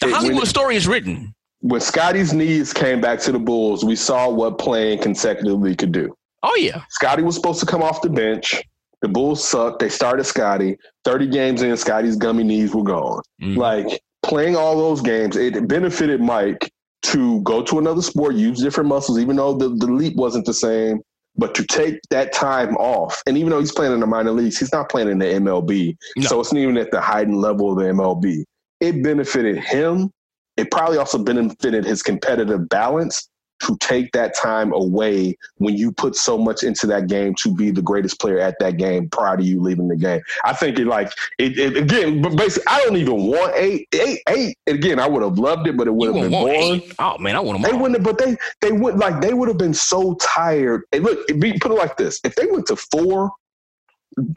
The 0.00 0.08
it- 0.08 0.12
Hollywood 0.12 0.36
when- 0.38 0.46
story 0.46 0.74
is 0.74 0.88
written. 0.88 1.32
when 1.60 1.80
Scotty's 1.80 2.32
knees 2.32 2.72
came 2.72 3.00
back 3.00 3.20
to 3.20 3.30
the 3.30 3.38
Bulls, 3.38 3.84
we 3.84 3.94
saw 3.94 4.28
what 4.28 4.58
playing 4.58 4.98
consecutively 4.98 5.76
could 5.76 5.92
do. 5.92 6.12
Oh 6.42 6.54
yeah, 6.56 6.82
Scotty 6.90 7.22
was 7.22 7.34
supposed 7.36 7.60
to 7.60 7.66
come 7.66 7.82
off 7.82 8.02
the 8.02 8.10
bench. 8.10 8.62
The 9.00 9.08
Bulls 9.08 9.46
sucked. 9.46 9.80
They 9.80 9.88
started 9.88 10.24
Scotty. 10.24 10.76
30 11.04 11.26
games 11.28 11.62
in, 11.62 11.76
Scotty's 11.76 12.16
gummy 12.16 12.44
knees 12.44 12.74
were 12.74 12.84
gone. 12.84 13.20
Mhm. 13.42 13.56
Like 13.56 14.00
playing 14.22 14.56
all 14.56 14.76
those 14.76 15.00
games, 15.00 15.36
it 15.36 15.66
benefited 15.68 16.20
Mike 16.20 16.70
to 17.02 17.40
go 17.42 17.62
to 17.62 17.78
another 17.78 18.02
sport, 18.02 18.36
use 18.36 18.60
different 18.60 18.88
muscles, 18.88 19.18
even 19.18 19.36
though 19.36 19.54
the, 19.54 19.70
the 19.70 19.86
leap 19.86 20.14
wasn't 20.16 20.46
the 20.46 20.54
same. 20.54 21.00
But 21.36 21.54
to 21.56 21.64
take 21.66 21.98
that 22.10 22.32
time 22.32 22.76
off, 22.76 23.20
and 23.26 23.36
even 23.38 23.50
though 23.50 23.58
he's 23.58 23.72
playing 23.72 23.92
in 23.92 24.00
the 24.00 24.06
minor 24.06 24.30
leagues, 24.32 24.58
he's 24.58 24.72
not 24.72 24.88
playing 24.90 25.08
in 25.08 25.18
the 25.18 25.24
MLB. 25.24 25.96
No. 26.16 26.26
So 26.28 26.40
it's 26.40 26.52
not 26.52 26.60
even 26.60 26.76
at 26.76 26.90
the 26.90 27.00
heightened 27.00 27.38
level 27.40 27.72
of 27.72 27.78
the 27.78 27.84
MLB. 27.84 28.44
It 28.80 29.02
benefited 29.02 29.56
him. 29.58 30.10
It 30.56 30.70
probably 30.70 30.98
also 30.98 31.18
benefited 31.18 31.84
his 31.84 32.02
competitive 32.02 32.68
balance 32.68 33.28
to 33.62 33.76
take 33.78 34.12
that 34.12 34.34
time 34.34 34.72
away 34.72 35.36
when 35.58 35.76
you 35.76 35.92
put 35.92 36.16
so 36.16 36.36
much 36.36 36.62
into 36.62 36.86
that 36.86 37.06
game 37.06 37.34
to 37.36 37.54
be 37.54 37.70
the 37.70 37.82
greatest 37.82 38.20
player 38.20 38.38
at 38.38 38.56
that 38.60 38.76
game 38.76 39.08
prior 39.08 39.36
to 39.36 39.42
you 39.42 39.60
leaving 39.60 39.88
the 39.88 39.96
game. 39.96 40.20
I 40.44 40.52
think 40.52 40.78
it 40.78 40.86
like 40.86 41.12
it, 41.38 41.58
it 41.58 41.76
again, 41.76 42.22
but 42.22 42.36
basically 42.36 42.64
I 42.68 42.80
don't 42.84 42.96
even 42.96 43.26
want 43.26 43.54
eight, 43.56 43.88
eight, 43.94 44.20
eight. 44.28 44.58
Again, 44.66 44.98
I 44.98 45.06
would 45.06 45.22
have 45.22 45.38
loved 45.38 45.66
it, 45.66 45.76
but 45.76 45.86
it 45.86 45.94
would 45.94 46.14
have 46.14 46.30
been 46.30 46.30
boring. 46.30 46.82
Oh 46.98 47.18
man, 47.18 47.36
I 47.36 47.40
want 47.40 47.62
them 47.62 47.70
They 47.70 47.76
wouldn't 47.76 47.98
have, 47.98 48.04
but 48.04 48.18
they 48.18 48.36
they 48.60 48.72
would 48.72 48.98
like 48.98 49.20
they 49.20 49.34
would 49.34 49.48
have 49.48 49.58
been 49.58 49.74
so 49.74 50.14
tired. 50.20 50.82
And 50.92 51.04
look, 51.04 51.18
it 51.28 51.40
be, 51.40 51.58
put 51.58 51.70
it 51.70 51.74
like 51.74 51.96
this: 51.96 52.20
if 52.24 52.34
they 52.34 52.46
went 52.46 52.66
to 52.66 52.76
four, 52.76 53.32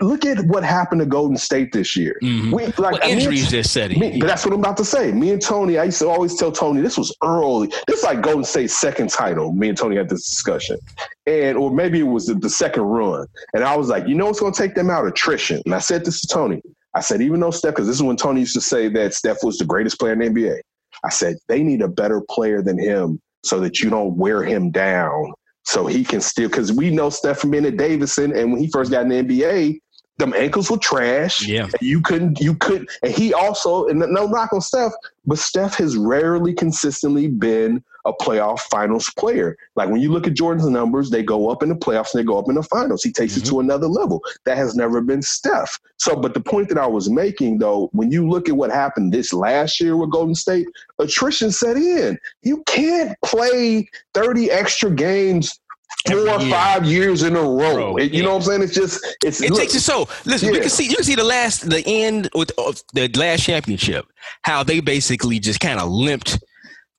look 0.01 0.25
at 0.25 0.39
what 0.47 0.63
happened 0.63 1.01
to 1.01 1.05
Golden 1.05 1.37
State 1.37 1.71
this 1.73 1.95
year. 1.97 2.17
Mhm. 2.23 2.51
We 2.53 2.65
like 2.65 2.77
Well, 2.77 2.99
injuries 3.03 3.51
they're 3.51 3.63
setting. 3.63 3.99
me, 3.99 4.19
but 4.19 4.27
that's 4.27 4.45
what 4.45 4.53
I'm 4.53 4.59
about 4.59 4.77
to 4.77 4.85
say. 4.85 5.11
Me 5.11 5.31
and 5.31 5.41
Tony, 5.41 5.77
I 5.77 5.85
used 5.85 5.99
to 5.99 6.07
always 6.07 6.35
tell 6.35 6.51
Tony 6.51 6.81
this 6.81 6.97
was 6.97 7.15
early. 7.23 7.67
This 7.87 7.99
is 7.99 8.03
like 8.03 8.21
Golden 8.21 8.43
State's 8.43 8.75
second 8.75 9.09
title. 9.09 9.51
Me 9.51 9.69
and 9.69 9.77
Tony 9.77 9.95
had 9.97 10.09
this 10.09 10.29
discussion, 10.29 10.77
and 11.25 11.57
or 11.57 11.71
maybe 11.71 11.99
it 11.99 12.03
was 12.03 12.27
the, 12.27 12.35
the 12.35 12.49
second 12.49 12.83
run. 12.83 13.27
And 13.53 13.63
I 13.63 13.75
was 13.75 13.89
like, 13.89 14.07
you 14.07 14.15
know 14.15 14.25
what's 14.27 14.39
going 14.39 14.53
to 14.53 14.61
take 14.61 14.75
them 14.75 14.89
out? 14.89 15.05
Attrition. 15.07 15.61
And 15.65 15.75
I 15.75 15.79
said 15.79 16.05
this 16.05 16.21
to 16.21 16.27
Tony. 16.27 16.61
I 16.93 17.01
said, 17.01 17.21
even 17.21 17.41
though 17.41 17.51
Steph, 17.51 17.73
because 17.73 17.87
this 17.87 17.97
is 17.97 18.03
when 18.03 18.15
Tony 18.15 18.39
used 18.39 18.53
to 18.55 18.61
say 18.61 18.87
that 18.89 19.13
Steph 19.13 19.43
was 19.43 19.57
the 19.57 19.65
greatest 19.65 19.99
player 19.99 20.13
in 20.13 20.19
the 20.19 20.25
NBA. 20.27 20.59
I 21.03 21.09
said 21.09 21.35
they 21.49 21.61
need 21.61 21.81
a 21.81 21.89
better 21.89 22.21
player 22.29 22.61
than 22.61 22.79
him 22.79 23.19
so 23.43 23.59
that 23.59 23.81
you 23.81 23.89
don't 23.89 24.15
wear 24.15 24.41
him 24.43 24.71
down, 24.71 25.33
so 25.65 25.85
he 25.85 26.03
can 26.03 26.21
still. 26.21 26.47
Because 26.47 26.71
we 26.71 26.89
know 26.89 27.09
Steph 27.09 27.39
from 27.39 27.51
being 27.51 27.65
at 27.65 27.77
Davidson, 27.77 28.35
and 28.35 28.51
when 28.51 28.61
he 28.61 28.69
first 28.71 28.91
got 28.91 29.03
in 29.03 29.09
the 29.09 29.23
NBA. 29.23 29.79
Them 30.17 30.33
ankles 30.33 30.71
were 30.71 30.77
trash. 30.77 31.45
Yeah. 31.45 31.67
You 31.81 32.01
couldn't, 32.01 32.39
you 32.39 32.55
could, 32.55 32.89
and 33.03 33.11
he 33.11 33.33
also, 33.33 33.87
and 33.87 33.99
no 33.99 34.27
knock 34.27 34.53
on 34.53 34.61
Steph, 34.61 34.93
but 35.25 35.39
Steph 35.39 35.75
has 35.75 35.97
rarely 35.97 36.53
consistently 36.53 37.27
been 37.27 37.83
a 38.05 38.13
playoff 38.13 38.59
finals 38.61 39.11
player. 39.17 39.57
Like 39.75 39.89
when 39.89 39.99
you 39.99 40.11
look 40.11 40.27
at 40.27 40.33
Jordan's 40.35 40.69
numbers, 40.69 41.09
they 41.09 41.23
go 41.23 41.49
up 41.49 41.63
in 41.63 41.69
the 41.69 41.75
playoffs 41.75 42.13
and 42.13 42.21
they 42.21 42.25
go 42.25 42.37
up 42.37 42.47
in 42.47 42.55
the 42.55 42.63
finals. 42.63 43.03
He 43.03 43.11
takes 43.11 43.35
it 43.35 43.41
mm-hmm. 43.41 43.49
to 43.49 43.59
another 43.59 43.87
level. 43.87 44.21
That 44.45 44.57
has 44.57 44.75
never 44.75 45.01
been 45.01 45.21
Steph. 45.21 45.79
So, 45.97 46.15
but 46.15 46.33
the 46.33 46.39
point 46.39 46.69
that 46.69 46.77
I 46.77 46.87
was 46.87 47.09
making 47.09 47.57
though, 47.57 47.89
when 47.93 48.11
you 48.11 48.29
look 48.29 48.47
at 48.47 48.55
what 48.55 48.71
happened 48.71 49.11
this 49.11 49.33
last 49.33 49.81
year 49.81 49.97
with 49.97 50.11
Golden 50.11 50.35
State, 50.35 50.67
attrition 50.99 51.51
set 51.51 51.77
in. 51.77 52.17
You 52.43 52.63
can't 52.63 53.17
play 53.23 53.89
30 54.13 54.51
extra 54.51 54.91
games 54.91 55.59
four 56.07 56.17
or 56.29 56.41
year. 56.41 56.49
five 56.51 56.85
years 56.85 57.23
in 57.23 57.35
a 57.35 57.41
row. 57.41 57.93
Bro, 57.93 57.97
you 57.99 58.23
know 58.23 58.29
what 58.31 58.35
I'm 58.37 58.41
saying? 58.43 58.61
It's 58.63 58.73
just, 58.73 59.05
it's, 59.23 59.41
It 59.41 59.49
look, 59.51 59.59
takes 59.59 59.75
it 59.75 59.81
so. 59.81 60.07
Listen, 60.25 60.51
we 60.51 60.59
can 60.59 60.69
see 60.69 60.87
you 60.87 60.95
can 60.95 61.03
see 61.05 61.15
the 61.15 61.23
last 61.23 61.69
the 61.69 61.83
end 61.85 62.29
with 62.35 62.51
of 62.57 62.81
the 62.93 63.07
last 63.17 63.43
championship, 63.43 64.05
how 64.43 64.63
they 64.63 64.79
basically 64.79 65.39
just 65.39 65.59
kind 65.59 65.79
of 65.79 65.89
limped 65.89 66.43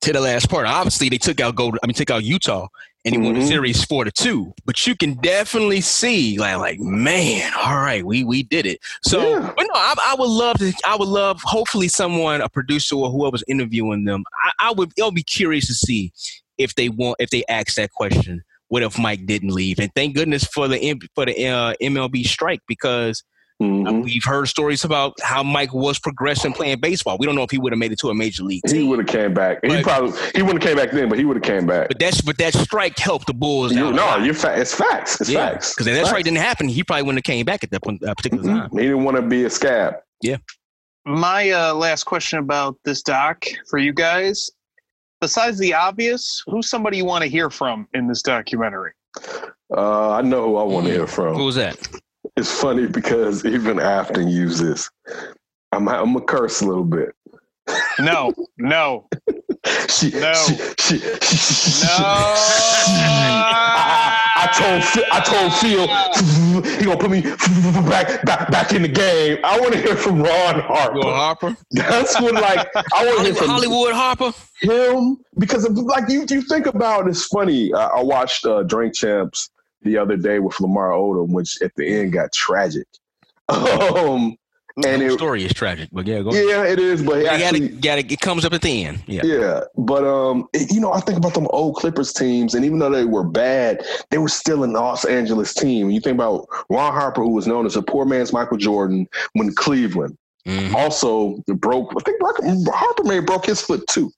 to 0.01 0.13
the 0.13 0.21
last 0.21 0.49
part. 0.49 0.67
Obviously, 0.67 1.09
they 1.09 1.17
took 1.17 1.39
out 1.39 1.55
Gold. 1.55 1.77
I 1.83 1.87
mean, 1.87 1.93
took 1.93 2.11
out 2.11 2.23
Utah 2.23 2.67
and 3.05 3.15
he 3.15 3.21
won 3.21 3.35
the 3.35 3.39
Mhm. 3.39 3.47
series 3.47 3.83
four 3.85 4.03
to 4.03 4.11
two. 4.11 4.53
But 4.65 4.85
you 4.85 4.95
can 4.95 5.13
definitely 5.15 5.81
see 5.81 6.37
like 6.37 6.57
like 6.57 6.79
man, 6.79 7.51
all 7.55 7.77
right, 7.79 8.05
we 8.05 8.23
we 8.23 8.43
did 8.43 8.65
it. 8.65 8.79
So, 9.03 9.21
Yeah. 9.21 9.53
but 9.55 9.63
no, 9.63 9.73
I, 9.73 9.93
I 10.03 10.15
would 10.19 10.29
love 10.29 10.57
to. 10.59 10.73
I 10.85 10.95
would 10.95 11.07
love 11.07 11.39
hopefully 11.43 11.87
someone, 11.87 12.41
a 12.41 12.49
producer 12.49 12.95
or 12.95 13.09
whoever's 13.09 13.43
interviewing 13.47 14.03
them. 14.05 14.23
I, 14.43 14.67
I 14.67 14.71
would. 14.73 14.91
I'll 15.01 15.11
be 15.11 15.23
curious 15.23 15.65
to 15.67 15.73
see 15.73 16.11
if 16.57 16.75
they 16.75 16.89
want 16.89 17.15
if 17.19 17.29
they 17.29 17.43
ask 17.49 17.75
that 17.75 17.91
question. 17.93 18.43
What 18.69 18.83
if 18.83 18.99
Mike 18.99 19.25
didn't 19.25 19.49
leave? 19.53 19.79
And 19.79 19.91
thank 19.95 20.15
goodness 20.15 20.43
for 20.45 20.67
the 20.67 20.99
for 21.15 21.25
the 21.25 21.47
uh, 21.47 21.73
MLB 21.81 22.25
strike 22.25 22.61
because 22.67 23.23
Mhm. 23.59 24.03
we've 24.03 24.23
heard 24.23 24.47
stories 24.47 24.83
about 24.83 25.15
how 25.23 25.41
Mike 25.41 25.73
was 25.73 25.97
progressing 25.97 26.53
playing 26.53 26.79
baseball. 26.79 27.17
We 27.17 27.25
don't 27.25 27.33
know 27.33 27.41
if 27.41 27.49
he 27.49 27.57
would 27.57 27.71
have 27.71 27.79
made 27.79 27.91
it 27.91 27.97
to 28.01 28.09
a 28.09 28.13
major 28.13 28.43
league 28.43 28.61
He 28.69 28.83
would 28.83 28.99
have 28.99 29.07
came 29.07 29.33
back. 29.33 29.57
He 29.65 29.81
probably 29.81 30.11
he 30.35 30.43
wouldn't 30.43 30.61
have 30.61 30.69
came 30.69 30.77
back 30.77 30.91
then, 30.91 31.09
but 31.09 31.17
he 31.17 31.25
would 31.25 31.37
have 31.37 31.43
came 31.43 31.65
back. 31.65 31.87
but 31.87 31.97
that's 31.97 32.21
but 32.21 32.37
that 32.37 32.53
strike 32.53 32.99
helped 32.99 33.25
the 33.25 33.33
Bulls. 33.33 33.71
You, 33.73 33.91
no, 33.91 34.17
you're 34.17 34.35
fa- 34.35 34.53
it's 34.59 34.75
facts. 34.75 35.19
It's 35.21 35.31
yeah, 35.31 35.49
facts. 35.53 35.73
because 35.73 35.87
if 35.87 35.95
that 35.95 36.05
strike 36.05 36.23
didn't 36.25 36.37
happen, 36.37 36.67
he 36.67 36.83
probably 36.83 37.01
wouldn't 37.01 37.25
have 37.25 37.33
came 37.33 37.45
back 37.47 37.63
at 37.63 37.71
that 37.71 37.81
point, 37.81 38.03
uh, 38.03 38.13
particular 38.13 38.43
Mhm. 38.43 38.59
time. 38.59 38.69
He 38.73 38.81
didn't 38.85 39.03
want 39.03 39.17
to 39.17 39.23
be 39.23 39.45
a 39.45 39.49
scab. 39.49 39.95
Yeah. 40.21 40.37
My 41.07 41.49
uh, 41.49 41.73
last 41.73 42.03
question 42.03 42.37
about 42.37 42.75
this 42.85 43.01
doc 43.01 43.45
for 43.71 43.79
you 43.79 43.91
guys. 43.91 44.51
Besides 45.19 45.57
the 45.57 45.73
obvious, 45.73 46.43
who's 46.47 46.69
somebody 46.69 46.97
you 46.97 47.05
want 47.05 47.23
to 47.23 47.29
hear 47.29 47.49
from 47.49 47.87
in 47.93 48.07
this 48.07 48.21
documentary? 48.21 48.91
Uh, 49.75 50.11
I 50.11 50.21
know 50.21 50.49
who 50.49 50.55
I 50.57 50.63
want 50.63 50.85
to 50.85 50.93
hear 50.93 51.07
from. 51.07 51.35
Who's 51.35 51.55
that? 51.55 51.77
It's 52.35 52.51
funny 52.51 52.87
because 52.87 53.45
even 53.45 53.79
Afton 53.79 54.27
used 54.27 54.61
this. 54.61 54.89
I'm 55.71 55.89
I'm 55.89 56.13
gonna 56.13 56.25
curse 56.25 56.61
a 56.61 56.67
little 56.67 56.83
bit. 56.83 57.15
No, 57.99 58.33
no, 58.57 59.09
She, 59.89 60.09
No. 60.11 60.33
she, 60.33 60.55
she, 60.79 60.97
she, 60.99 61.85
no. 61.85 61.93
I, 63.29 64.23
I 64.35 64.47
told 64.59 64.83
Phil, 64.83 65.03
I 65.11 65.19
told 65.21 65.53
Phil 65.55 65.87
he 66.77 66.85
gonna 66.85 66.97
put 66.97 67.11
me 67.11 67.21
back 67.89 68.23
back 68.25 68.51
back 68.51 68.73
in 68.73 68.81
the 68.83 68.87
game. 68.87 69.39
I 69.43 69.59
want 69.59 69.73
to 69.73 69.79
hear 69.81 69.95
from 69.95 70.21
Ron 70.21 70.59
Harper. 70.61 70.93
Will 70.95 71.13
Harper, 71.13 71.55
That's 71.71 72.19
what 72.21 72.33
like 72.35 72.67
I 72.75 73.05
want 73.05 73.19
to 73.19 73.23
hear 73.25 73.35
from 73.35 73.47
Hollywood 73.49 73.93
Harper. 73.93 74.31
him 74.61 75.17
because 75.37 75.65
of, 75.65 75.73
like 75.77 76.09
you 76.09 76.25
you 76.29 76.41
think 76.41 76.65
about 76.67 77.07
it's 77.07 77.25
funny. 77.25 77.73
I, 77.73 77.85
I 77.87 78.01
watched 78.01 78.45
uh, 78.45 78.63
Drink 78.63 78.93
Champs 78.93 79.49
the 79.83 79.97
other 79.97 80.17
day 80.17 80.39
with 80.39 80.59
Lamar 80.59 80.91
Odom, 80.91 81.29
which 81.29 81.61
at 81.61 81.73
the 81.75 81.85
end 81.87 82.13
got 82.13 82.31
tragic. 82.31 82.87
Um, 83.49 84.37
and 84.85 85.01
the 85.01 85.07
it, 85.07 85.11
story 85.13 85.43
is 85.43 85.53
tragic, 85.53 85.89
but 85.91 86.05
yeah, 86.05 86.21
go 86.21 86.29
ahead. 86.29 86.45
yeah, 86.47 86.63
it 86.63 86.77
is, 86.79 87.01
but 87.03 87.17
it 87.17 87.23
You 87.23 87.39
gotta, 87.39 87.59
gotta, 88.05 88.13
it 88.13 88.19
comes 88.19 88.45
up 88.45 88.53
at 88.53 88.61
the 88.61 88.83
end. 88.85 89.03
Yeah. 89.07 89.21
yeah, 89.23 89.61
but 89.77 90.03
um, 90.03 90.47
it- 90.53 90.71
you 90.71 90.79
know, 90.79 90.93
I 90.93 90.99
think 90.99 91.17
about 91.17 91.33
them 91.33 91.47
old 91.49 91.75
Clippers 91.75 92.13
teams, 92.13 92.53
and 92.53 92.63
even 92.63 92.79
though 92.79 92.89
they 92.91 93.05
were 93.05 93.23
bad, 93.23 93.83
they 94.11 94.17
were 94.19 94.29
still 94.29 94.63
an 94.63 94.73
Los 94.73 95.03
Angeles 95.05 95.53
team. 95.53 95.89
You 95.89 95.99
think 95.99 96.15
about 96.15 96.47
Ron 96.69 96.93
Harper, 96.93 97.21
who 97.23 97.31
was 97.31 97.47
known 97.47 97.65
as 97.65 97.75
a 97.75 97.81
poor 97.81 98.05
man's 98.05 98.31
Michael 98.33 98.57
Jordan 98.57 99.07
when 99.33 99.53
Cleveland. 99.55 100.17
Mhm. 100.47 100.73
Also 100.75 101.37
broke. 101.55 101.91
I 101.97 102.01
think 102.03 102.21
Harper 102.69 103.03
may 103.03 103.15
have 103.15 103.25
broke 103.25 103.45
his 103.47 103.61
foot 103.61 103.85
too. 103.87 104.11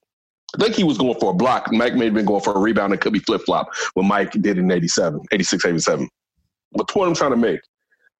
I 0.58 0.62
think 0.62 0.74
he 0.76 0.84
was 0.84 0.98
going 0.98 1.18
for 1.20 1.30
a 1.30 1.34
block. 1.34 1.72
Mike 1.72 1.94
may 1.94 2.06
have 2.06 2.14
been 2.14 2.24
going 2.24 2.42
for 2.42 2.52
a 2.54 2.58
rebound. 2.58 2.92
It 2.92 3.00
could 3.00 3.12
be 3.12 3.18
flip 3.20 3.42
flop 3.46 3.68
when 3.94 4.06
Mike 4.06 4.32
did 4.32 4.58
in 4.58 4.70
87, 4.70 5.20
86, 5.32 5.64
87. 5.64 6.08
But 6.72 6.86
the 6.86 6.92
point 6.92 7.08
I'm 7.08 7.14
trying 7.14 7.30
to 7.32 7.36
make, 7.36 7.60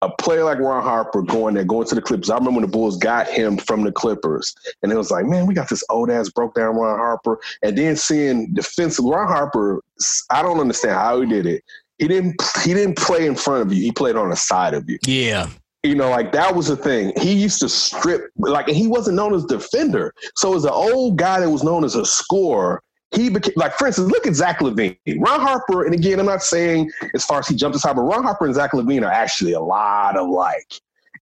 a 0.02 0.10
player 0.10 0.44
like 0.44 0.58
Ron 0.58 0.82
Harper 0.82 1.22
going 1.22 1.54
there, 1.54 1.64
going 1.64 1.86
to 1.88 1.94
the 1.94 2.00
Clippers. 2.00 2.30
I 2.30 2.34
remember 2.34 2.60
when 2.60 2.62
the 2.62 2.72
Bulls 2.72 2.96
got 2.96 3.28
him 3.28 3.58
from 3.58 3.82
the 3.82 3.92
Clippers, 3.92 4.54
and 4.82 4.90
it 4.90 4.96
was 4.96 5.10
like, 5.10 5.26
man, 5.26 5.46
we 5.46 5.54
got 5.54 5.68
this 5.68 5.84
old 5.90 6.10
ass 6.10 6.30
broke 6.30 6.54
down 6.54 6.76
Ron 6.76 6.98
Harper. 6.98 7.38
And 7.62 7.76
then 7.76 7.96
seeing 7.96 8.52
defensive 8.54 9.04
Ron 9.04 9.28
Harper, 9.28 9.82
I 10.30 10.42
don't 10.42 10.60
understand 10.60 10.94
how 10.94 11.20
he 11.20 11.28
did 11.28 11.46
it. 11.46 11.62
He 11.98 12.08
didn't 12.08 12.40
he 12.64 12.72
didn't 12.72 12.96
play 12.96 13.26
in 13.26 13.34
front 13.34 13.62
of 13.62 13.72
you. 13.72 13.82
He 13.82 13.92
played 13.92 14.16
on 14.16 14.30
the 14.30 14.36
side 14.36 14.72
of 14.72 14.88
you. 14.88 14.98
Yeah. 15.06 15.50
You 15.82 15.94
know, 15.94 16.10
like 16.10 16.32
that 16.32 16.54
was 16.54 16.68
the 16.68 16.76
thing. 16.76 17.12
He 17.18 17.32
used 17.32 17.60
to 17.60 17.68
strip, 17.68 18.30
like, 18.36 18.68
and 18.68 18.76
he 18.76 18.86
wasn't 18.86 19.16
known 19.16 19.34
as 19.34 19.44
defender. 19.44 20.12
So 20.34 20.54
as 20.54 20.64
an 20.64 20.72
old 20.72 21.16
guy 21.16 21.40
that 21.40 21.50
was 21.50 21.62
known 21.62 21.84
as 21.84 21.94
a 21.94 22.04
scorer, 22.04 22.82
he 23.14 23.28
became 23.28 23.54
like, 23.56 23.74
for 23.74 23.86
instance, 23.86 24.10
look 24.10 24.26
at 24.26 24.34
Zach 24.34 24.60
LaVine, 24.60 24.96
Ron 25.18 25.40
Harper, 25.40 25.84
and 25.84 25.94
again, 25.94 26.20
I'm 26.20 26.26
not 26.26 26.42
saying 26.42 26.90
as 27.14 27.24
far 27.24 27.40
as 27.40 27.48
he 27.48 27.56
jumped 27.56 27.76
aside, 27.76 27.96
but 27.96 28.02
Ron 28.02 28.22
Harper 28.22 28.46
and 28.46 28.54
Zach 28.54 28.72
LaVine 28.72 29.02
are 29.02 29.10
actually 29.10 29.52
a 29.52 29.60
lot 29.60 30.16
alike. 30.16 30.72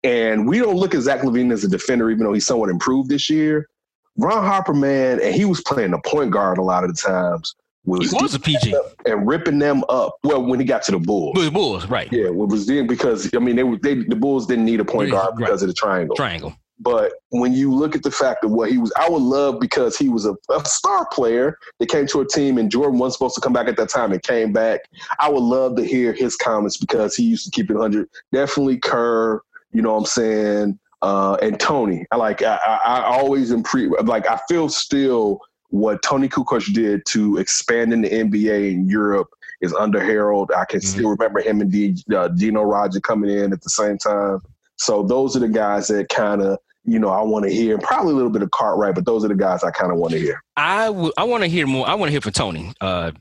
And 0.04 0.46
we 0.46 0.58
don't 0.58 0.76
look 0.76 0.94
at 0.94 1.00
Zach 1.00 1.22
LaVine 1.22 1.52
as 1.52 1.64
a 1.64 1.68
defender, 1.68 2.10
even 2.10 2.24
though 2.24 2.32
he's 2.32 2.46
somewhat 2.46 2.68
improved 2.68 3.08
this 3.08 3.30
year. 3.30 3.68
Ron 4.16 4.44
Harper, 4.44 4.74
man, 4.74 5.20
and 5.22 5.34
he 5.34 5.44
was 5.44 5.62
playing 5.62 5.92
the 5.92 6.00
point 6.04 6.30
guard 6.30 6.58
a 6.58 6.62
lot 6.62 6.84
of 6.84 6.94
the 6.94 7.00
times. 7.00 7.54
Was 7.84 8.10
he 8.10 8.18
was 8.20 8.34
a 8.34 8.40
PG 8.40 8.74
and 9.06 9.26
ripping 9.26 9.58
them 9.58 9.82
up. 9.88 10.16
Well, 10.22 10.44
when 10.44 10.60
he 10.60 10.66
got 10.66 10.82
to 10.82 10.92
the 10.92 10.98
Bulls, 10.98 11.42
the 11.42 11.50
Bulls, 11.50 11.86
right? 11.86 12.12
Yeah, 12.12 12.26
it 12.26 12.34
was 12.34 12.66
then 12.66 12.86
because 12.86 13.30
I 13.34 13.38
mean 13.38 13.56
they 13.56 13.62
were 13.62 13.78
they 13.78 13.94
the 13.94 14.16
Bulls 14.16 14.46
didn't 14.46 14.66
need 14.66 14.80
a 14.80 14.84
point 14.84 15.10
guard 15.10 15.28
right. 15.28 15.38
because 15.38 15.62
of 15.62 15.68
the 15.68 15.74
triangle. 15.74 16.14
Triangle. 16.14 16.54
But 16.80 17.12
when 17.30 17.52
you 17.52 17.74
look 17.74 17.96
at 17.96 18.02
the 18.02 18.10
fact 18.10 18.44
of 18.44 18.52
what 18.52 18.70
he 18.70 18.78
was, 18.78 18.92
I 18.96 19.08
would 19.08 19.22
love 19.22 19.58
because 19.58 19.98
he 19.98 20.08
was 20.08 20.26
a, 20.26 20.36
a, 20.50 20.64
star 20.64 21.06
player 21.10 21.58
that 21.78 21.88
came 21.88 22.06
to 22.08 22.20
a 22.20 22.26
team 22.26 22.58
and 22.58 22.70
Jordan 22.70 22.98
wasn't 22.98 23.14
supposed 23.14 23.34
to 23.34 23.40
come 23.40 23.52
back 23.52 23.66
at 23.66 23.76
that 23.76 23.88
time 23.88 24.12
and 24.12 24.22
came 24.22 24.52
back. 24.52 24.82
I 25.18 25.28
would 25.28 25.42
love 25.42 25.76
to 25.76 25.84
hear 25.84 26.12
his 26.12 26.36
comments 26.36 26.76
because 26.76 27.16
he 27.16 27.24
used 27.24 27.44
to 27.46 27.50
keep 27.50 27.70
it 27.70 27.74
100. 27.74 28.08
Definitely 28.32 28.78
Kerr, 28.78 29.42
you 29.72 29.82
know 29.82 29.92
what 29.92 30.00
I'm 30.00 30.06
saying? 30.06 30.78
Uh, 31.02 31.36
and 31.42 31.58
Tony. 31.58 32.06
I 32.12 32.16
like, 32.16 32.42
I, 32.42 32.56
I, 32.56 32.98
I 33.00 33.18
always 33.18 33.50
improve, 33.50 33.92
like, 34.04 34.28
I 34.28 34.38
feel 34.48 34.68
still 34.68 35.40
what 35.70 36.02
Tony 36.02 36.28
Kukoc 36.28 36.72
did 36.72 37.04
to 37.06 37.38
expand 37.38 37.92
in 37.92 38.02
the 38.02 38.08
NBA 38.08 38.72
in 38.72 38.88
Europe 38.88 39.28
is 39.60 39.74
under 39.74 40.00
Harold. 40.00 40.52
I 40.56 40.64
can 40.64 40.80
mm-hmm. 40.80 40.88
still 40.88 41.10
remember 41.10 41.40
him 41.40 41.60
and 41.60 41.70
D, 41.70 41.96
uh, 42.14 42.28
Dino 42.28 42.62
Radja 42.62 43.02
coming 43.02 43.30
in 43.30 43.52
at 43.52 43.62
the 43.62 43.70
same 43.70 43.98
time. 43.98 44.40
So 44.76 45.02
those 45.02 45.36
are 45.36 45.40
the 45.40 45.48
guys 45.48 45.88
that 45.88 46.08
kind 46.08 46.40
of 46.40 46.58
you 46.88 46.98
know 46.98 47.08
I 47.08 47.22
want 47.22 47.44
to 47.44 47.50
hear. 47.50 47.78
Probably 47.78 48.12
a 48.12 48.16
little 48.16 48.30
bit 48.30 48.42
of 48.42 48.50
Cartwright, 48.50 48.94
but 48.94 49.04
those 49.04 49.24
are 49.24 49.28
the 49.28 49.34
guys 49.34 49.62
I 49.64 49.70
kind 49.70 49.92
of 49.92 49.98
want 49.98 50.12
to 50.12 50.18
hear. 50.18 50.42
I, 50.56 50.86
w- 50.86 51.12
I 51.16 51.24
want 51.24 51.42
to 51.44 51.48
hear 51.48 51.66
more. 51.66 51.88
I 51.88 51.94
want 51.94 52.08
to 52.08 52.12
hear 52.12 52.20
from 52.20 52.32
Tony. 52.32 52.72
Uh, 52.80 53.12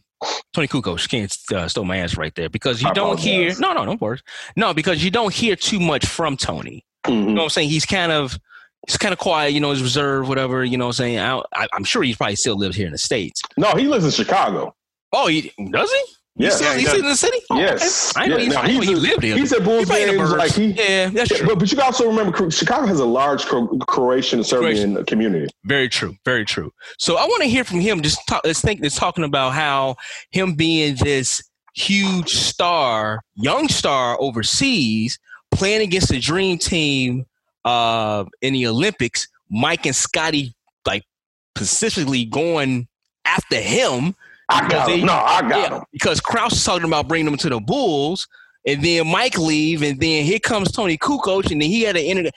Tony 0.53 0.67
Kukoc 0.67 1.07
can't 1.09 1.35
uh, 1.53 1.67
stole 1.67 1.85
my 1.85 1.97
ass 1.97 2.17
right 2.17 2.33
there 2.35 2.49
because 2.49 2.81
you 2.81 2.89
I 2.89 2.93
don't 2.93 3.19
hear. 3.19 3.53
No, 3.59 3.73
no, 3.73 3.85
no 3.85 3.95
worries. 3.95 4.23
No, 4.55 4.73
because 4.73 5.03
you 5.03 5.11
don't 5.11 5.33
hear 5.33 5.55
too 5.55 5.79
much 5.79 6.05
from 6.05 6.37
Tony. 6.37 6.85
Mm-hmm. 7.05 7.29
You 7.29 7.35
know 7.35 7.41
what 7.41 7.43
I'm 7.43 7.49
saying? 7.49 7.69
He's 7.69 7.85
kind 7.85 8.11
of 8.11 8.39
he's 8.87 8.97
kind 8.97 9.13
of 9.13 9.19
quiet, 9.19 9.53
you 9.53 9.59
know, 9.59 9.71
he's 9.71 9.83
reserved, 9.83 10.29
whatever, 10.29 10.63
you 10.63 10.77
know 10.77 10.85
what 10.85 10.99
I'm 10.99 11.17
saying? 11.17 11.19
I, 11.19 11.67
am 11.73 11.83
sure 11.83 12.03
he 12.03 12.15
probably 12.15 12.35
still 12.35 12.57
lives 12.57 12.75
here 12.75 12.85
in 12.85 12.91
the 12.91 12.97
States. 12.97 13.41
No, 13.57 13.73
he 13.75 13.87
lives 13.87 14.05
in 14.05 14.11
Chicago. 14.11 14.75
Oh, 15.13 15.27
he 15.27 15.53
does 15.71 15.91
he? 15.91 16.03
Yeah, 16.39 16.49
he's, 16.49 16.61
yeah, 16.61 16.77
he's 16.77 16.93
in 16.93 17.05
the 17.05 17.15
city. 17.15 17.39
Oh, 17.49 17.57
yes, 17.57 18.15
okay. 18.15 18.25
I 18.25 18.27
know, 18.27 18.37
yeah. 18.37 18.67
he 18.67 18.95
lived 18.95 19.23
here. 19.23 19.35
He's 19.35 19.51
at 19.53 19.63
Bulls 19.63 19.89
he 19.89 19.95
games. 19.95 20.31
Like 20.31 20.51
he, 20.51 20.67
yeah, 20.67 21.09
that's 21.09 21.35
true. 21.35 21.47
But, 21.47 21.59
but 21.59 21.71
you 21.71 21.81
also 21.81 22.07
remember, 22.07 22.51
Chicago 22.51 22.85
has 22.85 22.99
a 22.99 23.05
large 23.05 23.45
Croatian 23.45 24.43
Serbian 24.43 24.93
Croatian. 24.93 25.05
community. 25.05 25.47
Very 25.65 25.89
true, 25.89 26.15
very 26.25 26.45
true. 26.45 26.71
So 26.99 27.17
I 27.17 27.25
want 27.25 27.41
to 27.41 27.49
hear 27.49 27.63
from 27.63 27.79
him. 27.79 28.01
Just 28.01 28.19
talk, 28.27 28.41
let's 28.45 28.61
think. 28.61 28.81
Let's 28.81 28.97
talking 28.97 29.23
about 29.23 29.53
how 29.53 29.95
him 30.29 30.53
being 30.53 30.95
this 30.95 31.41
huge 31.73 32.29
star, 32.33 33.21
young 33.35 33.67
star 33.67 34.17
overseas, 34.19 35.17
playing 35.51 35.81
against 35.81 36.09
the 36.09 36.19
dream 36.19 36.59
team 36.59 37.25
uh, 37.65 38.25
in 38.41 38.53
the 38.53 38.67
Olympics. 38.67 39.27
Mike 39.49 39.85
and 39.85 39.95
Scotty 39.95 40.55
like 40.85 41.03
specifically 41.55 42.25
going 42.25 42.87
after 43.25 43.59
him 43.59 44.15
I 44.49 44.67
got 44.67 44.89
him. 44.89 45.05
No, 45.05 45.13
I 45.13 45.41
got 45.41 45.49
yeah, 45.49 45.77
him. 45.77 45.83
Because 45.91 46.21
Krause 46.21 46.53
is 46.53 46.63
talking 46.63 46.87
about 46.87 47.07
bringing 47.07 47.25
them 47.25 47.37
to 47.37 47.49
the 47.49 47.59
Bulls, 47.59 48.27
and 48.65 48.83
then 48.83 49.07
Mike 49.07 49.37
leave, 49.37 49.81
and 49.81 49.99
then 49.99 50.23
here 50.23 50.39
comes 50.39 50.71
Tony 50.71 50.97
Kukoc, 50.97 51.51
and 51.51 51.61
then 51.61 51.69
he 51.69 51.81
had 51.81 51.95
to 51.95 52.01
enter. 52.01 52.29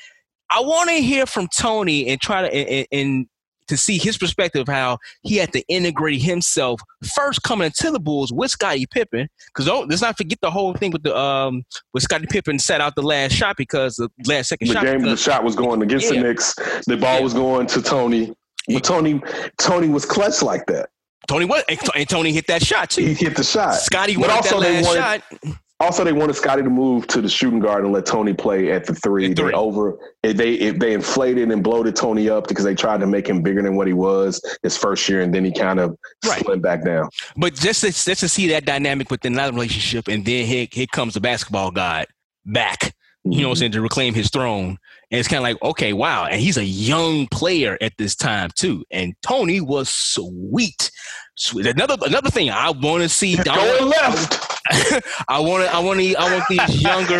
I 0.50 0.60
want 0.60 0.90
to 0.90 0.96
hear 0.96 1.26
from 1.26 1.48
Tony 1.56 2.08
and 2.08 2.20
try 2.20 2.42
to 2.42 2.52
and, 2.52 2.86
and 2.90 3.26
to 3.70 3.76
see 3.76 3.98
his 3.98 4.18
perspective 4.18 4.66
how 4.66 4.98
he 5.22 5.36
had 5.36 5.52
to 5.52 5.60
integrate 5.68 6.20
himself 6.20 6.80
first 7.14 7.42
coming 7.44 7.66
into 7.66 7.92
the 7.92 8.00
Bulls 8.00 8.32
with 8.32 8.50
Scottie 8.50 8.86
Pippen. 8.86 9.28
Because 9.46 9.68
let's 9.88 10.02
not 10.02 10.16
forget 10.16 10.38
the 10.42 10.50
whole 10.50 10.74
thing 10.74 10.90
with 10.90 11.04
the 11.04 11.16
um 11.16 11.62
with 11.94 12.02
Scottie 12.02 12.26
Pippen 12.28 12.58
set 12.58 12.80
out 12.80 12.96
the 12.96 13.02
last 13.02 13.32
shot 13.32 13.56
because 13.56 13.96
the 13.96 14.10
last 14.26 14.48
second 14.48 14.68
the 14.68 14.74
shot. 14.74 14.82
game, 14.84 14.98
because, 14.98 15.24
the 15.24 15.30
shot 15.30 15.44
was 15.44 15.54
going 15.54 15.80
against 15.82 16.12
yeah. 16.12 16.20
the 16.20 16.28
Knicks. 16.28 16.54
The 16.86 16.96
ball 16.96 17.18
yeah. 17.18 17.22
was 17.22 17.32
going 17.32 17.66
to 17.68 17.80
Tony. 17.80 18.34
But 18.68 18.84
Tony, 18.84 19.20
Tony 19.58 19.88
was 19.88 20.04
clutch 20.04 20.42
like 20.42 20.66
that. 20.66 20.90
Tony 21.26 21.44
what? 21.44 21.64
And 21.94 22.08
Tony 22.08 22.32
hit 22.32 22.46
that 22.48 22.62
shot 22.62 22.90
too. 22.90 23.04
He 23.04 23.14
hit 23.14 23.36
the 23.36 23.44
shot. 23.44 23.74
Scotty 23.74 24.16
wanted 24.16 24.44
that 24.44 24.58
last 24.58 24.86
wanted, 24.86 25.00
shot. 25.00 25.58
Also, 25.80 26.04
they 26.04 26.12
wanted 26.12 26.34
Scotty 26.34 26.62
to 26.62 26.68
move 26.68 27.06
to 27.06 27.22
the 27.22 27.28
shooting 27.28 27.58
guard 27.58 27.84
and 27.84 27.92
let 27.92 28.04
Tony 28.04 28.34
play 28.34 28.70
at 28.70 28.84
the 28.84 28.94
three. 28.94 29.32
three. 29.32 29.50
They 29.50 29.52
over 29.54 29.98
they 30.22 30.70
they 30.72 30.92
inflated 30.92 31.50
and 31.50 31.62
bloated 31.62 31.96
Tony 31.96 32.28
up 32.28 32.48
because 32.48 32.64
they 32.64 32.74
tried 32.74 33.00
to 33.00 33.06
make 33.06 33.26
him 33.26 33.42
bigger 33.42 33.62
than 33.62 33.76
what 33.76 33.86
he 33.86 33.94
was 33.94 34.42
his 34.62 34.76
first 34.76 35.08
year, 35.08 35.22
and 35.22 35.34
then 35.34 35.44
he 35.44 35.52
kind 35.52 35.80
of 35.80 35.96
right. 36.26 36.42
slimmed 36.42 36.62
back 36.62 36.84
down. 36.84 37.08
But 37.36 37.54
just 37.54 37.80
to, 37.80 37.92
just 37.92 38.20
to 38.20 38.28
see 38.28 38.48
that 38.48 38.66
dynamic 38.66 39.10
within 39.10 39.32
that 39.34 39.52
relationship, 39.54 40.08
and 40.08 40.24
then 40.24 40.44
here, 40.44 40.66
here 40.70 40.86
comes 40.92 41.14
the 41.14 41.20
basketball 41.20 41.70
god 41.70 42.06
back. 42.44 42.94
You 43.24 43.30
know 43.30 43.36
what 43.36 43.42
I'm 43.42 43.52
mm-hmm. 43.52 43.58
saying? 43.58 43.72
To 43.72 43.82
reclaim 43.82 44.14
his 44.14 44.30
throne. 44.30 44.78
And 45.10 45.18
it's 45.18 45.28
kind 45.28 45.38
of 45.38 45.42
like, 45.42 45.62
okay, 45.62 45.92
wow. 45.92 46.24
And 46.24 46.40
he's 46.40 46.56
a 46.56 46.64
young 46.64 47.26
player 47.26 47.76
at 47.80 47.92
this 47.98 48.14
time, 48.16 48.50
too. 48.54 48.84
And 48.90 49.14
Tony 49.22 49.60
was 49.60 49.90
sweet. 49.90 50.90
sweet. 51.34 51.66
Another 51.66 51.96
another 52.06 52.30
thing 52.30 52.48
I 52.50 52.70
want 52.70 53.02
to 53.02 53.08
see. 53.08 53.36
Going 53.36 53.88
left. 53.88 54.46
I 55.28 55.38
want 55.40 55.64
to. 55.64 55.74
I 55.74 55.80
want 55.80 56.00
to. 56.00 56.14
I 56.14 56.32
want 56.32 56.44
these 56.48 56.82
younger. 56.82 57.18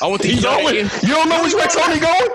I 0.00 0.06
want 0.06 0.22
these. 0.22 0.42
Younger, 0.42 0.74
you 0.74 1.14
don't 1.14 1.28
know 1.28 1.42
which 1.42 1.54
way 1.54 1.66
Tony 1.66 2.00
going? 2.00 2.30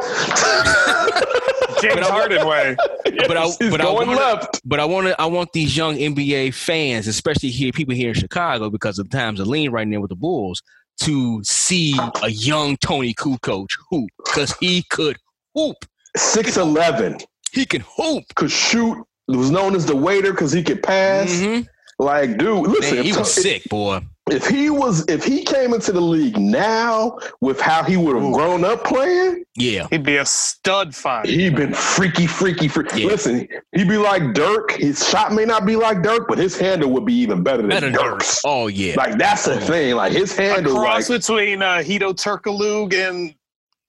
James 1.82 2.08
Harden 2.08 2.48
way. 2.48 2.76
But 3.28 3.38
I. 3.38 3.46
He's 3.46 3.58
but 3.58 3.82
going 3.82 3.82
I 3.82 3.92
wanna, 3.92 4.12
left. 4.12 4.62
But 4.64 4.80
I 4.80 4.86
want 4.86 5.08
to. 5.08 5.20
I 5.20 5.26
want 5.26 5.54
these 5.54 5.76
young 5.76 5.96
NBA 5.96 6.54
fans, 6.54 7.08
especially 7.08 7.50
here, 7.50 7.72
people 7.72 7.96
here 7.96 8.10
in 8.10 8.16
Chicago, 8.16 8.70
because 8.70 9.00
of 9.00 9.10
the 9.10 9.18
times 9.18 9.40
of 9.40 9.48
lean 9.48 9.72
right 9.72 9.88
now 9.88 10.00
with 10.00 10.10
the 10.10 10.16
Bulls, 10.16 10.62
to 11.02 11.44
see 11.44 11.98
a 12.24 12.30
young 12.30 12.78
Tony 12.78 13.14
Kukoc 13.14 13.68
hoop 13.90 14.10
because 14.24 14.56
he 14.58 14.84
could 14.90 15.18
hoop. 15.56 15.78
Six 16.16 16.58
eleven. 16.58 17.18
He 17.52 17.66
can 17.66 17.82
hoop. 17.82 18.24
Could 18.36 18.52
shoot. 18.52 18.98
Was 19.28 19.52
known 19.52 19.76
as 19.76 19.86
the 19.86 19.96
waiter 19.96 20.32
because 20.32 20.52
he 20.52 20.64
could 20.64 20.84
pass. 20.84 21.30
Mm-hmm. 21.30 21.62
Like, 22.02 22.40
dude, 22.40 22.68
listen, 22.68 22.96
Man, 22.96 23.06
he 23.06 23.12
was 23.12 23.38
if, 23.38 23.44
sick, 23.44 23.70
boy. 23.70 24.02
If 24.32 24.48
he 24.48 24.72
was, 24.72 25.06
if 25.08 25.24
he 25.24 25.44
came 25.44 25.72
into 25.72 25.92
the 25.92 26.02
league 26.02 26.36
now 26.36 27.20
with 27.42 27.62
how 27.62 27.84
he 27.84 27.96
would 27.96 28.20
have 28.20 28.34
grown 28.34 28.66
up 28.66 28.84
playing, 28.84 29.44
yeah, 29.56 29.86
he'd 29.92 30.02
be 30.02 30.18
a 30.18 30.26
stud 30.26 30.96
fine. 30.96 31.28
He'd 31.28 31.56
been 31.56 31.76
freaky, 31.76 32.26
freaky, 32.26 32.68
freaky. 32.68 33.02
Yeah. 33.02 33.08
Listen, 33.08 33.48
he'd 33.74 33.88
be 33.88 33.98
like 33.98 34.34
Dirk. 34.34 34.72
His 34.72 35.08
shot 35.08 35.32
may 35.32 35.46
not 35.46 35.64
be 35.68 35.76
like 35.76 36.02
Dirk, 36.02 36.28
but 36.28 36.40
his 36.40 36.58
handle 36.58 36.90
would 36.90 37.06
be 37.06 37.14
even 37.14 37.44
better 37.44 37.62
than 37.62 37.70
better 37.70 37.92
Dirk's. 37.92 38.42
Oh 38.46 38.66
yeah, 38.66 38.96
like 38.98 39.20
that's 39.20 39.46
the 39.46 39.60
thing. 39.62 39.94
Like 39.94 40.12
his 40.12 40.36
handle, 40.36 40.78
a 40.78 40.80
cross 40.80 41.08
like, 41.08 41.20
between 41.20 41.62
uh, 41.62 41.84
Hedo 41.86 42.16
Turkoglu 42.16 42.92
and 42.94 43.36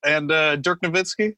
and 0.05 0.31
uh, 0.31 0.57
Dirk 0.57 0.83
Nowitzki. 0.83 1.35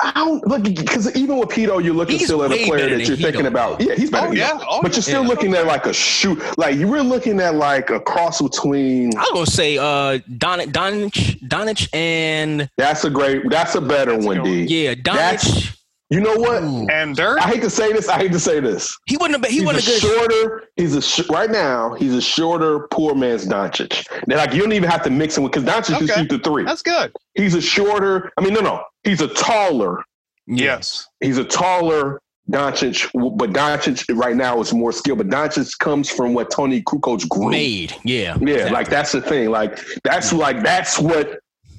I 0.00 0.12
don't 0.14 0.46
look 0.46 0.62
because 0.64 1.14
even 1.16 1.38
with 1.38 1.50
Hedo, 1.50 1.82
you're 1.82 1.94
looking 1.94 2.18
he's 2.18 2.26
still 2.26 2.42
at 2.44 2.52
a 2.52 2.66
player 2.66 2.90
that 2.90 3.06
you're 3.06 3.16
Hedo, 3.16 3.22
thinking 3.22 3.46
about. 3.46 3.80
Yeah, 3.80 3.94
he's 3.94 4.10
better. 4.10 4.28
Oh, 4.28 4.32
yeah. 4.32 4.58
Oh, 4.68 4.82
but 4.82 4.92
you're 4.92 5.02
still 5.02 5.22
yeah. 5.22 5.28
looking 5.28 5.54
at 5.54 5.66
like 5.66 5.86
a 5.86 5.92
shoot. 5.92 6.40
Like 6.58 6.76
you 6.76 6.88
were 6.88 7.02
looking 7.02 7.40
at 7.40 7.54
like 7.54 7.90
a 7.90 8.00
cross 8.00 8.42
between. 8.42 9.16
I 9.16 9.20
was 9.20 9.30
gonna 9.32 9.46
say 9.46 9.78
uh 9.78 10.18
Don 10.38 10.60
Doncic 10.60 11.40
Doncic 11.48 11.88
and. 11.94 12.68
That's 12.76 13.04
a 13.04 13.10
great. 13.10 13.48
That's 13.50 13.74
a 13.74 13.80
better 13.80 14.12
that's 14.12 14.26
one, 14.26 14.42
D. 14.42 14.64
Yeah, 14.64 14.94
Doncic. 14.94 15.78
You 16.12 16.20
know 16.20 16.36
what? 16.36 16.62
Ooh. 16.62 16.86
And 16.90 17.16
Dirk. 17.16 17.38
I 17.40 17.48
hate 17.48 17.62
to 17.62 17.70
say 17.70 17.90
this. 17.90 18.06
I 18.06 18.18
hate 18.18 18.32
to 18.32 18.38
say 18.38 18.60
this. 18.60 18.98
He 19.06 19.16
wouldn't 19.16 19.32
have. 19.32 19.40
been. 19.40 19.50
He 19.50 19.58
he's 19.58 19.66
wouldn't 19.66 19.88
a 19.88 19.90
have 19.90 20.00
shorter. 20.00 20.64
He's 20.76 20.94
a 20.94 21.00
sh- 21.00 21.26
right 21.30 21.50
now. 21.50 21.94
He's 21.94 22.14
a 22.14 22.20
shorter, 22.20 22.86
poor 22.90 23.14
man's 23.14 23.46
Doncic. 23.46 24.04
Now, 24.26 24.36
like 24.36 24.52
you 24.52 24.60
don't 24.60 24.74
even 24.74 24.90
have 24.90 25.02
to 25.04 25.10
mix 25.10 25.38
him 25.38 25.44
with 25.44 25.52
because 25.52 25.66
Doncic 25.66 25.96
okay. 25.96 26.06
can 26.06 26.18
shoot 26.18 26.28
the 26.28 26.38
three. 26.40 26.64
That's 26.64 26.82
good. 26.82 27.12
He's 27.32 27.54
a 27.54 27.62
shorter. 27.62 28.30
I 28.36 28.42
mean, 28.42 28.52
no, 28.52 28.60
no. 28.60 28.84
He's 29.04 29.22
a 29.22 29.28
taller. 29.28 30.04
Yes. 30.46 31.08
He's 31.20 31.38
a 31.38 31.44
taller 31.44 32.20
Doncic, 32.50 33.08
but 33.38 33.50
Doncic 33.50 34.04
right 34.14 34.36
now 34.36 34.60
is 34.60 34.70
more 34.74 34.92
skilled. 34.92 35.16
But 35.16 35.28
Doncic 35.28 35.78
comes 35.78 36.10
from 36.10 36.34
what 36.34 36.50
Tony 36.50 36.82
Kukoc 36.82 37.26
grew. 37.30 37.48
Made, 37.48 37.96
yeah, 38.04 38.36
yeah. 38.38 38.52
Exactly. 38.52 38.70
Like 38.70 38.88
that's 38.90 39.12
the 39.12 39.22
thing. 39.22 39.50
Like 39.50 39.80
that's 40.04 40.30
like 40.30 40.62
that's 40.62 40.98
what 40.98 41.38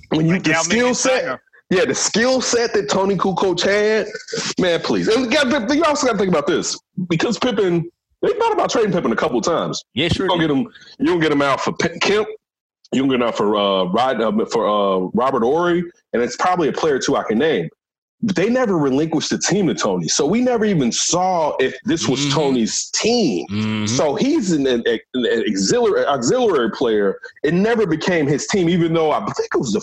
when 0.10 0.26
you 0.28 0.40
the 0.40 0.56
skill 0.56 0.96
set. 0.96 1.40
Yeah, 1.74 1.86
the 1.86 1.96
skill 1.96 2.40
set 2.40 2.72
that 2.76 2.88
Tony 2.88 3.16
Kukoc 3.16 3.62
had, 3.62 4.08
man, 4.60 4.80
please. 4.82 5.08
And 5.08 5.32
you, 5.34 5.84
also 5.84 6.06
got 6.06 6.14
to 6.14 6.18
think 6.20 6.30
about 6.30 6.46
this 6.46 6.80
because 7.10 7.40
Pippen, 7.40 7.90
they 8.22 8.32
thought 8.34 8.54
about 8.54 8.70
trading 8.70 8.92
Pippen 8.92 9.12
a 9.12 9.16
couple 9.16 9.40
of 9.40 9.44
times. 9.44 9.84
Yeah, 9.96 10.08
sure. 10.10 10.26
You 10.26 10.30
don't 10.30 10.40
get 10.40 10.52
him. 10.52 10.68
You 11.00 11.06
don't 11.08 11.20
get 11.20 11.32
him 11.32 11.42
out 11.42 11.62
for 11.62 11.74
P- 11.74 11.98
Kemp. 12.00 12.28
You 12.92 13.02
don't 13.02 13.10
get 13.10 13.16
him 13.16 13.24
out 13.24 13.36
for 13.36 13.56
uh, 13.56 13.86
Rod, 13.86 14.22
uh, 14.22 14.46
for 14.46 14.68
uh, 14.68 15.10
Robert 15.16 15.42
Horry, 15.42 15.84
and 16.14 16.22
it's 16.22 16.36
probably 16.36 16.68
a 16.68 16.72
player 16.74 17.00
too 17.00 17.16
I 17.16 17.24
can 17.24 17.40
name. 17.40 17.70
But 18.22 18.36
they 18.36 18.50
never 18.50 18.78
relinquished 18.78 19.32
the 19.32 19.40
team 19.40 19.66
to 19.68 19.74
Tony, 19.74 20.08
so 20.08 20.28
we 20.28 20.42
never 20.42 20.66
even 20.66 20.92
saw 20.92 21.56
if 21.60 21.76
this 21.86 22.08
was 22.08 22.20
Mhm. 22.28 22.32
Tony's 22.34 22.92
team. 22.92 23.48
Mhm. 23.50 23.90
So 23.90 24.14
he's 24.14 24.52
an, 24.52 24.68
an, 24.68 24.84
an 24.86 25.44
auxiliary, 25.50 26.06
auxiliary 26.06 26.70
player. 26.70 27.20
It 27.44 27.56
never 27.56 27.88
became 27.88 28.28
his 28.28 28.46
team, 28.46 28.70
even 28.70 28.94
though 28.94 29.12
I 29.12 29.26
think 29.26 29.50
it 29.56 29.58
was 29.58 29.74
the 29.74 29.82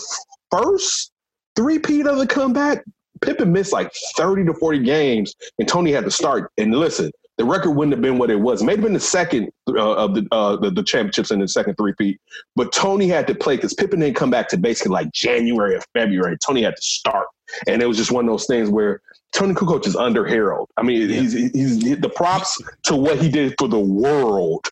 first 0.49 1.10
three-peat 1.55 2.07
of 2.07 2.17
the 2.17 2.27
comeback. 2.27 2.83
Pippen 3.21 3.51
missed 3.51 3.71
like 3.71 3.91
30 4.17 4.45
to 4.45 4.53
40 4.55 4.79
games, 4.79 5.35
and 5.59 5.67
Tony 5.67 5.91
had 5.91 6.05
to 6.05 6.11
start. 6.11 6.51
And 6.57 6.73
listen, 6.73 7.11
the 7.37 7.45
record 7.45 7.71
wouldn't 7.71 7.93
have 7.93 8.01
been 8.01 8.17
what 8.17 8.31
it 8.31 8.39
was. 8.39 8.61
It 8.61 8.65
may 8.65 8.73
have 8.73 8.81
been 8.81 8.93
the 8.93 8.99
second 8.99 9.51
uh, 9.69 9.93
of 9.93 10.15
the, 10.15 10.27
uh, 10.31 10.57
the 10.57 10.71
the 10.71 10.83
championships 10.83 11.31
in 11.31 11.39
the 11.39 11.47
second 11.47 11.75
three-peat, 11.75 12.19
but 12.55 12.71
Tony 12.71 13.07
had 13.07 13.27
to 13.27 13.35
play 13.35 13.55
because 13.55 13.73
Pippen 13.73 13.99
didn't 13.99 14.15
come 14.15 14.29
back 14.29 14.47
to 14.49 14.57
basically 14.57 14.91
like 14.91 15.11
January 15.11 15.75
or 15.75 15.81
February. 15.93 16.37
Tony 16.43 16.63
had 16.63 16.75
to 16.75 16.81
start, 16.81 17.27
and 17.67 17.81
it 17.81 17.87
was 17.87 17.97
just 17.97 18.11
one 18.11 18.25
of 18.25 18.31
those 18.31 18.47
things 18.47 18.69
where 18.69 19.01
Tony 19.31 19.53
Kukoc 19.53 19.87
is 19.87 19.95
under 19.95 20.25
Harold. 20.25 20.69
I 20.77 20.83
mean, 20.83 21.09
he's, 21.09 21.33
he's 21.33 21.79
the 21.79 22.09
props 22.09 22.61
to 22.83 22.95
what 22.95 23.17
he 23.19 23.29
did 23.29 23.55
for 23.57 23.67
the 23.67 23.79
world. 23.79 24.67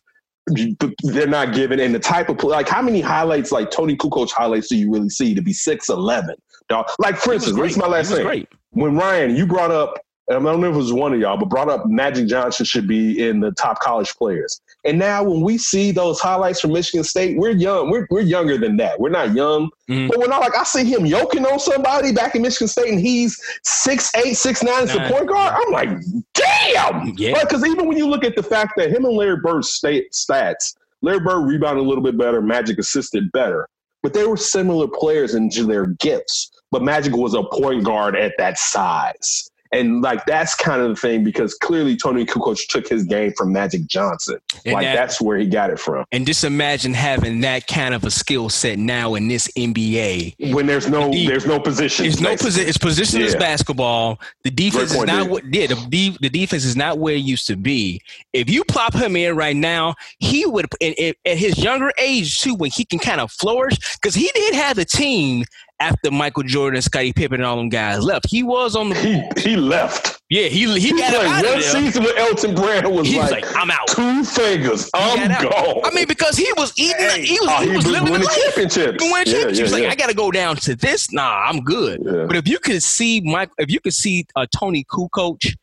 They're 1.02 1.26
not 1.26 1.54
given, 1.54 1.80
and 1.80 1.94
the 1.94 1.98
type 1.98 2.28
of 2.28 2.38
play, 2.38 2.50
like 2.50 2.68
how 2.68 2.82
many 2.82 3.00
highlights, 3.00 3.52
like 3.52 3.70
Tony 3.70 3.96
Kukoc 3.96 4.30
highlights, 4.30 4.68
do 4.68 4.76
you 4.76 4.92
really 4.92 5.08
see 5.10 5.34
to 5.34 5.42
be 5.42 5.52
six 5.52 5.88
eleven? 5.88 6.36
Dog. 6.68 6.86
Like 6.98 7.16
for 7.16 7.32
instance, 7.34 7.56
this 7.56 7.72
is 7.72 7.78
my 7.78 7.86
last 7.86 8.08
He 8.08 8.12
was 8.12 8.18
thing. 8.18 8.26
great. 8.26 8.48
When 8.70 8.96
Ryan, 8.96 9.34
you 9.34 9.46
brought 9.46 9.70
up, 9.72 9.98
and 10.28 10.38
I 10.46 10.52
don't 10.52 10.60
know 10.60 10.68
if 10.68 10.74
it 10.74 10.78
was 10.78 10.92
one 10.92 11.12
of 11.12 11.18
y'all, 11.20 11.36
but 11.36 11.48
brought 11.48 11.68
up 11.68 11.86
Magic 11.86 12.28
Johnson 12.28 12.64
should 12.64 12.86
be 12.86 13.26
in 13.26 13.40
the 13.40 13.50
top 13.52 13.80
college 13.80 14.14
players. 14.14 14.60
And 14.84 14.98
now 14.98 15.22
when 15.22 15.42
we 15.42 15.58
see 15.58 15.92
those 15.92 16.20
highlights 16.20 16.60
from 16.60 16.72
Michigan 16.72 17.04
State, 17.04 17.36
we're 17.36 17.50
young. 17.50 17.90
We're, 17.90 18.06
we're 18.10 18.22
younger 18.22 18.56
than 18.56 18.76
that. 18.78 18.98
We're 18.98 19.10
not 19.10 19.34
young. 19.34 19.68
Mhm. 19.90 20.08
But 20.08 20.18
we're 20.18 20.26
not 20.28 20.40
like 20.40 20.56
I 20.56 20.64
see 20.64 20.84
him 20.84 21.04
yoking 21.04 21.44
on 21.44 21.58
somebody 21.58 22.12
back 22.12 22.34
in 22.34 22.42
Michigan 22.42 22.68
State 22.68 22.88
and 22.88 22.98
he's 23.00 23.38
six 23.62 24.10
eight, 24.16 24.34
six 24.34 24.62
nine 24.62 24.84
as 24.84 24.92
the 24.92 25.00
point 25.00 25.28
guard. 25.28 25.54
I'm 25.54 25.70
like, 25.72 25.90
damn. 26.34 27.12
Yeah. 27.16 27.38
Because 27.40 27.66
even 27.66 27.86
when 27.88 27.98
you 27.98 28.06
look 28.06 28.24
at 28.24 28.36
the 28.36 28.42
fact 28.42 28.72
that 28.78 28.90
him 28.90 29.04
and 29.04 29.14
Larry 29.14 29.36
Bird's 29.42 29.68
state 29.70 30.12
stats, 30.12 30.74
Larry 31.02 31.20
Bird 31.20 31.40
rebounded 31.46 31.84
a 31.84 31.88
little 31.88 32.04
bit 32.04 32.16
better, 32.16 32.40
Magic 32.40 32.78
assisted 32.78 33.30
better. 33.32 33.68
But 34.02 34.14
they 34.14 34.26
were 34.26 34.36
similar 34.38 34.88
players 34.88 35.34
into 35.34 35.64
their 35.64 35.86
gifts. 35.86 36.52
But 36.70 36.82
Magic 36.82 37.14
was 37.14 37.34
a 37.34 37.42
point 37.42 37.84
guard 37.84 38.16
at 38.16 38.32
that 38.38 38.56
size. 38.58 39.49
And 39.72 40.02
like 40.02 40.26
that's 40.26 40.54
kind 40.54 40.82
of 40.82 40.88
the 40.88 40.96
thing 40.96 41.22
because 41.22 41.54
clearly 41.54 41.96
Tony 41.96 42.24
Kukoc 42.26 42.66
took 42.68 42.88
his 42.88 43.04
game 43.04 43.32
from 43.36 43.52
Magic 43.52 43.86
Johnson. 43.86 44.38
And 44.64 44.74
like 44.74 44.84
that- 44.84 44.96
that's 44.96 45.20
where 45.20 45.38
he 45.38 45.46
got 45.46 45.70
it 45.70 45.78
from. 45.78 46.04
And 46.10 46.26
just 46.26 46.42
imagine 46.44 46.92
having 46.92 47.40
that 47.42 47.66
kind 47.68 47.94
of 47.94 48.04
a 48.04 48.10
skill 48.10 48.48
set 48.48 48.78
now 48.78 49.14
in 49.14 49.28
this 49.28 49.48
NBA. 49.56 50.52
When 50.52 50.66
there's 50.66 50.88
no 50.88 51.10
The- 51.10 51.26
there's 51.26 51.46
no 51.46 51.60
position. 51.60 52.06
It's 52.06 52.20
no 52.20 52.36
position. 52.36 52.68
It's 52.68 52.78
positionless 52.78 53.32
Yeah. 53.34 53.38
basketball. 53.38 54.20
The 54.42 54.50
defense 54.50 54.92
is 54.92 55.02
not 55.04 55.28
what. 55.28 55.44
Yeah, 55.52 55.66
the 55.68 56.16
the 56.20 56.28
defense 56.28 56.64
is 56.64 56.74
not 56.76 56.98
where 56.98 57.14
it 57.14 57.22
used 57.22 57.46
to 57.46 57.56
be. 57.56 58.00
If 58.32 58.50
you 58.50 58.64
plop 58.64 58.94
him 58.94 59.14
in 59.16 59.36
right 59.36 59.56
now, 59.56 59.94
he 60.18 60.46
would. 60.46 60.66
At 60.82 61.36
his 61.38 61.58
younger 61.58 61.92
age 61.98 62.40
too, 62.40 62.54
when 62.56 62.70
he 62.70 62.84
can 62.84 62.98
kind 62.98 63.20
of 63.20 63.30
flourish, 63.30 63.78
because 63.94 64.14
he 64.14 64.30
did 64.34 64.54
have 64.54 64.78
a 64.78 64.84
team 64.84 65.44
after 65.80 66.10
Michael 66.10 66.42
Jordan, 66.44 66.80
Scottie 66.82 67.12
Pippen, 67.12 67.40
and 67.40 67.46
all 67.46 67.56
them 67.56 67.68
guys 67.70 68.00
left. 68.02 68.26
He 68.28 68.42
was 68.42 68.76
on 68.76 68.90
the. 68.90 68.94
He 68.96 69.22
he 69.40 69.56
left. 69.56 70.20
Yeah, 70.28 70.42
he 70.42 70.66
he, 70.78 70.78
He 70.80 70.92
got 70.92 71.12
out 71.14 71.26
one 71.26 71.38
of 71.38 71.42
there. 71.42 71.60
season 71.62 72.04
with 72.04 72.16
Elton 72.16 72.54
Brand 72.54 72.88
was 72.92 73.12
like, 73.12 73.30
like, 73.32 73.56
I'm 73.56 73.68
out. 73.70 73.88
two 73.88 74.22
fingers. 74.22 74.88
I'm 74.94 75.28
gone. 75.42 75.80
I 75.84 75.90
mean, 75.92 76.06
because 76.06 76.36
he 76.36 76.52
was 76.56 76.72
eating. 76.78 76.94
Hey. 76.98 77.24
he 77.24 77.40
was, 77.40 77.48
Oh, 77.50 77.58
he 77.62 77.70
he 77.70 77.76
was 77.76 77.84
was 77.84 77.92
living 77.92 78.12
winning 78.12 78.26
life. 78.28 78.36
championships. 78.44 79.02
He 79.02 79.10
won 79.10 79.22
Yeah, 79.26 79.32
championships. 79.32 79.70
yeah, 79.70 79.74
like 79.74 79.82
yeah. 79.84 79.90
I 79.90 79.94
got 79.96 80.08
to 80.08 80.14
go 80.14 80.30
down 80.30 80.54
to 80.56 80.76
this. 80.76 81.10
Nah, 81.12 81.46
I'm 81.48 81.62
good. 81.62 82.00
Yeah. 82.04 82.26
But 82.28 82.36
if 82.36 82.46
you 82.46 82.58
could 82.60 82.80
see 82.82 83.20
Mike, 83.22 83.50
if 83.58 83.70
you 83.72 83.80
could 83.80 83.94
see 83.94 84.26
uh, 84.36 84.46
Tony 84.56 84.84
Kukoc 84.84 85.56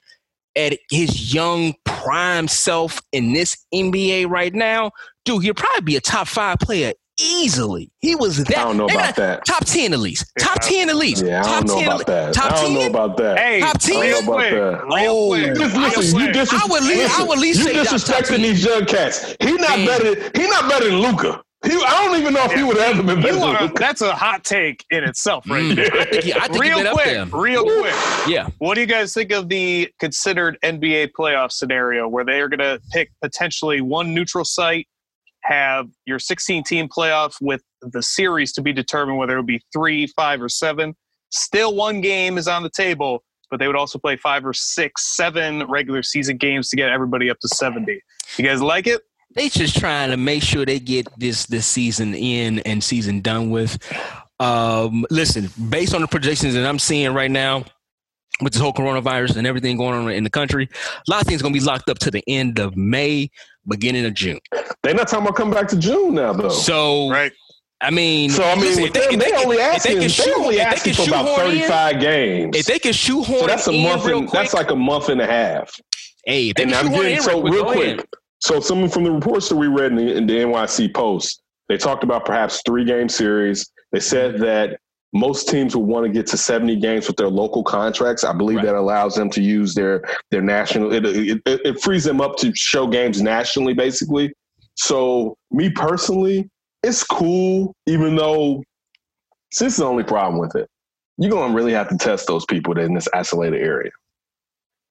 at 0.57 0.77
his 0.91 1.33
young 1.33 1.73
prime 1.85 2.47
self 2.49 2.99
in 3.13 3.31
this 3.31 3.55
NBA 3.73 4.27
right 4.29 4.53
now, 4.53 4.91
dude, 5.23 5.43
he'll 5.43 5.53
probably 5.53 5.81
be 5.81 5.95
a 5.95 6.01
top 6.01 6.27
five 6.27 6.57
player 6.59 6.91
easily. 7.19 7.91
He 7.99 8.15
was 8.15 8.37
that. 8.37 8.57
I 8.57 8.63
don't 8.63 8.77
know 8.77 8.85
about 8.85 9.15
that. 9.15 9.45
Top 9.45 9.65
ten 9.65 9.93
at 9.93 9.99
least. 9.99 10.25
Top 10.39 10.59
ten 10.61 10.89
at 10.89 10.95
least. 10.95 11.25
Yeah, 11.25 11.41
I 11.43 11.61
don't 11.61 11.67
know 11.67 11.85
about 11.85 12.05
that. 12.07 12.33
Top 12.33 12.51
I 12.53 12.61
don't 12.61 12.73
know 12.73 12.87
about 12.87 13.17
that. 13.17 13.37
Hey, 13.39 13.59
Top 13.59 13.79
ten? 13.79 13.99
real 13.99 14.03
I 14.03 14.11
don't 14.11 14.25
know 14.25 14.33
quick, 14.33 14.51
about 14.53 14.71
that. 14.89 14.95
real 14.95 15.11
Oh. 15.11 15.27
quick. 15.29 15.57
Listen, 15.57 16.19
you 16.19 16.25
quick. 16.25 16.33
dis- 16.33 16.53
I 16.53 16.65
would 16.69 16.83
leave- 16.83 16.97
listen, 16.97 17.21
I 17.21 17.27
would 17.27 17.37
at 17.37 17.41
least 17.41 17.59
you 17.59 17.65
say 17.65 17.73
disrespecting 17.73 18.37
these 18.37 18.63
young 18.63 18.85
cats. 18.85 19.35
He 19.39 19.51
not 19.53 19.77
Man. 19.79 19.85
better. 19.87 20.31
He 20.39 20.47
not 20.49 20.69
better 20.69 20.85
than 20.85 20.99
Luka. 20.99 21.41
He, 21.65 21.71
I 21.73 22.05
don't 22.05 22.19
even 22.19 22.35
know 22.35 22.43
if 22.45 22.51
he 22.53 22.61
would 22.61 22.77
have 22.77 22.99
ever 22.99 23.03
been 23.03 23.19
better 23.21 23.39
are, 23.39 23.67
that's 23.69 24.01
a 24.01 24.13
hot 24.13 24.43
take 24.43 24.85
in 24.91 25.03
itself, 25.03 25.43
right 25.49 25.63
Mm, 25.63 25.75
there. 25.75 25.89
I 26.01 26.05
think 26.05 26.23
he, 26.23 26.33
I 26.33 26.41
think 26.47 26.63
he 26.63 26.69
real 26.69 26.87
up 26.87 26.93
quick, 26.93 27.05
there. 27.07 27.25
real 27.25 27.63
quick. 27.63 27.95
Yeah. 28.27 28.47
What 28.59 28.75
do 28.75 28.81
you 28.81 28.87
guys 28.87 29.11
think 29.11 29.31
of 29.31 29.49
the 29.49 29.89
considered 29.99 30.59
NBA 30.63 31.09
playoff 31.19 31.51
scenario 31.51 32.07
where 32.07 32.23
they 32.23 32.39
are 32.41 32.47
going 32.47 32.59
to 32.59 32.79
pick 32.93 33.09
potentially 33.23 33.81
one 33.81 34.13
neutral 34.13 34.45
site, 34.45 34.87
have 35.47 35.87
your 36.05 36.19
16 36.19 36.63
team 36.63 36.87
playoff 36.87 37.35
with 37.41 37.61
the 37.81 38.03
series 38.03 38.51
to 38.53 38.61
be 38.61 38.73
determined 38.73 39.17
whether 39.17 39.33
it 39.33 39.37
would 39.37 39.47
be 39.47 39.61
three, 39.73 40.07
five, 40.07 40.41
or 40.41 40.49
seven? 40.49 40.95
Still, 41.31 41.75
one 41.75 42.01
game 42.01 42.37
is 42.37 42.47
on 42.47 42.63
the 42.63 42.69
table, 42.69 43.23
but 43.49 43.59
they 43.59 43.67
would 43.67 43.75
also 43.75 43.99
play 43.99 44.15
five 44.15 44.45
or 44.45 44.53
six, 44.53 45.15
seven 45.15 45.63
regular 45.67 46.03
season 46.03 46.37
games 46.37 46.69
to 46.69 46.75
get 46.75 46.89
everybody 46.89 47.29
up 47.29 47.39
to 47.39 47.47
70. 47.47 48.01
You 48.37 48.45
guys 48.45 48.61
like 48.61 48.87
it? 48.87 49.01
they 49.37 49.49
just 49.49 49.77
trying 49.77 50.09
to 50.09 50.17
make 50.17 50.41
sure 50.41 50.65
they 50.65 50.79
get 50.79 51.07
this 51.17 51.45
this 51.45 51.67
season 51.67 52.15
in 52.15 52.59
and 52.59 52.83
season 52.83 53.21
done 53.21 53.49
with. 53.49 53.77
Um, 54.39 55.05
listen, 55.09 55.49
based 55.69 55.93
on 55.93 56.01
the 56.01 56.07
projections 56.07 56.53
that 56.55 56.65
I'm 56.65 56.79
seeing 56.79 57.13
right 57.13 57.31
now, 57.31 57.65
with 58.41 58.53
this 58.53 58.61
whole 58.61 58.73
coronavirus 58.73 59.37
and 59.37 59.47
everything 59.47 59.77
going 59.77 59.93
on 59.93 60.09
in 60.11 60.23
the 60.23 60.29
country, 60.29 60.69
a 61.07 61.11
lot 61.11 61.21
of 61.21 61.27
things 61.27 61.41
gonna 61.41 61.53
be 61.53 61.59
locked 61.59 61.89
up 61.89 61.99
to 61.99 62.11
the 62.11 62.23
end 62.27 62.59
of 62.59 62.75
May, 62.77 63.29
beginning 63.67 64.05
of 64.05 64.13
June. 64.13 64.39
They're 64.83 64.93
not 64.93 65.07
talking 65.07 65.25
about 65.25 65.35
coming 65.35 65.53
back 65.53 65.67
to 65.69 65.77
June 65.77 66.15
now, 66.15 66.33
though. 66.33 66.49
So, 66.49 67.09
Right. 67.09 67.31
I 67.79 67.91
mean, 67.91 68.31
So 68.31 68.43
I 68.43 68.55
mean, 68.55 68.63
listen, 68.65 68.83
with 68.83 68.93
them, 68.93 69.19
they, 69.19 69.31
only 69.33 69.57
if 69.57 69.61
asking. 69.75 69.91
can 69.93 69.99
They, 70.01 70.07
shoe- 70.07 70.33
only 70.35 70.55
if 70.55 70.61
they 70.61 70.61
asking 70.61 70.93
can 70.95 71.05
for 71.05 71.09
about 71.11 71.25
shoehorn 71.27 71.41
in- 71.51 71.57
thirty-five 71.59 71.99
games. 72.01 72.57
If 72.57 72.65
they 72.65 72.79
can 72.79 72.93
shoehorn 72.93 73.39
so 73.41 73.45
that's 73.47 73.67
a 73.67 73.71
month. 73.71 74.05
real 74.05 74.17
And, 74.19 74.27
quick, 74.29 74.41
that's 74.41 74.53
like 74.55 74.71
a 74.71 74.75
month 74.75 75.09
and 75.09 75.21
a 75.21 75.27
half. 75.27 75.79
hey, 76.25 76.49
if 76.49 76.55
they 76.55 76.63
And 76.63 76.71
can 76.71 76.85
I'm 76.87 76.91
getting 76.91 77.17
in 77.17 77.21
so 77.21 77.41
real 77.41 77.53
real 77.53 77.63
quick, 77.65 77.75
go 77.75 77.81
ahead. 77.83 77.97
quick. 77.97 78.09
So 78.39 78.59
someone 78.59 78.89
from 78.89 79.03
the 79.03 79.11
reports 79.11 79.47
that 79.49 79.55
we 79.57 79.67
read 79.67 79.91
in 79.91 79.95
the, 79.97 80.15
in 80.15 80.25
the 80.27 80.33
NYC 80.37 80.91
Post, 80.93 81.41
they 81.69 81.77
talked 81.77 82.03
about 82.03 82.25
perhaps 82.25 82.63
three 82.65 82.83
game 82.83 83.09
series. 83.09 83.69
They 83.91 83.99
said 83.99 84.35
mm-hmm. 84.35 84.43
that 84.43 84.79
most 85.13 85.47
teams 85.49 85.75
would 85.75 85.85
want 85.87 86.05
to 86.05 86.11
get 86.11 86.27
to 86.27 86.37
70 86.37 86.75
games 86.77 87.07
with 87.07 87.15
their 87.17 87.29
local 87.29 87.63
contracts. 87.63 88.23
I 88.23 88.33
believe 88.33 88.57
Right. 88.57 88.65
that 88.65 88.75
allows 88.75 89.15
them 89.15 89.29
to 89.31 89.41
use 89.41 89.73
their 89.73 90.03
their 90.31 90.41
national. 90.41 90.93
It, 90.93 91.05
it, 91.05 91.41
it, 91.45 91.61
it 91.65 91.81
frees 91.81 92.03
them 92.03 92.19
up 92.21 92.35
to 92.37 92.53
show 92.55 92.87
games 92.87 93.21
nationally, 93.21 93.73
basically. 93.73 94.33
So 94.75 95.35
me 95.51 95.69
personally, 95.69 96.49
it's 96.83 97.03
cool, 97.03 97.73
even 97.87 98.15
though 98.15 98.61
this 99.51 99.61
is 99.73 99.77
the 99.77 99.85
only 99.85 100.03
problem 100.03 100.39
with 100.39 100.55
it. 100.55 100.67
You're 101.17 101.31
gonna 101.31 101.53
really 101.53 101.73
have 101.73 101.89
to 101.89 101.97
test 101.97 102.27
those 102.27 102.45
people 102.45 102.77
in 102.77 102.93
this 102.93 103.07
isolated 103.13 103.61
area. 103.61 103.91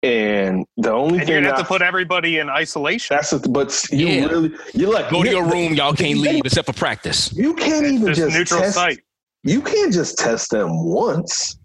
And 0.02 0.64
the 0.76 0.93
only 0.93 1.18
And 1.18 1.26
thing 1.26 1.28
you're 1.28 1.40
going 1.43 1.44
to 1.44 1.48
I- 1.55 1.56
have 1.56 1.66
to 1.66 1.68
put 1.68 1.82
everybody 1.82 2.38
in 2.38 2.48
isolation. 2.48 3.16
that's 3.16 3.32
a, 3.32 3.38
but 3.40 3.82
you 3.90 4.06
Yeah. 4.09 4.26
really 4.26 4.52
you 4.74 4.93
like 4.93 5.10
Go 5.10 5.22
to 5.22 5.30
your 5.30 5.44
room, 5.44 5.74
y'all 5.74 5.94
can't 5.94 6.18
leave 6.18 6.44
except 6.44 6.66
for 6.66 6.72
practice. 6.74 7.32
You 7.32 7.55
can't 7.55 7.86
even 7.86 8.14
just 8.14 8.36
neutral 8.36 8.60
test, 8.60 8.74
site, 8.74 9.01
You 9.47 9.62
can't 9.62 9.93
just 9.93 10.18
test 10.18 10.51
them 10.51 10.85
once. 10.85 11.59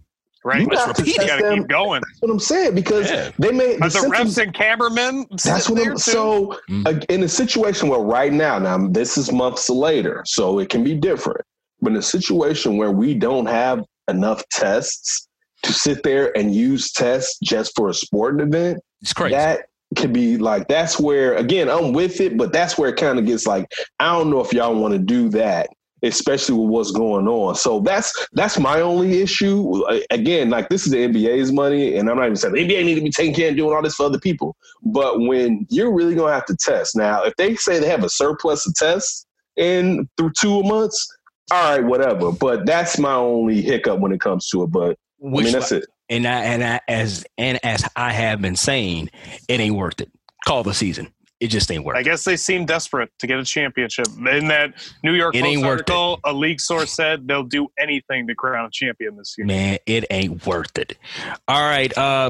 right? 0.44 0.62
You 0.62 0.68
Let's 0.72 0.86
have 0.86 0.96
to 0.96 1.02
repeat. 1.04 1.18
You 1.22 1.28
got 1.28 1.38
to 1.38 1.44
them. 1.44 1.60
keep 1.60 1.68
going. 1.68 2.02
That's 2.02 2.22
what 2.22 2.32
I'm 2.32 2.40
saying 2.40 2.74
because 2.74 3.12
Yeah. 3.12 3.30
they 3.38 3.52
may 3.52 3.78
But 3.78 3.94
the 3.94 4.00
symptoms- 4.00 4.36
refs 4.36 4.42
and 4.44 4.54
cameramen. 4.56 5.26
That's 5.44 5.70
what 5.70 5.80
I'm. 5.80 5.92
too? 5.92 5.98
So 6.00 6.58
Mm. 6.68 7.06
in 7.10 7.22
a 7.24 7.28
situation 7.28 7.90
where 7.90 8.00
right 8.00 8.34
now, 8.34 8.58
now 8.58 8.88
this 8.90 9.20
is 9.20 9.32
months 9.32 9.70
later, 9.70 10.24
so 10.26 10.58
it 10.58 10.70
can 10.70 10.84
be 10.84 10.96
different. 10.96 11.42
But 11.80 11.92
in 11.92 11.98
a 12.00 12.02
situation 12.02 12.78
where 12.78 12.90
we 12.92 13.14
don't 13.14 13.46
have 13.46 13.84
enough 14.10 14.44
tests 14.52 15.28
to 15.62 15.74
sit 15.74 16.02
there 16.02 16.36
and 16.36 16.56
use 16.56 16.92
tests 16.92 17.38
just 17.44 17.74
for 17.76 17.90
a 17.90 17.94
sporting 17.94 18.40
event, 18.48 18.80
It's 19.04 19.14
crazy. 19.14 19.36
that 19.36 19.68
could 19.96 20.12
be 20.12 20.38
like 20.38 20.68
that's 20.68 21.00
where 21.00 21.36
again 21.36 21.70
I'm 21.70 21.94
with 21.94 22.20
it, 22.20 22.36
but 22.36 22.52
that's 22.52 22.80
where 22.80 22.90
it 22.90 22.96
kind 22.98 23.20
of 23.20 23.28
gets 23.28 23.46
like 23.46 23.72
I 24.00 24.06
don't 24.18 24.32
know 24.32 24.40
if 24.40 24.54
y'all 24.54 24.74
want 24.74 24.94
to 24.94 25.00
do 25.00 25.30
that, 25.30 25.70
especially 26.04 26.56
with 26.56 26.70
what's 26.70 26.92
going 26.92 27.28
on. 27.28 27.56
So 27.56 27.80
that's 27.80 28.28
that's 28.34 28.60
my 28.60 28.82
only 28.82 29.22
issue. 29.22 29.84
Again, 30.10 30.50
like 30.50 30.70
this 30.70 30.86
is 30.86 30.92
the 30.92 31.08
NBA's 31.08 31.52
money, 31.52 31.96
and 31.96 32.10
I'm 32.10 32.18
not 32.18 32.26
even 32.26 32.36
saying 32.36 32.54
the 32.54 32.62
NBA 32.62 32.86
need 32.86 32.96
to 32.96 33.02
be 33.02 33.12
taking 33.12 33.34
care 33.34 33.48
and 33.48 33.58
doing 33.58 33.76
all 33.76 33.82
this 33.82 33.96
for 33.96 34.06
other 34.06 34.20
people. 34.20 34.56
But 34.84 35.20
when 35.20 35.66
you're 35.70 35.94
really 35.94 36.16
gonna 36.16 36.34
have 36.34 36.46
to 36.46 36.56
test 36.56 36.96
now, 36.96 37.24
if 37.24 37.36
they 37.36 37.56
say 37.56 37.80
they 37.80 37.90
have 37.90 38.04
a 38.04 38.10
surplus 38.10 38.68
of 38.68 38.76
tests 38.76 39.26
in 39.58 40.10
through 40.18 40.32
two 40.38 40.64
months. 40.64 41.08
all 41.52 41.78
right, 41.78 41.84
whatever. 41.84 42.32
But 42.32 42.66
that's 42.66 42.98
my 42.98 43.14
only 43.14 43.62
hiccup 43.62 44.00
when 44.00 44.12
it 44.12 44.22
comes 44.22 44.48
to 44.50 44.64
it. 44.64 44.68
But 44.68 44.98
Which, 45.20 45.44
I 45.44 45.46
mean, 45.46 45.54
that's 45.54 45.72
it. 45.72 45.86
And 46.10 46.28
I, 46.28 46.44
and 46.44 46.64
I, 46.64 46.80
as 46.88 47.26
and 47.38 47.60
as 47.64 47.86
I 47.96 48.12
have 48.12 48.42
been 48.42 48.56
saying, 48.56 49.10
it 49.48 49.60
ain't 49.60 49.76
worth 49.76 50.02
it. 50.02 50.12
Call 50.46 50.64
the 50.64 50.74
season. 50.74 51.14
It 51.42 51.48
just 51.48 51.72
ain't 51.72 51.84
worth. 51.84 51.98
I 51.98 52.04
guess 52.04 52.24
they 52.24 52.38
seem 52.38 52.68
desperate 52.68 53.10
to 53.18 53.26
get 53.26 53.40
a 53.40 53.44
championship. 53.44 54.06
In 54.32 54.48
that 54.50 54.76
New 55.04 55.14
York 55.14 55.36
It 55.36 55.44
Post 55.44 55.64
article, 55.64 56.20
a 56.24 56.32
league 56.32 56.62
source 56.62 56.92
said 56.92 57.28
they'll 57.28 57.42
do 57.42 57.68
anything 57.80 58.28
to 58.28 58.36
crown 58.36 58.68
a 58.68 58.70
champion 58.72 59.18
this 59.18 59.34
year. 59.40 59.48
Man, 59.48 59.80
it 59.88 60.06
ain't 60.12 60.46
worth 60.46 60.78
it. 60.78 61.00
All 61.48 61.68
right. 61.68 61.92
Uh, 61.98 62.30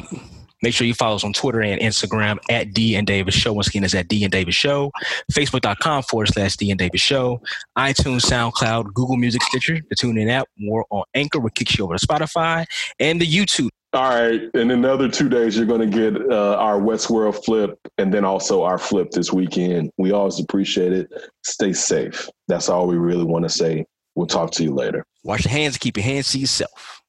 make 0.61 0.73
sure 0.73 0.85
you 0.88 0.93
follow 0.93 1.15
us 1.15 1.23
on 1.23 1.33
Twitter 1.33 1.61
and 1.61 1.79
Instagram 1.81 2.38
at 2.49 2.73
D 2.73 2.95
and 2.95 3.05
Davis 3.07 3.35
Show. 3.35 3.53
Once 3.53 3.67
again, 3.67 3.83
it's 3.83 3.95
at 3.95 4.07
D 4.07 4.23
and 4.23 4.31
Davis 4.31 4.55
Show. 4.55 4.91
Facebook.com 5.31 6.03
forward 6.03 6.27
slash 6.27 6.55
D 6.55 6.71
and 6.71 6.79
Davis 6.79 7.01
Show. 7.01 7.41
iTunes, 7.77 8.21
SoundCloud, 8.21 8.93
Google 8.93 9.17
Music, 9.17 9.41
Stitcher, 9.43 9.79
the 9.89 9.95
TuneIn 9.95 10.29
app. 10.29 10.47
More 10.57 10.85
on 10.89 11.03
Anchor, 11.13 11.39
which 11.39 11.55
kicks 11.55 11.77
you 11.77 11.83
over 11.83 11.97
to 11.97 12.05
Spotify 12.05 12.65
and 12.99 13.19
the 13.19 13.27
YouTube. 13.27 13.69
All 13.93 14.09
right, 14.09 14.41
and 14.53 14.71
in 14.71 14.81
the 14.81 14.93
other 14.93 15.09
two 15.09 15.27
days, 15.27 15.57
you're 15.57 15.65
going 15.65 15.91
to 15.91 16.11
get 16.11 16.31
uh, 16.31 16.55
our 16.55 16.79
Westworld 16.79 17.43
flip, 17.43 17.77
and 17.97 18.13
then 18.13 18.23
also 18.23 18.63
our 18.63 18.77
flip 18.77 19.11
this 19.11 19.33
weekend. 19.33 19.91
We 19.97 20.13
always 20.13 20.39
appreciate 20.39 20.93
it. 20.93 21.11
Stay 21.43 21.73
safe. 21.73 22.29
That's 22.47 22.69
all 22.69 22.88
we 22.88 22.95
really 22.95 23.25
want 23.25 23.43
to 23.43 23.49
say. 23.49 23.85
We'll 24.15 24.27
talk 24.27 24.51
to 24.51 24.63
you 24.63 24.73
later. 24.73 25.05
Wash 25.25 25.43
your 25.43 25.51
hands 25.51 25.75
and 25.75 25.81
keep 25.81 25.97
your 25.97 26.05
hands 26.05 26.31
to 26.31 26.39
yourself. 26.39 27.01